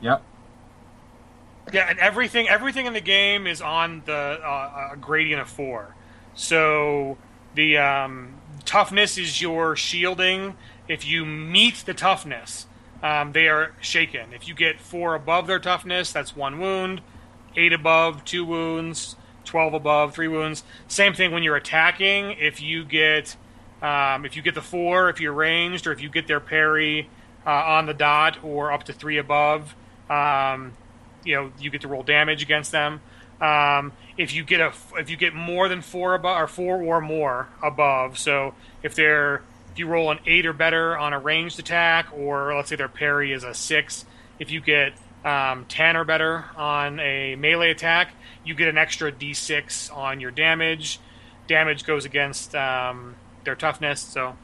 Yep. 0.00 0.22
Yeah, 1.74 1.90
and 1.90 1.98
everything 1.98 2.48
everything 2.48 2.86
in 2.86 2.92
the 2.92 3.00
game 3.00 3.48
is 3.48 3.60
on 3.60 4.02
the 4.06 4.12
uh, 4.12 4.90
a 4.92 4.96
gradient 4.96 5.42
of 5.42 5.48
four. 5.48 5.96
So 6.34 7.18
the 7.54 7.78
um, 7.78 8.34
toughness 8.64 9.18
is 9.18 9.42
your 9.42 9.74
shielding. 9.74 10.54
If 10.86 11.04
you 11.04 11.24
meet 11.24 11.82
the 11.84 11.94
toughness, 11.94 12.66
um, 13.02 13.32
they 13.32 13.48
are 13.48 13.72
shaken. 13.80 14.32
If 14.32 14.46
you 14.46 14.54
get 14.54 14.80
four 14.80 15.16
above 15.16 15.48
their 15.48 15.58
toughness, 15.58 16.12
that's 16.12 16.36
one 16.36 16.60
wound. 16.60 17.00
Eight 17.56 17.72
above, 17.72 18.24
two 18.24 18.44
wounds. 18.44 19.16
Twelve 19.44 19.74
above, 19.74 20.14
three 20.14 20.28
wounds. 20.28 20.62
Same 20.88 21.12
thing 21.12 21.32
when 21.32 21.42
you're 21.42 21.56
attacking. 21.56 22.36
If 22.38 22.62
you 22.62 22.84
get 22.84 23.36
um, 23.82 24.24
if 24.24 24.36
you 24.36 24.42
get 24.42 24.54
the 24.54 24.62
four, 24.62 25.10
if 25.10 25.20
you're 25.20 25.32
ranged, 25.32 25.86
or 25.86 25.92
if 25.92 26.00
you 26.00 26.08
get 26.08 26.26
their 26.28 26.40
parry 26.40 27.10
uh, 27.44 27.50
on 27.50 27.86
the 27.86 27.94
dot, 27.94 28.38
or 28.44 28.72
up 28.72 28.84
to 28.84 28.92
three 28.92 29.18
above, 29.18 29.74
um, 30.08 30.72
you 31.24 31.34
know 31.34 31.52
you 31.58 31.70
get 31.70 31.80
to 31.82 31.88
roll 31.88 32.02
damage 32.02 32.42
against 32.42 32.72
them. 32.72 33.00
Um, 33.40 33.92
if 34.16 34.32
you 34.32 34.44
get 34.44 34.60
a 34.60 34.72
if 34.96 35.10
you 35.10 35.16
get 35.16 35.34
more 35.34 35.68
than 35.68 35.82
four 35.82 36.14
above 36.14 36.40
or 36.40 36.46
four 36.46 36.82
or 36.82 37.00
more 37.00 37.48
above, 37.62 38.18
so 38.18 38.54
if 38.82 38.94
they're 38.94 39.42
if 39.72 39.78
you 39.78 39.86
roll 39.86 40.10
an 40.10 40.20
eight 40.26 40.46
or 40.46 40.52
better 40.52 40.96
on 40.96 41.12
a 41.12 41.18
ranged 41.18 41.58
attack, 41.58 42.06
or 42.16 42.54
let's 42.54 42.68
say 42.68 42.76
their 42.76 42.88
parry 42.88 43.32
is 43.32 43.42
a 43.42 43.54
six, 43.54 44.04
if 44.38 44.50
you 44.50 44.60
get 44.60 44.92
um, 45.24 45.64
ten 45.66 45.96
or 45.96 46.04
better 46.04 46.44
on 46.56 47.00
a 47.00 47.34
melee 47.34 47.70
attack, 47.70 48.14
you 48.44 48.54
get 48.54 48.68
an 48.68 48.78
extra 48.78 49.10
d6 49.10 49.94
on 49.94 50.20
your 50.20 50.30
damage. 50.30 51.00
Damage 51.48 51.84
goes 51.84 52.04
against 52.04 52.54
um, 52.54 53.16
their 53.44 53.56
toughness, 53.56 54.00
so 54.00 54.36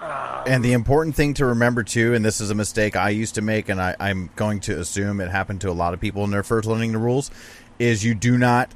And 0.00 0.64
the 0.64 0.72
important 0.74 1.16
thing 1.16 1.34
to 1.34 1.46
remember 1.46 1.82
too, 1.82 2.14
and 2.14 2.24
this 2.24 2.40
is 2.40 2.50
a 2.50 2.54
mistake 2.54 2.94
I 2.96 3.10
used 3.10 3.34
to 3.36 3.42
make, 3.42 3.68
and 3.68 3.80
I, 3.80 3.96
I'm 3.98 4.30
going 4.36 4.60
to 4.60 4.78
assume 4.78 5.20
it 5.20 5.28
happened 5.28 5.60
to 5.62 5.70
a 5.70 5.72
lot 5.72 5.94
of 5.94 6.00
people 6.00 6.22
in 6.24 6.30
their 6.30 6.42
first 6.42 6.68
learning 6.68 6.92
the 6.92 6.98
rules, 6.98 7.30
is 7.78 8.04
you 8.04 8.14
do 8.14 8.38
not 8.38 8.70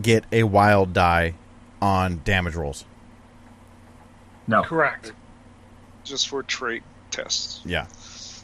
get 0.00 0.24
a 0.32 0.42
wild 0.42 0.92
die 0.92 1.34
on 1.80 2.20
damage 2.24 2.54
rolls. 2.54 2.84
No. 4.46 4.62
correct. 4.62 5.12
just 6.04 6.28
for 6.28 6.42
trait 6.42 6.82
tests. 7.10 7.60
Yeah. 7.64 7.86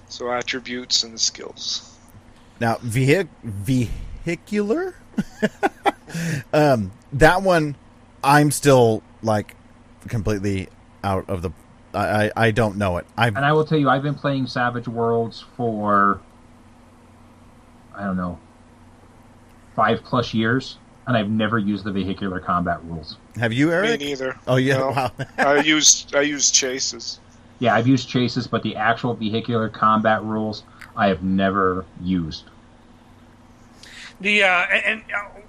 So 0.08 0.32
attributes 0.32 1.02
and 1.02 1.20
skills. 1.20 1.98
Now, 2.58 2.76
vehic- 2.76 3.28
vehicular, 3.44 4.94
um, 6.52 6.92
that 7.12 7.42
one, 7.42 7.76
I'm 8.24 8.50
still 8.50 9.02
like 9.22 9.54
completely 10.08 10.68
out 11.04 11.28
of 11.28 11.42
the. 11.42 11.50
I 11.94 12.26
I, 12.26 12.30
I 12.36 12.50
don't 12.50 12.76
know 12.76 12.96
it. 12.98 13.06
I 13.16 13.28
And 13.28 13.38
I 13.38 13.52
will 13.52 13.64
tell 13.64 13.78
you, 13.78 13.88
I've 13.88 14.02
been 14.02 14.14
playing 14.14 14.46
Savage 14.46 14.88
Worlds 14.88 15.44
for 15.56 16.20
I 17.94 18.04
don't 18.04 18.16
know 18.16 18.38
five 19.76 20.02
plus 20.04 20.34
years, 20.34 20.78
and 21.06 21.16
I've 21.16 21.30
never 21.30 21.58
used 21.58 21.84
the 21.84 21.92
vehicular 21.92 22.40
combat 22.40 22.82
rules. 22.84 23.16
have 23.36 23.52
you, 23.52 23.68
Me 23.68 23.96
neither. 23.96 24.38
Oh 24.46 24.56
yeah, 24.56 24.78
No. 24.78 24.90
wow. 24.90 25.12
I 25.38 25.60
used 25.60 26.14
I 26.14 26.22
used 26.22 26.54
chases. 26.54 27.20
Yeah, 27.58 27.74
I've 27.74 27.86
used 27.86 28.08
chases, 28.08 28.46
but 28.46 28.62
the 28.62 28.76
actual 28.76 29.14
vehicular 29.14 29.68
combat 29.68 30.22
rules 30.22 30.62
I 30.96 31.08
have 31.08 31.22
never 31.22 31.84
used. 32.02 32.44
The 34.20 34.42
uh, 34.42 34.46
and, 34.72 34.84
and 34.84 35.02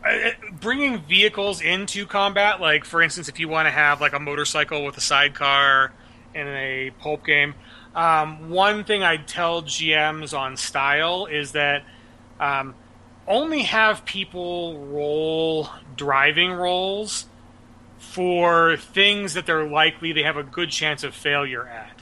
uh, 0.05 0.07
uh, 0.07 0.51
bringing 0.59 1.01
vehicles 1.01 1.61
into 1.61 2.05
combat, 2.05 2.61
like 2.61 2.85
for 2.85 3.01
instance, 3.01 3.27
if 3.27 3.39
you 3.39 3.47
want 3.47 3.67
to 3.67 3.71
have 3.71 3.99
like 4.01 4.13
a 4.13 4.19
motorcycle 4.19 4.83
with 4.85 4.97
a 4.97 5.01
sidecar 5.01 5.91
in 6.33 6.47
a 6.47 6.91
pulp 6.99 7.25
game, 7.25 7.55
um, 7.95 8.49
one 8.49 8.83
thing 8.83 9.03
I'd 9.03 9.27
tell 9.27 9.61
GMs 9.61 10.37
on 10.37 10.57
style 10.57 11.25
is 11.25 11.51
that 11.53 11.83
um, 12.39 12.73
only 13.27 13.63
have 13.63 14.05
people 14.05 14.85
roll 14.87 15.69
driving 15.95 16.51
rolls 16.51 17.25
for 17.97 18.77
things 18.77 19.35
that 19.35 19.45
they're 19.45 19.67
likely 19.67 20.11
they 20.11 20.23
have 20.23 20.37
a 20.37 20.43
good 20.43 20.69
chance 20.71 21.03
of 21.03 21.13
failure 21.13 21.67
at. 21.67 22.01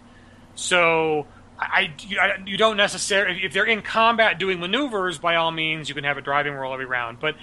So 0.56 1.28
I, 1.60 1.92
I- 2.22 2.42
you 2.46 2.58
don't 2.58 2.78
necessarily 2.78 3.44
if 3.44 3.52
they're 3.54 3.66
in 3.66 3.82
combat 3.82 4.40
doing 4.40 4.60
maneuvers, 4.60 5.18
by 5.18 5.36
all 5.36 5.52
means 5.52 5.90
you 5.90 5.96
can 5.96 6.04
have 6.06 6.18
a 6.18 6.22
driving 6.22 6.54
roll 6.54 6.74
every 6.74 6.86
round. 6.86 7.20
But 7.20 7.36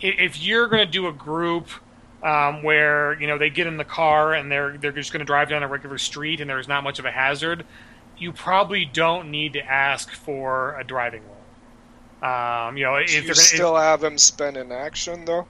if 0.00 0.40
you're 0.42 0.68
going 0.68 0.84
to 0.86 0.90
do 0.90 1.06
a 1.06 1.12
group 1.12 1.68
um, 2.24 2.62
where 2.62 3.20
you 3.20 3.26
know 3.28 3.38
they 3.38 3.50
get 3.50 3.66
in 3.66 3.76
the 3.76 3.84
car 3.84 4.34
and 4.34 4.50
they're 4.50 4.76
they're 4.78 4.92
just 4.92 5.12
going 5.12 5.20
to 5.20 5.26
drive 5.26 5.48
down 5.50 5.62
a 5.62 5.68
regular 5.68 5.98
street 5.98 6.40
and 6.40 6.50
there's 6.50 6.68
not 6.68 6.82
much 6.82 6.98
of 6.98 7.04
a 7.04 7.10
hazard, 7.12 7.64
you 8.16 8.32
probably 8.32 8.84
don't 8.86 9.30
need 9.30 9.52
to 9.52 9.60
ask 9.64 10.10
for 10.12 10.78
a 10.80 10.84
driving 10.84 11.22
roll. 11.26 12.30
Um, 12.30 12.76
you 12.76 12.84
know, 12.84 12.96
if 12.96 13.08
Do 13.08 13.12
they're 13.12 13.22
you 13.22 13.28
gonna, 13.28 13.34
still 13.34 13.76
have 13.76 14.00
them 14.00 14.18
spend 14.18 14.56
an 14.56 14.72
action 14.72 15.24
though, 15.26 15.46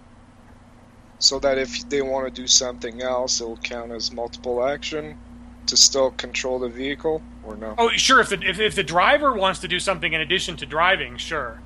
so 1.19 1.39
that 1.41 1.59
if 1.59 1.89
they 1.89 2.03
want 2.03 2.27
to 2.27 2.43
do 2.43 2.47
something 2.49 3.03
else, 3.03 3.41
it 3.41 3.45
will 3.45 3.57
count 3.59 3.93
as 3.93 4.13
multiple 4.13 4.65
action 4.65 5.19
to 5.67 5.77
still 5.77 6.11
control 6.13 6.59
the 6.59 6.69
vehicle, 6.69 7.23
or 7.43 7.57
no? 7.57 7.79
Oh, 7.79 7.91
sure. 7.91 8.21
If 8.21 8.31
the 8.31 8.43
if, 8.43 8.59
if 8.61 8.75
the 8.75 8.83
driver 8.83 9.33
wants 9.33 9.61
to 9.61 9.69
do 9.69 9.79
something 9.81 10.13
in 10.13 10.21
addition 10.21 10.57
to 10.59 10.67
driving, 10.67 11.17
sure. 11.17 11.64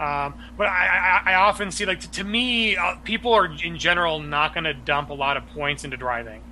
Um, 0.00 0.34
but 0.56 0.66
I, 0.66 1.22
I, 1.26 1.32
I 1.32 1.34
often 1.34 1.70
see 1.70 1.86
like 1.86 2.00
to, 2.00 2.10
to 2.12 2.24
me, 2.24 2.76
uh, 2.76 2.96
people 3.04 3.32
are 3.34 3.46
in 3.46 3.78
general 3.78 4.18
not 4.18 4.54
going 4.54 4.64
to 4.64 4.74
dump 4.74 5.10
a 5.10 5.14
lot 5.14 5.36
of 5.36 5.46
points 5.48 5.84
into 5.84 5.96
driving, 5.96 6.42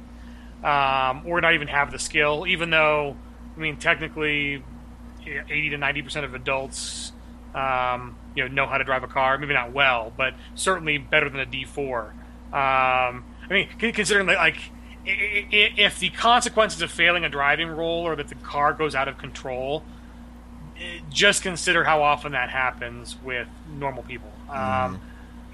um, 0.63 1.23
or 1.27 1.41
not 1.41 1.55
even 1.55 1.67
have 1.67 1.91
the 1.91 1.99
skill. 1.99 2.47
Even 2.47 2.71
though, 2.71 3.17
I 3.57 3.61
mean, 3.61 3.77
technically, 3.77 4.63
eighty 5.27 5.71
to 5.71 5.79
ninety 5.79 6.03
percent 6.03 6.27
of 6.27 6.35
adults, 6.35 7.13
um, 7.55 8.17
you 8.37 8.47
know, 8.47 8.55
know 8.55 8.67
how 8.67 8.79
to 8.79 8.85
drive 8.85 9.03
a 9.03 9.09
car. 9.09 9.37
Maybe 9.39 9.55
not 9.55 9.73
well, 9.73 10.13
but 10.17 10.35
certainly 10.55 10.99
better 10.99 11.29
than 11.29 11.41
a 11.41 11.47
D 11.47 11.65
four. 11.65 12.15
Um, 12.53 13.25
I 13.49 13.49
mean, 13.51 13.69
considering 13.79 14.27
that, 14.27 14.37
like, 14.37 14.59
if 15.05 15.99
the 15.99 16.11
consequences 16.11 16.83
of 16.83 16.91
failing 16.91 17.25
a 17.25 17.29
driving 17.29 17.69
roll 17.69 18.03
or 18.03 18.15
that 18.17 18.29
the 18.29 18.35
car 18.37 18.75
goes 18.75 18.95
out 18.95 19.09
of 19.09 19.19
control, 19.19 19.83
just 21.11 21.43
consider 21.43 21.85
how 21.85 22.03
often 22.03 22.33
that 22.33 22.51
happens 22.51 23.17
with 23.23 23.49
normal 23.79 24.03
people. 24.03 24.31
Um, 24.49 25.01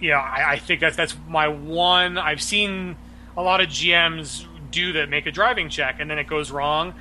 you 0.00 0.10
know, 0.10 0.16
I, 0.16 0.52
I 0.52 0.58
think 0.58 0.80
that's 0.80 0.96
that's 0.96 1.16
my 1.28 1.48
one. 1.48 2.18
I've 2.18 2.42
seen 2.42 2.96
a 3.36 3.42
lot 3.42 3.60
of 3.60 3.68
GMs 3.68 4.46
do 4.70 4.92
that, 4.94 5.08
make 5.08 5.26
a 5.26 5.32
driving 5.32 5.68
check, 5.68 5.96
and 6.00 6.10
then 6.10 6.18
it 6.18 6.26
goes 6.26 6.50
wrong 6.50 6.94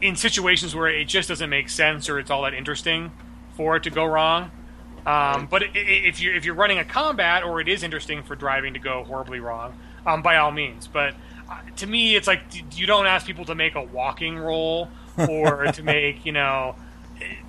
in 0.00 0.16
situations 0.16 0.74
where 0.74 0.88
it 0.88 1.06
just 1.06 1.28
doesn't 1.28 1.50
make 1.50 1.68
sense 1.68 2.08
or 2.08 2.18
it's 2.18 2.30
all 2.30 2.42
that 2.42 2.54
interesting 2.54 3.12
for 3.56 3.76
it 3.76 3.82
to 3.82 3.90
go 3.90 4.04
wrong. 4.04 4.50
Um, 5.06 5.46
but 5.46 5.62
if 5.74 6.20
you're 6.20 6.34
if 6.34 6.44
you're 6.44 6.54
running 6.54 6.78
a 6.78 6.84
combat 6.84 7.42
or 7.42 7.60
it 7.60 7.68
is 7.68 7.82
interesting 7.82 8.22
for 8.22 8.36
driving 8.36 8.74
to 8.74 8.80
go 8.80 9.04
horribly 9.04 9.40
wrong, 9.40 9.78
um, 10.06 10.22
by 10.22 10.36
all 10.36 10.50
means. 10.50 10.86
But 10.86 11.14
uh, 11.50 11.60
to 11.76 11.86
me, 11.86 12.14
it's 12.14 12.26
like 12.26 12.42
you 12.78 12.86
don't 12.86 13.06
ask 13.06 13.26
people 13.26 13.44
to 13.46 13.54
make 13.54 13.74
a 13.74 13.82
walking 13.82 14.38
roll 14.38 14.88
or 15.16 15.66
to 15.66 15.82
make 15.82 16.26
you 16.26 16.32
know. 16.32 16.76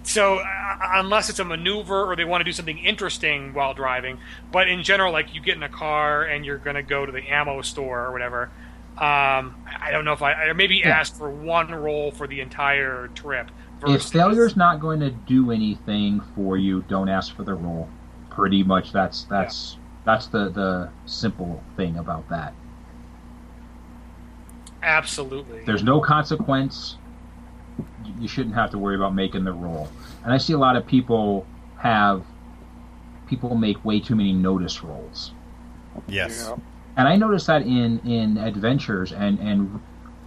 So 0.03 0.37
uh, 0.37 0.77
unless 0.93 1.29
it's 1.29 1.39
a 1.39 1.45
maneuver 1.45 2.05
or 2.05 2.15
they 2.15 2.25
want 2.25 2.41
to 2.41 2.45
do 2.45 2.51
something 2.51 2.77
interesting 2.77 3.53
while 3.53 3.73
driving, 3.73 4.19
but 4.51 4.67
in 4.67 4.83
general, 4.83 5.11
like 5.11 5.33
you 5.33 5.41
get 5.41 5.55
in 5.55 5.63
a 5.63 5.69
car 5.69 6.23
and 6.23 6.45
you're 6.45 6.57
going 6.57 6.75
to 6.75 6.83
go 6.83 7.05
to 7.05 7.11
the 7.11 7.21
ammo 7.29 7.61
store 7.61 8.05
or 8.05 8.11
whatever. 8.11 8.51
Um, 8.97 9.55
I 9.79 9.89
don't 9.91 10.03
know 10.03 10.13
if 10.13 10.21
I, 10.21 10.33
I 10.33 10.53
maybe 10.53 10.83
ask 10.83 11.15
for 11.15 11.29
one 11.29 11.73
roll 11.73 12.11
for 12.11 12.27
the 12.27 12.41
entire 12.41 13.07
trip, 13.09 13.49
if 13.87 14.03
failure's 14.03 14.55
not 14.55 14.79
going 14.79 14.99
to 14.99 15.09
do 15.09 15.51
anything 15.51 16.21
for 16.35 16.57
you, 16.57 16.83
don't 16.83 17.09
ask 17.09 17.35
for 17.35 17.43
the 17.43 17.53
roll. 17.53 17.87
Pretty 18.29 18.63
much, 18.63 18.91
that's 18.91 19.23
that's 19.23 19.77
that's 20.05 20.27
the 20.27 20.49
the 20.49 20.89
simple 21.05 21.63
thing 21.77 21.97
about 21.97 22.29
that. 22.29 22.53
Absolutely. 24.81 25.63
There's 25.65 25.83
no 25.83 25.99
consequence. 25.99 26.97
You 28.19 28.27
shouldn't 28.27 28.55
have 28.55 28.71
to 28.71 28.77
worry 28.77 28.95
about 28.95 29.15
making 29.15 29.43
the 29.43 29.53
roll. 29.53 29.89
And 30.23 30.33
I 30.33 30.37
see 30.37 30.53
a 30.53 30.57
lot 30.57 30.75
of 30.75 30.85
people 30.85 31.45
have 31.77 32.23
people 33.27 33.55
make 33.55 33.83
way 33.85 33.99
too 33.99 34.15
many 34.15 34.33
notice 34.33 34.83
rolls. 34.83 35.31
Yes. 36.07 36.47
Yeah. 36.47 36.57
And 36.97 37.07
I 37.07 37.15
notice 37.15 37.45
that 37.45 37.61
in 37.61 37.99
in 37.99 38.37
adventures 38.37 39.11
and 39.11 39.39
and 39.39 39.79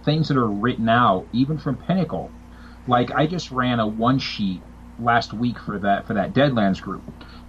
things 0.03 0.27
that 0.27 0.37
are 0.37 0.47
written 0.47 0.89
out, 0.89 1.27
even 1.31 1.57
from 1.57 1.77
Pinnacle. 1.77 2.31
Like 2.87 3.11
I 3.11 3.27
just 3.27 3.51
ran 3.51 3.79
a 3.79 3.87
one 3.87 4.19
sheet 4.19 4.61
last 4.99 5.33
week 5.33 5.57
for 5.59 5.79
that 5.79 6.07
for 6.07 6.13
that 6.13 6.33
Deadlands 6.33 6.81
group, 6.81 7.03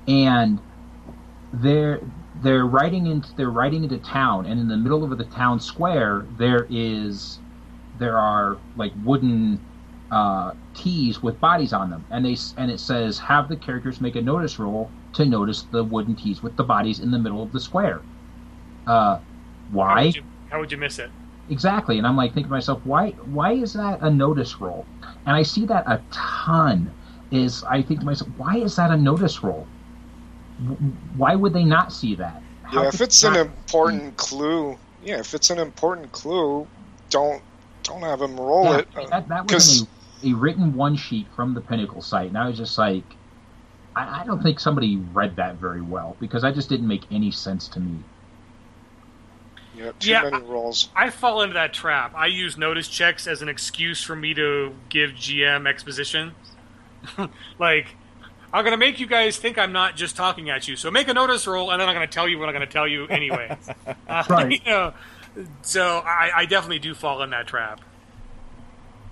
and 0.07 0.61
they're 1.53 2.01
they're 2.43 2.67
riding 2.67 3.07
into 3.07 3.35
they're 3.37 3.51
riding 3.51 3.85
into 3.85 3.99
town, 3.99 4.47
and 4.47 4.61
in 4.61 4.69
the 4.69 4.77
middle 4.77 5.05
of 5.05 5.17
the 5.17 5.25
town 5.25 5.61
square 5.61 6.27
there 6.39 6.67
is 6.71 7.39
there 7.99 8.19
are 8.19 8.59
like 8.77 8.93
wooden 9.05 9.61
uh, 10.11 10.53
tees 10.75 11.23
with 11.23 11.41
bodies 11.41 11.73
on 11.73 11.91
them, 11.91 12.05
and 12.11 12.25
they 12.25 12.37
and 12.57 12.71
it 12.71 12.81
says 12.81 13.19
have 13.19 13.49
the 13.49 13.57
characters 13.57 14.01
make 14.01 14.17
a 14.17 14.23
notice 14.23 14.59
roll 14.59 14.91
to 15.15 15.25
notice 15.25 15.63
the 15.63 15.83
wooden 15.85 16.15
tees 16.17 16.43
with 16.43 16.57
the 16.57 16.65
bodies 16.65 17.01
in 17.01 17.11
the 17.11 17.19
middle 17.19 17.43
of 17.43 17.53
the 17.53 17.61
square. 17.61 18.01
Uh, 18.87 19.17
How 19.17 19.21
why? 19.71 20.05
would, 20.07 20.17
you, 20.17 20.23
how 20.51 20.61
would 20.61 20.73
you 20.73 20.79
miss 20.79 20.99
it? 20.99 21.11
Exactly, 21.51 21.99
and 21.99 22.07
I'm 22.07 22.17
like 22.17 22.33
thinking 22.33 22.49
to 22.49 22.55
myself, 22.55 22.81
why 22.85 23.11
why 23.11 23.53
is 23.53 23.73
that 23.75 23.99
a 24.03 24.11
notice 24.11 24.61
roll? 24.61 24.87
And 25.27 25.35
I 25.37 25.43
see 25.43 25.67
that 25.67 25.87
a 25.87 26.01
ton. 26.11 26.93
Is 27.31 27.65
I 27.65 27.83
think 27.83 28.01
to 28.01 28.07
myself, 28.07 28.31
why 28.37 28.57
is 28.59 28.77
that 28.77 28.91
a 28.91 28.97
notice 28.97 29.43
roll? 29.43 29.67
Why 31.17 31.35
would 31.35 31.53
they 31.53 31.65
not 31.65 31.93
see 31.93 32.15
that? 32.17 32.43
How 32.63 32.83
Yeah, 32.83 32.89
if 32.89 33.01
it's 33.01 33.23
an 33.25 33.33
not- 33.33 33.47
important 33.47 34.17
clue, 34.17 34.79
yeah, 35.03 35.19
if 35.19 35.35
it's 35.35 35.51
an 35.51 35.59
important 35.59 36.13
clue, 36.13 36.67
don't 37.11 37.43
don't 37.85 38.03
have 38.03 38.21
him 38.21 38.37
roll 38.37 38.65
Yeah, 38.65 38.79
it. 38.79 38.89
uh, 38.97 39.07
that, 39.11 39.29
that 39.29 39.47
'cause- 39.49 39.81
was 39.81 39.89
a, 40.25 40.31
a 40.31 40.35
written 40.35 40.75
one 40.75 40.97
sheet 40.97 41.27
from 41.35 41.55
the 41.55 41.61
Pinnacle 41.61 42.03
site, 42.03 42.29
and 42.29 42.39
I 42.39 42.49
was 42.49 42.57
just 42.57 42.77
like, 42.79 43.05
I, 43.97 44.23
I 44.23 44.25
don't 44.25 44.43
think 44.43 44.59
somebody 44.61 44.97
read 44.97 45.37
that 45.37 45.57
very 45.57 45.83
well 45.83 46.17
because 46.21 46.43
that 46.43 46.55
just 46.55 46.69
didn't 46.69 46.89
make 46.89 47.05
any 47.11 47.31
sense 47.31 47.69
to 47.69 47.81
me. 47.81 47.99
yeah, 49.77 49.93
too 49.99 50.11
Yeah, 50.11 50.23
many 50.31 50.43
rolls. 50.45 50.89
I 50.97 51.11
fall 51.11 51.43
into 51.43 51.55
that 51.55 51.73
trap. 51.75 52.13
I 52.17 52.27
use 52.27 52.57
notice 52.57 52.89
checks 52.89 53.27
as 53.27 53.43
an 53.43 53.49
excuse 53.49 54.03
for 54.03 54.17
me 54.17 54.35
to 54.35 54.75
give 54.89 55.11
GM 55.13 55.67
exposition. 55.69 56.35
like, 57.59 57.97
I'm 58.53 58.63
going 58.65 58.73
to 58.73 58.77
make 58.79 59.01
you 59.01 59.07
guys 59.07 59.37
think 59.37 59.59
I'm 59.59 59.73
not 59.73 59.97
just 59.97 60.17
talking 60.17 60.49
at 60.49 60.69
you. 60.69 60.77
So 60.77 60.91
make 60.91 61.09
a 61.09 61.15
notice 61.15 61.47
roll, 61.47 61.71
and 61.73 61.81
then 61.81 61.89
I'm 61.89 61.95
going 61.95 62.07
to 62.07 62.13
tell 62.13 62.29
you 62.29 62.39
what 62.39 62.49
I'm 62.49 62.55
going 62.55 62.67
to 62.67 62.73
tell 62.73 62.87
you 62.89 63.07
anyway. 63.09 63.57
uh, 64.09 64.25
Right. 64.31 64.53
You 64.65 64.71
know, 64.71 64.95
so 65.63 66.03
I, 66.05 66.31
I 66.37 66.47
definitely 66.47 66.79
do 66.79 66.95
fall 66.95 67.23
in 67.23 67.31
that 67.31 67.47
trap. 67.47 67.81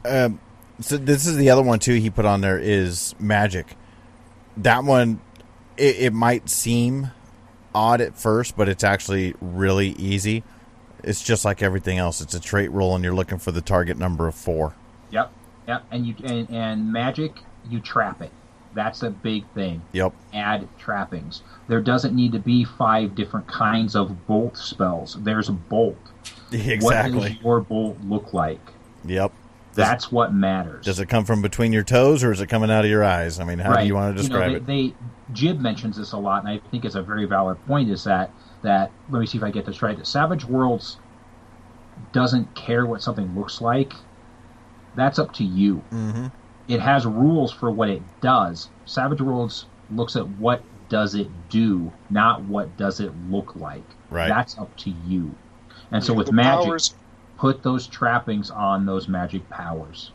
Um, 0.04 0.40
so 0.80 0.96
this 0.96 1.26
is 1.26 1.36
the 1.36 1.50
other 1.50 1.62
one 1.62 1.78
too. 1.78 1.94
He 1.94 2.10
put 2.10 2.24
on 2.24 2.40
there 2.40 2.58
is 2.58 3.14
magic. 3.18 3.76
That 4.56 4.84
one, 4.84 5.20
it, 5.76 5.96
it 5.96 6.12
might 6.12 6.48
seem 6.48 7.10
odd 7.74 8.00
at 8.00 8.18
first, 8.18 8.56
but 8.56 8.68
it's 8.68 8.84
actually 8.84 9.34
really 9.40 9.90
easy. 9.90 10.44
It's 11.02 11.22
just 11.22 11.44
like 11.44 11.62
everything 11.62 11.98
else. 11.98 12.20
It's 12.20 12.34
a 12.34 12.40
trait 12.40 12.70
roll, 12.70 12.94
and 12.94 13.02
you're 13.02 13.14
looking 13.14 13.38
for 13.38 13.50
the 13.50 13.60
target 13.60 13.98
number 13.98 14.28
of 14.28 14.34
four. 14.34 14.74
Yep, 15.10 15.32
yep, 15.66 15.84
and 15.90 16.06
you 16.06 16.14
and, 16.24 16.48
and 16.50 16.92
magic, 16.92 17.32
you 17.68 17.80
trap 17.80 18.22
it. 18.22 18.30
That's 18.74 19.02
a 19.02 19.10
big 19.10 19.46
thing. 19.50 19.82
Yep. 19.92 20.14
add 20.32 20.68
trappings. 20.78 21.42
There 21.68 21.80
doesn't 21.80 22.14
need 22.14 22.32
to 22.32 22.38
be 22.38 22.64
five 22.64 23.14
different 23.14 23.46
kinds 23.46 23.94
of 23.94 24.26
bolt 24.26 24.56
spells. 24.56 25.18
There's 25.20 25.48
a 25.48 25.52
bolt. 26.52 26.82
What 26.82 27.12
does 27.12 27.40
your 27.42 27.60
bolt 27.60 27.98
look 28.04 28.32
like? 28.32 28.60
Yep. 29.04 29.32
That's 29.74 30.12
what 30.12 30.34
matters. 30.34 30.84
Does 30.84 31.00
it 31.00 31.08
come 31.08 31.24
from 31.24 31.40
between 31.40 31.72
your 31.72 31.82
toes, 31.82 32.22
or 32.22 32.30
is 32.30 32.40
it 32.40 32.48
coming 32.48 32.70
out 32.70 32.84
of 32.84 32.90
your 32.90 33.02
eyes? 33.02 33.40
I 33.40 33.44
mean, 33.44 33.58
how 33.58 33.74
do 33.74 33.86
you 33.86 33.94
want 33.94 34.16
to 34.16 34.22
You 34.22 34.28
know, 34.28 34.38
describe 34.38 34.66
they, 34.66 34.84
it? 34.84 34.90
They 34.90 34.94
Jib 35.32 35.60
mentions 35.60 35.96
this 35.96 36.12
a 36.12 36.18
lot, 36.18 36.44
and 36.44 36.48
I 36.48 36.60
think 36.70 36.84
it's 36.84 36.94
a 36.94 37.02
very 37.02 37.24
valid 37.24 37.58
point. 37.66 37.90
Is 37.90 38.04
that 38.04 38.30
that 38.62 38.90
let 39.10 39.20
me 39.20 39.26
see 39.26 39.38
if 39.38 39.44
I 39.44 39.50
get 39.50 39.64
this 39.64 39.80
right. 39.82 39.96
That 39.96 40.06
Savage 40.06 40.44
Worlds 40.44 40.98
doesn't 42.12 42.54
care 42.54 42.84
what 42.86 43.02
something 43.02 43.34
looks 43.38 43.60
like. 43.60 43.94
That's 44.94 45.18
up 45.18 45.32
to 45.34 45.44
you. 45.44 45.82
mm-hmm. 45.90 46.26
It 46.68 46.80
has 46.80 47.06
rules 47.06 47.50
for 47.50 47.70
what 47.70 47.88
it 47.88 48.02
does. 48.20 48.70
Savage 48.84 49.20
Worlds 49.20 49.66
looks 49.90 50.16
at 50.16 50.28
what 50.28 50.62
does 50.88 51.14
it 51.14 51.28
do, 51.48 51.90
not 52.10 52.42
what 52.44 52.76
does 52.76 53.00
it 53.00 53.12
look 53.30 53.56
like. 53.56 53.82
Right. 54.10 54.28
That's 54.28 54.58
up 54.58 54.74
to 54.78 54.90
you. 55.06 55.34
And 55.92 56.02
so 56.02 56.14
with 56.14 56.28
the 56.28 56.32
magic, 56.32 56.64
powers, 56.64 56.94
put 57.36 57.62
those 57.62 57.86
trappings 57.86 58.50
on 58.50 58.86
those 58.86 59.08
magic 59.08 59.48
powers. 59.50 60.10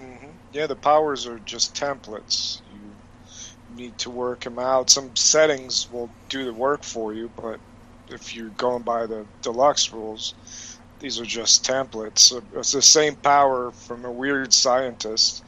mhm. 0.00 0.30
yeah, 0.52 0.66
the 0.66 0.76
powers 0.76 1.26
are 1.26 1.38
just 1.40 1.74
templates. 1.74 2.60
You 2.72 3.76
need 3.76 3.98
to 3.98 4.10
work 4.10 4.40
them 4.40 4.58
out. 4.58 4.90
Some 4.90 5.14
settings 5.16 5.90
will 5.92 6.10
do 6.28 6.44
the 6.44 6.54
work 6.54 6.82
for 6.82 7.12
you, 7.12 7.30
but 7.36 7.60
if 8.08 8.34
you're 8.34 8.50
going 8.50 8.82
by 8.82 9.06
the 9.06 9.26
deluxe 9.42 9.92
rules, 9.92 10.34
these 11.00 11.20
are 11.20 11.24
just 11.24 11.64
templates. 11.64 12.42
It's 12.54 12.72
the 12.72 12.82
same 12.82 13.16
power 13.16 13.72
from 13.72 14.04
a 14.04 14.12
weird 14.12 14.52
scientist, 14.52 15.44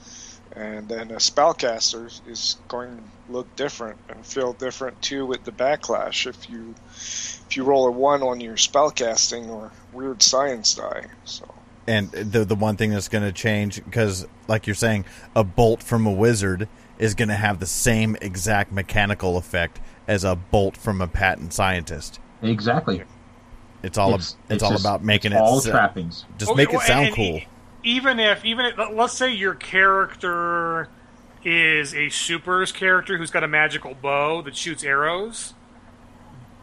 and 0.54 0.88
then 0.88 1.10
a 1.10 1.16
spellcaster 1.16 2.10
is 2.28 2.56
going 2.68 2.96
to 2.96 3.02
look 3.32 3.54
different 3.56 3.98
and 4.08 4.24
feel 4.26 4.52
different 4.52 5.00
too 5.02 5.24
with 5.26 5.44
the 5.44 5.52
backlash 5.52 6.26
if 6.26 6.50
you 6.50 6.74
if 6.94 7.56
you 7.56 7.64
roll 7.64 7.86
a 7.86 7.90
one 7.90 8.22
on 8.22 8.40
your 8.40 8.56
spellcasting 8.56 9.48
or 9.48 9.70
weird 9.92 10.22
science 10.22 10.74
die. 10.74 11.06
So 11.24 11.52
And 11.86 12.10
the 12.10 12.44
the 12.44 12.54
one 12.54 12.76
thing 12.76 12.90
that's 12.90 13.08
going 13.08 13.24
to 13.24 13.32
change 13.32 13.76
because, 13.84 14.26
like 14.48 14.66
you're 14.66 14.74
saying, 14.74 15.04
a 15.36 15.44
bolt 15.44 15.82
from 15.82 16.06
a 16.06 16.12
wizard 16.12 16.68
is 16.98 17.14
going 17.14 17.28
to 17.30 17.34
have 17.34 17.58
the 17.58 17.66
same 17.66 18.16
exact 18.20 18.70
mechanical 18.72 19.36
effect 19.36 19.80
as 20.06 20.24
a 20.24 20.36
bolt 20.36 20.76
from 20.76 21.00
a 21.00 21.08
patent 21.08 21.52
scientist. 21.52 22.20
Exactly. 22.42 23.02
It's 23.82 23.98
all 23.98 24.14
it's, 24.14 24.36
all 24.62 24.70
just- 24.70 24.84
about 24.84 25.02
making 25.04 25.32
it's 25.32 25.40
it 25.40 25.42
all 25.42 25.60
sa- 25.60 25.70
trappings. 25.70 26.24
just 26.38 26.50
Oh, 26.52 26.54
make 26.54 26.72
it 26.72 26.80
sound 26.82 27.06
and 27.06 27.14
cool. 27.14 27.40
Even 27.82 28.20
if, 28.20 28.44
even 28.44 28.66
if, 28.66 28.78
let's 28.92 29.14
say 29.14 29.30
your 29.30 29.54
character 29.54 30.88
is 31.44 31.94
a 31.94 32.08
supers 32.08 32.72
character 32.72 33.18
who's 33.18 33.30
got 33.30 33.44
a 33.44 33.48
magical 33.48 33.94
bow 33.94 34.42
that 34.42 34.56
shoots 34.56 34.84
arrows, 34.84 35.54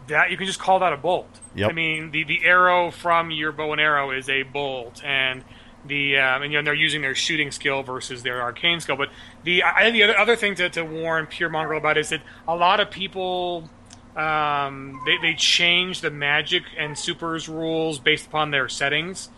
that 0.07 0.31
you 0.31 0.37
can 0.37 0.45
just 0.45 0.59
call 0.59 0.79
that 0.79 0.93
a 0.93 0.97
bolt. 0.97 1.39
Yep. 1.55 1.69
I 1.69 1.73
mean, 1.73 2.11
the 2.11 2.23
the 2.23 2.43
arrow 2.43 2.91
from 2.91 3.31
your 3.31 3.51
bow 3.51 3.71
and 3.71 3.81
arrow 3.81 4.11
is 4.11 4.27
a 4.29 4.43
bolt, 4.43 5.03
and 5.03 5.43
the 5.85 6.17
um, 6.17 6.43
and 6.43 6.51
you 6.51 6.59
know 6.59 6.63
they're 6.63 6.73
using 6.73 7.01
their 7.01 7.15
shooting 7.15 7.51
skill 7.51 7.83
versus 7.83 8.23
their 8.23 8.41
arcane 8.41 8.79
skill. 8.79 8.95
But 8.95 9.09
the 9.43 9.63
I 9.63 9.83
think 9.83 9.93
the 9.93 10.03
other 10.03 10.17
other 10.17 10.35
thing 10.35 10.55
to, 10.55 10.69
to 10.69 10.83
warn 10.83 11.27
Pure 11.27 11.49
Mongrel 11.49 11.79
about 11.79 11.97
is 11.97 12.09
that 12.09 12.21
a 12.47 12.55
lot 12.55 12.79
of 12.79 12.91
people 12.91 13.69
um, 14.15 15.01
they 15.05 15.17
they 15.21 15.33
change 15.35 16.01
the 16.01 16.11
magic 16.11 16.63
and 16.77 16.97
supers 16.97 17.47
rules 17.47 17.99
based 17.99 18.27
upon 18.27 18.51
their 18.51 18.67
settings. 18.67 19.29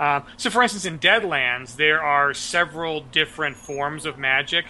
Um, 0.00 0.24
so, 0.38 0.48
for 0.48 0.62
instance, 0.62 0.86
in 0.86 0.98
Deadlands, 0.98 1.76
there 1.76 2.02
are 2.02 2.32
several 2.32 3.02
different 3.02 3.56
forms 3.56 4.06
of 4.06 4.16
magic. 4.18 4.64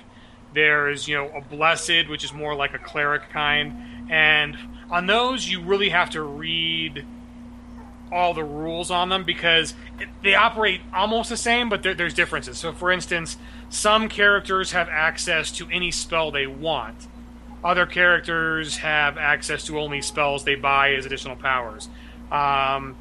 There's, 0.52 1.06
you 1.06 1.14
know, 1.14 1.28
a 1.28 1.40
blessed, 1.40 2.08
which 2.08 2.24
is 2.24 2.32
more 2.32 2.56
like 2.56 2.74
a 2.74 2.78
cleric 2.78 3.30
kind, 3.30 4.10
and 4.10 4.58
on 4.90 5.06
those 5.06 5.48
you 5.48 5.62
really 5.62 5.90
have 5.90 6.10
to 6.10 6.22
read 6.22 7.04
all 8.10 8.34
the 8.34 8.42
rules 8.42 8.90
on 8.90 9.08
them 9.08 9.22
because 9.22 9.74
they 10.24 10.34
operate 10.34 10.80
almost 10.92 11.30
the 11.30 11.36
same, 11.36 11.68
but 11.68 11.84
there, 11.84 11.94
there's 11.94 12.12
differences. 12.12 12.58
So, 12.58 12.72
for 12.72 12.90
instance, 12.90 13.36
some 13.68 14.08
characters 14.08 14.72
have 14.72 14.88
access 14.88 15.52
to 15.52 15.68
any 15.70 15.92
spell 15.92 16.32
they 16.32 16.48
want. 16.48 17.06
Other 17.62 17.86
characters 17.86 18.78
have 18.78 19.16
access 19.16 19.64
to 19.66 19.78
only 19.78 20.02
spells 20.02 20.42
they 20.42 20.56
buy 20.56 20.94
as 20.94 21.06
additional 21.06 21.36
powers. 21.36 21.88
Um, 22.32 22.96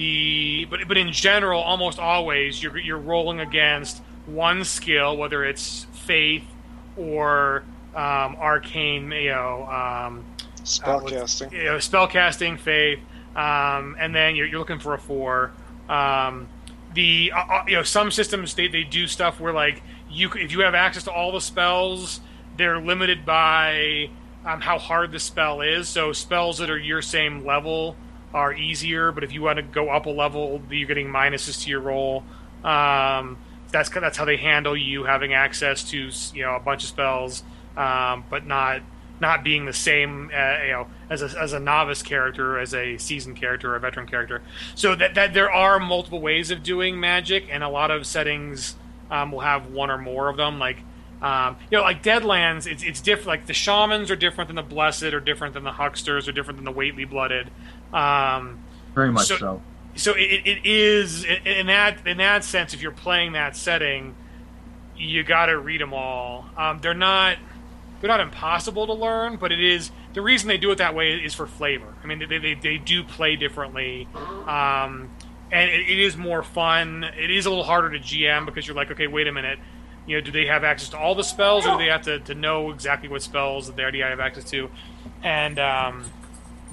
the 0.00 0.66
but 0.70 0.80
but 0.88 0.96
in 0.96 1.12
general, 1.12 1.60
almost 1.60 1.98
always 1.98 2.62
you're 2.62 2.78
you're 2.78 2.98
rolling 2.98 3.38
against 3.38 3.98
one 4.24 4.64
skill, 4.64 5.16
whether 5.16 5.44
it's 5.44 5.84
faith 5.92 6.44
or 6.96 7.64
um, 7.94 8.34
arcane, 8.36 9.12
you 9.12 9.28
know, 9.28 9.64
um, 9.64 10.24
spellcasting. 10.62 11.52
you 11.52 11.64
know, 11.64 11.76
spellcasting, 11.76 12.58
faith, 12.58 12.98
um, 13.36 13.94
and 14.00 14.14
then 14.14 14.36
you're, 14.36 14.46
you're 14.46 14.58
looking 14.58 14.78
for 14.78 14.94
a 14.94 14.98
four. 14.98 15.52
Um, 15.90 16.48
the 16.94 17.32
uh, 17.36 17.38
uh, 17.38 17.64
you 17.68 17.76
know 17.76 17.82
some 17.82 18.10
systems 18.10 18.54
they, 18.54 18.68
they 18.68 18.84
do 18.84 19.06
stuff 19.06 19.38
where 19.38 19.52
like 19.52 19.82
you 20.10 20.30
if 20.32 20.50
you 20.50 20.60
have 20.60 20.74
access 20.74 21.04
to 21.04 21.12
all 21.12 21.30
the 21.30 21.42
spells, 21.42 22.20
they're 22.56 22.80
limited 22.80 23.26
by 23.26 24.08
um, 24.46 24.62
how 24.62 24.78
hard 24.78 25.12
the 25.12 25.20
spell 25.20 25.60
is. 25.60 25.90
So 25.90 26.14
spells 26.14 26.56
that 26.56 26.70
are 26.70 26.78
your 26.78 27.02
same 27.02 27.44
level 27.44 27.96
are 28.32 28.52
easier, 28.52 29.12
but 29.12 29.24
if 29.24 29.32
you 29.32 29.42
want 29.42 29.56
to 29.56 29.62
go 29.62 29.88
up 29.88 30.06
a 30.06 30.10
level, 30.10 30.60
you're 30.70 30.86
getting 30.86 31.08
minuses 31.08 31.62
to 31.64 31.70
your 31.70 31.80
roll. 31.80 32.24
Um, 32.64 33.38
that's 33.72 33.88
that's 33.88 34.16
how 34.16 34.24
they 34.24 34.36
handle 34.36 34.76
you 34.76 35.04
having 35.04 35.32
access 35.32 35.84
to 35.90 36.10
you 36.34 36.42
know 36.42 36.56
a 36.56 36.60
bunch 36.60 36.82
of 36.82 36.88
spells, 36.88 37.42
um, 37.76 38.24
but 38.30 38.46
not 38.46 38.82
not 39.20 39.44
being 39.44 39.66
the 39.66 39.72
same 39.72 40.30
uh, 40.34 40.62
you 40.62 40.72
know 40.72 40.86
as 41.08 41.22
a, 41.22 41.40
as 41.40 41.52
a 41.52 41.60
novice 41.60 42.02
character, 42.02 42.58
as 42.58 42.74
a 42.74 42.98
seasoned 42.98 43.36
character, 43.36 43.72
or 43.72 43.76
a 43.76 43.80
veteran 43.80 44.06
character. 44.06 44.42
So 44.74 44.94
that 44.96 45.14
that 45.14 45.34
there 45.34 45.50
are 45.50 45.78
multiple 45.78 46.20
ways 46.20 46.50
of 46.50 46.62
doing 46.62 46.98
magic, 46.98 47.46
and 47.50 47.62
a 47.62 47.68
lot 47.68 47.90
of 47.90 48.06
settings 48.06 48.76
um, 49.10 49.32
will 49.32 49.40
have 49.40 49.70
one 49.70 49.90
or 49.90 49.98
more 49.98 50.28
of 50.28 50.36
them. 50.36 50.58
Like 50.58 50.78
um, 51.22 51.58
you 51.70 51.76
know, 51.76 51.84
like 51.84 52.02
Deadlands, 52.02 52.66
it's 52.66 52.82
it's 52.82 53.00
different. 53.00 53.28
Like 53.28 53.46
the 53.46 53.54
shamans 53.54 54.10
are 54.10 54.16
different 54.16 54.48
than 54.48 54.56
the 54.56 54.62
blessed, 54.62 55.04
or 55.04 55.20
different 55.20 55.54
than 55.54 55.64
the 55.64 55.72
hucksters, 55.72 56.26
or 56.28 56.32
different 56.32 56.58
than 56.58 56.64
the 56.64 56.72
Whately 56.72 57.04
blooded. 57.04 57.50
Um, 57.92 58.58
Very 58.94 59.10
much 59.12 59.26
So- 59.26 59.36
so. 59.36 59.62
so 59.96 60.12
it, 60.14 60.42
it 60.46 60.58
is 60.66 61.24
in- 61.24 61.66
that 61.66 62.06
in 62.06 62.18
that 62.18 62.44
sense. 62.44 62.74
If 62.74 62.82
you're 62.82 62.90
playing 62.92 63.32
that 63.32 63.56
setting, 63.56 64.14
you 64.96 65.22
got 65.24 65.46
to 65.46 65.58
read 65.58 65.80
them 65.80 65.94
all. 65.94 66.46
Um, 66.56 66.80
they're 66.80 66.94
not 66.94 67.36
they're 68.00 68.08
not 68.08 68.20
impossible 68.20 68.86
to 68.86 68.94
learn, 68.94 69.36
but 69.36 69.52
it 69.52 69.60
is 69.60 69.90
the 70.14 70.22
reason 70.22 70.48
they 70.48 70.56
do 70.58 70.70
it 70.70 70.78
that 70.78 70.94
way 70.94 71.14
is 71.14 71.34
for 71.34 71.46
flavor. 71.46 71.92
I 72.02 72.06
mean, 72.06 72.18
they 72.28 72.38
they, 72.38 72.54
they 72.54 72.78
do 72.78 73.02
play 73.04 73.36
differently, 73.36 74.08
um, 74.46 75.10
and 75.52 75.70
it, 75.70 75.88
it 75.88 75.98
is 75.98 76.16
more 76.16 76.42
fun. 76.42 77.04
It 77.04 77.30
is 77.30 77.46
a 77.46 77.50
little 77.50 77.64
harder 77.64 77.90
to 77.90 77.98
GM 77.98 78.46
because 78.46 78.66
you're 78.66 78.76
like, 78.76 78.90
okay, 78.90 79.06
wait 79.06 79.26
a 79.26 79.32
minute. 79.32 79.58
You 80.06 80.16
know, 80.16 80.20
do 80.22 80.32
they 80.32 80.46
have 80.46 80.64
access 80.64 80.88
to 80.90 80.98
all 80.98 81.14
the 81.14 81.22
spells, 81.22 81.66
or 81.66 81.72
do 81.72 81.78
they 81.78 81.90
have 81.90 82.02
to, 82.02 82.18
to 82.20 82.34
know 82.34 82.70
exactly 82.70 83.08
what 83.08 83.22
spells 83.22 83.66
that 83.66 83.76
they 83.76 83.82
already 83.82 84.00
have 84.00 84.18
access 84.18 84.44
to? 84.50 84.70
And 85.22 85.58
um, 85.58 86.04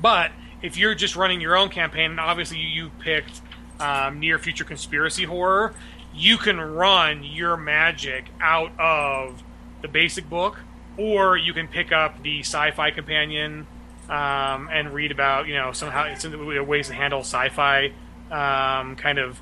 but 0.02 0.32
if 0.62 0.78
you're 0.78 0.96
just 0.96 1.16
running 1.16 1.42
your 1.42 1.56
own 1.56 1.70
campaign, 1.70 2.12
and 2.12 2.20
obviously 2.20 2.58
you, 2.58 2.90
picked 3.00 3.42
um, 3.80 4.20
near 4.20 4.40
future 4.40 4.64
conspiracy 4.64 5.24
horror, 5.24 5.74
you 6.14 6.38
can 6.38 6.60
run 6.60 7.24
your 7.24 7.58
magic 7.58 8.26
out 8.40 8.72
of 8.80 9.44
the 9.82 9.88
basic 9.88 10.30
book, 10.30 10.60
or 10.98 11.38
you 11.38 11.54
can 11.54 11.68
pick 11.68 11.92
up 11.92 12.24
the 12.24 12.40
sci-fi 12.40 12.92
companion 12.92 13.68
um, 14.10 14.70
and 14.72 14.94
read 14.94 15.12
about 15.12 15.48
you 15.48 15.56
know 15.56 15.72
somehow 15.72 16.14
some 16.16 16.68
ways 16.68 16.88
to 16.88 16.94
handle 16.94 17.20
sci-fi 17.20 17.92
um, 18.32 18.96
kind 18.96 19.20
of 19.20 19.40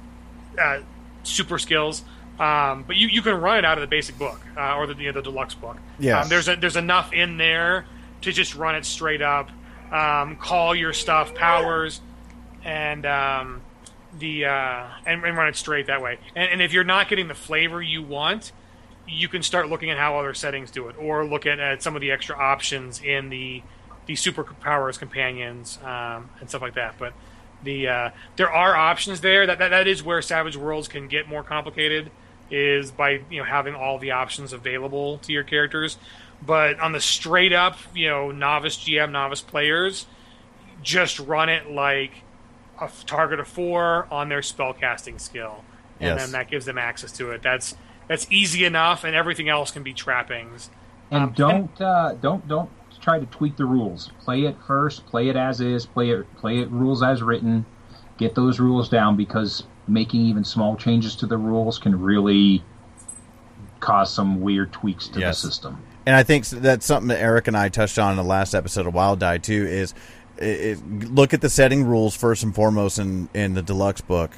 uh, 0.59 0.79
super 1.23 1.57
skills. 1.57 2.03
Um, 2.39 2.83
but 2.85 2.97
you, 2.97 3.07
you 3.07 3.21
can 3.21 3.39
run 3.39 3.59
it 3.59 3.65
out 3.65 3.77
of 3.77 3.81
the 3.81 3.87
basic 3.87 4.17
book 4.19 4.41
uh, 4.57 4.75
or 4.75 4.87
the 4.87 4.95
you 4.95 5.05
know, 5.05 5.13
the 5.13 5.21
deluxe 5.21 5.55
book. 5.55 5.77
Um, 6.23 6.29
there's 6.29 6.49
a, 6.49 6.57
there's 6.57 6.75
enough 6.75 7.13
in 7.13 7.37
there 7.37 7.85
to 8.21 8.31
just 8.33 8.55
run 8.55 8.75
it 8.75 8.83
straight 8.85 9.21
up, 9.21 9.49
um, 9.91 10.35
call 10.35 10.75
your 10.75 10.93
stuff 10.93 11.33
powers, 11.35 12.01
and 12.63 13.05
um, 13.05 13.61
the 14.17 14.45
uh, 14.45 14.87
and, 15.05 15.23
and 15.23 15.37
run 15.37 15.47
it 15.47 15.55
straight 15.55 15.87
that 15.87 16.01
way. 16.01 16.19
And, 16.35 16.53
and 16.53 16.61
if 16.61 16.73
you're 16.73 16.83
not 16.83 17.09
getting 17.09 17.27
the 17.27 17.35
flavor 17.35 17.81
you 17.81 18.01
want, 18.01 18.51
you 19.07 19.27
can 19.27 19.43
start 19.43 19.69
looking 19.69 19.89
at 19.89 19.97
how 19.97 20.17
other 20.17 20.33
settings 20.33 20.71
do 20.71 20.87
it, 20.87 20.95
or 20.97 21.25
look 21.25 21.45
at, 21.45 21.59
at 21.59 21.83
some 21.83 21.95
of 21.95 22.01
the 22.01 22.11
extra 22.11 22.35
options 22.37 23.01
in 23.01 23.29
the 23.29 23.61
the 24.05 24.13
superpowers 24.13 24.99
companions 24.99 25.79
um, 25.83 26.29
and 26.39 26.49
stuff 26.49 26.61
like 26.61 26.75
that. 26.75 26.95
But 26.97 27.13
the 27.63 27.87
uh, 27.87 28.09
there 28.35 28.51
are 28.51 28.75
options 28.75 29.21
there. 29.21 29.45
That, 29.45 29.59
that 29.59 29.69
that 29.69 29.87
is 29.87 30.03
where 30.03 30.21
Savage 30.21 30.55
Worlds 30.57 30.87
can 30.87 31.07
get 31.07 31.27
more 31.27 31.43
complicated. 31.43 32.11
Is 32.51 32.91
by 32.91 33.21
you 33.29 33.39
know 33.39 33.43
having 33.43 33.73
all 33.73 33.97
the 33.97 34.11
options 34.11 34.53
available 34.53 35.17
to 35.19 35.33
your 35.33 35.43
characters. 35.43 35.97
But 36.41 36.79
on 36.79 36.91
the 36.91 36.99
straight 36.99 37.53
up, 37.53 37.77
you 37.93 38.07
know, 38.09 38.31
novice 38.31 38.77
GM, 38.77 39.11
novice 39.11 39.41
players, 39.41 40.05
just 40.83 41.19
run 41.19 41.49
it 41.49 41.71
like 41.71 42.11
a 42.79 42.89
target 43.05 43.39
of 43.39 43.47
four 43.47 44.07
on 44.11 44.29
their 44.29 44.41
spellcasting 44.41 45.19
skill, 45.19 45.63
and 45.99 46.17
Yes. 46.17 46.21
then 46.23 46.31
that 46.33 46.49
gives 46.49 46.65
them 46.65 46.77
access 46.77 47.11
to 47.13 47.31
it. 47.31 47.41
That's 47.41 47.75
that's 48.07 48.27
easy 48.29 48.65
enough, 48.65 49.03
and 49.03 49.15
everything 49.15 49.49
else 49.49 49.71
can 49.71 49.81
be 49.81 49.93
trappings. 49.93 50.69
And 51.09 51.23
Um, 51.23 51.31
don't 51.31 51.81
uh, 51.81 52.13
don't 52.21 52.47
don't 52.47 52.69
try 53.01 53.17
to 53.19 53.25
tweak 53.27 53.55
the 53.55 53.65
rules. 53.65 54.11
Play 54.19 54.41
it 54.45 54.55
first. 54.67 55.05
Play 55.07 55.29
it 55.29 55.35
as 55.35 55.61
is. 55.61 55.85
Play 55.85 56.09
it 56.11 56.35
play 56.37 56.59
it 56.59 56.69
rules 56.69 57.01
as 57.01 57.23
written. 57.23 57.65
Get 58.17 58.35
those 58.35 58.59
rules 58.59 58.87
down 58.89 59.15
because 59.15 59.63
making 59.87 60.21
even 60.21 60.43
small 60.43 60.75
changes 60.75 61.15
to 61.15 61.25
the 61.25 61.37
rules 61.37 61.79
can 61.79 61.99
really 61.99 62.63
cause 63.79 64.13
some 64.13 64.41
weird 64.41 64.71
tweaks 64.73 65.07
to 65.09 65.19
Yes. 65.19 65.41
the 65.41 65.47
system. 65.47 65.77
And 66.05 66.15
I 66.15 66.23
think 66.23 66.47
that's 66.47 66.85
something 66.85 67.07
that 67.09 67.19
Eric 67.19 67.47
and 67.47 67.57
I 67.57 67.69
touched 67.69 67.97
on 67.99 68.11
in 68.11 68.17
the 68.17 68.23
last 68.23 68.53
episode 68.53 68.85
of 68.87 68.93
Wild 68.93 69.19
Die 69.19 69.37
too. 69.39 69.65
Is 69.65 69.93
it, 70.37 70.43
it- 70.79 70.89
look 71.13 71.33
at 71.33 71.41
the 71.41 71.49
setting 71.49 71.83
rules 71.83 72.15
first 72.15 72.43
and 72.43 72.53
foremost 72.53 72.99
in 72.99 73.29
in 73.33 73.53
the 73.53 73.61
deluxe 73.61 74.01
book, 74.01 74.31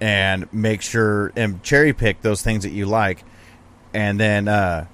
and 0.00 0.52
make 0.52 0.82
sure 0.82 1.32
and 1.36 1.62
cherry 1.62 1.92
pick 1.92 2.22
those 2.22 2.42
things 2.42 2.62
that 2.64 2.70
you 2.70 2.86
like, 2.86 3.24
and 3.92 4.18
then 4.18 4.48
uh, 4.48 4.86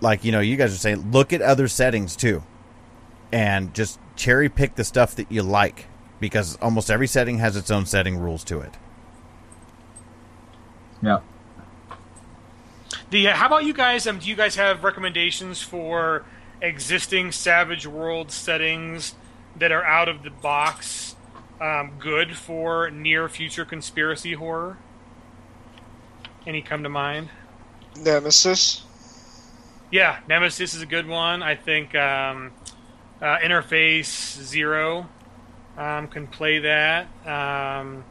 like 0.00 0.24
you 0.24 0.32
know 0.32 0.40
you 0.40 0.56
guys 0.56 0.72
are 0.72 0.78
saying, 0.78 1.10
look 1.10 1.32
at 1.32 1.40
other 1.42 1.66
settings 1.68 2.14
too, 2.16 2.42
and 3.32 3.74
just 3.74 3.98
cherry 4.16 4.48
pick 4.48 4.74
the 4.74 4.84
stuff 4.84 5.14
that 5.16 5.32
you 5.32 5.42
like 5.42 5.86
because 6.20 6.56
almost 6.56 6.90
every 6.90 7.06
setting 7.06 7.38
has 7.38 7.56
its 7.56 7.70
own 7.70 7.86
setting 7.86 8.18
rules 8.18 8.44
to 8.44 8.60
it. 8.60 8.74
Yeah. 11.02 11.20
The 13.10 13.24
how 13.24 13.46
about 13.46 13.64
you 13.64 13.74
guys? 13.74 14.06
Um, 14.06 14.20
do 14.20 14.28
you 14.28 14.36
guys 14.36 14.54
have 14.54 14.84
recommendations 14.84 15.60
for 15.60 16.24
existing 16.62 17.32
Savage 17.32 17.84
World 17.84 18.30
settings 18.30 19.16
that 19.56 19.72
are 19.72 19.84
out 19.84 20.08
of 20.08 20.22
the 20.22 20.30
box, 20.30 21.16
um, 21.60 21.94
good 21.98 22.36
for 22.36 22.88
near 22.88 23.28
future 23.28 23.64
conspiracy 23.64 24.34
horror? 24.34 24.78
Any 26.46 26.62
come 26.62 26.84
to 26.84 26.88
mind? 26.88 27.30
Nemesis. 27.96 28.84
Yeah, 29.90 30.20
Nemesis 30.28 30.74
is 30.74 30.82
a 30.82 30.86
good 30.86 31.08
one. 31.08 31.42
I 31.42 31.56
think 31.56 31.96
um, 31.96 32.52
uh, 33.20 33.38
Interface 33.38 34.40
Zero 34.40 35.08
um, 35.76 36.06
can 36.06 36.28
play 36.28 36.60
that. 36.60 37.06
Um, 37.26 38.04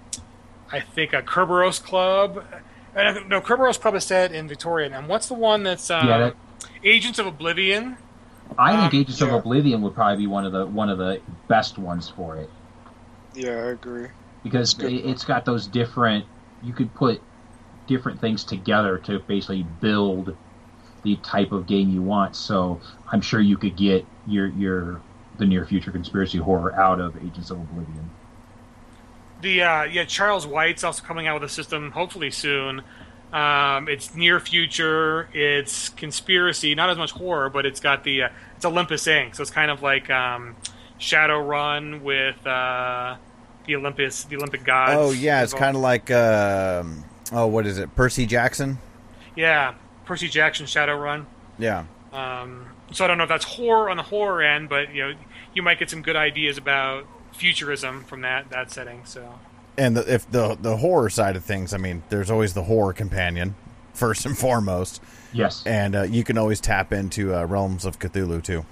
I 0.70 0.82
think 0.82 1.14
a 1.14 1.22
Kerberos 1.22 1.82
Club. 1.82 2.44
Uh, 3.08 3.20
no, 3.28 3.42
Kerberos 3.42 3.80
Club 3.80 3.96
is 3.96 4.04
set 4.06 4.32
in 4.32 4.48
Victoria. 4.48 4.90
And 4.96 5.08
what's 5.08 5.28
the 5.28 5.34
one 5.34 5.64
that's 5.64 5.90
um, 5.90 6.08
Yeah, 6.08 6.18
that- 6.20 6.36
Agents 6.84 7.20
of 7.20 7.28
Oblivion? 7.28 7.98
I 8.58 8.72
think 8.72 8.94
Um, 8.94 9.00
Agents 9.02 9.22
of. 9.22 9.32
Oblivion 9.34 9.82
would 9.82 9.94
probably 9.94 10.18
be 10.18 10.28
one 10.28 10.46
of 10.46 10.52
the 10.52 10.66
one 10.66 10.90
of 10.90 10.98
the 10.98 11.22
best 11.48 11.78
ones 11.78 12.10
for 12.10 12.36
it 12.38 12.50
Yeah, 13.36 13.52
I 13.52 13.70
agree. 13.72 14.08
because 14.44 14.74
That's 14.74 14.84
a 14.86 14.90
good 14.90 14.94
it, 15.00 15.06
one. 15.06 15.14
it's 15.14 15.24
got 15.26 15.46
those 15.46 15.68
different. 15.68 16.26
You 16.64 16.74
could 16.74 16.94
put 16.96 17.22
different 17.88 18.20
things 18.22 18.44
together 18.44 18.98
to 19.00 19.20
basically 19.20 19.64
build 19.82 20.36
the 21.04 21.16
type 21.18 21.52
of 21.52 21.66
game 21.68 21.90
you 21.90 22.02
want. 22.02 22.36
So 22.36 22.82
I'm 23.12 23.22
sure 23.22 23.40
you 23.40 23.56
could 23.58 23.78
get 23.78 24.06
your 24.28 24.48
your 24.48 25.02
the 25.38 25.46
near 25.46 25.66
future 25.66 25.92
conspiracy 25.92 26.38
horror 26.40 26.74
out 26.76 27.00
of 27.00 27.16
Agents 27.24 27.52
of 27.52 27.60
Oblivion. 27.60 28.10
The 29.42 29.62
uh, 29.64 29.84
yeah, 29.84 30.06
Charles 30.06 30.46
White's 30.46 30.84
also 30.84 31.04
coming 31.04 31.28
out 31.28 31.40
with 31.40 31.50
a 31.50 31.54
system 31.54 31.92
hopefully 31.92 32.32
soon. 32.32 32.82
Um, 33.32 33.88
it's 33.88 34.16
near 34.16 34.40
future. 34.40 35.30
It's 35.34 35.90
conspiracy, 35.90 36.74
not 36.76 36.90
as 36.90 36.98
much 36.98 37.12
horror, 37.12 37.50
but 37.50 37.66
it's 37.66 37.80
got 37.80 38.04
the 38.04 38.24
uh, 38.24 38.30
it's 38.56 38.66
Olympus 38.66 39.06
Inc. 39.06 39.36
So 39.36 39.42
it's 39.42 39.52
kind 39.52 39.72
of 39.72 39.82
like 39.82 40.10
um, 40.10 40.56
Shadowrun 41.00 42.02
with 42.02 42.46
uh, 42.46 43.18
the 43.66 43.76
Olympus, 43.76 44.24
the 44.26 44.36
Olympic 44.38 44.64
gods. 44.64 44.94
Oh 44.96 45.12
yeah, 45.12 45.44
it's 45.44 45.54
kind 45.54 45.76
of 45.76 45.82
like 45.82 46.10
um, 46.12 47.06
oh 47.32 47.48
what 47.48 47.66
is 47.66 47.78
it, 47.78 47.96
Percy 47.96 48.26
Jackson? 48.26 48.80
yeah, 49.36 49.76
Percy 50.06 50.28
Jackson 50.28 50.66
Shadowrun. 50.66 51.26
Yeah. 51.58 51.86
Um, 52.12 52.66
so 52.92 53.06
I 53.06 53.08
don't 53.08 53.18
know 53.18 53.24
if 53.24 53.30
that's 53.30 53.46
horror 53.46 53.90
on 53.90 53.98
the 53.98 54.04
horror 54.04 54.42
end, 54.42 54.68
but 54.70 54.94
you 54.94 55.08
know 55.08 55.16
you 55.54 55.62
might 55.62 55.78
get 55.80 55.90
some 55.90 56.02
good 56.02 56.16
ideas 56.16 56.58
about 56.58 57.06
futurism 57.40 58.04
from 58.04 58.22
that 58.22 58.50
that 58.52 58.70
setting. 58.72 59.02
So 59.06 59.40
and 59.78 59.96
the, 59.98 60.14
if 60.14 60.30
the 60.30 60.56
the 60.62 60.78
horror 60.78 61.10
side 61.10 61.36
of 61.36 61.44
things, 61.46 61.74
I 61.74 61.78
mean, 61.78 62.04
there's 62.10 62.30
always 62.30 62.54
the 62.54 62.64
horror 62.64 62.94
companion 62.94 63.56
first 63.94 64.26
and 64.26 64.38
foremost, 64.46 65.02
Yes. 65.34 65.64
and 65.66 65.96
uh, 65.96 66.02
you 66.04 66.24
can 66.24 66.38
always 66.38 66.60
tap 66.62 66.92
into 66.94 67.34
uh, 67.36 67.46
Realms 67.46 67.86
of 67.86 67.98
Cthulhu 68.00 68.44
too. 68.44 68.66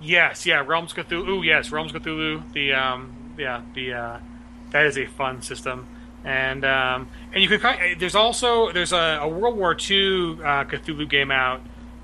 Yes, 0.00 0.46
yeah, 0.46 0.64
Realms 0.66 0.92
Cthulhu. 0.92 1.28
Ooh, 1.28 1.42
yes, 1.42 1.70
Realms 1.70 1.92
Cthulhu. 1.92 2.52
The 2.52 2.72
um, 2.72 3.34
yeah, 3.38 3.62
the 3.74 3.92
uh, 3.94 4.18
that 4.70 4.86
is 4.86 4.98
a 4.98 5.06
fun 5.06 5.42
system, 5.42 5.86
and 6.24 6.64
um, 6.64 7.08
and 7.32 7.42
you 7.42 7.48
can 7.48 7.60
ki- 7.60 7.94
there's 7.94 8.16
also 8.16 8.72
there's 8.72 8.92
a, 8.92 9.20
a 9.22 9.28
World 9.28 9.56
War 9.56 9.72
II 9.72 9.76
uh, 10.40 10.64
Cthulhu 10.64 11.08
game 11.08 11.30
out. 11.30 11.60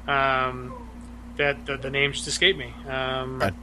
Um, 0.07 0.75
that 1.39 1.67
the, 1.67 1.77
the 1.77 1.91
name 1.91 2.13
just 2.13 2.27
escaped 2.27 2.59
me. 2.59 2.73
Um, 2.89 3.39
Right. 3.39 3.55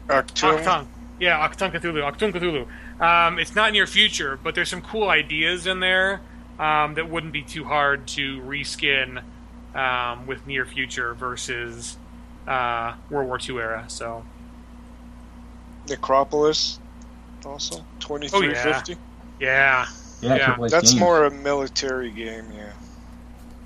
Octum. 1.20 1.72
Achtung. 1.72 1.72
Yeah, 1.72 1.72
Achtung! 1.72 1.72
Cthulhu. 1.72 2.04
Achtung! 2.12 2.34
Cthulhu. 2.34 3.02
Um, 3.02 3.40
it's 3.40 3.56
not 3.56 3.72
near 3.74 3.88
future, 3.88 4.38
but 4.42 4.56
there's 4.56 4.70
some 4.70 4.82
cool 4.82 5.10
ideas 5.10 5.68
in 5.68 5.80
there 5.80 6.22
um, 6.60 6.94
that 6.96 7.10
wouldn't 7.10 7.34
be 7.34 7.42
too 7.42 7.64
hard 7.66 8.08
to 8.10 8.40
reskin 8.42 9.22
um, 9.76 10.26
with 10.28 10.46
near 10.48 10.66
future 10.66 11.14
versus 11.14 11.98
uh, 12.48 12.94
World 13.10 13.28
War 13.28 13.40
II 13.42 13.58
era. 13.58 13.86
So 13.88 14.24
Necropolis. 15.90 16.80
Also, 17.46 17.86
twenty 18.00 18.28
three 18.28 18.56
fifty. 18.56 18.96
yeah, 19.40 19.86
Yeah, 20.20 20.36
Yeah, 20.36 20.58
That's 20.68 20.92
Games. 20.92 21.00
more 21.00 21.26
a 21.26 21.32
military 21.32 22.10
game, 22.10 22.46
yeah. 22.56 22.72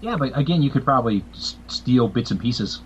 Yeah, 0.02 0.18
but 0.18 0.38
again, 0.38 0.62
you 0.62 0.70
could 0.70 0.84
probably 0.84 1.24
s- 1.34 1.56
steal 1.68 2.10
bits 2.10 2.32
and 2.32 2.40
pieces 2.40 2.82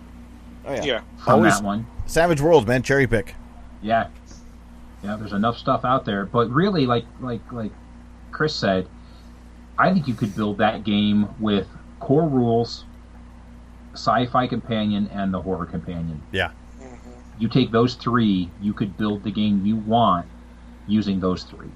Oh 0.65 0.73
yeah. 0.73 0.84
Yeah. 0.84 1.02
from 1.23 1.34
Always- 1.35 1.56
that 1.60 1.64
one. 1.65 1.88
Savage 2.06 2.41
Worlds, 2.41 2.68
man, 2.68 2.84
cherry 2.84 3.07
pick. 3.07 3.34
Yeah, 3.81 4.07
yeah. 5.03 5.15
There's 5.17 5.34
enough 5.34 5.57
stuff 5.57 5.84
out 5.85 6.05
there, 6.05 6.25
but 6.25 6.49
really, 6.49 6.85
like 6.85 7.05
like 7.21 7.41
like 7.51 7.71
Chris 8.31 8.55
said, 8.55 8.88
I 9.77 9.93
think 9.93 10.07
you 10.07 10.13
could 10.13 10.35
build 10.35 10.57
that 10.59 10.84
game 10.84 11.27
with 11.39 11.67
core 11.99 12.27
rules, 12.27 12.85
sci-fi 13.93 14.47
companion, 14.47 15.09
and 15.13 15.34
the 15.34 15.41
horror 15.41 15.65
companion. 15.65 16.21
Yeah. 16.31 16.51
You 17.39 17.47
take 17.49 17.71
those 17.71 17.95
three, 17.95 18.49
you 18.61 18.73
could 18.73 18.95
build 18.95 19.23
the 19.23 19.31
game 19.31 19.65
you 19.65 19.75
want 19.75 20.27
using 20.88 21.19
those 21.19 21.43
three. 21.43 21.71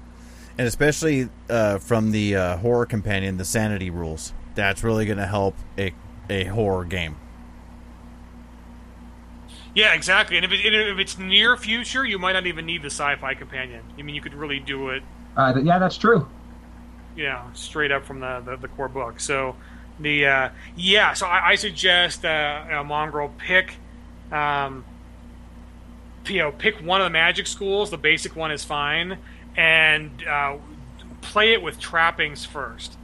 and 0.56 0.66
especially 0.66 1.28
uh, 1.48 1.78
from 1.78 2.10
the 2.10 2.36
uh, 2.36 2.56
horror 2.58 2.86
companion, 2.86 3.36
the 3.36 3.44
sanity 3.44 3.90
rules. 3.90 4.32
That's 4.54 4.82
really 4.82 5.06
going 5.06 5.18
to 5.18 5.26
help 5.26 5.54
a 5.76 5.92
a 6.30 6.44
horror 6.44 6.84
game. 6.84 7.16
Yeah, 9.78 9.94
exactly. 9.94 10.36
And 10.36 10.44
if, 10.44 10.52
it, 10.52 10.74
if 10.74 10.98
it's 10.98 11.18
near 11.18 11.56
future, 11.56 12.04
you 12.04 12.18
might 12.18 12.32
not 12.32 12.46
even 12.46 12.66
need 12.66 12.82
the 12.82 12.90
sci-fi 12.90 13.34
companion. 13.34 13.84
I 13.98 14.02
mean, 14.02 14.14
you 14.14 14.20
could 14.20 14.34
really 14.34 14.60
do 14.60 14.90
it, 14.90 15.02
Uh, 15.36 15.52
th- 15.52 15.64
yeah, 15.66 15.78
that's 15.78 15.96
true. 15.98 16.28
Yeah, 17.16 17.52
straight 17.52 17.92
up 17.92 18.04
from 18.04 18.20
the, 18.20 18.40
the, 18.44 18.56
the 18.56 18.68
core 18.68 18.88
book. 18.88 19.20
So, 19.20 19.56
the 19.98 20.26
uh, 20.26 20.48
yeah. 20.76 21.14
So 21.14 21.26
I, 21.26 21.50
I 21.50 21.54
suggest 21.56 22.24
uh, 22.24 22.64
a 22.70 22.84
mongrel 22.84 23.28
pick, 23.38 23.76
um, 24.32 24.84
you 26.26 26.38
know, 26.38 26.52
pick 26.52 26.76
one 26.80 27.00
of 27.00 27.06
the 27.06 27.10
magic 27.10 27.46
schools. 27.46 27.90
The 27.90 27.98
basic 27.98 28.36
one 28.36 28.52
is 28.52 28.64
fine, 28.64 29.18
and 29.56 30.10
uh, 30.26 30.58
play 31.22 31.52
it 31.52 31.62
with 31.62 31.78
trappings 31.80 32.44
first. 32.44 32.96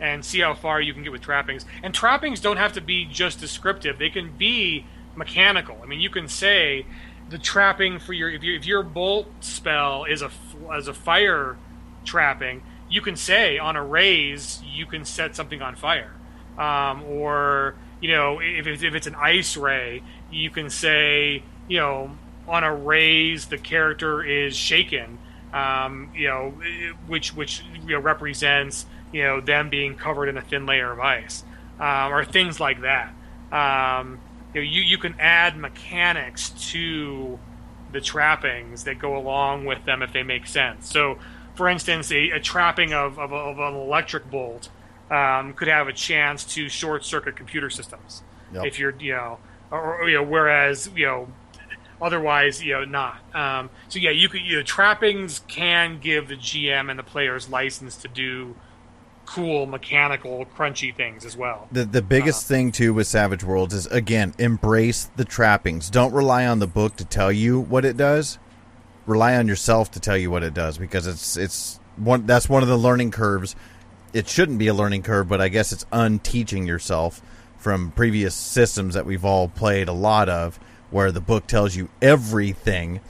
and 0.00 0.24
see 0.24 0.40
how 0.40 0.54
far 0.54 0.80
you 0.80 0.94
can 0.94 1.02
get 1.02 1.12
with 1.12 1.22
trappings. 1.22 1.64
And 1.82 1.94
trappings 1.94 2.40
don't 2.40 2.58
have 2.58 2.72
to 2.74 2.80
be 2.80 3.04
just 3.06 3.40
descriptive; 3.40 3.98
they 3.98 4.10
can 4.10 4.36
be 4.36 4.86
mechanical. 5.18 5.78
I 5.82 5.86
mean, 5.86 6.00
you 6.00 6.08
can 6.08 6.28
say 6.28 6.86
the 7.28 7.38
trapping 7.38 7.98
for 7.98 8.12
your 8.12 8.30
if, 8.30 8.42
you, 8.42 8.56
if 8.56 8.64
your 8.64 8.82
bolt 8.82 9.26
spell 9.40 10.04
is 10.04 10.22
a 10.22 10.30
as 10.72 10.88
a 10.88 10.94
fire 10.94 11.56
trapping, 12.04 12.62
you 12.88 13.00
can 13.00 13.16
say 13.16 13.58
on 13.58 13.76
a 13.76 13.84
raise 13.84 14.62
you 14.64 14.86
can 14.86 15.04
set 15.04 15.36
something 15.36 15.60
on 15.60 15.76
fire, 15.76 16.12
um, 16.56 17.02
or 17.04 17.74
you 18.00 18.10
know 18.10 18.40
if 18.40 18.66
if 18.66 18.94
it's 18.94 19.06
an 19.06 19.16
ice 19.16 19.56
ray, 19.56 20.02
you 20.30 20.50
can 20.50 20.70
say 20.70 21.42
you 21.68 21.78
know 21.78 22.16
on 22.46 22.64
a 22.64 22.74
raise 22.74 23.46
the 23.46 23.58
character 23.58 24.22
is 24.22 24.56
shaken, 24.56 25.18
um, 25.52 26.10
you 26.14 26.28
know 26.28 26.54
which 27.06 27.34
which 27.34 27.62
you 27.86 27.94
know, 27.94 28.00
represents 28.00 28.86
you 29.12 29.22
know 29.22 29.40
them 29.40 29.68
being 29.68 29.94
covered 29.94 30.28
in 30.28 30.38
a 30.38 30.42
thin 30.42 30.64
layer 30.64 30.92
of 30.92 31.00
ice, 31.00 31.44
um, 31.78 32.12
or 32.12 32.24
things 32.24 32.58
like 32.58 32.80
that. 32.80 33.12
Um, 33.52 34.20
you, 34.54 34.60
know, 34.60 34.66
you 34.66 34.82
you 34.82 34.98
can 34.98 35.14
add 35.18 35.56
mechanics 35.56 36.50
to 36.70 37.38
the 37.92 38.00
trappings 38.00 38.84
that 38.84 38.98
go 38.98 39.16
along 39.16 39.64
with 39.64 39.84
them 39.84 40.02
if 40.02 40.12
they 40.12 40.22
make 40.22 40.46
sense. 40.46 40.90
So, 40.90 41.18
for 41.54 41.68
instance, 41.68 42.12
a, 42.12 42.30
a 42.30 42.40
trapping 42.40 42.92
of, 42.92 43.18
of, 43.18 43.32
of 43.32 43.58
an 43.58 43.74
electric 43.74 44.30
bolt 44.30 44.68
um, 45.10 45.54
could 45.54 45.68
have 45.68 45.88
a 45.88 45.92
chance 45.92 46.44
to 46.44 46.68
short 46.68 47.04
circuit 47.04 47.36
computer 47.36 47.70
systems 47.70 48.22
Yep. 48.52 48.64
if 48.64 48.78
you're 48.78 48.94
you 48.98 49.12
know 49.12 49.38
or, 49.70 50.02
or, 50.02 50.08
you 50.08 50.16
know 50.16 50.22
whereas 50.22 50.90
you 50.94 51.04
know 51.04 51.28
otherwise 52.00 52.62
you 52.62 52.72
know 52.72 52.84
not 52.84 53.18
um, 53.34 53.70
so 53.88 53.98
yeah 53.98 54.10
you 54.10 54.28
could 54.28 54.40
you 54.40 54.56
know 54.56 54.62
trappings 54.62 55.40
can 55.48 55.98
give 56.00 56.28
the 56.28 56.36
gm 56.36 56.88
and 56.90 56.98
the 56.98 57.02
players 57.02 57.48
license 57.50 57.96
to 57.96 58.08
do 58.08 58.56
cool 59.34 59.66
mechanical 59.66 60.46
crunchy 60.56 60.94
things 60.94 61.24
as 61.24 61.36
well 61.36 61.68
The 61.70 61.84
the 61.84 62.02
biggest 62.02 62.46
uh, 62.46 62.54
thing 62.54 62.72
too 62.72 62.94
with 62.94 63.06
Savage 63.06 63.44
Worlds 63.44 63.74
is 63.74 63.86
again 63.86 64.34
embrace 64.38 65.10
the 65.16 65.24
trappings. 65.24 65.90
Don't 65.90 66.12
rely 66.12 66.46
on 66.46 66.60
the 66.60 66.66
book 66.66 66.96
to 66.96 67.04
tell 67.04 67.30
you 67.30 67.60
what 67.60 67.84
it 67.84 67.96
does. 67.96 68.38
Rely 69.06 69.36
on 69.36 69.46
yourself 69.46 69.90
to 69.92 70.00
tell 70.00 70.16
you 70.16 70.30
what 70.30 70.42
it 70.42 70.54
does 70.54 70.78
because 70.78 71.06
it's 71.06 71.36
it's 71.36 71.78
one 71.96 72.26
that's 72.26 72.48
one 72.48 72.62
of 72.62 72.68
the 72.68 72.78
learning 72.78 73.10
curves. 73.10 73.54
It 74.14 74.28
shouldn't 74.28 74.58
be 74.58 74.68
a 74.68 74.74
learning 74.74 75.02
curve, 75.02 75.28
but 75.28 75.40
I 75.40 75.48
guess 75.48 75.72
it's 75.72 75.84
unteaching 75.92 76.66
yourself 76.66 77.20
from 77.58 77.90
previous 77.90 78.34
systems 78.34 78.94
that 78.94 79.04
we've 79.04 79.24
all 79.24 79.48
played 79.48 79.88
a 79.88 79.92
lot 79.92 80.28
of 80.28 80.58
where 80.90 81.12
the 81.12 81.20
book 81.20 81.46
tells 81.46 81.76
you 81.76 81.90
everything, 82.00 83.00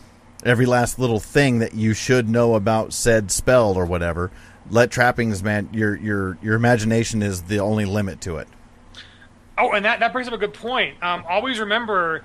every 0.44 0.66
last 0.66 0.98
little 0.98 1.20
thing 1.20 1.60
that 1.60 1.74
you 1.74 1.94
should 1.94 2.28
know 2.28 2.54
about 2.54 2.92
said 2.92 3.30
spell 3.30 3.74
or 3.74 3.86
whatever. 3.86 4.32
Let 4.70 4.90
trappings, 4.90 5.42
man. 5.42 5.68
Your 5.72 5.96
your 5.96 6.38
your 6.42 6.54
imagination 6.54 7.22
is 7.22 7.42
the 7.42 7.60
only 7.60 7.84
limit 7.84 8.20
to 8.22 8.36
it. 8.36 8.48
Oh, 9.56 9.72
and 9.72 9.84
that, 9.84 9.98
that 10.00 10.12
brings 10.12 10.28
up 10.28 10.34
a 10.34 10.38
good 10.38 10.54
point. 10.54 11.02
Um, 11.02 11.24
always 11.28 11.58
remember, 11.58 12.22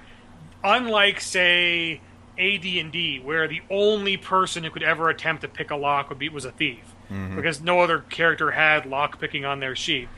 unlike 0.64 1.20
say 1.20 2.00
AD 2.38 2.64
and 2.66 2.92
D, 2.92 3.20
where 3.20 3.48
the 3.48 3.62
only 3.72 4.18
person 4.18 4.64
who 4.64 4.70
could 4.70 4.84
ever 4.84 5.10
attempt 5.10 5.42
to 5.42 5.48
pick 5.48 5.72
a 5.72 5.76
lock 5.76 6.10
would 6.10 6.20
be 6.20 6.30
was 6.30 6.46
a 6.46 6.52
thief, 6.52 6.94
because 7.36 7.60
no 7.62 7.80
other 7.80 8.00
character 8.00 8.52
had 8.52 8.86
lock 8.86 9.20
picking 9.20 9.46
on 9.46 9.60
their 9.60 9.76
sheet. 9.76 10.10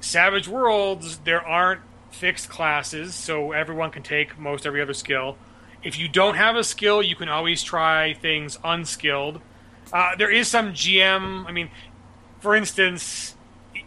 Savage 0.00 0.46
Worlds, 0.46 1.18
there 1.18 1.44
aren't 1.44 1.80
fixed 2.10 2.48
classes, 2.48 3.14
so 3.14 3.52
everyone 3.52 3.90
can 3.90 4.02
take 4.02 4.38
most 4.38 4.66
every 4.66 4.80
other 4.80 4.94
skill. 4.94 5.36
If 5.82 5.98
you 5.98 6.08
don't 6.08 6.36
have 6.36 6.54
a 6.54 6.62
skill, 6.62 7.02
you 7.02 7.16
can 7.16 7.28
always 7.28 7.62
try 7.62 8.14
things 8.14 8.58
unskilled. 8.62 9.40
Uh, 9.92 10.16
there 10.16 10.30
is 10.30 10.48
some 10.48 10.72
GM. 10.72 11.46
I 11.46 11.52
mean, 11.52 11.70
for 12.40 12.54
instance, 12.54 13.36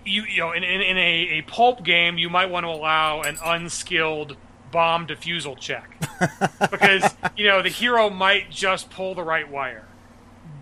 you 0.06 0.24
you 0.24 0.40
know 0.40 0.52
in, 0.52 0.64
in, 0.64 0.82
in 0.82 0.98
a, 0.98 1.40
a 1.40 1.42
pulp 1.44 1.84
game 1.84 2.18
you 2.18 2.30
might 2.30 2.50
want 2.50 2.66
to 2.66 2.70
allow 2.70 3.22
an 3.22 3.38
unskilled 3.44 4.38
bomb 4.72 5.08
defusal 5.08 5.58
check. 5.58 5.92
Because 6.72 7.14
you 7.36 7.48
know 7.48 7.62
the 7.62 7.70
hero 7.70 8.10
might 8.10 8.50
just 8.50 8.90
pull 8.90 9.16
the 9.16 9.24
right 9.24 9.50
wire. 9.50 9.86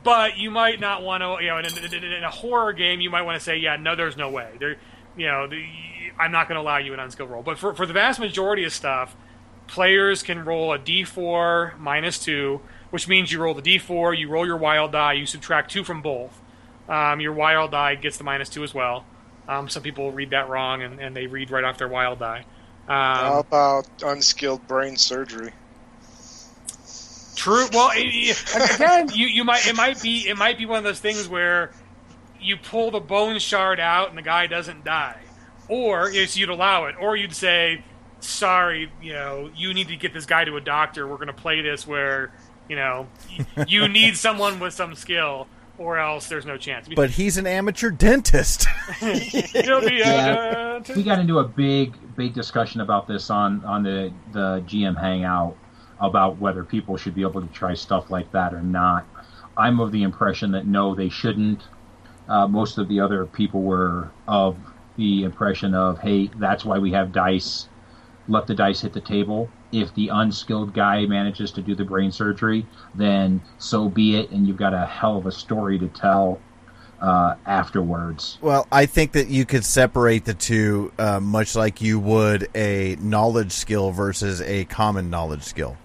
But 0.03 0.37
you 0.37 0.51
might 0.51 0.79
not 0.79 1.03
want 1.03 1.21
to 1.21 1.43
you 1.43 1.49
know 1.49 1.59
in, 1.59 1.65
in, 1.65 2.03
in 2.03 2.23
a 2.23 2.29
horror 2.29 2.73
game 2.73 3.01
you 3.01 3.09
might 3.09 3.21
want 3.21 3.37
to 3.37 3.43
say 3.43 3.57
yeah 3.57 3.75
no 3.75 3.95
there's 3.95 4.17
no 4.17 4.29
way. 4.29 4.51
There 4.59 4.77
you 5.15 5.27
know 5.27 5.47
the, 5.47 5.63
i'm 6.19 6.31
not 6.31 6.47
going 6.47 6.55
to 6.55 6.61
allow 6.61 6.77
you 6.77 6.93
an 6.93 6.99
unskilled 6.99 7.29
roll 7.29 7.43
but 7.43 7.57
for, 7.57 7.73
for 7.73 7.85
the 7.85 7.93
vast 7.93 8.19
majority 8.19 8.63
of 8.63 8.73
stuff 8.73 9.15
players 9.67 10.23
can 10.23 10.43
roll 10.43 10.73
a 10.73 10.79
d4 10.79 11.77
minus 11.79 12.19
2 12.19 12.59
which 12.93 13.07
means 13.07 13.31
you 13.31 13.41
roll 13.41 13.55
the 13.55 13.61
d4 13.61 14.15
you 14.15 14.29
roll 14.29 14.45
your 14.45 14.57
wild 14.57 14.91
die 14.91 15.13
you 15.13 15.25
subtract 15.25 15.71
2 15.71 15.83
from 15.83 16.03
both 16.03 16.39
um, 16.87 17.19
your 17.19 17.33
wild 17.33 17.71
die 17.71 17.95
gets 17.95 18.17
the 18.17 18.23
minus 18.23 18.49
2 18.49 18.63
as 18.63 18.73
well 18.73 19.03
um, 19.47 19.67
some 19.67 19.81
people 19.83 20.11
read 20.11 20.29
that 20.29 20.47
wrong 20.47 20.83
and, 20.83 20.99
and 20.99 21.15
they 21.15 21.27
read 21.27 21.51
right 21.51 21.63
off 21.63 21.77
their 21.77 21.87
wild 21.89 22.19
die. 22.19 22.45
How 23.13 23.33
Um, 23.33 23.39
about 23.39 23.87
unskilled 24.01 24.67
brain 24.67 24.95
surgery? 24.95 25.51
true. 27.35 27.67
Well, 27.73 27.91
it- 27.93 28.43
again, 28.75 29.09
you, 29.13 29.27
you 29.27 29.43
might 29.43 29.67
it 29.67 29.75
might 29.75 30.01
be 30.01 30.27
it 30.27 30.37
might 30.37 30.57
be 30.57 30.65
one 30.65 30.77
of 30.77 30.83
those 30.83 30.99
things 30.99 31.27
where 31.27 31.71
you 32.39 32.57
pull 32.57 32.91
the 32.91 32.99
bone 32.99 33.39
shard 33.39 33.79
out 33.79 34.09
and 34.09 34.17
the 34.17 34.21
guy 34.21 34.47
doesn't 34.47 34.83
die, 34.83 35.19
or 35.67 36.09
yes, 36.09 36.37
you'd 36.37 36.49
allow 36.49 36.85
it, 36.85 36.95
or 36.99 37.15
you'd 37.15 37.35
say, 37.35 37.83
"Sorry, 38.19 38.91
you 39.01 39.13
know, 39.13 39.49
you 39.55 39.73
need 39.73 39.89
to 39.89 39.95
get 39.97 40.13
this 40.13 40.25
guy 40.25 40.45
to 40.45 40.55
a 40.57 40.61
doctor. 40.61 41.07
We're 41.07 41.15
going 41.17 41.27
to 41.27 41.33
play 41.33 41.61
this 41.61 41.85
where 41.87 42.31
you 42.69 42.75
know 42.75 43.07
you 43.67 43.87
need 43.87 44.17
someone 44.17 44.59
with 44.59 44.73
some 44.73 44.95
skill." 44.95 45.47
Or 45.79 45.97
else 45.97 46.27
there's 46.29 46.45
no 46.45 46.55
chance. 46.55 46.87
But 46.95 47.09
he's 47.09 47.37
an 47.37 47.47
amateur 47.47 47.89
dentist. 47.89 48.67
You'll 49.01 49.81
be, 49.81 49.95
Yeah. 49.95 50.81
we 50.95 51.01
got 51.01 51.17
into 51.17 51.39
a 51.39 51.43
big 51.43 51.95
big 52.15 52.35
discussion 52.35 52.81
about 52.81 53.07
this 53.07 53.31
on 53.31 53.65
on 53.65 53.81
the 53.81 54.13
the 54.33 54.63
GM 54.67 54.95
hangout 54.95 55.57
about 55.99 56.37
whether 56.37 56.63
people 56.63 56.95
should 56.95 57.15
be 57.15 57.23
able 57.23 57.41
to 57.41 57.47
try 57.47 57.73
stuff 57.73 58.11
like 58.11 58.31
that 58.33 58.53
or 58.53 58.61
not. 58.61 59.07
I'm 59.57 59.79
of 59.79 59.91
the 59.91 60.03
impression 60.03 60.51
that 60.51 60.67
no, 60.67 60.93
they 60.93 61.09
shouldn't. 61.09 61.63
Uh, 62.29 62.47
most 62.47 62.77
of 62.77 62.87
the 62.87 62.99
other 62.99 63.25
people 63.25 63.63
were 63.63 64.11
of 64.27 64.55
the 64.95 65.23
impression 65.23 65.73
of, 65.73 65.99
hey, 65.99 66.29
that's 66.37 66.63
why 66.63 66.77
we 66.77 66.91
have 66.91 67.11
dice. 67.11 67.67
Let 68.27 68.45
the 68.45 68.53
dice 68.53 68.81
hit 68.81 68.93
the 68.93 69.01
table. 69.01 69.49
If 69.73 69.93
the 69.95 70.09
unskilled 70.09 70.73
guy 70.73 71.05
manages 71.07 71.51
to 71.53 71.61
do 71.61 71.73
the 71.75 71.83
brain 71.83 72.11
surgery, 72.11 72.65
then 72.93 73.41
so 73.57 73.89
be 73.89 74.15
it, 74.15 74.29
and 74.29 74.47
you've 74.47 74.57
got 74.57 74.73
a 74.73 74.85
hell 74.85 75.17
of 75.17 75.25
a 75.25 75.31
story 75.31 75.79
to 75.79 75.87
tell 75.89 76.39
uh, 77.01 77.35
afterwards. 77.45 78.37
Well, 78.39 78.67
I 78.71 78.85
think 78.85 79.11
that 79.13 79.27
you 79.27 79.45
could 79.45 79.65
separate 79.65 80.25
the 80.25 80.33
two, 80.33 80.93
uh, 80.97 81.19
much 81.19 81.55
like 81.55 81.81
you 81.81 81.99
would 81.99 82.47
a 82.55 82.95
knowledge 83.01 83.51
skill 83.51 83.91
versus 83.91 84.41
a 84.41 84.65
common 84.65 85.09
knowledge 85.09 85.43
skill, 85.43 85.75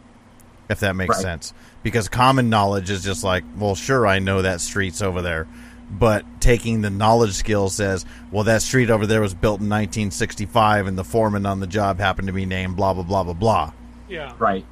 if 0.69 0.78
that 0.81 0.94
makes 0.94 1.16
Right. 1.16 1.23
sense. 1.23 1.55
Because 1.82 2.09
common 2.09 2.51
knowledge 2.51 2.90
is 2.90 3.02
just 3.02 3.24
like, 3.24 3.43
well, 3.56 3.74
sure, 3.74 4.06
I 4.06 4.19
know 4.19 4.43
that 4.43 4.60
street's 4.60 5.01
over 5.01 5.23
there. 5.23 5.47
But 5.90 6.24
taking 6.40 6.82
the 6.82 6.90
knowledge 6.90 7.32
skill 7.32 7.70
says, 7.70 8.05
well, 8.31 8.44
that 8.44 8.60
street 8.62 8.90
over 8.90 9.06
there 9.06 9.20
was 9.23 9.32
built 9.35 9.60
in 9.60 9.69
1965 9.70 10.86
and 10.86 10.98
the 10.98 11.05
foreman 11.05 11.47
on 11.47 11.60
the 11.60 11.66
job 11.66 11.98
happened 11.98 12.27
to 12.28 12.32
be 12.35 12.44
named 12.44 12.77
blah, 12.77 12.93
blah, 12.93 13.02
blah, 13.05 13.24
blah, 13.24 13.32
blah. 13.32 13.73
yeah. 14.09 14.35
Right. 14.39 14.65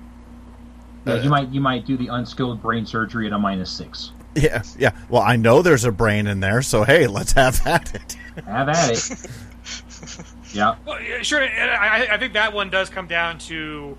Yeah, 1.07 1.15
Uh, 1.15 1.23
you 1.23 1.31
might 1.31 1.49
you 1.51 1.61
might 1.61 1.87
do 1.87 1.97
the 1.97 2.09
unskilled 2.09 2.61
brain 2.61 2.85
surgery 2.85 3.27
at 3.29 3.33
a 3.33 3.39
minus 3.39 3.71
six. 3.71 4.11
Yeah, 4.35 4.63
yeah. 4.79 4.91
Well, 5.09 5.23
I 5.23 5.37
know 5.37 5.63
there's 5.63 5.85
a 5.85 5.93
brain 5.93 6.27
in 6.27 6.41
there, 6.41 6.61
so 6.63 6.83
hey, 6.85 7.07
let's 7.07 7.33
have 7.33 7.65
at 7.67 7.95
it. 7.95 8.17
Have 8.45 8.69
at 8.69 8.91
it. 8.91 9.27
yeah. 10.53 10.75
Well, 10.85 10.99
sure. 11.23 11.43
I, 11.43 12.09
I 12.11 12.19
think 12.19 12.35
that 12.35 12.53
one 12.53 12.69
does 12.71 12.91
come 12.91 13.07
down 13.07 13.39
to, 13.39 13.97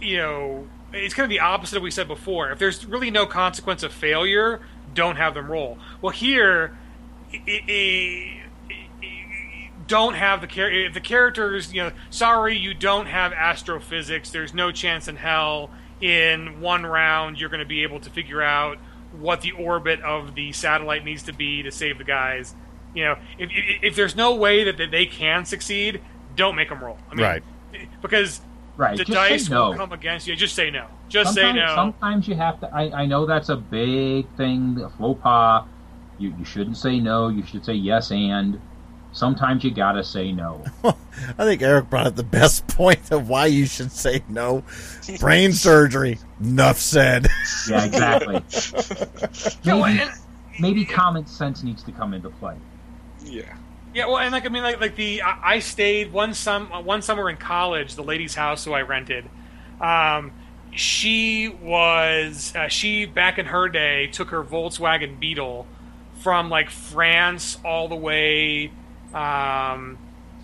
you 0.00 0.16
know, 0.16 0.66
it's 0.92 1.14
kind 1.14 1.24
of 1.24 1.30
the 1.30 1.40
opposite 1.40 1.76
of 1.76 1.82
what 1.82 1.84
we 1.84 1.90
said 1.92 2.08
before. 2.08 2.50
If 2.50 2.58
there's 2.58 2.86
really 2.86 3.10
no 3.10 3.26
consequence 3.26 3.82
of 3.82 3.92
failure, 3.92 4.60
don't 4.96 5.16
have 5.16 5.34
them 5.34 5.48
roll. 5.50 5.78
Well, 6.02 6.12
here, 6.12 6.76
i 7.32 7.38
i 7.46 8.42
i 9.02 9.70
don't 9.86 10.14
have 10.14 10.40
the 10.40 10.48
character. 10.48 10.86
If 10.86 10.94
the 10.94 11.00
characters, 11.00 11.72
you 11.72 11.84
know, 11.84 11.92
sorry, 12.10 12.56
you 12.56 12.74
don't 12.74 13.06
have 13.06 13.32
astrophysics. 13.32 14.30
There's 14.30 14.52
no 14.52 14.72
chance 14.72 15.06
in 15.06 15.14
hell 15.14 15.70
in 16.00 16.60
one 16.60 16.84
round 16.84 17.40
you're 17.40 17.48
going 17.48 17.60
to 17.60 17.66
be 17.66 17.82
able 17.84 18.00
to 18.00 18.10
figure 18.10 18.42
out 18.42 18.78
what 19.18 19.40
the 19.40 19.52
orbit 19.52 20.00
of 20.00 20.34
the 20.34 20.52
satellite 20.52 21.04
needs 21.04 21.22
to 21.24 21.32
be 21.32 21.62
to 21.62 21.70
save 21.70 21.98
the 21.98 22.04
guys. 22.04 22.54
You 22.94 23.04
know, 23.04 23.18
if, 23.38 23.50
if, 23.50 23.82
if 23.82 23.96
there's 23.96 24.16
no 24.16 24.34
way 24.34 24.64
that, 24.64 24.76
that 24.78 24.90
they 24.90 25.06
can 25.06 25.44
succeed, 25.44 26.00
don't 26.34 26.56
make 26.56 26.68
them 26.68 26.82
roll. 26.82 26.98
I 27.10 27.14
mean, 27.14 27.24
Right. 27.24 27.42
Because 28.02 28.40
Right. 28.76 28.96
the 28.96 29.04
Just 29.04 29.14
dice 29.16 29.46
say 29.46 29.54
no. 29.54 29.70
will 29.70 29.76
come 29.76 29.92
against 29.92 30.26
you. 30.26 30.36
Just 30.36 30.54
say 30.54 30.70
no. 30.70 30.86
Just 31.08 31.34
sometimes, 31.34 31.58
say 31.58 31.64
no. 31.66 31.74
Sometimes 31.74 32.28
you 32.28 32.34
have 32.34 32.60
to. 32.60 32.66
I, 32.74 33.02
I 33.02 33.06
know 33.06 33.24
that's 33.26 33.48
a 33.48 33.56
big 33.56 34.28
thing, 34.36 34.80
a 34.84 34.90
faux 34.90 35.20
pas. 35.22 35.64
You, 36.18 36.34
you 36.38 36.44
shouldn't 36.44 36.76
say 36.76 37.00
no. 37.00 37.28
You 37.28 37.44
should 37.44 37.64
say 37.64 37.74
yes 37.74 38.10
and. 38.10 38.60
Sometimes 39.12 39.64
you 39.64 39.70
gotta 39.70 40.04
say 40.04 40.30
no. 40.30 40.62
I 40.84 41.44
think 41.44 41.62
Eric 41.62 41.88
brought 41.88 42.06
up 42.06 42.16
the 42.16 42.22
best 42.22 42.66
point 42.68 43.10
of 43.10 43.30
why 43.30 43.46
you 43.46 43.64
should 43.64 43.90
say 43.90 44.22
no. 44.28 44.62
Brain 45.20 45.54
surgery. 45.54 46.18
Enough 46.42 46.78
said. 46.78 47.26
Yeah, 47.70 47.84
exactly. 47.86 48.42
Maybe, 49.64 50.02
maybe 50.60 50.84
common 50.84 51.26
sense 51.26 51.62
needs 51.62 51.82
to 51.84 51.92
come 51.92 52.12
into 52.12 52.28
play. 52.28 52.56
Yeah. 53.24 53.56
Yeah, 53.96 54.08
well, 54.08 54.18
and 54.18 54.30
like 54.30 54.44
I 54.44 54.50
mean, 54.50 54.62
like 54.62 54.78
like 54.78 54.94
the 54.94 55.22
I, 55.22 55.60
stayed 55.60 56.12
one 56.12 56.34
sum 56.34 56.66
one 56.84 57.00
summer 57.00 57.30
in 57.30 57.38
college. 57.38 57.94
The 57.94 58.02
lady's 58.02 58.34
house 58.34 58.62
who 58.62 58.74
I 58.74 58.82
rented, 58.82 59.24
um, 59.80 60.32
she 60.70 61.48
was 61.48 62.54
uh, 62.54 62.68
she 62.68 63.06
back 63.06 63.38
in 63.38 63.46
her 63.46 63.70
day 63.70 64.08
took 64.08 64.28
her 64.28 64.44
Volkswagen 64.44 65.18
Beetle 65.18 65.66
from 66.20 66.50
like 66.50 66.68
France 66.68 67.56
all 67.64 67.88
the 67.88 67.96
way 67.96 68.70
um, 69.14 69.96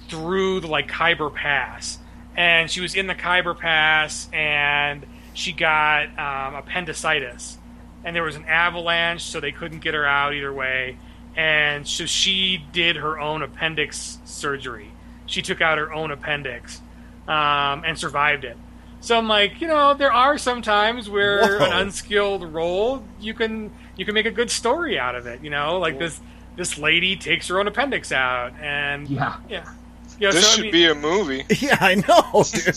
through 0.08 0.60
the 0.60 0.68
like 0.68 0.88
Khyber 0.88 1.28
Pass, 1.28 1.98
and 2.34 2.70
she 2.70 2.80
was 2.80 2.94
in 2.94 3.06
the 3.06 3.14
Khyber 3.14 3.52
Pass 3.52 4.30
and 4.32 5.04
she 5.34 5.52
got 5.52 6.04
um, 6.18 6.54
appendicitis, 6.54 7.58
and 8.02 8.16
there 8.16 8.22
was 8.22 8.36
an 8.36 8.46
avalanche, 8.46 9.24
so 9.24 9.40
they 9.40 9.52
couldn't 9.52 9.80
get 9.80 9.92
her 9.92 10.06
out 10.06 10.32
either 10.32 10.54
way, 10.54 10.96
and 11.36 11.86
so 11.86 12.06
she 12.06 12.64
did 12.72 12.96
her 12.96 13.18
own 13.18 13.42
appendix 13.42 14.18
surgery. 14.24 14.90
She 15.26 15.42
took 15.42 15.60
out 15.60 15.78
her 15.78 15.92
own 15.92 16.10
appendix 16.10 16.80
um, 17.28 17.84
and 17.84 17.98
survived 17.98 18.44
it. 18.44 18.56
So 19.00 19.18
I'm 19.18 19.28
like, 19.28 19.60
you 19.60 19.66
know, 19.66 19.94
there 19.94 20.12
are 20.12 20.38
some 20.38 20.62
times 20.62 21.08
where 21.08 21.58
Whoa. 21.58 21.64
an 21.66 21.72
unskilled 21.72 22.44
role 22.52 23.02
you 23.20 23.34
can 23.34 23.70
you 23.96 24.04
can 24.04 24.14
make 24.14 24.26
a 24.26 24.30
good 24.30 24.50
story 24.50 24.98
out 24.98 25.14
of 25.14 25.26
it. 25.26 25.42
You 25.42 25.50
know, 25.50 25.78
like 25.78 25.98
this 25.98 26.20
this 26.56 26.78
lady 26.78 27.16
takes 27.16 27.48
her 27.48 27.58
own 27.58 27.66
appendix 27.66 28.12
out, 28.12 28.52
and 28.60 29.08
Yeah. 29.08 29.36
yeah, 29.48 29.64
yeah. 30.20 30.30
This 30.32 30.44
so, 30.44 30.48
I 30.50 30.54
should 30.54 30.62
mean- 30.64 30.72
be 30.72 30.86
a 30.86 30.94
movie. 30.94 31.44
yeah, 31.60 31.78
I 31.80 31.94
know, 31.96 32.44
dude. 32.44 32.76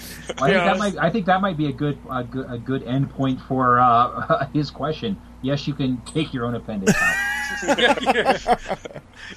Well, 0.36 0.44
I, 0.44 0.48
Yeah, 0.52 0.54
think 0.54 0.64
that 0.64 0.76
it's- 0.76 0.94
might, 0.94 1.04
I 1.04 1.10
think 1.10 1.26
that 1.26 1.40
might 1.40 1.56
be 1.56 1.66
a 1.68 1.72
good 1.72 1.98
a 2.10 2.24
good, 2.24 2.50
a 2.50 2.58
good 2.58 2.82
end 2.84 3.10
point 3.10 3.40
for 3.42 3.78
uh, 3.80 4.46
his 4.52 4.70
question. 4.70 5.16
Yes, 5.42 5.66
you 5.66 5.74
can 5.74 5.98
take 6.02 6.34
your 6.34 6.44
own 6.46 6.54
appendix 6.54 6.92
out. 7.00 7.78
yeah, 7.78 7.98
yeah. 8.14 8.56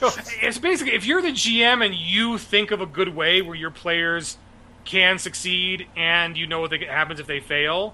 It's 0.42 0.58
basically 0.58 0.94
if 0.94 1.06
you're 1.06 1.22
the 1.22 1.32
GM 1.32 1.86
and 1.86 1.94
you 1.96 2.38
think 2.38 2.72
of 2.72 2.82
a 2.82 2.86
good 2.86 3.16
way 3.16 3.42
where 3.42 3.56
your 3.56 3.72
players 3.72 4.38
can 4.84 5.20
succeed 5.20 5.88
and 5.96 6.36
you 6.36 6.48
know 6.48 6.60
what 6.62 6.72
they- 6.72 6.80
happens 6.86 7.20
if 7.20 7.28
they 7.28 7.40
fail, 7.40 7.94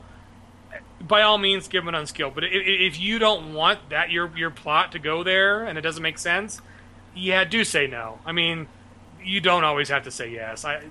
by 1.01 1.21
all 1.21 1.37
means 1.37 1.67
give 1.67 1.83
them 1.83 1.89
an 1.89 1.95
unskilled. 1.95 2.33
But 2.33 2.45
i- 2.45 2.47
i- 2.47 2.49
if 2.87 2.99
you 2.99 3.19
don't 3.19 3.53
want 3.53 3.89
that 3.89 4.09
your 4.11 4.31
your 4.37 4.49
plot 4.49 4.91
to 4.93 4.99
go 4.99 5.21
there 5.23 5.63
and 5.65 5.77
it 5.77 5.81
doesn't 5.81 6.01
make 6.03 6.17
sense, 6.17 6.61
yeah, 7.15 7.43
do 7.43 7.63
say 7.63 7.87
no. 7.87 8.19
I 8.25 8.31
mean, 8.31 8.67
you 9.23 9.41
don't 9.41 9.63
always 9.65 9.89
have 9.89 10.03
to 10.03 10.11
say 10.11 10.29
yes. 10.31 10.63
I 10.65 10.83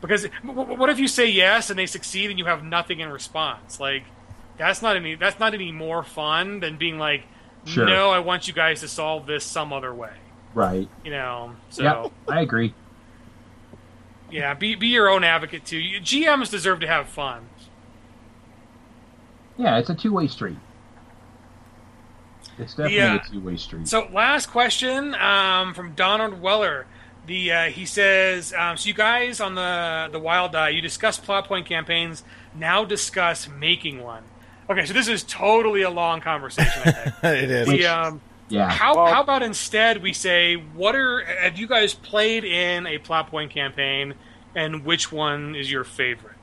because 0.00 0.26
what 0.44 0.90
if 0.90 0.98
you 0.98 1.08
say 1.08 1.26
yes 1.26 1.70
and 1.70 1.78
they 1.78 1.86
succeed 1.86 2.30
and 2.30 2.38
you 2.38 2.44
have 2.46 2.62
nothing 2.64 3.00
in 3.00 3.08
response? 3.10 3.80
Like 3.80 4.04
that's 4.56 4.82
not 4.82 4.96
any 4.96 5.14
that's 5.14 5.38
not 5.38 5.54
any 5.54 5.72
more 5.72 6.02
fun 6.02 6.60
than 6.60 6.76
being 6.76 6.98
like, 6.98 7.24
Sure. 7.64 7.86
no, 7.86 8.10
I 8.10 8.18
want 8.20 8.48
you 8.48 8.54
guys 8.54 8.80
to 8.80 8.88
solve 8.88 9.26
this 9.26 9.44
some 9.44 9.72
other 9.72 9.92
way. 9.94 10.12
Right. 10.54 10.88
You 11.04 11.10
know, 11.10 11.56
so 11.70 11.82
Yep. 11.82 12.12
I 12.28 12.40
agree. 12.40 12.74
yeah, 14.30 14.54
be 14.54 14.74
be 14.74 14.88
your 14.88 15.08
own 15.08 15.24
advocate 15.24 15.64
too. 15.64 15.78
You- 15.78 16.00
GMs 16.00 16.50
deserve 16.50 16.80
to 16.80 16.86
have 16.86 17.08
fun. 17.08 17.48
Yeah, 19.56 19.78
it's 19.78 19.90
a 19.90 19.94
two 19.94 20.12
way 20.12 20.28
street. 20.28 20.56
It's 22.58 22.72
definitely 22.72 22.96
Yeah. 22.96 23.16
a 23.16 23.28
two 23.30 23.40
way 23.40 23.56
street. 23.56 23.88
So 23.88 24.08
last 24.12 24.46
question 24.46 25.14
um, 25.16 25.74
from 25.74 25.92
Donald 25.94 26.40
Weller. 26.40 26.86
The 27.28 27.52
uh, 27.52 27.64
he 27.66 27.84
says, 27.86 28.52
um, 28.54 28.76
so 28.76 28.88
you 28.88 28.94
guys 28.94 29.40
on 29.40 29.54
the 29.54 30.08
the 30.10 30.18
Wild 30.18 30.52
Die, 30.52 30.70
you 30.70 30.80
discuss 30.80 31.18
plot 31.18 31.46
point 31.46 31.66
campaigns. 31.66 32.24
Now 32.54 32.84
discuss 32.84 33.48
making 33.48 34.02
one. 34.02 34.24
Okay, 34.70 34.84
so 34.86 34.92
this 34.94 35.08
is 35.08 35.22
totally 35.22 35.82
a 35.82 35.90
long 35.90 36.20
conversation. 36.20 36.82
I 36.84 36.90
think. 36.92 37.14
it 37.22 37.50
is. 37.50 37.68
the, 37.68 37.86
um, 37.86 38.20
yeah. 38.48 38.70
How, 38.70 38.96
Well- 38.96 39.12
how 39.12 39.22
about 39.22 39.42
instead 39.42 40.02
we 40.02 40.12
say 40.12 40.54
what 40.54 40.94
are 40.96 41.22
have 41.24 41.58
you 41.58 41.66
guys 41.66 41.92
played 41.94 42.44
in 42.44 42.86
a 42.86 42.98
plot 42.98 43.28
point 43.30 43.50
campaign 43.50 44.14
and 44.54 44.84
which 44.84 45.12
one 45.12 45.54
is 45.54 45.70
your 45.70 45.84
favorite? 45.84 46.36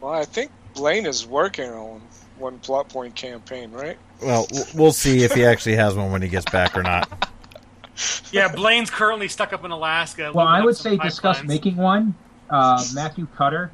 Well, 0.00 0.12
I 0.14 0.24
think 0.24 0.52
Blaine 0.74 1.06
is 1.06 1.26
working 1.26 1.70
on 1.70 2.00
one 2.38 2.58
plot 2.60 2.88
point 2.88 3.16
campaign, 3.16 3.72
right? 3.72 3.98
Well, 4.22 4.46
we'll 4.74 4.92
see 4.92 5.24
if 5.24 5.32
he 5.34 5.44
actually 5.44 5.76
has 5.76 5.94
one 5.94 6.12
when 6.12 6.22
he 6.22 6.28
gets 6.28 6.50
back 6.50 6.76
or 6.76 6.82
not. 6.82 7.28
Yeah, 8.30 8.48
Blaine's 8.48 8.90
currently 8.90 9.28
stuck 9.28 9.52
up 9.52 9.64
in 9.64 9.70
Alaska. 9.70 10.32
Well, 10.34 10.46
I 10.46 10.62
would 10.62 10.76
some 10.76 10.98
say 10.98 11.02
discuss 11.02 11.38
pipelines. 11.38 11.46
making 11.46 11.76
one. 11.76 12.14
Uh, 12.50 12.84
Matthew 12.94 13.26
Cutter 13.36 13.72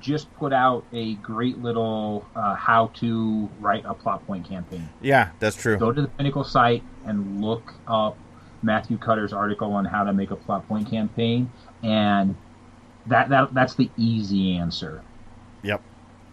just 0.00 0.32
put 0.34 0.52
out 0.52 0.84
a 0.92 1.14
great 1.14 1.58
little 1.58 2.26
uh, 2.34 2.54
how 2.54 2.88
to 2.94 3.48
write 3.60 3.84
a 3.86 3.94
plot 3.94 4.26
point 4.26 4.48
campaign. 4.48 4.88
Yeah, 5.00 5.30
that's 5.38 5.56
true. 5.56 5.76
Go 5.76 5.92
to 5.92 6.02
the 6.02 6.08
Pinnacle 6.08 6.44
site 6.44 6.82
and 7.04 7.40
look 7.40 7.74
up 7.86 8.16
Matthew 8.62 8.98
Cutter's 8.98 9.32
article 9.32 9.72
on 9.72 9.84
how 9.84 10.04
to 10.04 10.12
make 10.12 10.30
a 10.30 10.36
plot 10.36 10.66
point 10.68 10.90
campaign, 10.90 11.50
and 11.82 12.36
that, 13.06 13.28
that 13.30 13.54
that's 13.54 13.74
the 13.74 13.90
easy 13.96 14.56
answer. 14.56 15.02
Yep. 15.62 15.82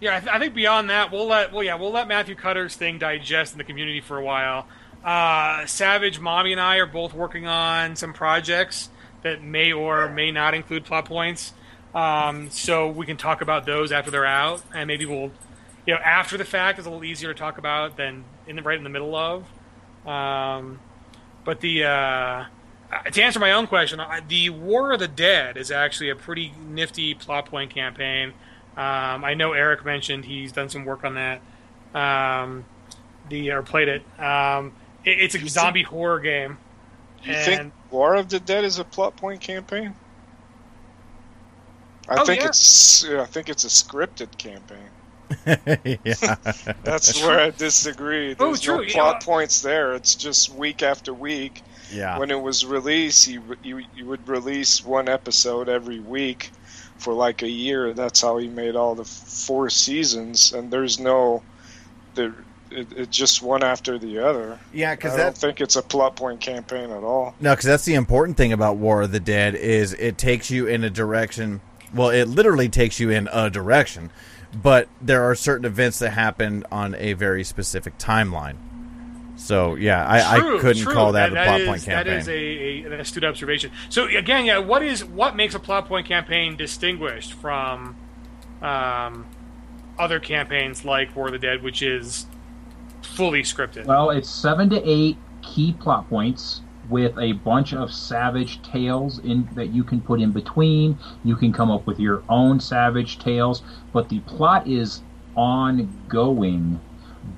Yeah, 0.02 0.15
I, 0.15 0.19
th- 0.19 0.31
I 0.34 0.40
think 0.40 0.53
beyond 0.53 0.90
that, 0.90 1.11
we'll 1.11 1.27
let 1.27 1.52
well, 1.52 1.64
yeah, 1.64 1.76
we'll 1.76 1.91
let 1.91 2.07
Matthew 2.07 2.36
Cutter's 2.36 2.76
thing 2.76 2.99
digest 2.99 3.53
in 3.53 3.57
the 3.57 3.64
community 3.64 4.02
for 4.02 4.18
a 4.18 4.23
while. 4.23 4.68
Uh, 5.04 5.66
Savage, 5.66 6.20
Mommy, 6.20 6.52
and 6.52 6.60
I 6.62 6.78
are 6.78 6.86
both 6.86 7.14
working 7.14 7.48
on 7.48 7.96
some 7.96 8.14
projects 8.14 8.90
that 9.24 9.44
may 9.44 9.72
or 9.72 10.10
may 10.10 10.32
not 10.32 10.54
include 10.54 10.86
plot 10.86 11.06
points. 11.06 11.54
Um, 11.94 12.50
so 12.52 12.88
we 12.88 13.06
can 13.06 13.18
talk 13.18 13.42
about 13.42 13.66
those 13.66 13.92
after 13.92 14.12
they're 14.12 14.26
out, 14.26 14.62
and 14.76 14.88
maybe 14.88 15.06
we'll, 15.06 15.32
you 15.86 15.94
know, 15.94 16.00
after 16.04 16.38
the 16.38 16.46
fact 16.46 16.80
is 16.80 16.86
a 16.86 16.90
little 16.90 17.04
easier 17.04 17.34
to 17.34 17.40
talk 17.40 17.58
about 17.58 17.98
than 17.98 18.24
in 18.48 18.56
the 18.56 18.62
right 18.62 18.78
in 18.78 18.84
the 18.84 18.90
middle 18.90 19.16
of. 19.16 19.46
Um, 20.06 20.80
but 21.44 21.62
the 21.62 21.86
uh, 21.86 22.46
uh, 22.92 23.04
to 23.12 23.22
answer 23.22 23.40
my 23.40 23.52
own 23.54 23.68
question, 23.68 24.02
the 24.28 24.50
War 24.50 24.92
of 24.94 25.00
the 25.00 25.08
Dead 25.08 25.58
is 25.58 25.72
actually 25.72 26.10
a 26.10 26.16
pretty 26.16 26.54
nifty 26.60 27.14
plot 27.14 27.48
point 27.48 27.74
campaign. 27.74 28.34
Um, 28.78 29.24
I 29.26 29.34
know 29.34 29.54
Eric 29.54 29.84
mentioned 29.84 30.26
he's 30.26 30.52
done 30.52 30.70
some 30.70 30.86
work 30.86 31.04
on 31.04 31.16
that. 31.16 31.42
Um, 31.94 32.66
the 33.30 33.52
or 33.52 33.64
played 33.64 33.88
it. 33.88 34.04
It 35.10 35.19
it's 35.19 35.36
a 35.36 35.40
You 35.40 35.48
zombie 35.49 35.84
horror 35.84 36.19
game. 36.19 36.57
You 37.23 37.34
And- 37.34 37.45
think 37.45 37.73
War 37.91 38.15
of 38.15 38.30
the 38.30 38.40
Dead 38.40 38.64
is 38.64 38.80
a 38.80 38.84
plot 38.84 39.15
point 39.18 39.41
campaign? 39.41 39.94
I 42.07 42.22
Oh, 42.22 42.26
think 42.26 42.41
yeah. 42.41 42.48
it's 42.48 43.06
I 43.06 43.26
think 43.26 43.49
it's 43.49 43.64
a 43.64 43.68
scripted 43.68 44.38
campaign. 44.38 44.90
yeah. 46.03 46.36
That's 46.84 47.22
where 47.22 47.40
I 47.40 47.49
disagree. 47.52 48.36
Oh, 48.40 48.45
There's 48.48 48.61
true, 48.61 48.77
no 48.77 48.81
yeah. 48.81 48.94
plot 48.94 49.23
points 49.23 49.61
there. 49.61 49.94
It's 49.94 50.15
just 50.15 50.49
week 50.56 50.81
after 50.81 51.14
week. 51.14 51.61
Yeah. 51.91 52.18
When 52.18 52.31
it 52.31 52.41
was 52.41 52.65
released, 52.65 53.27
you, 53.27 53.41
you 53.64 53.81
you 53.95 54.06
would 54.06 54.27
release 54.27 54.84
one 54.84 55.07
episode 55.10 55.69
every 55.69 55.99
week 55.99 56.52
for 56.98 57.14
like 57.14 57.41
a 57.44 57.49
year. 57.49 57.94
That's 57.94 58.22
how 58.22 58.38
he 58.38 58.48
made 58.48 58.76
all 58.76 58.95
the 58.95 59.06
four 59.06 59.69
seasons. 59.69 60.52
And 60.53 60.72
there's 60.72 60.99
no, 60.99 61.44
there 62.15 62.34
it, 62.72 62.91
it 62.96 63.10
just 63.10 63.41
one 63.41 63.64
after 63.64 63.98
the 63.98 64.20
other. 64.20 64.60
Yeah, 64.74 64.96
because 64.96 65.14
I 65.14 65.16
because 65.18 65.24
don't 65.26 65.38
think 65.38 65.62
it's 65.62 65.76
a 65.76 65.82
plot 65.82 66.16
point 66.16 66.40
campaign 66.40 66.91
at 66.91 67.04
all. 67.04 67.36
No, 67.40 67.54
because 67.54 67.66
that's 67.66 67.86
the 67.86 67.96
important 67.96 68.38
thing 68.38 68.54
about 68.54 68.78
War 68.78 69.02
of 69.02 69.12
the 69.12 69.20
Dead 69.20 69.56
is 69.56 69.94
it 69.94 70.18
takes 70.18 70.50
you 70.50 70.68
in 70.68 70.84
a 70.84 70.90
direction. 70.90 71.62
Well, 71.94 72.10
it 72.10 72.26
literally 72.28 72.70
takes 72.70 73.00
you 73.00 73.10
in 73.10 73.28
a 73.32 73.50
direction, 73.50 74.12
but 74.54 74.88
there 75.02 75.24
are 75.24 75.36
certain 75.36 75.66
events 75.66 76.00
that 76.00 76.12
happen 76.12 76.64
on 76.72 76.96
a 76.96 77.14
very 77.14 77.44
specific 77.44 77.98
timeline. 77.98 78.58
So 79.38 79.76
yeah, 79.76 80.06
I, 80.08 80.40
True, 80.40 80.58
I 80.58 80.62
couldn't 80.62 80.84
true. 80.84 80.94
call 80.94 81.14
that, 81.14 81.30
a 81.30 81.32
plot 81.32 81.62
is- 81.62 81.68
point 81.68 81.84
campaign. 81.84 82.14
That 82.14 82.20
is 82.20 82.28
a, 82.28 82.34
a, 82.34 82.84
an 82.84 82.94
astute 82.94 83.24
observation. 83.24 83.72
So 83.88 84.06
again, 84.06 84.46
yeah, 84.46 84.58
what 84.60 84.84
is 84.84 85.04
what 85.04 85.36
makes 85.36 85.56
a 85.56 85.60
plot 85.60 85.88
point 85.88 86.08
campaign 86.08 86.58
distinguished 86.58 87.34
from 87.34 87.96
um, 88.62 89.26
other 89.98 90.20
campaigns 90.20 90.84
like 90.84 91.16
War 91.16 91.28
of 91.28 91.32
the 91.32 91.40
Dead, 91.40 91.64
which 91.64 91.82
is 91.82 92.26
fully 93.20 93.44
scripted? 93.44 93.86
Well, 93.86 94.12
it's 94.12 94.30
seven 94.30 94.70
to 94.70 94.82
eight 94.90 95.18
key 95.41 95.74
plot 95.74 96.10
points 96.10 96.62
with 96.90 97.18
a 97.20 97.34
bunch 97.34 97.74
of 97.74 97.94
savage 97.94 98.62
tales 98.64 99.20
in 99.20 99.48
that 99.54 99.68
you 99.68 99.84
can 99.84 100.00
put 100.00 100.22
in 100.22 100.32
between. 100.32 100.98
You 101.24 101.36
can 101.36 101.52
come 101.52 101.70
up 101.70 101.86
with 101.86 102.00
your 102.00 102.24
own 102.30 102.62
savage 102.62 103.20
tales, 103.20 103.62
but 103.91 104.08
the 104.08 104.20
plot 104.22 104.68
is 104.68 105.02
ongoing. 105.36 106.80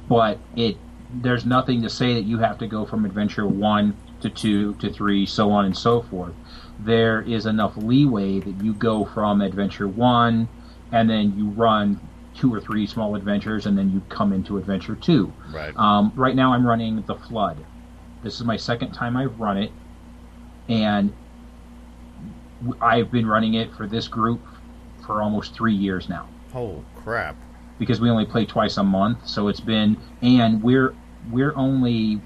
But 0.08 0.38
it 0.56 0.78
there's 1.14 1.45
nothing 1.45 1.82
to 1.82 1.90
say 1.90 2.14
that 2.14 2.24
you 2.24 2.38
have 2.38 2.58
to 2.60 2.68
go 2.68 2.86
from 2.86 3.03
adventure 3.03 3.48
one 3.48 3.98
to 4.22 4.30
two 4.30 4.76
to 4.76 4.94
three, 4.94 5.26
so 5.26 5.52
on 5.52 5.66
and 5.66 5.76
so 5.76 6.03
forth. 6.03 6.34
There 6.80 7.22
is 7.22 7.45
enough 7.45 7.74
leeway 7.76 8.40
that 8.40 8.64
you 8.64 8.74
go 8.74 9.03
from 9.06 9.41
adventure 9.41 9.88
one, 9.88 10.48
and 10.91 11.10
then 11.10 11.38
you 11.38 11.49
run 11.49 11.99
two 12.36 12.53
or 12.53 12.60
three 12.62 12.88
small 12.88 13.16
adventures, 13.16 13.66
and 13.66 13.78
then 13.78 13.91
you 13.91 14.02
come 14.10 14.34
into 14.34 14.58
adventure 14.58 14.95
two. 14.95 15.34
right. 15.53 15.76
Um, 15.78 16.12
right 16.16 16.36
now, 16.36 16.53
I'm 16.53 16.66
running 16.66 17.03
the 17.06 17.16
Flood. 17.16 17.66
This 18.24 18.36
is 18.36 18.44
my 18.44 18.58
second 18.58 18.91
time 18.91 19.18
I've 19.18 19.40
run 19.40 19.58
it, 19.58 19.72
and 20.70 21.14
I've 22.80 23.12
been 23.12 23.26
running 23.26 23.56
it 23.56 23.74
for 23.76 23.88
this 23.88 24.08
group 24.08 24.41
for 25.06 25.22
almost 25.22 25.56
three 25.56 25.74
years 25.74 26.08
now 26.08 26.28
oh 26.53 26.84
crap! 26.95 27.36
because 27.80 27.99
we 27.99 28.10
only 28.10 28.26
play 28.26 28.45
twice 28.45 28.78
a 28.78 28.84
month. 28.84 29.28
So 29.28 29.48
it's 29.48 29.60
been, 29.60 29.98
and 30.22 30.62
we're 30.62 30.95
we're 31.32 31.56
only 31.56 32.22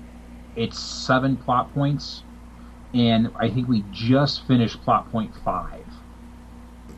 it's 0.55 0.79
seven 0.79 1.37
plot 1.37 1.73
points, 1.73 2.23
and 2.93 3.31
I 3.39 3.49
think 3.49 3.67
we 3.67 3.83
just 3.91 4.45
finished 4.47 4.81
plot 4.83 5.11
point 5.11 5.33
five. 5.43 5.84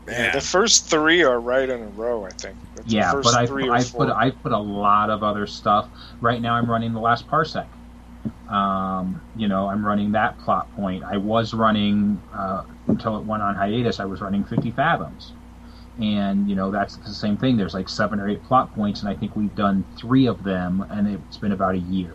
Yeah, 0.08 0.30
the 0.30 0.40
first 0.40 0.86
three 0.90 1.22
are 1.22 1.40
right 1.40 1.68
in 1.68 1.82
a 1.82 1.88
row. 1.88 2.24
I 2.24 2.32
think. 2.32 2.56
That's 2.74 2.94
the 2.94 2.96
Yeah, 2.96 3.04
first 3.04 3.24
but 3.24 3.34
I've, 3.34 3.48
three 3.48 3.68
or 3.68 3.74
I've 3.74 3.88
four. 3.88 4.06
put 4.06 4.10
I've 4.10 4.40
put 4.42 4.52
a 4.52 4.58
lot 4.58 5.10
of 5.10 5.22
other 5.22 5.46
stuff. 5.46 5.88
Right 6.20 6.40
now, 6.40 6.54
I'm 6.54 6.70
running 6.70 6.92
the 6.92 7.00
last 7.00 7.26
parsec. 7.28 7.68
Um, 8.48 9.22
you 9.36 9.48
know, 9.48 9.68
I'm 9.68 9.84
running 9.86 10.12
that 10.12 10.38
plot 10.38 10.74
point. 10.74 11.04
I 11.04 11.16
was 11.18 11.54
running 11.54 12.20
uh, 12.32 12.64
until 12.88 13.18
it 13.18 13.24
went 13.24 13.42
on 13.42 13.54
hiatus. 13.54 14.00
I 14.00 14.06
was 14.06 14.20
running 14.20 14.44
50 14.44 14.70
fathoms, 14.72 15.34
and 15.98 16.48
you 16.48 16.56
know 16.56 16.70
that's 16.70 16.96
the 16.98 17.14
same 17.14 17.36
thing. 17.36 17.56
There's 17.56 17.74
like 17.74 17.88
seven 17.88 18.20
or 18.20 18.28
eight 18.28 18.42
plot 18.44 18.74
points, 18.74 19.00
and 19.00 19.08
I 19.08 19.16
think 19.16 19.36
we've 19.36 19.54
done 19.54 19.84
three 19.98 20.26
of 20.26 20.44
them, 20.44 20.86
and 20.90 21.08
it's 21.08 21.38
been 21.38 21.52
about 21.52 21.74
a 21.74 21.78
year. 21.78 22.14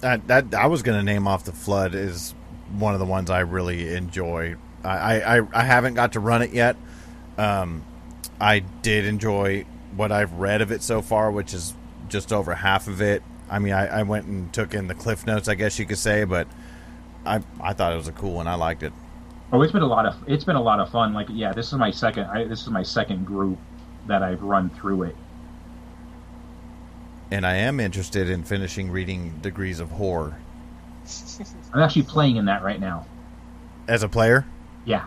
That, 0.00 0.26
that 0.28 0.54
I 0.54 0.66
was 0.66 0.82
going 0.82 0.98
to 0.98 1.02
name 1.04 1.26
off 1.26 1.44
the 1.44 1.52
flood 1.52 1.94
is 1.94 2.34
one 2.70 2.94
of 2.94 3.00
the 3.00 3.06
ones 3.06 3.30
I 3.30 3.40
really 3.40 3.94
enjoy. 3.94 4.56
I, 4.84 5.38
I, 5.38 5.48
I 5.52 5.64
haven't 5.64 5.94
got 5.94 6.12
to 6.12 6.20
run 6.20 6.42
it 6.42 6.52
yet. 6.52 6.76
Um, 7.36 7.84
I 8.40 8.60
did 8.60 9.04
enjoy 9.04 9.64
what 9.96 10.12
I've 10.12 10.32
read 10.34 10.62
of 10.62 10.70
it 10.70 10.82
so 10.82 11.02
far, 11.02 11.30
which 11.30 11.52
is 11.54 11.74
just 12.08 12.32
over 12.32 12.54
half 12.54 12.88
of 12.88 13.00
it. 13.02 13.22
I 13.50 13.58
mean, 13.58 13.72
I, 13.72 14.00
I 14.00 14.02
went 14.02 14.26
and 14.26 14.52
took 14.52 14.74
in 14.74 14.86
the 14.86 14.94
cliff 14.94 15.26
notes, 15.26 15.48
I 15.48 15.54
guess 15.54 15.78
you 15.78 15.86
could 15.86 15.98
say, 15.98 16.24
but 16.24 16.46
I 17.24 17.40
I 17.60 17.72
thought 17.72 17.92
it 17.92 17.96
was 17.96 18.08
a 18.08 18.12
cool 18.12 18.34
one. 18.34 18.46
I 18.46 18.54
liked 18.54 18.82
it. 18.82 18.92
Oh, 19.52 19.62
it's 19.62 19.72
been 19.72 19.82
a 19.82 19.86
lot 19.86 20.06
of 20.06 20.16
it's 20.26 20.44
been 20.44 20.56
a 20.56 20.62
lot 20.62 20.80
of 20.80 20.90
fun. 20.90 21.14
Like, 21.14 21.28
yeah, 21.30 21.52
this 21.52 21.68
is 21.68 21.74
my 21.74 21.90
second. 21.90 22.24
I, 22.24 22.44
this 22.44 22.62
is 22.62 22.68
my 22.68 22.82
second 22.82 23.26
group 23.26 23.58
that 24.06 24.22
I've 24.22 24.42
run 24.42 24.70
through 24.70 25.04
it. 25.04 25.16
And 27.30 27.46
I 27.46 27.56
am 27.56 27.80
interested 27.80 28.30
in 28.30 28.42
finishing 28.44 28.90
reading 28.90 29.38
Degrees 29.42 29.80
of 29.80 29.90
Horror 29.90 30.38
I'm 31.72 31.80
actually 31.80 32.02
playing 32.02 32.36
in 32.36 32.46
that 32.46 32.62
right 32.62 32.80
now. 32.80 33.06
as 33.86 34.02
a 34.02 34.08
player. 34.08 34.46
Yeah. 34.88 35.06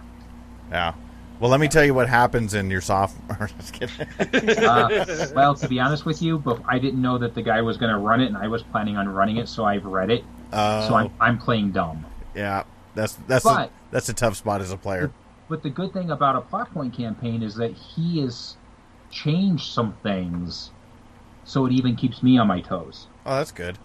Yeah. 0.71 0.93
Well, 1.39 1.49
let 1.49 1.59
me 1.59 1.67
tell 1.67 1.83
you 1.83 1.93
what 1.95 2.07
happens 2.07 2.53
in 2.53 2.69
your 2.69 2.81
sophomore. 2.81 3.49
Just 3.57 3.73
kidding. 3.73 4.63
Uh, 4.63 5.27
well, 5.35 5.55
to 5.55 5.67
be 5.67 5.79
honest 5.79 6.05
with 6.05 6.21
you, 6.21 6.37
but 6.37 6.61
I 6.67 6.77
didn't 6.77 7.01
know 7.01 7.17
that 7.17 7.33
the 7.33 7.41
guy 7.41 7.61
was 7.63 7.77
going 7.77 7.91
to 7.91 7.97
run 7.97 8.21
it, 8.21 8.27
and 8.27 8.37
I 8.37 8.47
was 8.47 8.61
planning 8.61 8.95
on 8.95 9.09
running 9.09 9.37
it, 9.37 9.49
so 9.49 9.65
I've 9.65 9.85
read 9.85 10.11
it. 10.11 10.23
Uh, 10.53 10.87
so 10.87 10.93
I'm, 10.95 11.11
I'm 11.19 11.37
playing 11.39 11.71
dumb. 11.71 12.05
yeah, 12.35 12.63
that's 12.93 13.13
that's 13.27 13.43
But- 13.43 13.69
a, 13.69 13.71
that's 13.89 14.07
a 14.09 14.13
tough 14.13 14.37
spot 14.37 14.61
as 14.61 14.71
a 14.71 14.77
player. 14.77 15.11
But 15.49 15.63
the 15.63 15.69
good 15.71 15.91
thing 15.93 16.11
about 16.11 16.35
a 16.37 16.41
plot 16.41 16.71
point 16.73 16.93
campaign 16.95 17.41
is 17.43 17.55
that 17.55 17.73
he 17.73 18.21
has 18.21 18.55
changed 19.09 19.65
some 19.73 19.93
things, 20.03 20.69
so 21.43 21.65
it 21.65 21.73
even 21.73 21.95
keeps 21.95 22.21
me 22.23 22.37
on 22.37 22.47
my 22.47 22.61
toes. 22.61 23.07
Oh, 23.25 23.35
that's 23.37 23.51
good. 23.51 23.77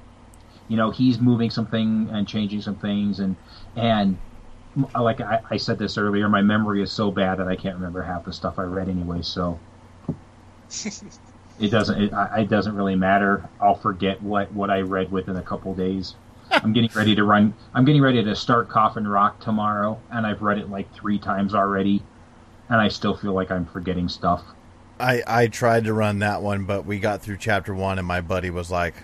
You 0.68 0.77
know, 0.77 0.90
he's 0.90 1.18
moving 1.18 1.51
something 1.51 2.09
and 2.12 2.28
changing 2.28 2.60
some 2.60 2.77
things, 2.77 3.18
and 3.18 3.35
and 3.74 4.18
like 4.98 5.20
I, 5.20 5.40
I 5.51 5.57
said 5.57 5.78
this 5.78 5.97
earlier, 5.97 6.28
my 6.28 6.43
memory 6.43 6.82
is 6.82 6.93
so 6.93 7.11
bad 7.11 7.39
that 7.39 7.48
I 7.48 7.57
can't 7.57 7.77
remember 7.77 8.03
half 8.03 8.24
the 8.24 8.32
stuff 8.32 8.59
I 8.59 8.65
read 8.65 8.89
anyway. 8.89 9.23
So 9.23 9.59
it 11.61 11.70
doesn't 11.70 12.03
it, 12.03 12.12
it 12.12 12.48
doesn't 12.48 12.74
really 12.74 12.97
matter. 12.97 13.48
I'll 13.61 13.74
forget 13.74 14.23
what 14.23 14.53
what 14.53 14.70
I 14.70 14.81
read 14.81 15.11
within 15.11 15.36
a 15.36 15.43
couple 15.43 15.74
days. 15.74 16.15
I'm 16.51 16.73
getting 16.73 16.90
ready 16.94 17.15
to 17.15 17.24
run. 17.24 17.55
I'm 17.74 17.85
getting 17.85 18.03
ready 18.03 18.23
to 18.23 18.36
start 18.36 18.69
Coffin 18.69 19.07
Rock 19.09 19.40
tomorrow, 19.40 20.01
and 20.11 20.27
I've 20.27 20.43
read 20.43 20.59
it 20.59 20.70
like 20.70 20.93
three 20.94 21.19
times 21.19 21.55
already, 21.55 22.03
and 22.69 22.81
I 22.81 22.89
still 22.89 23.16
feel 23.16 23.32
like 23.32 23.51
I'm 23.51 23.66
forgetting 23.66 24.09
stuff. 24.09 24.43
I 25.01 25.23
I 25.27 25.47
tried 25.48 25.85
to 25.85 25.93
run 25.93 26.20
that 26.20 26.43
one, 26.43 26.65
but 26.65 26.86
we 26.86 26.98
got 26.98 27.23
through 27.23 27.39
chapter 27.39 27.74
one, 27.74 27.98
and 27.98 28.07
my 28.07 28.20
buddy 28.20 28.51
was 28.51 28.70
like, 28.70 28.94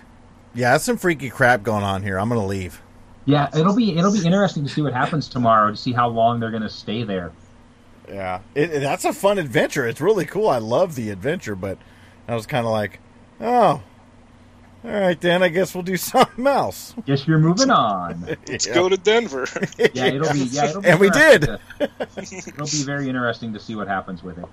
"Yeah, 0.53 0.71
that's 0.71 0.85
some 0.85 0.97
freaky 0.97 1.29
crap 1.29 1.63
going 1.63 1.83
on 1.83 2.03
here. 2.03 2.19
I'm 2.19 2.29
gonna 2.29 2.45
leave." 2.45 2.81
Yeah, 3.25 3.47
it'll 3.57 3.75
be 3.75 3.97
it'll 3.97 4.11
be 4.11 4.25
interesting 4.25 4.63
to 4.63 4.69
see 4.69 4.81
what 4.81 4.93
happens 4.93 5.27
tomorrow 5.29 5.71
to 5.71 5.77
see 5.77 5.93
how 5.93 6.09
long 6.09 6.39
they're 6.39 6.51
going 6.51 6.63
to 6.63 6.69
stay 6.69 7.03
there. 7.03 7.31
Yeah, 8.09 8.41
it, 8.53 8.69
it- 8.71 8.79
that's 8.81 9.05
a 9.05 9.13
fun 9.13 9.37
adventure. 9.39 9.87
It's 9.87 10.01
really 10.01 10.25
cool. 10.25 10.49
I 10.49 10.57
love 10.57 10.95
the 10.95 11.09
adventure, 11.09 11.55
but 11.55 11.77
I 12.27 12.35
was 12.35 12.45
kind 12.45 12.65
of 12.65 12.71
like, 12.73 12.99
"Oh, 13.39 13.81
all 14.83 14.91
right, 14.91 15.19
then 15.21 15.41
I 15.41 15.47
guess 15.47 15.73
we'll 15.73 15.83
do 15.83 15.95
something 16.11 16.45
else." 16.45 16.93
Guess 17.05 17.25
you're 17.25 17.39
moving 17.39 17.69
on. 17.69 18.23
Let's 18.49 18.67
Yeah. 18.67 18.73
go 18.73 18.89
to 18.89 18.97
Denver. 18.97 19.47
Yeah, 19.93 20.07
it'll 20.07 20.33
be 20.33 20.39
yeah, 20.39 20.69
it'll 20.69 20.81
be 20.81 20.89
And 20.89 20.99
we 20.99 21.09
did. 21.09 21.41
to- 21.43 21.59
it'll 21.79 22.65
be 22.65 22.83
very 22.83 23.07
interesting 23.07 23.53
to 23.53 23.59
see 23.59 23.75
what 23.75 23.87
happens 23.87 24.21
with 24.21 24.37
it. 24.37 24.45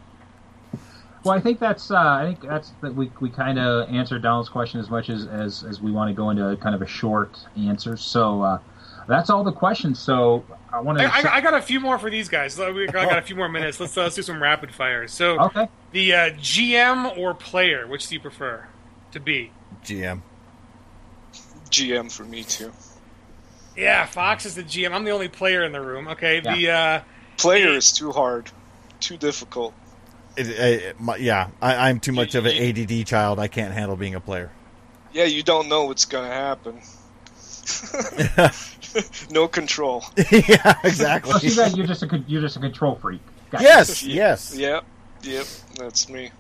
Well, 1.25 1.37
I 1.37 1.41
think 1.41 1.59
that's 1.59 1.91
uh, 1.91 1.99
I 1.99 2.25
think 2.25 2.41
that's 2.41 2.71
that 2.81 2.95
we 2.95 3.11
we 3.21 3.29
kind 3.29 3.59
of 3.59 3.89
answered 3.91 4.23
Donald's 4.23 4.49
question 4.49 4.81
as 4.81 4.89
much 4.89 5.11
as 5.11 5.27
as, 5.27 5.65
as 5.65 5.81
we 5.81 5.93
want 5.93 6.09
to 6.09 6.15
go 6.15 6.31
into 6.31 6.57
kind 6.57 6.75
of 6.75 6.83
a 6.83 6.87
short 6.87 7.39
answer. 7.57 7.97
So 7.97 8.43
uh, 8.43 8.59
that's 9.07 9.29
all 9.29 9.45
the 9.45 9.53
questions. 9.53 9.99
So 9.99 10.45
I 10.73 10.81
want 10.81 10.99
to. 10.99 11.05
I, 11.05 11.37
I 11.37 11.41
got 11.41 11.55
a 11.55 11.61
few 11.61 11.79
more 11.79 11.99
for 11.99 12.11
these 12.11 12.29
guys. 12.29 12.59
We 12.59 12.87
got, 12.87 12.97
I 12.97 13.05
got 13.05 13.19
a 13.19 13.23
few 13.23 13.37
more 13.37 13.49
minutes. 13.49 13.79
Let's 13.79 13.97
uh, 13.97 14.05
let's 14.05 14.17
do 14.17 14.23
some 14.23 14.43
rapid 14.43 14.73
fire. 14.73 15.07
So 15.09 15.39
okay. 15.41 15.69
the 15.93 16.15
uh, 16.15 16.31
GM 16.37 17.19
or 17.19 17.35
player, 17.35 17.87
which 17.87 18.09
do 18.09 18.15
you 18.15 18.21
prefer 18.21 18.67
to 19.13 19.21
be? 19.21 19.53
GM. 19.85 20.23
GM 21.71 22.11
for 22.11 22.25
me 22.25 22.45
too. 22.45 22.73
Yeah, 23.77 24.07
Fox 24.07 24.47
is 24.47 24.55
the 24.55 24.63
GM. 24.63 24.93
I'm 24.93 25.05
the 25.05 25.11
only 25.13 25.29
player 25.29 25.63
in 25.63 25.73
the 25.73 25.81
room. 25.81 26.09
Okay, 26.09 26.41
the 26.41 26.71
uh, 26.71 27.01
Player 27.41 27.71
is 27.71 27.91
too 27.91 28.13
hard, 28.13 28.51
too 29.01 29.17
difficult. 29.17 29.73
It, 30.37 30.49
it, 30.49 31.01
my, 31.01 31.17
yeah, 31.17 31.49
I, 31.61 31.89
I'm 31.89 32.01
too 32.01 32.13
much 32.13 32.35
of 32.35 32.47
an 32.47 32.57
ADD 32.57 33.07
child. 33.07 33.39
I 33.39 33.49
can't 33.49 33.75
handle 33.75 33.97
being 33.97 34.15
a 34.15 34.21
player. 34.21 34.51
Yeah, 35.13 35.25
you 35.25 35.43
don't 35.43 35.69
know 35.69 35.85
what's 35.85 36.05
gonna 36.05 36.29
happen. 36.29 36.81
no 39.31 39.49
control. 39.49 40.05
yeah, 40.17 40.63
Oh, 40.67 40.73
see 40.83 40.89
exactly. 40.89 41.49
that 41.51 41.77
you're 41.77 41.87
just 41.87 42.03
a 42.03 42.25
you're 42.27 42.41
just 42.41 42.57
a 42.57 42.61
control 42.61 42.95
freak. 42.97 43.21
Gotcha. 43.51 43.65
yes, 43.65 44.03
yes. 44.05 44.57
Yep, 44.57 44.85
yep, 45.23 45.47
that's 45.77 46.09
me. 46.09 46.31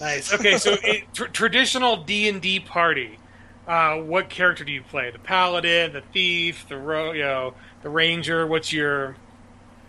nice. 0.00 0.32
Okay, 0.32 0.58
so 0.58 0.76
it, 0.82 1.04
tr- 1.12 1.26
traditional 1.26 1.96
D 1.98 2.28
and 2.28 2.40
D 2.40 2.60
party. 2.60 3.18
Uh, 3.66 3.96
what 3.96 4.28
character 4.28 4.62
do 4.64 4.70
you 4.70 4.82
play? 4.82 5.10
The 5.10 5.18
paladin, 5.18 5.92
the 5.92 6.00
thief, 6.00 6.68
the 6.68 6.76
ro- 6.78 7.12
you 7.12 7.22
know, 7.22 7.54
the 7.82 7.88
ranger. 7.88 8.46
What's 8.46 8.72
your 8.72 9.16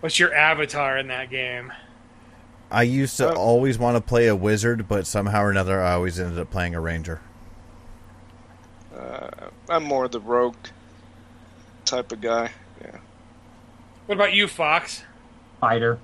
what's 0.00 0.18
your 0.18 0.34
avatar 0.34 0.98
in 0.98 1.08
that 1.08 1.30
game? 1.30 1.72
I 2.70 2.82
used 2.82 3.16
to 3.18 3.30
Uh, 3.30 3.34
always 3.34 3.78
want 3.78 3.96
to 3.96 4.00
play 4.00 4.26
a 4.28 4.36
wizard, 4.36 4.88
but 4.88 5.06
somehow 5.06 5.42
or 5.42 5.50
another, 5.50 5.82
I 5.82 5.94
always 5.94 6.18
ended 6.20 6.38
up 6.38 6.50
playing 6.50 6.74
a 6.74 6.80
ranger. 6.80 7.20
Uh, 8.94 9.30
I'm 9.68 9.84
more 9.84 10.08
the 10.08 10.20
rogue 10.20 10.56
type 11.84 12.12
of 12.12 12.20
guy. 12.20 12.50
Yeah. 12.82 12.98
What 14.06 14.16
about 14.16 14.32
you, 14.34 14.48
Fox? 14.48 15.02
Fighter. 15.60 15.98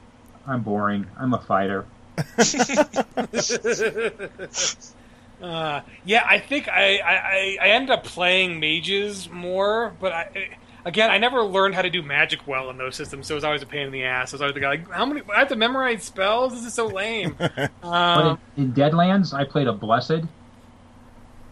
I'm 0.47 0.63
boring. 0.63 1.07
I'm 1.19 1.35
a 1.35 1.41
fighter. 1.41 1.87
Uh, 5.43 5.81
yeah, 6.07 6.25
I 6.27 6.39
think 6.39 6.69
I, 6.69 6.99
I, 6.99 7.17
I- 7.17 7.59
I 7.61 7.69
ended 7.71 7.91
up 7.91 8.05
playing 8.05 8.61
mages 8.61 9.29
more, 9.29 9.93
but 10.01 10.13
I 10.13 10.57
again, 10.85 11.11
I 11.11 11.19
never 11.19 11.43
learned 11.43 11.75
how 11.75 11.83
to 11.83 11.91
do 11.91 12.03
magic 12.03 12.47
well 12.47 12.71
in 12.71 12.77
those 12.79 12.97
systems, 12.97 13.27
so 13.27 13.35
it 13.35 13.37
was 13.37 13.45
always 13.45 13.63
a 13.63 13.67
pain 13.67 13.87
in 13.87 13.93
the 13.93 14.05
ass. 14.05 14.33
I 14.33 14.37
was 14.37 14.43
always 14.43 14.55
the 14.55 14.61
guy 14.61 14.69
like, 14.71 14.91
how 14.91 15.07
many? 15.07 15.23
I 15.35 15.39
have 15.41 15.49
to 15.49 15.57
memorize 15.57 16.03
spells. 16.05 16.53
This 16.55 16.65
is 16.65 16.75
so 16.75 16.87
lame. 16.87 17.37
But 17.39 17.71
Um, 17.83 18.39
in, 18.57 18.65
in 18.65 18.73
Deadlands, 18.73 19.33
I 19.35 19.45
played 19.45 19.67
a 19.67 19.73
blessed. 19.73 20.23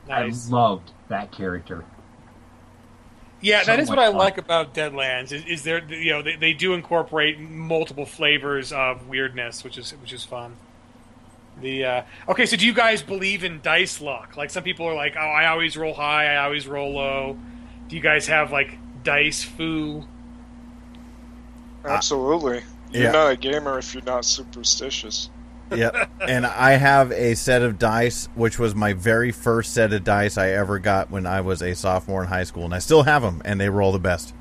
nice. 0.08 0.48
I 0.48 0.50
loved 0.52 0.90
that 1.08 1.32
character. 1.32 1.84
Yeah, 3.40 3.62
so 3.62 3.72
that 3.72 3.80
is 3.80 3.88
what 3.88 3.98
I 3.98 4.06
fun. 4.08 4.16
like 4.18 4.38
about 4.38 4.72
Deadlands. 4.72 5.32
Is, 5.32 5.44
is 5.46 5.62
there, 5.64 5.82
you 5.92 6.12
know, 6.12 6.22
they, 6.22 6.36
they 6.36 6.52
do 6.52 6.74
incorporate 6.74 7.40
multiple 7.40 8.06
flavors 8.06 8.72
of 8.72 9.08
weirdness, 9.08 9.64
which 9.64 9.76
is 9.78 9.90
which 10.00 10.12
is 10.12 10.24
fun. 10.24 10.56
The 11.60 11.84
uh, 11.84 12.02
okay, 12.28 12.46
so 12.46 12.56
do 12.56 12.64
you 12.64 12.72
guys 12.72 13.02
believe 13.02 13.42
in 13.42 13.60
dice 13.60 14.00
luck? 14.00 14.36
Like 14.36 14.50
some 14.50 14.62
people 14.62 14.86
are 14.86 14.94
like, 14.94 15.16
oh, 15.16 15.20
I 15.20 15.46
always 15.48 15.76
roll 15.76 15.92
high, 15.92 16.32
I 16.34 16.44
always 16.44 16.68
roll 16.68 16.94
low. 16.94 17.36
Do 17.88 17.96
you 17.96 18.02
guys 18.02 18.28
have 18.28 18.52
like 18.52 18.78
dice 19.02 19.42
foo? 19.42 20.04
Absolutely. 21.84 22.62
You're 22.92 23.04
Yeah. 23.04 23.10
not 23.12 23.30
a 23.32 23.36
gamer 23.36 23.78
if 23.78 23.94
you're 23.94 24.02
not 24.04 24.24
superstitious. 24.24 25.30
Yep. 25.72 26.10
and 26.28 26.44
I 26.44 26.72
have 26.72 27.12
a 27.12 27.34
set 27.34 27.62
of 27.62 27.78
dice, 27.78 28.28
which 28.34 28.58
was 28.58 28.74
my 28.74 28.92
very 28.92 29.32
first 29.32 29.72
set 29.72 29.90
of 29.94 30.04
dice 30.04 30.36
I 30.36 30.50
ever 30.50 30.78
got 30.78 31.10
when 31.10 31.24
I 31.26 31.40
was 31.40 31.62
a 31.62 31.74
sophomore 31.74 32.22
in 32.22 32.28
high 32.28 32.44
school, 32.44 32.66
and 32.66 32.74
I 32.74 32.78
still 32.78 33.04
have 33.04 33.22
them, 33.22 33.40
and 33.46 33.58
they 33.58 33.70
roll 33.70 33.90
the 33.90 33.98
best. 33.98 34.34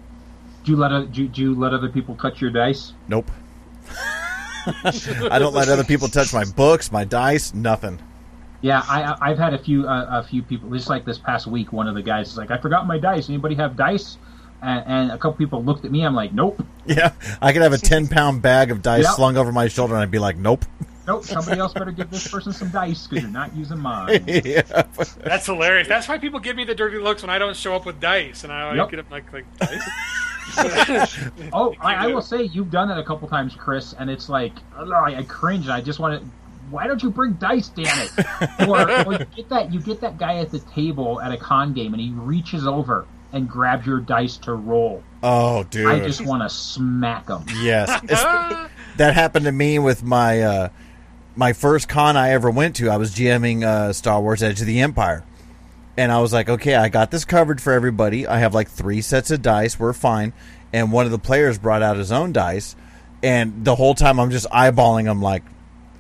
Do 0.66 0.72
you 0.74 0.78
let 0.78 0.92
o- 0.92 1.06
do, 1.06 1.22
you- 1.22 1.28
do 1.30 1.42
you 1.42 1.56
let 1.56 1.74
other 1.74 1.88
people 1.88 2.16
cut 2.16 2.42
your 2.42 2.52
dice? 2.52 2.92
Nope. 3.08 3.32
I 4.84 5.38
don't 5.40 5.54
let 5.54 5.70
other 5.70 5.86
people 5.86 6.10
touch 6.10 6.34
my 6.34 6.44
books, 6.44 6.92
my 6.92 7.06
dice, 7.06 7.54
nothing. 7.54 8.00
Yeah, 8.60 8.84
I, 8.88 9.16
I've 9.22 9.38
had 9.40 9.54
a 9.54 9.58
few 9.58 9.88
uh, 9.88 10.08
a 10.22 10.24
few 10.24 10.42
people. 10.44 10.70
Just 10.72 10.90
like 10.90 11.06
this 11.06 11.18
past 11.18 11.48
week, 11.48 11.72
one 11.72 11.88
of 11.88 11.96
the 11.96 12.02
guys 12.04 12.30
is 12.32 12.38
like, 12.38 12.52
"I 12.52 12.58
forgot 12.58 12.86
my 12.88 12.98
dice. 13.00 13.30
Anybody 13.30 13.56
have 13.56 13.76
dice?" 13.78 14.18
And, 14.62 14.84
and 14.86 15.12
a 15.12 15.18
couple 15.18 15.34
people 15.34 15.64
looked 15.64 15.86
at 15.86 15.92
me. 15.92 16.06
I'm 16.06 16.14
like, 16.14 16.34
"Nope, 16.34 16.64
Yeah, 16.86 17.14
I 17.42 17.52
could 17.54 17.62
have 17.64 17.74
a 17.74 17.78
ten 17.80 18.08
pound 18.08 18.42
bag 18.44 18.70
of 18.72 18.82
dice 18.82 19.06
Yep. 19.06 19.14
slung 19.16 19.38
over 19.38 19.52
my 19.52 19.68
shoulder, 19.68 19.96
and 19.96 20.04
I'd 20.04 20.12
be 20.12 20.20
like, 20.20 20.38
"Nope." 20.38 20.66
nope. 21.08 21.24
Somebody 21.26 21.60
else 21.60 21.74
better 21.74 21.92
give 21.92 22.12
this 22.12 22.28
person 22.28 22.54
some 22.54 22.70
dice 22.70 23.08
because 23.08 23.24
you're 23.24 23.32
not 23.32 23.56
using 23.56 23.80
mine." 23.80 24.24
yeah. 24.28 24.62
That's 25.24 25.48
hilarious. 25.48 25.88
That's 25.88 26.08
why 26.08 26.20
people 26.20 26.40
give 26.40 26.56
me 26.56 26.64
the 26.64 26.76
dirty 26.76 27.00
looks 27.00 27.24
when 27.24 27.32
I 27.32 27.40
don't 27.40 27.56
show 27.56 27.76
up 27.76 27.86
with 27.88 28.00
dice, 28.00 28.44
and 28.44 28.54
I 28.54 28.76
Yep. 28.76 28.90
get 28.92 29.00
up 29.00 29.10
like 29.12 29.34
like 29.34 29.46
dice. 29.60 29.82
Oh, 31.54 31.74
I, 31.80 31.96
I 31.96 32.08
will 32.08 32.22
say 32.22 32.44
you've 32.44 32.72
done 32.72 32.90
that 32.90 32.98
a 32.98 33.04
couple 33.04 33.28
times, 33.28 33.56
Chris, 33.56 33.94
and 33.94 34.10
it's 34.10 34.28
like 34.30 34.54
I, 34.76 35.16
I 35.18 35.24
cringe. 35.24 35.66
and 35.66 35.74
I 35.74 35.82
just 35.82 36.00
want 36.00 36.22
to. 36.22 36.28
Why 36.70 36.88
don't 36.88 37.02
you 37.04 37.10
bring 37.10 37.34
dice? 37.34 37.70
Damn 37.70 37.86
it! 37.88 38.68
or, 38.68 38.90
or 39.08 39.14
you 39.14 39.26
get 39.36 39.50
that 39.50 39.74
you 39.74 39.80
get 39.82 40.02
that 40.02 40.18
guy 40.18 40.38
at 40.38 40.52
the 40.52 40.60
table 40.60 41.20
at 41.22 41.32
a 41.32 41.38
con 41.38 41.74
game, 41.74 41.94
and 41.94 42.02
he 42.02 42.12
reaches 42.12 42.66
over 42.68 43.06
and 43.34 43.50
grabs 43.50 43.86
your 43.86 44.00
dice 44.00 44.38
to 44.38 44.54
roll. 44.54 45.04
Oh, 45.24 45.64
dude. 45.64 45.88
I 45.88 46.00
just 46.00 46.22
want 46.26 46.44
to 46.44 46.50
smack 46.50 47.28
them. 47.28 47.46
Yes, 47.62 47.90
that 48.98 49.14
happened 49.14 49.46
to 49.46 49.52
me 49.52 49.80
with 49.80 50.04
my 50.04 50.42
uh, 50.42 50.70
my 51.36 51.54
first 51.54 51.88
con 51.88 52.18
I 52.18 52.32
ever 52.32 52.50
went 52.50 52.76
to. 52.78 52.90
I 52.90 52.98
was 52.98 53.16
GMing 53.16 53.64
uh, 53.64 53.94
Star 53.94 54.22
Wars: 54.22 54.44
Edge 54.44 54.62
of 54.62 54.68
the 54.68 54.82
Empire, 54.82 55.24
and 55.98 56.12
I 56.12 56.20
was 56.20 56.34
like, 56.34 56.50
"Okay, 56.50 56.76
I 56.76 56.90
got 56.90 57.12
this 57.12 57.26
covered 57.26 57.62
for 57.62 57.74
everybody. 57.74 58.28
I 58.28 58.40
have 58.40 58.54
like 58.54 58.70
three 58.70 59.02
sets 59.02 59.32
of 59.32 59.42
dice. 59.42 59.80
We're 59.80 59.94
fine." 59.94 60.34
And 60.74 60.92
one 60.92 61.06
of 61.06 61.12
the 61.12 61.20
players 61.20 61.58
brought 61.58 61.82
out 61.82 61.98
his 61.98 62.14
own 62.14 62.32
dice, 62.32 62.76
and 63.22 63.66
the 63.66 63.76
whole 63.76 63.94
time 63.94 64.20
I'm 64.20 64.32
just 64.32 64.50
eyeballing 64.52 65.12
him, 65.12 65.22
like, 65.22 65.44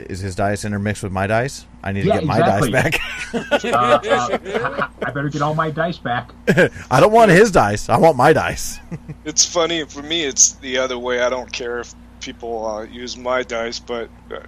"Is 0.09 0.19
his 0.19 0.35
dice 0.35 0.65
intermixed 0.65 1.03
with 1.03 1.11
my 1.11 1.27
dice? 1.27 1.65
I 1.83 1.91
need 1.91 2.01
to 2.03 2.07
Yeah, 2.07 2.15
get 2.15 2.25
my 2.25 2.39
exactly. 2.39 2.71
dice 2.71 2.91
back." 2.91 3.01
Uh, 3.33 3.99
uh, 4.03 4.87
I 5.05 5.11
better 5.11 5.29
get 5.29 5.41
all 5.41 5.55
my 5.55 5.69
dice 5.71 5.97
back. 5.97 6.31
I 6.91 6.99
don't 6.99 7.11
want 7.11 7.31
his 7.31 7.51
dice. 7.51 7.89
I 7.89 7.97
want 7.97 8.17
my 8.17 8.33
dice. 8.33 8.79
It's 9.23 9.45
funny 9.45 9.85
for 9.85 10.01
me. 10.01 10.23
It's 10.23 10.53
the 10.53 10.77
other 10.79 10.97
way. 10.97 11.21
I 11.21 11.29
don't 11.29 11.51
care 11.51 11.79
if 11.79 11.93
people 12.21 12.65
uh, 12.65 12.81
use 12.83 13.15
my 13.17 13.43
dice, 13.43 13.77
but 13.79 14.09
uh, 14.33 14.39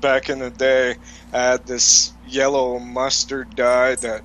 back 0.00 0.30
in 0.30 0.38
the 0.38 0.50
day, 0.50 0.94
I 1.32 1.38
had 1.38 1.66
this 1.66 2.12
yellow 2.26 2.78
mustard 2.78 3.54
die 3.56 3.96
that 3.96 4.22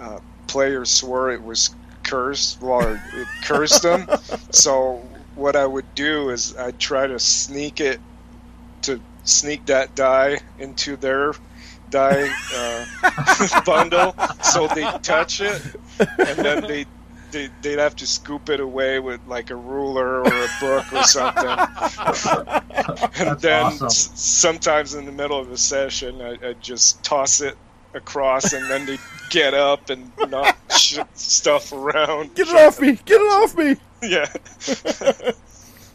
uh, 0.00 0.20
players 0.46 0.90
swore 0.90 1.30
it 1.30 1.42
was 1.42 1.74
cursed, 2.04 2.62
or 2.62 2.94
it 2.94 3.28
cursed 3.44 3.82
them. 3.82 4.08
so 4.50 5.02
what 5.34 5.56
I 5.56 5.66
would 5.66 5.94
do 5.94 6.30
is 6.30 6.56
I'd 6.56 6.78
try 6.78 7.06
to 7.06 7.18
sneak 7.18 7.80
it 7.80 7.98
to 7.98 8.00
sneak 9.24 9.66
that 9.66 9.94
die 9.94 10.40
into 10.58 10.96
their 10.96 11.32
die 11.90 12.32
uh, 12.54 13.60
bundle, 13.66 14.14
so 14.42 14.66
they 14.68 14.82
touch 15.02 15.40
it, 15.40 15.62
and 15.98 16.38
then 16.38 16.62
they 16.62 16.86
they, 17.30 17.48
they'd 17.62 17.78
have 17.80 17.96
to 17.96 18.06
scoop 18.06 18.48
it 18.48 18.60
away 18.60 19.00
with 19.00 19.20
like 19.26 19.50
a 19.50 19.56
ruler 19.56 20.20
or 20.20 20.26
a 20.26 20.48
book 20.60 20.92
or 20.92 21.02
something. 21.02 21.44
and 23.18 23.40
then 23.40 23.64
awesome. 23.64 23.86
s- 23.86 24.12
sometimes 24.14 24.94
in 24.94 25.04
the 25.04 25.12
middle 25.12 25.38
of 25.38 25.48
the 25.48 25.58
session, 25.58 26.22
I, 26.22 26.38
I'd 26.48 26.60
just 26.62 27.02
toss 27.02 27.40
it 27.40 27.56
across, 27.92 28.52
and 28.52 28.70
then 28.70 28.86
they'd 28.86 29.00
get 29.30 29.52
up 29.52 29.90
and 29.90 30.10
knock 30.28 30.56
sh- 30.76 30.98
stuff 31.14 31.72
around. 31.72 32.34
Get 32.36 32.48
it 32.48 32.54
off 32.56 32.80
me! 32.80 32.98
Get 33.04 33.20
it 33.20 33.32
off 33.32 33.56
me! 33.56 33.76
Yeah. 34.02 34.26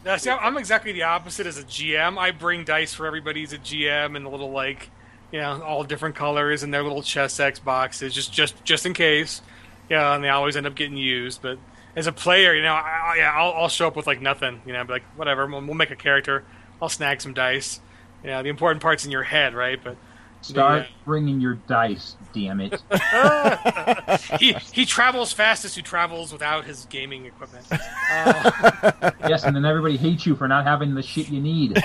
Yeah, 0.06 0.16
see, 0.18 0.30
I'm 0.30 0.58
exactly 0.58 0.92
the 0.92 1.04
opposite 1.04 1.46
as 1.46 1.58
a 1.58 1.64
GM. 1.64 2.18
I 2.18 2.32
bring 2.32 2.64
dice 2.64 2.94
for 2.94 3.06
everybody 3.06 3.44
as 3.44 3.54
a 3.54 3.58
GM 3.58 4.16
and 4.16 4.26
the 4.26 4.30
little 4.30 4.52
like, 4.52 4.90
you 5.32 5.40
know, 5.40 5.62
all 5.62 5.84
different 5.84 6.16
colors 6.16 6.64
and 6.64 6.74
their 6.74 6.84
little 6.84 7.02
Chessex 7.04 7.60
boxes, 7.60 8.14
just 8.14 8.32
just 8.32 8.64
just 8.64 8.86
in 8.86 8.94
case. 8.94 9.42
Yeah, 9.90 10.14
and 10.16 10.24
they 10.24 10.30
always 10.30 10.56
end 10.56 10.68
up 10.68 10.76
getting 10.76 10.98
used. 10.98 11.42
But 11.42 11.58
as 11.96 12.08
a 12.08 12.12
player, 12.12 12.54
you 12.56 12.62
know, 12.64 12.74
I, 12.74 12.80
I, 12.80 13.16
yeah, 13.18 13.32
I'll, 13.36 13.54
I'll 13.54 13.68
show 13.70 13.88
up 13.88 13.96
with 13.96 14.08
like 14.08 14.22
nothing. 14.22 14.62
You 14.66 14.74
know, 14.74 14.84
be 14.84 14.94
like, 14.94 15.04
whatever, 15.16 15.46
we'll, 15.48 15.62
we'll 15.62 15.74
make 15.76 15.92
a 15.92 15.96
character. 15.96 16.44
I'll 16.82 16.90
snag 16.90 17.22
some 17.22 17.34
dice. 17.34 17.82
Yeah, 18.24 18.42
the 18.42 18.50
important 18.50 18.82
part's 18.82 19.06
in 19.06 19.12
your 19.12 19.24
head, 19.24 19.54
right? 19.54 19.80
But 19.84 19.98
Start 20.42 20.84
Yeah. 20.84 20.88
bringing 21.06 21.42
your 21.42 21.56
dice, 21.56 22.16
damn 22.34 22.62
it. 22.62 22.82
he 24.40 24.54
he 24.72 24.86
travels 24.86 25.34
fastest 25.34 25.76
who 25.76 25.82
travels 25.82 26.32
without 26.32 26.66
his 26.66 26.86
gaming 26.86 27.26
equipment. 27.26 27.66
Uh, 28.12 29.12
yes, 29.28 29.44
and 29.44 29.56
then 29.56 29.66
everybody 29.66 29.96
hates 29.96 30.26
you 30.26 30.36
for 30.36 30.48
not 30.48 30.66
having 30.66 30.96
the 30.96 31.04
shit 31.04 31.30
you 31.30 31.40
need. 31.40 31.80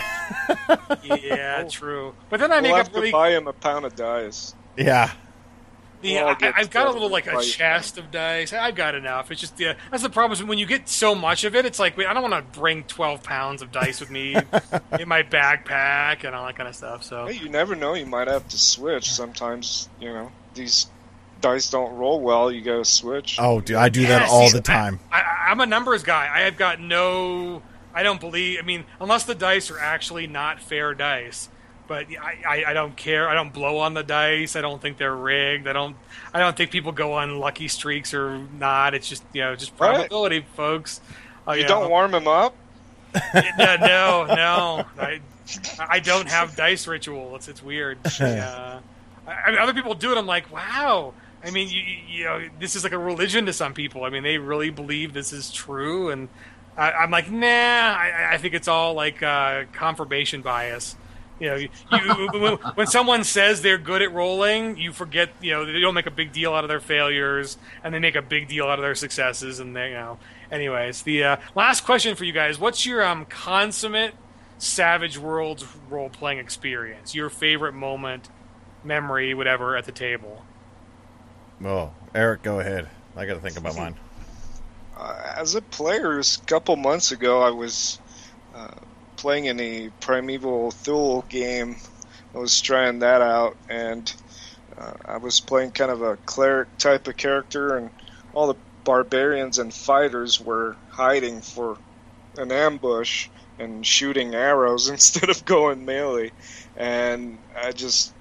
Yeah, 1.03 1.65
true. 1.69 2.15
But 2.31 2.41
then 2.41 2.51
I 2.51 2.63
make 2.63 2.73
we'll 2.73 2.81
up 2.81 2.87
have 2.87 2.95
really 2.95 3.09
to 3.09 3.13
buy 3.13 3.31
him 3.31 3.47
a 3.47 3.53
pound 3.53 3.85
of 3.85 3.95
dice. 3.95 4.55
Yeah. 4.79 5.13
The, 6.05 6.15
We'll 6.15 6.29
I, 6.29 6.53
I've 6.57 6.71
got 6.71 6.87
a 6.87 6.91
little 6.93 7.09
like 7.09 7.27
a 7.27 7.31
and 7.31 7.39
fight. 7.41 7.47
chest 7.49 7.99
of 7.99 8.11
dice. 8.11 8.53
I've 8.53 8.77
got 8.77 8.95
enough. 8.95 9.31
It's 9.31 9.41
just 9.41 9.59
yeah, 9.59 9.75
that's 9.91 10.03
the 10.03 10.11
problem. 10.11 10.33
Is 10.39 10.45
when 10.45 10.59
you 10.59 10.67
get 10.67 10.89
so 10.89 11.15
much 11.15 11.45
of 11.45 11.57
it, 11.57 11.65
it's 11.65 11.79
like 11.79 11.97
wait, 11.97 12.07
I 12.07 12.13
don't 12.15 12.31
want 12.31 12.35
to 12.53 12.61
bring 12.61 12.85
twelve 12.85 13.23
pounds 13.23 13.63
of 13.63 13.73
dice 13.73 14.01
with 14.01 14.11
me 14.11 14.35
in 15.01 15.09
my 15.09 15.23
backpack 15.23 16.25
and 16.25 16.35
all 16.35 16.47
that 16.47 16.57
kind 16.57 16.69
of 16.69 16.77
stuff. 16.77 17.03
So 17.03 17.27
Hey, 17.27 17.35
you 17.35 17.49
never 17.49 17.75
know. 17.75 17.95
You 17.95 18.07
might 18.07 18.29
have 18.29 18.47
to 18.49 18.59
switch. 18.59 19.11
Sometimes, 19.11 19.89
you 20.01 20.13
know, 20.13 20.31
these 20.55 20.87
dice 21.41 21.71
don't 21.71 21.95
roll 21.97 22.21
well. 22.21 22.51
You 22.53 22.63
got 22.63 22.77
to 22.79 22.85
switch. 22.85 23.37
Oh, 23.41 23.61
dude, 23.61 23.77
I 23.77 23.89
do 23.89 24.03
that 24.07 24.23
Yeah, 24.23 24.29
all 24.29 24.49
see, 24.49 24.57
the 24.59 24.63
time. 24.63 25.01
I, 25.11 25.21
I, 25.21 25.51
I'm 25.51 25.61
a 25.61 25.67
numbers 25.67 26.03
guy. 26.03 26.31
I 26.33 26.41
have 26.41 26.57
got 26.57 26.81
no. 26.81 27.63
I 27.95 28.03
don't 28.03 28.21
believe. 28.21 28.59
I 28.59 28.63
mean, 28.63 28.85
unless 29.01 29.25
the 29.25 29.35
dice 29.35 29.71
are 29.71 29.79
actually 29.79 30.27
not 30.27 30.61
fair 30.61 30.95
dice. 30.95 31.49
But 31.87 32.07
I, 32.21 32.39
I, 32.47 32.65
I 32.69 32.73
don't 32.73 32.97
care. 32.97 33.29
I 33.29 33.35
don't 33.35 33.53
blow 33.53 33.79
on 33.79 33.93
the 33.95 34.03
dice. 34.03 34.57
I 34.57 34.63
don't 34.63 34.81
think 34.81 34.97
they're 34.97 35.15
rigged. 35.15 35.69
I 35.69 35.73
don't. 35.75 35.97
I 36.33 36.39
don't 36.41 36.57
think 36.57 36.71
people 36.71 36.93
go 36.93 37.13
on 37.15 37.39
lucky 37.39 37.69
streaks 37.69 38.15
or 38.15 38.39
not. 38.59 38.95
It's 38.95 39.09
just 39.09 39.23
you 39.33 39.43
know 39.43 39.55
just 39.55 39.73
Right. 39.73 39.95
probability, 39.95 40.47
folks. 40.57 41.01
Uh, 41.47 41.53
you 41.53 41.63
know. 41.63 41.69
don't 41.69 41.91
warm 41.91 42.11
them 42.11 42.27
up. 42.27 42.55
Yeah, 43.35 43.77
no, 43.81 44.25
no. 44.35 44.85
I, 44.99 45.21
I 45.79 46.01
don't 46.01 46.29
have 46.29 46.57
dice 46.57 46.87
ritual. 46.87 47.37
It's 47.37 47.49
it's 47.49 47.63
weird. 47.63 47.99
Yeah. 48.21 48.81
I, 49.27 49.33
I 49.33 49.51
mean, 49.51 49.59
other 49.61 49.75
people 49.75 49.95
do 49.95 50.13
it. 50.13 50.19
I'm 50.19 50.27
like, 50.27 50.51
wow. 50.53 51.13
I 51.45 51.51
mean, 51.51 51.69
you, 51.69 51.81
you 51.81 51.97
you 52.09 52.25
know, 52.25 52.43
this 52.59 52.77
is 52.77 52.85
like 52.85 52.93
a 52.93 52.99
religion 52.99 53.45
to 53.47 53.53
some 53.53 53.75
people. 53.75 54.05
I 54.05 54.11
mean, 54.11 54.23
they 54.23 54.39
really 54.39 54.71
believe 54.71 55.13
this 55.13 55.33
is 55.33 55.51
true, 55.53 56.09
and 56.11 56.29
I, 56.79 56.93
I'm 56.93 57.11
like, 57.11 57.31
nah. 57.31 57.47
I, 57.47 58.31
I 58.33 58.39
think 58.39 58.55
it's 58.55 58.69
all 58.69 58.95
like 58.95 59.23
uh, 59.23 59.65
confirmation 59.75 60.41
bias. 60.43 60.97
You 61.41 61.49
know, 61.49 61.57
you, 61.57 61.69
you, 61.93 62.29
when, 62.33 62.55
when 62.75 62.87
someone 62.87 63.25
says 63.25 63.61
they're 63.61 63.79
good 63.79 64.03
at 64.03 64.13
rolling, 64.13 64.77
you 64.77 64.93
forget. 64.93 65.31
You 65.41 65.53
know, 65.53 65.67
they 65.67 65.81
don't 65.81 65.95
make 65.95 66.07
a 66.07 66.13
big 66.13 66.33
deal 66.33 66.55
out 66.55 66.63
of 66.63 66.69
their 66.69 66.81
failures, 66.81 67.59
and 67.83 67.93
they 67.93 67.99
make 67.99 68.15
a 68.15 68.23
big 68.23 68.49
deal 68.49 68.67
out 68.67 68.79
of 68.79 68.83
their 68.83 68.95
successes. 68.95 69.59
And 69.59 69.75
they, 69.75 69.89
you 69.89 69.95
know, 69.95 70.19
anyways, 70.53 71.03
the 71.03 71.25
uh, 71.25 71.37
last 71.57 71.85
question 71.85 72.15
for 72.15 72.25
you 72.25 72.33
guys: 72.33 72.59
What's 72.59 72.87
your 72.87 73.05
um, 73.05 73.25
consummate 73.25 74.15
Savage 74.59 75.19
Worlds 75.19 75.65
role 75.91 76.09
playing 76.09 76.39
experience? 76.39 77.17
Your 77.17 77.31
favorite 77.31 77.75
moment, 77.75 78.29
memory, 78.85 79.35
whatever, 79.35 79.77
at 79.77 79.87
the 79.87 79.93
table. 79.93 80.45
Well, 81.61 81.95
Eric, 82.15 82.43
go 82.43 82.61
ahead. 82.61 82.89
I 83.17 83.27
got 83.27 83.35
to 83.35 83.41
think 83.41 83.57
about 83.57 83.77
mine. 83.77 83.97
Uh, 84.97 85.35
as 85.37 85.57
a 85.57 85.61
player, 85.61 86.21
a 86.21 86.25
couple 86.47 86.77
months 86.77 87.11
ago, 87.11 87.43
I 87.43 87.51
was 87.51 87.99
uh, 88.55 88.77
playing 89.25 89.47
in 89.47 89.59
a 89.59 89.89
Primeval 90.01 90.71
Thule 90.71 91.25
game. 91.31 91.77
I 92.35 92.39
was 92.39 92.61
trying 92.61 92.99
that 92.99 93.23
out, 93.23 93.57
and 93.71 94.13
uh, 94.77 94.93
I 95.03 95.17
was 95.17 95.41
playing 95.41 95.71
kind 95.71 95.91
of 95.91 96.03
a 96.03 96.19
cleric 96.27 96.77
type 96.77 97.09
of 97.09 97.17
character, 97.17 97.75
and 97.75 97.89
all 98.35 98.49
the 98.49 98.59
barbarians 98.85 99.57
and 99.57 99.73
fighters 99.73 100.39
were 100.39 100.77
hiding 100.91 101.41
for 101.41 101.79
an 102.37 102.53
ambush 102.53 103.31
and 103.59 103.87
shooting 103.87 104.35
arrows 104.35 104.89
instead 104.91 105.31
of 105.31 105.43
going 105.47 105.87
melee. 105.87 106.31
And 106.77 107.39
I 107.59 107.73
just 107.73 108.13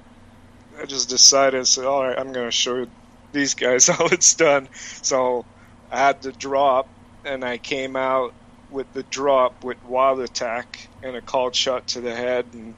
I 0.82 0.86
just 0.86 1.10
decided, 1.10 1.68
so 1.68 1.92
all 1.92 2.08
right, 2.08 2.18
I'm 2.18 2.32
going 2.32 2.48
to 2.48 2.52
show 2.52 2.88
these 3.34 3.56
guys 3.56 3.88
how 3.90 4.06
it's 4.06 4.36
done. 4.36 4.70
So 5.02 5.44
I 5.92 5.98
had 5.98 6.22
to 6.22 6.32
drop, 6.32 6.88
and 7.26 7.44
I 7.44 7.58
came 7.58 7.98
out 7.98 8.34
with 8.72 8.94
the 8.94 9.04
drop 9.04 9.66
with 9.66 9.84
wild 9.84 10.22
attack 10.22 10.88
and 11.04 11.16
a 11.16 11.22
called 11.22 11.56
shot 11.56 11.88
to 11.88 12.02
the 12.02 12.16
head 12.16 12.46
and 12.54 12.74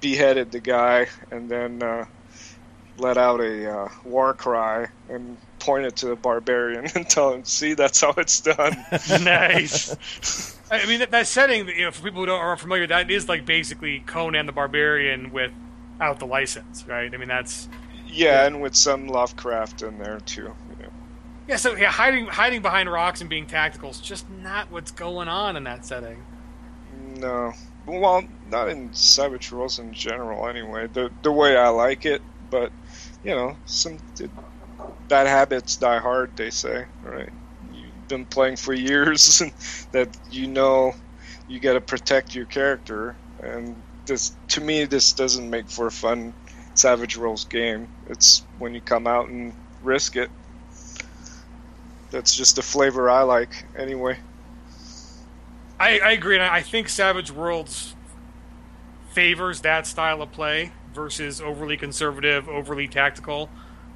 beheaded 0.00 0.50
the 0.50 0.60
guy, 0.60 1.06
and 1.30 1.48
then 1.48 1.82
uh, 1.82 2.06
let 2.98 3.16
out 3.16 3.40
a 3.40 3.70
uh, 3.70 3.88
war 4.04 4.34
cry 4.34 4.88
and 5.08 5.36
pointed 5.58 5.96
to 5.96 6.06
the 6.06 6.16
barbarian 6.16 6.86
and 6.94 7.08
tell 7.08 7.32
him, 7.32 7.44
"See, 7.44 7.74
that's 7.74 8.00
how 8.00 8.14
it's 8.16 8.40
done." 8.40 8.76
nice. 9.22 10.58
I 10.70 10.86
mean, 10.86 11.00
that, 11.00 11.10
that 11.10 11.26
setting, 11.26 11.68
you 11.68 11.84
know, 11.84 11.90
for 11.90 12.02
people 12.02 12.20
who 12.20 12.26
don't, 12.26 12.40
aren't 12.40 12.60
familiar, 12.60 12.86
that 12.86 13.10
is 13.10 13.28
like 13.28 13.44
basically 13.44 14.00
Conan 14.00 14.46
the 14.46 14.52
Barbarian 14.52 15.30
without 15.30 16.18
the 16.18 16.26
license, 16.26 16.86
right? 16.86 17.12
I 17.12 17.16
mean, 17.16 17.28
that's 17.28 17.68
yeah, 18.06 18.46
and 18.46 18.60
with 18.60 18.74
some 18.74 19.06
Lovecraft 19.06 19.82
in 19.82 19.98
there 19.98 20.20
too. 20.20 20.42
You 20.70 20.82
know. 20.82 20.92
Yeah, 21.48 21.56
so 21.56 21.76
yeah, 21.76 21.90
hiding 21.90 22.26
hiding 22.26 22.62
behind 22.62 22.90
rocks 22.90 23.20
and 23.20 23.28
being 23.28 23.46
tactical 23.46 23.90
is 23.90 24.00
just 24.00 24.28
not 24.30 24.70
what's 24.70 24.90
going 24.90 25.28
on 25.28 25.56
in 25.56 25.64
that 25.64 25.84
setting. 25.84 26.24
No, 27.18 27.52
well, 27.86 28.24
not 28.42 28.68
in 28.68 28.92
Savage 28.94 29.50
Worlds 29.52 29.78
in 29.78 29.92
general. 29.92 30.48
Anyway, 30.48 30.86
the 30.86 31.14
the 31.22 31.32
way 31.32 31.56
I 31.56 31.68
like 31.68 32.04
it, 32.06 32.22
but 32.40 32.72
you 33.22 33.34
know, 33.34 33.58
some 33.64 33.98
bad 35.08 35.26
habits 35.26 35.76
die 35.76 35.98
hard. 35.98 36.36
They 36.36 36.50
say, 36.50 36.88
right? 37.02 37.32
You've 37.60 38.06
been 38.08 38.26
playing 38.26 38.56
for 38.56 38.72
years, 38.74 39.42
that 39.92 40.16
you 40.28 40.46
know 40.48 40.94
you 41.46 41.60
got 41.60 41.74
to 41.74 41.80
protect 41.80 42.34
your 42.34 42.46
character, 42.46 43.18
and 43.38 43.84
this 44.06 44.36
to 44.48 44.60
me 44.60 44.84
this 44.84 45.12
doesn't 45.12 45.50
make 45.50 45.68
for 45.70 45.86
a 45.86 45.92
fun 45.92 46.34
Savage 46.74 47.16
Worlds 47.16 47.44
game. 47.44 47.90
It's 48.06 48.46
when 48.56 48.74
you 48.74 48.82
come 48.82 49.06
out 49.06 49.28
and 49.28 49.56
risk 49.80 50.16
it. 50.16 50.30
That's 52.10 52.34
just 52.34 52.54
the 52.56 52.62
flavor 52.62 53.10
I 53.10 53.22
like, 53.22 53.68
anyway. 53.76 54.20
I, 55.82 55.98
I 55.98 56.12
agree, 56.12 56.36
and 56.36 56.44
I 56.44 56.62
think 56.62 56.88
Savage 56.88 57.32
Worlds 57.32 57.96
favors 59.10 59.62
that 59.62 59.84
style 59.84 60.22
of 60.22 60.30
play 60.30 60.70
versus 60.94 61.40
overly 61.40 61.76
conservative, 61.76 62.48
overly 62.48 62.86
tactical. 62.86 63.50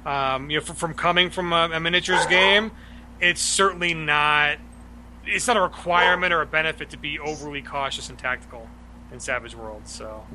Um, 0.05 0.49
you 0.49 0.57
know, 0.57 0.65
from, 0.65 0.75
from 0.75 0.93
coming 0.95 1.29
from 1.29 1.53
a, 1.53 1.69
a, 1.71 1.79
miniatures 1.79 2.25
game, 2.25 2.71
it's 3.21 3.39
certainly 3.39 3.93
not. 3.93 4.57
It's 5.25 5.47
not 5.47 5.55
a 5.55 5.61
requirement 5.61 6.33
or 6.33 6.41
a 6.41 6.45
benefit 6.45 6.89
to 6.89 6.97
be 6.97 7.19
overly 7.19 7.61
cautious 7.61 8.09
and 8.09 8.19
tactical 8.19 8.67
in 9.13 9.21
Savage 9.21 9.55
Worlds. 9.55 9.89
So. 9.89 10.25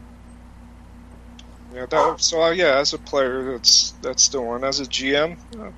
Yeah, 1.74 1.84
that, 1.84 2.20
so 2.20 2.44
uh, 2.44 2.50
yeah, 2.50 2.78
as 2.78 2.94
a 2.94 2.98
player, 2.98 3.52
that's 3.52 3.90
that's 4.00 4.28
the 4.28 4.40
one. 4.40 4.64
As 4.64 4.80
a 4.80 4.84
GM, 4.84 5.36
uh, 5.58 5.70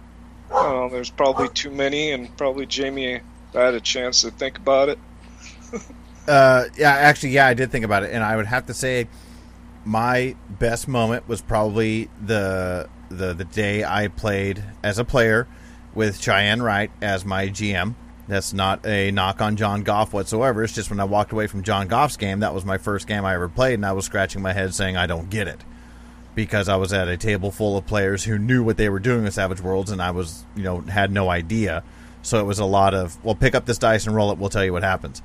know, 0.51 0.89
there's 0.89 1.11
probably 1.11 1.49
too 1.49 1.71
many, 1.71 2.13
and 2.13 2.37
probably 2.37 2.65
Jamie 2.65 3.21
I 3.55 3.61
had 3.61 3.75
a 3.75 3.81
chance 3.81 4.23
to 4.23 4.31
think 4.31 4.59
about 4.59 4.89
it. 4.89 5.01
Uh, 6.29 6.65
yeah, 6.77 6.91
actually, 6.91 7.31
yeah, 7.31 7.47
I 7.47 7.55
did 7.55 7.71
think 7.71 7.85
about 7.85 8.03
it, 8.03 8.13
and 8.13 8.23
I 8.23 8.37
would 8.37 8.47
have 8.47 8.67
to 8.67 8.75
say 8.75 9.09
my 9.85 10.37
best 10.49 10.89
moment 10.89 11.29
was 11.29 11.41
probably 11.43 12.09
the 12.25 12.89
the 13.11 13.35
the 13.35 13.45
day 13.45 13.85
I 13.85 14.09
played 14.09 14.65
as 14.83 14.99
a 14.99 15.05
player 15.05 15.47
with 15.95 16.21
Cheyenne 16.21 16.63
Wright 16.63 16.91
as 17.03 17.25
my 17.25 17.49
GM. 17.49 17.95
That's 18.27 18.55
not 18.55 18.87
a 18.87 19.11
knock 19.11 19.43
on 19.43 19.57
John 19.57 19.83
Goff 19.83 20.15
whatsoever. 20.15 20.65
It's 20.65 20.73
just 20.73 20.89
when 20.89 20.99
I 20.99 21.05
walked 21.05 21.33
away 21.33 21.47
from 21.47 21.63
John 21.63 21.89
Goff's 21.89 22.17
game, 22.17 22.41
that 22.41 22.55
was 22.55 22.65
my 22.65 22.79
first 22.79 23.07
game 23.07 23.25
I 23.25 23.35
ever 23.35 23.51
played, 23.51 23.75
and 23.75 23.85
I 23.85 23.93
was 23.93 24.07
scratching 24.07 24.41
my 24.41 24.55
head 24.55 24.75
saying 24.75 24.97
I 24.97 25.07
don't 25.07 25.29
get 25.29 25.47
it 25.47 25.61
because 26.35 26.69
I 26.69 26.77
was 26.77 26.93
at 26.93 27.07
a 27.09 27.17
table 27.17 27.51
full 27.51 27.77
of 27.77 27.87
players 27.87 28.25
who 28.25 28.39
knew 28.39 28.65
what 28.65 28.77
they 28.77 28.89
were 28.89 28.99
doing 28.99 29.25
with 29.25 29.35
Savage 29.35 29.61
Worlds, 29.61 29.91
and 29.91 30.01
I 30.01 30.11
was 30.11 30.45
you 30.57 30.63
know 30.63 30.81
had 30.81 31.13
no 31.13 31.29
idea. 31.29 31.85
So 32.23 32.41
it 32.41 32.45
was 32.45 32.59
a 32.59 32.65
lot 32.65 32.95
of 32.95 33.23
well, 33.23 33.35
pick 33.35 33.55
up 33.55 33.67
this 33.67 33.79
dice 33.79 34.07
and 34.07 34.17
roll 34.17 34.33
it. 34.33 34.39
We'll 34.39 34.49
tell 34.49 34.65
you 34.65 34.73
what 34.73 34.83
happens. 34.83 35.23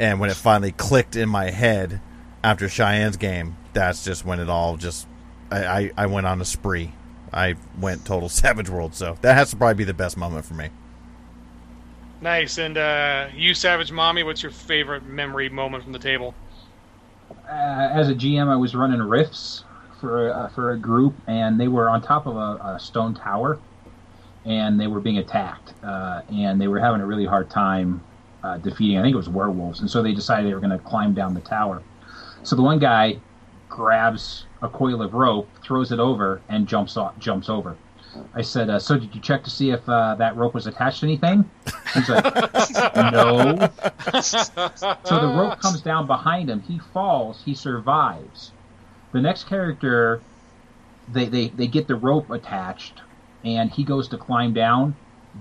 And 0.00 0.20
when 0.20 0.30
it 0.30 0.36
finally 0.36 0.72
clicked 0.72 1.16
in 1.16 1.28
my 1.28 1.50
head 1.50 2.00
after 2.44 2.68
Cheyenne's 2.68 3.16
game, 3.16 3.56
that's 3.72 4.04
just 4.04 4.24
when 4.24 4.40
it 4.40 4.48
all 4.48 4.76
just 4.76 5.06
I, 5.50 5.64
I, 5.64 5.90
I 5.96 6.06
went 6.06 6.26
on 6.26 6.40
a 6.40 6.44
spree. 6.44 6.92
I 7.32 7.56
went 7.78 8.04
total 8.04 8.28
Savage 8.28 8.68
World, 8.68 8.94
so 8.94 9.18
that 9.22 9.34
has 9.34 9.50
to 9.50 9.56
probably 9.56 9.74
be 9.74 9.84
the 9.84 9.94
best 9.94 10.16
moment 10.16 10.44
for 10.44 10.54
me. 10.54 10.70
Nice. 12.20 12.58
And 12.58 12.76
uh, 12.76 13.28
you, 13.34 13.54
Savage 13.54 13.92
Mommy, 13.92 14.22
what's 14.22 14.42
your 14.42 14.52
favorite 14.52 15.04
memory 15.04 15.48
moment 15.48 15.84
from 15.84 15.92
the 15.92 15.98
table? 15.98 16.34
Uh, 17.30 17.90
as 17.92 18.08
a 18.08 18.14
GM, 18.14 18.48
I 18.48 18.56
was 18.56 18.74
running 18.74 19.00
Rifts 19.00 19.64
for 20.00 20.32
uh, 20.32 20.48
for 20.48 20.72
a 20.72 20.76
group, 20.76 21.14
and 21.26 21.60
they 21.60 21.68
were 21.68 21.88
on 21.88 22.02
top 22.02 22.26
of 22.26 22.36
a, 22.36 22.74
a 22.74 22.80
stone 22.80 23.14
tower, 23.14 23.58
and 24.44 24.80
they 24.80 24.86
were 24.86 25.00
being 25.00 25.18
attacked, 25.18 25.74
uh, 25.82 26.22
and 26.30 26.60
they 26.60 26.68
were 26.68 26.80
having 26.80 27.00
a 27.00 27.06
really 27.06 27.26
hard 27.26 27.50
time 27.50 28.02
uh, 28.42 28.58
defeating. 28.58 28.98
I 28.98 29.02
think 29.02 29.14
it 29.14 29.16
was 29.16 29.28
werewolves, 29.28 29.80
and 29.80 29.90
so 29.90 30.02
they 30.02 30.12
decided 30.12 30.48
they 30.48 30.54
were 30.54 30.60
going 30.60 30.70
to 30.70 30.78
climb 30.78 31.14
down 31.14 31.34
the 31.34 31.40
tower. 31.40 31.82
So 32.42 32.56
the 32.56 32.62
one 32.62 32.78
guy 32.78 33.18
grabs 33.68 34.46
a 34.62 34.68
coil 34.68 35.02
of 35.02 35.14
rope, 35.14 35.48
throws 35.62 35.92
it 35.92 36.00
over, 36.00 36.40
and 36.48 36.66
jumps 36.66 36.96
off, 36.96 37.18
jumps 37.18 37.48
over. 37.48 37.76
I 38.34 38.42
said, 38.42 38.70
uh, 38.70 38.78
"So 38.78 38.98
did 38.98 39.14
you 39.14 39.20
check 39.20 39.44
to 39.44 39.50
see 39.50 39.70
if 39.70 39.86
uh, 39.88 40.14
that 40.16 40.36
rope 40.36 40.54
was 40.54 40.66
attached 40.66 41.00
to 41.00 41.06
anything?" 41.06 41.48
He's 41.94 42.08
like, 42.08 42.24
"No." 42.96 43.70
so 44.22 45.20
the 45.20 45.34
rope 45.36 45.60
comes 45.60 45.82
down 45.82 46.06
behind 46.06 46.48
him. 46.48 46.60
He 46.62 46.78
falls. 46.92 47.42
He 47.44 47.54
survives. 47.54 48.52
The 49.12 49.20
next 49.20 49.44
character, 49.44 50.20
they 51.12 51.26
they, 51.26 51.48
they 51.48 51.66
get 51.66 51.86
the 51.86 51.96
rope 51.96 52.30
attached, 52.30 53.02
and 53.44 53.70
he 53.70 53.84
goes 53.84 54.08
to 54.08 54.18
climb 54.18 54.52
down. 54.52 54.96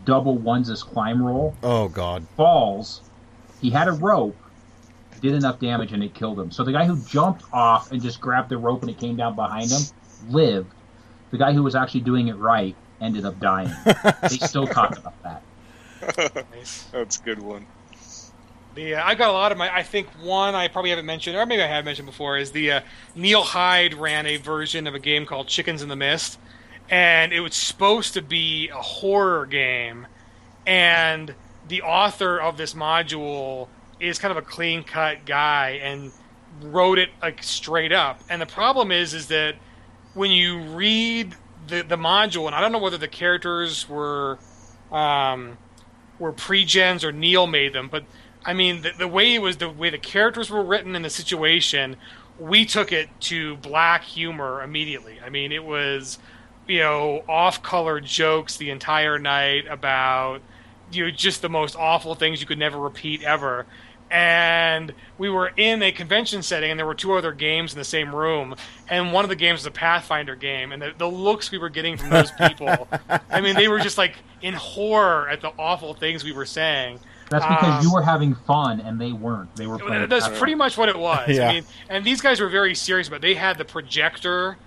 Double 0.06 0.38
ones 0.38 0.68
his 0.68 0.84
climb 0.84 1.22
roll. 1.24 1.56
Oh 1.64 1.90
God! 1.90 2.26
Falls. 2.36 3.02
He 3.62 3.70
had 3.70 3.88
a 3.88 3.92
rope 3.92 4.36
did 5.22 5.34
enough 5.34 5.60
damage 5.60 5.94
and 5.94 6.04
it 6.04 6.14
killed 6.14 6.40
him. 6.40 6.52
So 6.52 6.64
the 6.64 6.72
guy 6.72 6.86
who 6.86 6.98
jumped 7.06 7.44
off 7.52 7.92
and 7.92 8.02
just 8.02 8.22
grabbed 8.22 8.50
the 8.50 8.58
rope 8.58 8.82
and 8.82 8.90
it 8.90 8.98
came 8.98 9.16
down 9.16 9.36
behind 9.36 9.72
him 9.72 9.82
lived. 10.30 10.72
The 11.32 11.38
guy 11.38 11.54
who 11.54 11.64
was 11.64 11.76
actually 11.76 12.02
doing 12.02 12.28
it 12.28 12.38
right 12.38 12.76
ended 13.02 13.26
up 13.26 13.40
dying. 13.40 13.70
they 14.22 14.38
still 14.38 14.68
talk 14.68 14.98
about 14.98 15.22
that. 15.24 15.44
That's 16.92 17.20
a 17.20 17.24
good 17.24 17.42
one. 17.42 17.66
The 18.76 18.96
uh, 18.96 19.04
I 19.04 19.16
got 19.16 19.30
a 19.30 19.34
lot 19.34 19.52
of 19.52 19.58
my. 19.58 19.74
I 19.76 19.82
think 19.82 20.08
one 20.22 20.54
I 20.54 20.68
probably 20.68 20.92
haven't 20.92 21.08
mentioned, 21.08 21.36
or 21.36 21.46
maybe 21.48 21.64
I 21.64 21.68
have 21.68 21.84
mentioned 21.84 22.06
before, 22.06 22.38
is 22.38 22.52
the 22.52 22.74
uh, 22.74 22.82
Neil 23.16 23.42
Hyde 23.42 23.96
ran 23.96 24.28
a 24.28 24.38
version 24.38 24.86
of 24.86 24.94
a 24.94 25.00
game 25.00 25.26
called 25.26 25.48
Chickens 25.48 25.82
in 25.82 25.90
the 25.90 25.96
Mist, 25.96 26.38
and 26.90 27.34
it 27.34 27.40
was 27.40 27.56
supposed 27.56 28.14
to 28.14 28.22
be 28.22 28.70
a 28.70 28.82
horror 28.82 29.46
game, 29.46 30.08
and 30.66 31.34
the 31.68 31.82
author 31.82 32.40
of 32.40 32.58
this 32.58 32.74
module 32.74 33.68
is 34.00 34.20
kind 34.20 34.32
of 34.32 34.38
a 34.38 34.46
clean 34.46 34.84
cut 34.84 35.26
guy 35.26 35.80
and 35.84 36.12
wrote 36.62 36.98
it 36.98 37.10
like 37.22 37.44
straight 37.44 37.92
up. 37.92 38.22
And 38.30 38.42
the 38.42 38.46
problem 38.46 38.92
is, 38.92 39.14
is 39.14 39.28
that 39.28 39.56
when 40.14 40.32
you 40.32 40.60
read 40.60 41.36
the 41.68 41.82
the 41.82 41.98
module, 41.98 42.46
and 42.48 42.56
I 42.56 42.62
don't 42.62 42.72
know 42.72 42.80
whether 42.80 42.98
the 42.98 43.08
characters 43.08 43.88
were 43.90 44.40
um, 44.92 45.58
were 46.20 46.32
pre-gens 46.32 47.04
or 47.04 47.12
Neil 47.12 47.48
made 47.48 47.74
them, 47.74 47.90
but 47.90 48.06
I 48.46 48.54
mean 48.54 48.82
the, 48.82 48.92
the 48.98 49.08
way 49.08 49.36
it 49.36 49.42
was, 49.42 49.58
the 49.58 49.70
way 49.70 49.90
the 49.90 49.98
characters 49.98 50.50
were 50.50 50.64
written 50.64 50.96
in 50.96 51.02
the 51.02 51.10
situation, 51.10 51.98
we 52.40 52.66
took 52.66 52.92
it 52.92 53.10
to 53.22 53.58
black 53.58 54.04
humor 54.04 54.62
immediately. 54.62 55.20
I 55.24 55.30
mean, 55.30 55.52
it 55.52 55.64
was 55.64 56.20
you 56.68 56.80
know 56.80 57.24
off-color 57.28 58.00
jokes 58.02 58.58
the 58.58 58.70
entire 58.70 59.18
night 59.20 59.66
about 59.68 60.42
you 60.92 61.06
know 61.06 61.12
just 61.12 61.42
the 61.42 61.50
most 61.50 61.76
awful 61.76 62.16
things 62.16 62.42
you 62.42 62.48
could 62.48 62.60
never 62.60 62.78
repeat 62.78 63.24
ever. 63.24 63.66
And 64.10 64.94
we 65.18 65.30
were 65.30 65.52
in 65.58 65.84
a 65.84 65.92
convention 65.92 66.42
setting 66.42 66.72
and 66.72 66.80
there 66.80 66.86
were 66.86 66.96
two 66.96 67.14
other 67.14 67.34
games 67.34 67.74
in 67.74 67.78
the 67.78 67.84
same 67.84 68.16
room 68.16 68.56
and 68.88 69.12
one 69.12 69.26
of 69.26 69.30
the 69.30 69.36
games 69.36 69.60
was 69.60 69.66
a 69.66 69.72
pathfinder 69.72 70.34
game 70.34 70.72
and 70.72 70.82
the, 70.82 70.94
the 70.98 71.10
looks 71.10 71.52
we 71.52 71.58
were 71.58 71.68
getting 71.68 71.98
from 71.98 72.12
those 72.12 72.32
people 72.32 72.88
i 73.30 73.42
mean 73.42 73.54
they 73.56 73.68
were 73.68 73.80
just 73.80 73.98
like 73.98 74.16
in 74.42 74.54
horror 74.54 75.28
at 75.28 75.42
the 75.42 75.52
awful 75.60 75.94
things 75.94 76.24
we 76.24 76.32
were 76.32 76.46
saying. 76.46 77.02
That's 77.30 77.46
because 77.46 77.80
um, 77.80 77.84
you 77.84 77.94
were 77.94 78.02
having 78.02 78.34
fun 78.34 78.80
and 78.80 79.02
they 79.02 79.12
weren't. 79.12 79.54
They 79.58 79.68
were 79.68 79.78
playing 79.78 80.08
that's 80.08 80.30
pretty 80.38 80.56
much 80.56 80.78
what 80.78 80.88
it 80.88 80.98
was. 80.98 81.28
Yeah. 81.28 81.50
i 81.50 81.54
mean 81.56 81.66
and 81.90 82.06
these 82.06 82.22
guys 82.22 82.40
were 82.40 82.48
very 82.48 82.76
serious 82.76 83.10
but 83.10 83.20
they 83.20 83.34
had 83.36 83.58
the 83.58 83.66
projector 83.66 84.58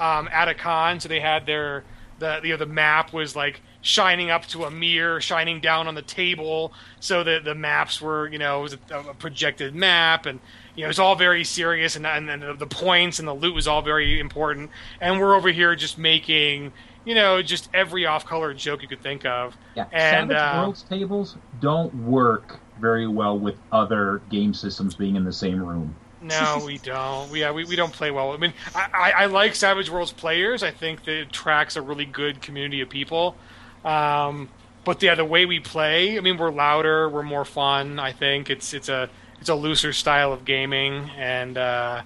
um, 0.00 0.28
at 0.32 0.48
a 0.48 0.54
con 0.54 0.98
so 0.98 1.08
they 1.08 1.20
had 1.20 1.46
their 1.46 1.84
the 2.18 2.40
you 2.42 2.50
know 2.50 2.56
the 2.56 2.66
map 2.66 3.12
was 3.12 3.36
like 3.36 3.60
shining 3.82 4.30
up 4.30 4.46
to 4.46 4.64
a 4.64 4.70
mirror, 4.70 5.20
shining 5.20 5.60
down 5.60 5.88
on 5.88 5.94
the 5.94 6.02
table, 6.02 6.72
so 7.00 7.24
that 7.24 7.44
the 7.44 7.54
maps 7.54 8.00
were, 8.00 8.28
you 8.28 8.38
know, 8.38 8.60
it 8.60 8.62
was 8.62 8.72
a, 8.90 9.10
a 9.10 9.14
projected 9.14 9.74
map, 9.74 10.26
and 10.26 10.38
you 10.74 10.82
know, 10.82 10.86
it 10.86 10.88
was 10.88 10.98
all 10.98 11.16
very 11.16 11.44
serious, 11.44 11.96
and 11.96 12.06
and 12.06 12.28
then 12.28 12.56
the 12.58 12.66
points 12.66 13.18
and 13.18 13.26
the 13.26 13.34
loot 13.34 13.54
was 13.54 13.66
all 13.66 13.82
very 13.82 14.20
important. 14.20 14.70
And 15.00 15.20
we're 15.20 15.34
over 15.34 15.50
here 15.50 15.74
just 15.74 15.98
making, 15.98 16.72
you 17.04 17.14
know, 17.14 17.42
just 17.42 17.68
every 17.74 18.06
off-color 18.06 18.54
joke 18.54 18.82
you 18.82 18.88
could 18.88 19.02
think 19.02 19.24
of. 19.24 19.56
Yeah, 19.74 19.86
and 19.92 20.30
Savage 20.30 20.36
uh, 20.36 20.62
Worlds 20.62 20.82
tables 20.82 21.36
don't 21.60 21.94
work 21.94 22.60
very 22.80 23.06
well 23.06 23.38
with 23.38 23.56
other 23.72 24.22
game 24.30 24.54
systems 24.54 24.94
being 24.94 25.16
in 25.16 25.24
the 25.24 25.32
same 25.32 25.62
room. 25.62 25.94
No, 26.22 26.62
we 26.66 26.78
don't. 26.78 27.30
We, 27.30 27.40
yeah, 27.40 27.52
we, 27.52 27.64
we 27.64 27.76
don't 27.76 27.92
play 27.92 28.10
well. 28.10 28.32
I 28.32 28.36
mean, 28.36 28.52
I, 28.74 28.88
I, 28.92 29.10
I 29.22 29.26
like 29.26 29.54
Savage 29.54 29.88
Worlds 29.88 30.12
players. 30.12 30.62
I 30.62 30.70
think 30.70 31.04
that 31.04 31.14
it 31.14 31.28
attracts 31.28 31.76
a 31.76 31.82
really 31.82 32.04
good 32.04 32.42
community 32.42 32.80
of 32.82 32.90
people. 32.90 33.36
Um, 33.84 34.50
but 34.84 35.02
yeah, 35.02 35.14
the 35.14 35.24
way 35.24 35.46
we 35.46 35.60
play, 35.60 36.18
I 36.18 36.20
mean, 36.20 36.36
we're 36.36 36.50
louder, 36.50 37.08
we're 37.08 37.22
more 37.22 37.44
fun. 37.44 37.98
I 37.98 38.12
think 38.12 38.50
it's 38.50 38.74
it's 38.74 38.88
a 38.88 39.08
it's 39.40 39.48
a 39.48 39.54
looser 39.54 39.92
style 39.92 40.32
of 40.32 40.44
gaming, 40.44 41.10
and 41.16 41.56
uh, 41.56 42.02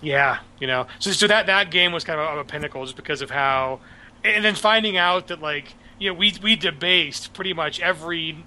yeah, 0.00 0.38
you 0.60 0.66
know, 0.66 0.86
so 0.98 1.10
so 1.12 1.26
that 1.26 1.46
that 1.46 1.70
game 1.70 1.92
was 1.92 2.04
kind 2.04 2.20
of 2.20 2.38
a, 2.38 2.40
a 2.40 2.44
pinnacle 2.44 2.84
just 2.84 2.96
because 2.96 3.22
of 3.22 3.30
how, 3.30 3.80
and 4.24 4.44
then 4.44 4.54
finding 4.54 4.96
out 4.96 5.28
that 5.28 5.40
like 5.40 5.74
you 5.98 6.10
know 6.10 6.14
we 6.14 6.34
we 6.42 6.56
debased 6.56 7.32
pretty 7.32 7.52
much 7.52 7.80
every 7.80 8.44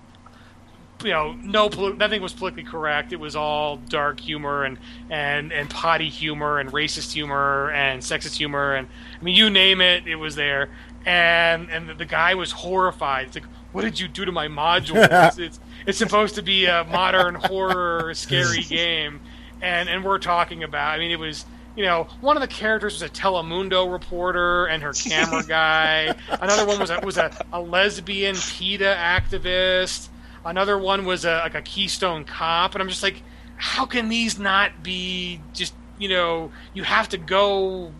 you 1.04 1.12
know, 1.12 1.34
no, 1.44 1.68
nothing 1.68 2.22
was 2.22 2.34
politically 2.34 2.64
correct. 2.64 3.14
It 3.14 3.20
was 3.20 3.36
all 3.36 3.78
dark 3.78 4.20
humor 4.20 4.64
and 4.64 4.78
and 5.10 5.52
and 5.52 5.70
potty 5.70 6.10
humor 6.10 6.60
and 6.60 6.72
racist 6.72 7.14
humor 7.14 7.72
and 7.72 8.02
sexist 8.02 8.36
humor 8.36 8.76
and 8.76 8.88
I 9.20 9.24
mean, 9.24 9.36
you 9.36 9.50
name 9.50 9.82
it, 9.82 10.08
it 10.08 10.16
was 10.16 10.36
there. 10.36 10.70
And 11.06 11.70
and 11.70 11.98
the 11.98 12.06
guy 12.06 12.36
was 12.36 12.52
horrified. 12.52 13.28
It's 13.28 13.36
like, 13.36 13.46
what 13.72 13.82
did 13.82 14.00
you 14.00 14.08
do 14.08 14.26
to 14.26 14.32
my 14.32 14.48
module? 14.48 14.96
it's, 15.28 15.38
it's 15.38 15.60
it's 15.86 15.98
supposed 15.98 16.36
to 16.36 16.42
be 16.42 16.66
a 16.66 16.86
modern 16.86 17.36
horror, 17.36 18.14
scary 18.14 18.62
game, 18.70 19.20
and 19.62 19.90
and 19.90 20.04
we're 20.04 20.20
talking 20.20 20.64
about. 20.64 20.96
I 20.96 21.00
mean, 21.00 21.12
it 21.12 21.20
was 21.20 21.46
you 21.76 21.84
know, 21.84 22.08
one 22.22 22.38
of 22.38 22.42
the 22.42 22.48
characters 22.48 22.94
was 22.94 23.02
a 23.02 23.10
Telemundo 23.10 23.92
reporter 23.92 24.66
and 24.68 24.84
her 24.84 24.94
camera 24.94 25.44
guy. 25.48 26.14
Another 26.30 26.66
one 26.66 26.80
was 26.80 26.90
a, 26.90 27.00
was 27.04 27.18
a, 27.18 27.46
a 27.52 27.60
lesbian 27.60 28.36
PETA 28.36 28.96
activist. 28.98 30.10
Another 30.46 30.78
one 30.78 31.06
was 31.06 31.26
a, 31.26 31.38
like 31.38 31.56
a 31.56 31.62
Keystone 31.62 32.26
cop, 32.26 32.74
and 32.76 32.82
I'm 32.82 32.90
just 32.90 33.04
like, 33.04 33.22
how 33.56 33.86
can 33.86 34.10
these 34.10 34.38
not 34.38 34.84
be 34.84 35.42
just 35.54 35.74
you 35.98 36.10
know? 36.10 36.52
You 36.74 36.84
have 36.84 37.10
to 37.10 37.18
go 37.18 37.92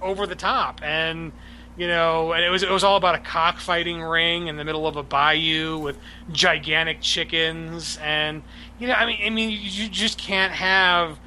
over 0.00 0.26
the 0.26 0.36
top, 0.36 0.80
and 0.82 1.32
you 1.76 1.88
know, 1.88 2.32
and 2.32 2.44
it 2.44 2.50
was 2.50 2.62
it 2.62 2.70
was 2.70 2.84
all 2.84 2.96
about 2.96 3.14
a 3.14 3.18
cockfighting 3.18 4.02
ring 4.02 4.48
in 4.48 4.56
the 4.56 4.64
middle 4.64 4.86
of 4.86 4.96
a 4.96 5.02
bayou 5.02 5.78
with 5.78 5.98
gigantic 6.30 7.00
chickens, 7.00 7.98
and 8.02 8.42
you 8.78 8.86
know, 8.86 8.94
I 8.94 9.06
mean, 9.06 9.18
I 9.24 9.30
mean, 9.30 9.50
you 9.50 9.88
just 9.88 10.18
can't 10.18 10.52
have 10.52 11.18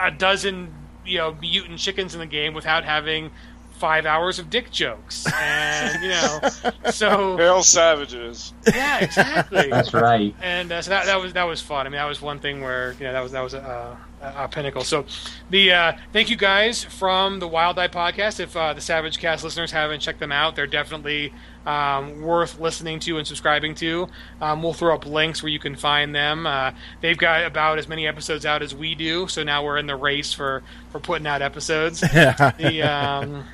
a 0.00 0.10
dozen 0.10 0.74
you 1.04 1.18
know 1.18 1.34
mutant 1.34 1.78
chickens 1.78 2.14
in 2.14 2.20
the 2.20 2.26
game 2.26 2.54
without 2.54 2.84
having 2.84 3.30
five 3.82 4.06
hours 4.06 4.38
of 4.38 4.48
dick 4.48 4.70
jokes, 4.70 5.26
and 5.34 6.04
you 6.04 6.10
know, 6.10 6.40
so 6.92 7.36
Hail 7.36 7.64
savages. 7.64 8.54
yeah, 8.72 9.00
exactly. 9.00 9.66
That's 9.70 9.92
right. 9.92 10.36
And 10.40 10.70
uh, 10.70 10.82
so 10.82 10.90
that, 10.90 11.06
that 11.06 11.20
was 11.20 11.32
that 11.32 11.42
was 11.42 11.60
fun. 11.60 11.84
I 11.84 11.90
mean, 11.90 11.96
that 11.96 12.04
was 12.04 12.22
one 12.22 12.38
thing 12.38 12.60
where 12.60 12.92
you 12.92 13.00
know 13.00 13.12
that 13.12 13.20
was 13.20 13.32
that 13.32 13.40
was 13.40 13.54
a, 13.54 13.98
a, 14.20 14.44
a 14.44 14.48
pinnacle. 14.48 14.84
So 14.84 15.04
the 15.50 15.72
uh, 15.72 15.92
thank 16.12 16.30
you 16.30 16.36
guys 16.36 16.84
from 16.84 17.40
the 17.40 17.48
Wild 17.48 17.74
Die 17.74 17.88
podcast. 17.88 18.38
If 18.38 18.56
uh, 18.56 18.72
the 18.72 18.80
Savage 18.80 19.18
Cast 19.18 19.42
listeners 19.42 19.72
haven't 19.72 19.98
checked 19.98 20.20
them 20.20 20.30
out, 20.30 20.54
they're 20.54 20.68
definitely 20.68 21.32
um, 21.66 22.22
worth 22.22 22.60
listening 22.60 23.00
to 23.00 23.18
and 23.18 23.26
subscribing 23.26 23.74
to. 23.76 24.08
Um, 24.40 24.62
we'll 24.62 24.74
throw 24.74 24.94
up 24.94 25.06
links 25.06 25.42
where 25.42 25.50
you 25.50 25.58
can 25.58 25.74
find 25.74 26.14
them. 26.14 26.46
Uh, 26.46 26.70
they've 27.00 27.18
got 27.18 27.44
about 27.44 27.80
as 27.80 27.88
many 27.88 28.06
episodes 28.06 28.46
out 28.46 28.62
as 28.62 28.76
we 28.76 28.94
do, 28.94 29.26
so 29.26 29.42
now 29.42 29.64
we're 29.64 29.78
in 29.78 29.88
the 29.88 29.96
race 29.96 30.32
for 30.32 30.62
for 30.92 31.00
putting 31.00 31.26
out 31.26 31.42
episodes. 31.42 32.00
the 32.00 32.82
um, 32.84 33.44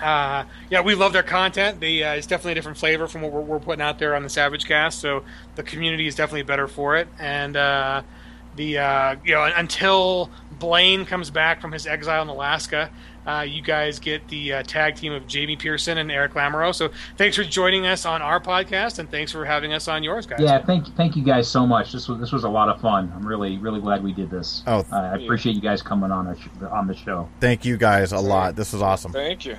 uh, 0.00 0.44
yeah, 0.70 0.80
we 0.80 0.94
love 0.94 1.12
their 1.12 1.22
content. 1.22 1.80
They, 1.80 2.02
uh, 2.02 2.14
it's 2.14 2.26
definitely 2.26 2.52
a 2.52 2.54
different 2.56 2.78
flavor 2.78 3.06
from 3.06 3.22
what 3.22 3.32
we're, 3.32 3.40
we're, 3.40 3.58
putting 3.58 3.82
out 3.82 3.98
there 3.98 4.14
on 4.14 4.22
the 4.22 4.28
Savage 4.28 4.66
Cast. 4.66 5.00
So 5.00 5.24
the 5.54 5.62
community 5.62 6.06
is 6.06 6.14
definitely 6.14 6.42
better 6.42 6.68
for 6.68 6.96
it. 6.96 7.08
And 7.18 7.56
uh, 7.56 8.02
the 8.56 8.78
uh, 8.78 9.16
you 9.24 9.34
know 9.34 9.44
until 9.44 10.30
Blaine 10.58 11.04
comes 11.04 11.30
back 11.30 11.60
from 11.60 11.72
his 11.72 11.86
exile 11.86 12.22
in 12.22 12.28
Alaska, 12.28 12.90
uh, 13.26 13.42
you 13.42 13.62
guys 13.62 13.98
get 13.98 14.26
the 14.28 14.54
uh, 14.54 14.62
tag 14.62 14.96
team 14.96 15.12
of 15.12 15.26
Jamie 15.26 15.56
Pearson 15.56 15.98
and 15.98 16.10
Eric 16.10 16.32
Lamoureux. 16.32 16.74
So 16.74 16.90
thanks 17.16 17.36
for 17.36 17.44
joining 17.44 17.86
us 17.86 18.06
on 18.06 18.22
our 18.22 18.40
podcast, 18.40 18.98
and 18.98 19.10
thanks 19.10 19.32
for 19.32 19.44
having 19.44 19.72
us 19.72 19.88
on 19.88 20.02
yours, 20.02 20.26
guys. 20.26 20.40
Yeah, 20.40 20.64
thank 20.64 20.94
thank 20.96 21.16
you 21.16 21.24
guys 21.24 21.48
so 21.48 21.66
much. 21.66 21.92
This 21.92 22.08
was 22.08 22.18
this 22.18 22.32
was 22.32 22.44
a 22.44 22.48
lot 22.48 22.68
of 22.68 22.80
fun. 22.80 23.12
I'm 23.14 23.26
really 23.26 23.58
really 23.58 23.80
glad 23.80 24.02
we 24.02 24.12
did 24.12 24.30
this. 24.30 24.62
Oh, 24.66 24.84
I 24.90 25.16
appreciate 25.16 25.54
you 25.54 25.62
guys 25.62 25.82
coming 25.82 26.10
on 26.10 26.26
our 26.26 26.36
sh- 26.36 26.48
on 26.70 26.86
the 26.86 26.94
show. 26.94 27.28
Thank 27.40 27.64
you 27.64 27.76
guys 27.76 28.12
a 28.12 28.18
lot. 28.18 28.56
This 28.56 28.72
was 28.72 28.82
awesome. 28.82 29.12
Thank 29.12 29.44
you. 29.44 29.56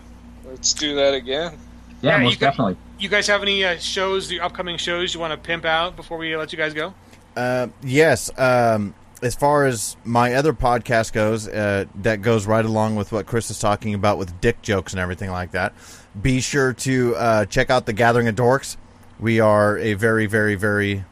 Let's 0.49 0.73
do 0.73 0.95
that 0.95 1.13
again. 1.13 1.57
Yeah, 2.01 2.17
Yeah, 2.17 2.23
most 2.23 2.33
you 2.33 2.37
got- 2.39 2.47
definitely. 2.51 2.77
You 2.99 3.09
guys 3.09 3.27
have 3.27 3.43
any 3.43 3.63
uh, 3.63 3.77
shows, 3.77 4.27
the 4.27 4.39
upcoming 4.39 4.77
shows 4.77 5.13
you 5.13 5.19
want 5.19 5.31
to 5.31 5.37
pimp 5.37 5.65
out 5.65 5.95
before 5.95 6.17
we 6.17 6.35
let 6.35 6.51
you 6.51 6.57
guys 6.57 6.73
go? 6.73 6.93
Uh, 7.35 7.67
yes. 7.83 8.31
Um, 8.39 8.95
as 9.21 9.35
far 9.35 9.65
as 9.65 9.95
my 10.03 10.33
other 10.33 10.51
podcast 10.53 11.13
goes, 11.13 11.47
uh, 11.47 11.85
that 12.01 12.23
goes 12.23 12.47
right 12.47 12.65
along 12.65 12.95
with 12.95 13.11
what 13.11 13.27
Chris 13.27 13.51
is 13.51 13.59
talking 13.59 13.93
about 13.93 14.17
with 14.17 14.41
dick 14.41 14.61
jokes 14.63 14.93
and 14.93 14.99
everything 14.99 15.29
like 15.29 15.51
that. 15.51 15.73
Be 16.19 16.39
sure 16.41 16.73
to 16.73 17.15
uh, 17.15 17.45
check 17.45 17.69
out 17.69 17.85
the 17.85 17.93
Gathering 17.93 18.27
of 18.27 18.35
Dorks. 18.35 18.77
We 19.19 19.39
are 19.39 19.77
a 19.77 19.93
very, 19.93 20.25
very, 20.25 20.55
very 20.55 21.03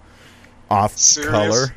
off 0.72 0.98
Serious? 0.98 1.30
color, 1.32 1.76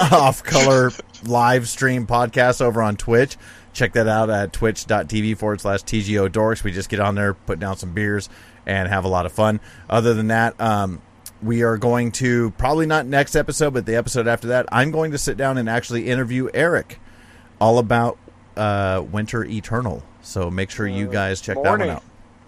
off 0.10 0.42
color 0.42 0.90
live 1.26 1.68
stream 1.68 2.06
podcast 2.06 2.62
over 2.62 2.80
on 2.82 2.96
Twitch. 2.96 3.36
Check 3.74 3.92
that 3.94 4.08
out 4.08 4.30
at 4.30 4.52
twitch.tv 4.52 5.36
forward 5.36 5.60
slash 5.60 5.82
TGO 5.82 6.28
Dorks. 6.30 6.64
We 6.64 6.72
just 6.72 6.88
get 6.88 7.00
on 7.00 7.14
there, 7.16 7.34
put 7.34 7.58
down 7.60 7.76
some 7.76 7.92
beers, 7.92 8.28
and 8.64 8.88
have 8.88 9.04
a 9.04 9.08
lot 9.08 9.26
of 9.26 9.32
fun. 9.32 9.60
Other 9.90 10.14
than 10.14 10.28
that, 10.28 10.58
um, 10.60 11.02
we 11.42 11.62
are 11.62 11.76
going 11.76 12.12
to 12.12 12.52
probably 12.52 12.86
not 12.86 13.04
next 13.06 13.36
episode, 13.36 13.74
but 13.74 13.84
the 13.84 13.96
episode 13.96 14.26
after 14.28 14.48
that, 14.48 14.66
I'm 14.72 14.90
going 14.92 15.10
to 15.10 15.18
sit 15.18 15.36
down 15.36 15.58
and 15.58 15.68
actually 15.68 16.08
interview 16.08 16.48
Eric 16.54 16.98
all 17.60 17.78
about 17.78 18.16
uh, 18.56 19.04
Winter 19.10 19.44
Eternal. 19.44 20.02
So 20.22 20.50
make 20.50 20.70
sure 20.70 20.86
you 20.86 21.08
Uh, 21.08 21.12
guys 21.12 21.40
check 21.40 21.56
that 21.62 21.78
one 21.78 21.82
out. 21.82 22.02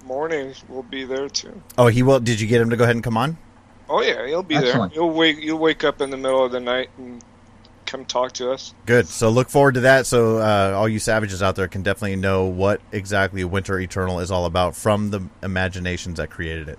Morning 0.07 0.55
will 0.69 0.85
be 0.85 1.05
there 1.05 1.29
too. 1.29 1.61
Oh, 1.77 1.89
he 1.89 2.03
will. 2.05 2.21
Did 2.21 2.41
you 2.41 2.47
get 2.47 2.61
him 2.61 2.71
to 2.71 2.77
go 2.77 2.85
ahead 2.85 2.95
and 2.95 3.03
come 3.05 3.17
on? 3.17 3.37
Oh 3.89 4.01
yeah, 4.01 4.27
he'll 4.27 4.43
be 4.45 4.55
Excellent. 4.57 4.95
there. 4.95 5.03
You'll 5.03 5.13
wake. 5.13 5.39
You'll 5.41 5.59
wake 5.59 5.83
up 5.85 6.01
in 6.01 6.11
the 6.11 6.17
middle 6.17 6.45
of 6.45 6.53
the 6.53 6.61
night 6.61 6.91
and 6.97 7.23
come 7.97 8.05
talk 8.05 8.33
to 8.33 8.51
us. 8.51 8.75
Good. 8.85 9.09
So 9.09 9.31
look 9.31 9.49
forward 9.49 9.75
to 9.75 9.81
that. 9.81 10.07
So 10.07 10.39
uh, 10.39 10.75
all 10.77 10.89
you 10.89 10.99
savages 10.99 11.43
out 11.43 11.57
there 11.57 11.69
can 11.69 11.83
definitely 11.83 12.17
know 12.17 12.45
what 12.45 12.81
exactly 12.93 13.43
Winter 13.45 13.79
Eternal 13.81 14.21
is 14.21 14.31
all 14.31 14.45
about 14.47 14.77
from 14.77 15.11
the 15.11 15.23
imaginations 15.43 16.19
that 16.19 16.31
created 16.31 16.69
it. 16.69 16.79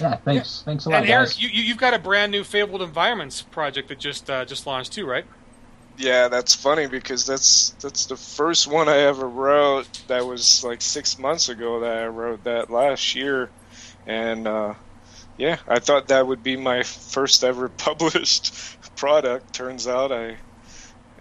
Yeah, 0.00 0.16
thanks. 0.16 0.62
Thanks 0.64 0.86
a 0.86 0.90
lot, 0.90 1.02
And. 1.02 1.10
Eric, 1.10 1.40
you, 1.40 1.48
you- 1.48 1.62
you've 1.62 1.78
got 1.78 1.94
a 1.94 1.98
brand 1.98 2.32
new 2.32 2.42
Fabled 2.42 2.82
Environments 2.82 3.42
project 3.42 3.88
that 3.88 3.98
just 4.00 4.28
uh, 4.28 4.44
just 4.44 4.66
launched 4.66 4.92
too, 4.92 5.06
right? 5.06 5.24
Yeah, 5.96 6.26
that's 6.26 6.52
funny 6.52 6.88
because 6.88 7.24
that's 7.24 7.70
that's 7.80 8.06
the 8.06 8.16
first 8.16 8.66
one 8.66 8.88
I 8.88 8.96
ever 9.02 9.28
wrote. 9.28 9.86
That 10.08 10.26
was 10.26 10.64
like 10.64 10.82
six 10.82 11.16
months 11.20 11.48
ago 11.48 11.78
that 11.80 11.96
I 11.98 12.06
wrote 12.08 12.42
that 12.42 12.68
last 12.68 13.14
year, 13.14 13.48
and 14.04 14.48
uh, 14.48 14.74
yeah, 15.36 15.58
I 15.66 15.78
thought 15.78 16.08
that 16.08 16.26
would 16.26 16.42
be 16.42 16.56
my 16.56 16.82
first 16.82 17.44
ever 17.44 17.68
published 17.86 18.54
product. 18.96 19.52
Turns 19.52 19.86
out 19.86 20.12
I 20.12 20.36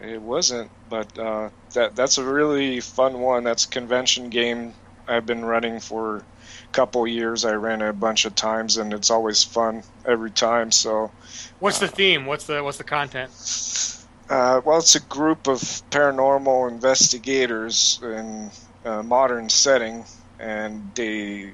it 0.01 0.21
wasn't, 0.21 0.69
but 0.89 1.17
uh, 1.17 1.49
that 1.73 1.95
that's 1.95 2.17
a 2.17 2.23
really 2.23 2.79
fun 2.79 3.19
one. 3.19 3.43
That's 3.43 3.65
a 3.65 3.69
convention 3.69 4.29
game 4.29 4.73
I've 5.07 5.25
been 5.25 5.45
running 5.45 5.79
for 5.79 6.17
a 6.17 6.23
couple 6.71 7.07
years. 7.07 7.45
I 7.45 7.53
ran 7.53 7.81
it 7.81 7.89
a 7.89 7.93
bunch 7.93 8.25
of 8.25 8.35
times, 8.35 8.77
and 8.77 8.93
it's 8.93 9.09
always 9.09 9.43
fun 9.43 9.83
every 10.05 10.31
time. 10.31 10.71
So. 10.71 11.11
What's 11.59 11.79
the 11.79 11.87
theme? 11.87 12.25
What's 12.25 12.45
the 12.45 12.63
what's 12.63 12.77
the 12.77 12.83
content? 12.83 13.31
Uh, 14.29 14.61
well, 14.65 14.79
it's 14.79 14.95
a 14.95 15.01
group 15.01 15.47
of 15.47 15.59
paranormal 15.91 16.71
investigators 16.71 17.99
in 18.03 18.49
a 18.85 19.03
modern 19.03 19.49
setting, 19.49 20.05
and 20.39 20.91
they 20.95 21.51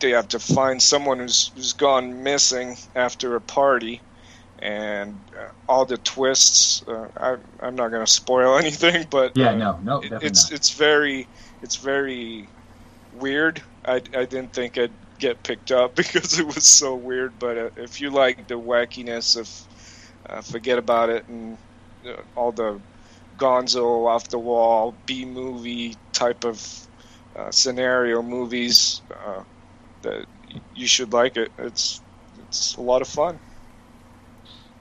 they 0.00 0.10
have 0.10 0.28
to 0.28 0.40
find 0.40 0.82
someone 0.82 1.18
who's 1.20 1.52
who's 1.54 1.72
gone 1.74 2.22
missing 2.22 2.76
after 2.94 3.36
a 3.36 3.40
party, 3.40 4.02
and 4.58 5.30
uh, 5.38 5.48
all 5.68 5.86
the 5.86 5.98
twists. 5.98 6.82
Uh, 6.86 7.08
I, 7.16 7.36
I'm 7.60 7.76
not 7.76 7.90
going 7.90 8.04
to 8.04 8.10
spoil 8.10 8.58
anything, 8.64 9.06
but 9.10 9.32
yeah, 9.36 9.50
uh, 9.50 9.54
no, 9.56 9.78
no, 9.82 10.00
it- 10.02 10.12
it's 10.20 10.50
not. 10.50 10.56
it's 10.56 10.72
very 10.74 11.28
it's 11.62 11.76
very 11.76 12.52
weird. 13.10 13.62
I, 13.84 13.96
I 13.96 14.24
didn't 14.26 14.52
think 14.52 14.78
I'd 14.78 14.96
get 15.18 15.42
picked 15.44 15.70
up 15.72 15.94
because 15.96 16.38
it 16.38 16.46
was 16.46 16.66
so 16.66 16.96
weird. 16.96 17.38
But 17.38 17.58
uh, 17.58 17.70
if 17.76 18.00
you 18.00 18.10
like 18.10 18.46
the 18.48 18.54
wackiness 18.60 19.36
of 19.36 19.50
uh, 20.28 20.42
forget 20.42 20.78
about 20.78 21.10
it 21.10 21.28
and 21.28 21.58
uh, 22.06 22.22
all 22.34 22.52
the 22.52 22.82
Gonzo 23.36 24.06
off 24.08 24.28
the 24.28 24.38
wall 24.38 25.00
B 25.06 25.24
movie 25.24 25.96
type 26.12 26.44
of 26.44 26.62
uh, 27.36 27.50
scenario 27.50 28.22
movies, 28.22 29.02
uh, 29.14 29.42
that 30.02 30.26
you 30.74 30.86
should 30.86 31.12
like 31.12 31.36
it. 31.36 31.50
It's 31.58 32.00
it's 32.48 32.74
a 32.76 32.80
lot 32.80 33.02
of 33.02 33.08
fun. 33.08 33.38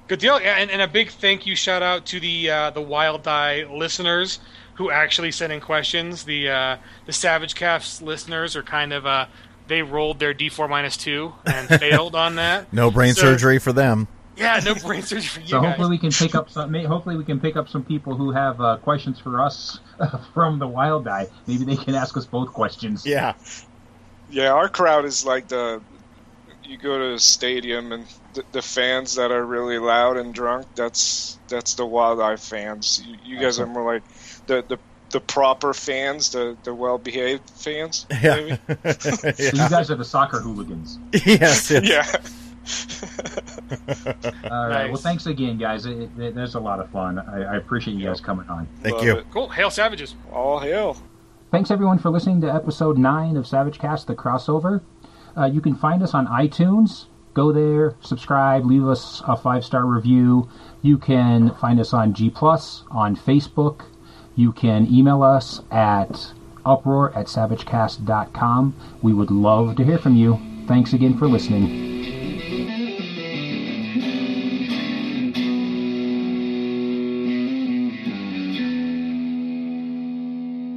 Good 0.08 0.20
deal, 0.20 0.42
Yeah, 0.42 0.56
and, 0.56 0.72
and 0.72 0.82
a 0.82 0.88
big 0.88 1.12
thank 1.12 1.46
you 1.46 1.56
shout 1.56 1.84
out 1.84 2.08
to 2.08 2.20
the 2.20 2.50
uh, 2.50 2.70
the 2.72 2.82
Wild 2.82 3.22
Die 3.24 3.66
listeners 3.72 4.40
who 4.76 4.90
actually 4.90 5.32
sent 5.32 5.54
in 5.54 5.62
questions. 5.62 6.24
The 6.24 6.50
uh, 6.50 6.78
the 7.06 7.14
Savage 7.14 7.54
Cast 7.56 8.02
listeners 8.02 8.56
are 8.56 8.64
kind 8.64 8.92
of 8.92 9.06
uh, 9.06 9.28
they 9.68 9.84
rolled 9.84 10.18
their 10.20 10.34
D 10.34 10.50
four 10.50 10.68
minus 10.68 10.98
two 10.98 11.34
and 11.46 11.68
failed 11.80 12.16
on 12.16 12.36
that. 12.36 12.74
No 12.74 12.90
brain 12.90 13.14
So- 13.14 13.22
surgery 13.22 13.60
for 13.60 13.72
them. 13.74 14.08
Yeah, 14.36 14.62
no 14.64 14.74
brain 14.74 15.02
surgery 15.02 15.28
for 15.28 15.42
you 15.42 15.48
So 15.48 15.60
guys. 15.60 15.68
hopefully 15.72 15.90
we 15.90 15.98
can 15.98 16.12
pick 16.12 16.34
up 16.34 16.50
some. 16.50 16.74
Hopefully 16.74 17.18
we 17.18 17.26
can 17.26 17.42
pick 17.42 17.58
up 17.58 17.68
some 17.68 17.84
people 17.84 18.16
who 18.16 18.32
have 18.32 18.62
uh, 18.62 18.78
questions 18.78 19.20
for 19.20 19.42
us 19.44 19.80
from 20.34 20.60
the 20.60 20.68
Wild 20.68 21.04
Die. 21.04 21.28
Maybe 21.46 21.66
they 21.66 21.76
can 21.76 21.94
ask 21.94 22.16
us 22.16 22.26
both 22.26 22.48
questions. 22.54 23.06
Yeah. 23.06 23.34
Yeah, 24.30 24.54
our 24.54 24.70
crowd 24.70 25.06
is 25.06 25.26
like 25.26 25.48
the. 25.48 25.82
You 26.64 26.78
go 26.78 27.00
to 27.00 27.14
a 27.16 27.20
stadium 27.20 27.92
and 27.92 28.06
the, 28.34 28.44
the 28.52 28.62
fans 28.62 29.16
that 29.16 29.32
are 29.32 29.44
really 29.44 29.80
loud 29.80 30.18
and 30.18 30.34
drunk. 30.34 30.68
That's 30.76 31.40
that's 31.48 31.74
the 31.74 31.86
Wild 31.86 32.20
Die 32.20 32.36
fans. 32.36 33.02
You, 33.06 33.18
you 33.26 33.40
guys 33.40 33.60
are 33.60 33.66
more 33.66 33.94
like 33.94 34.04
the 34.46 34.64
the, 34.68 34.78
the 35.10 35.20
proper 35.20 35.74
fans, 35.74 36.32
the 36.32 36.56
the 36.64 36.74
well 36.74 36.98
behaved 36.98 37.50
fans. 37.50 38.06
Yeah. 38.22 38.36
Maybe? 38.36 38.60
So 39.00 39.28
you 39.38 39.70
guys 39.70 39.90
are 39.90 39.96
the 39.96 40.06
soccer 40.06 40.40
hooligans. 40.40 41.00
yes. 41.26 41.72
yes. 41.72 41.84
yeah. 41.84 42.06
All 44.52 44.68
right. 44.68 44.84
Nice. 44.84 44.92
Well, 44.92 45.02
thanks 45.02 45.26
again, 45.26 45.58
guys. 45.58 45.86
It, 45.86 46.10
it, 46.20 46.36
there's 46.36 46.56
a 46.56 46.60
lot 46.60 46.80
of 46.80 46.90
fun. 46.92 47.18
I, 47.20 47.54
I 47.54 47.56
appreciate 47.58 47.96
you 47.96 48.06
guys 48.06 48.22
coming 48.22 48.48
on. 48.50 48.68
Thank 48.82 48.96
Love 48.98 49.06
you. 49.06 49.18
it. 49.18 49.26
Cool. 49.32 49.50
Hail 49.50 49.72
Savages. 49.72 50.16
All 50.32 50.60
hail. 50.60 50.98
Thanks 51.52 51.72
everyone 51.72 51.98
for 51.98 52.12
listening 52.12 52.42
to 52.42 52.54
episode 52.54 53.00
nine 53.00 53.36
of 53.36 53.48
Savage 53.48 53.80
Cast: 53.80 54.06
The 54.06 54.14
Crossover. 54.14 54.82
Uh, 55.36 55.46
you 55.46 55.62
can 55.62 55.74
find 55.74 56.04
us 56.04 56.14
on 56.14 56.28
iTunes. 56.28 57.06
Go 57.34 57.52
there, 57.52 57.96
subscribe, 58.02 58.66
leave 58.66 58.86
us 58.86 59.24
a 59.28 59.36
five 59.36 59.66
star 59.66 59.84
review. 59.88 60.48
You 60.84 61.00
can 61.00 61.56
find 61.56 61.80
us 61.80 61.92
on 61.92 62.14
G 62.14 62.32
on 62.40 63.16
Facebook. 63.16 63.86
You 64.36 64.52
can 64.52 64.94
email 64.94 65.24
us 65.24 65.62
at 65.72 66.34
uproar 66.68 67.18
at 67.18 67.26
savagecast.com. 67.26 68.76
We 69.02 69.14
would 69.14 69.32
love 69.32 69.76
to 69.78 69.84
hear 69.84 69.98
from 69.98 70.16
you. 70.16 70.40
Thanks 70.68 70.94
again 70.94 71.18
for 71.18 71.28
listening. 71.28 72.19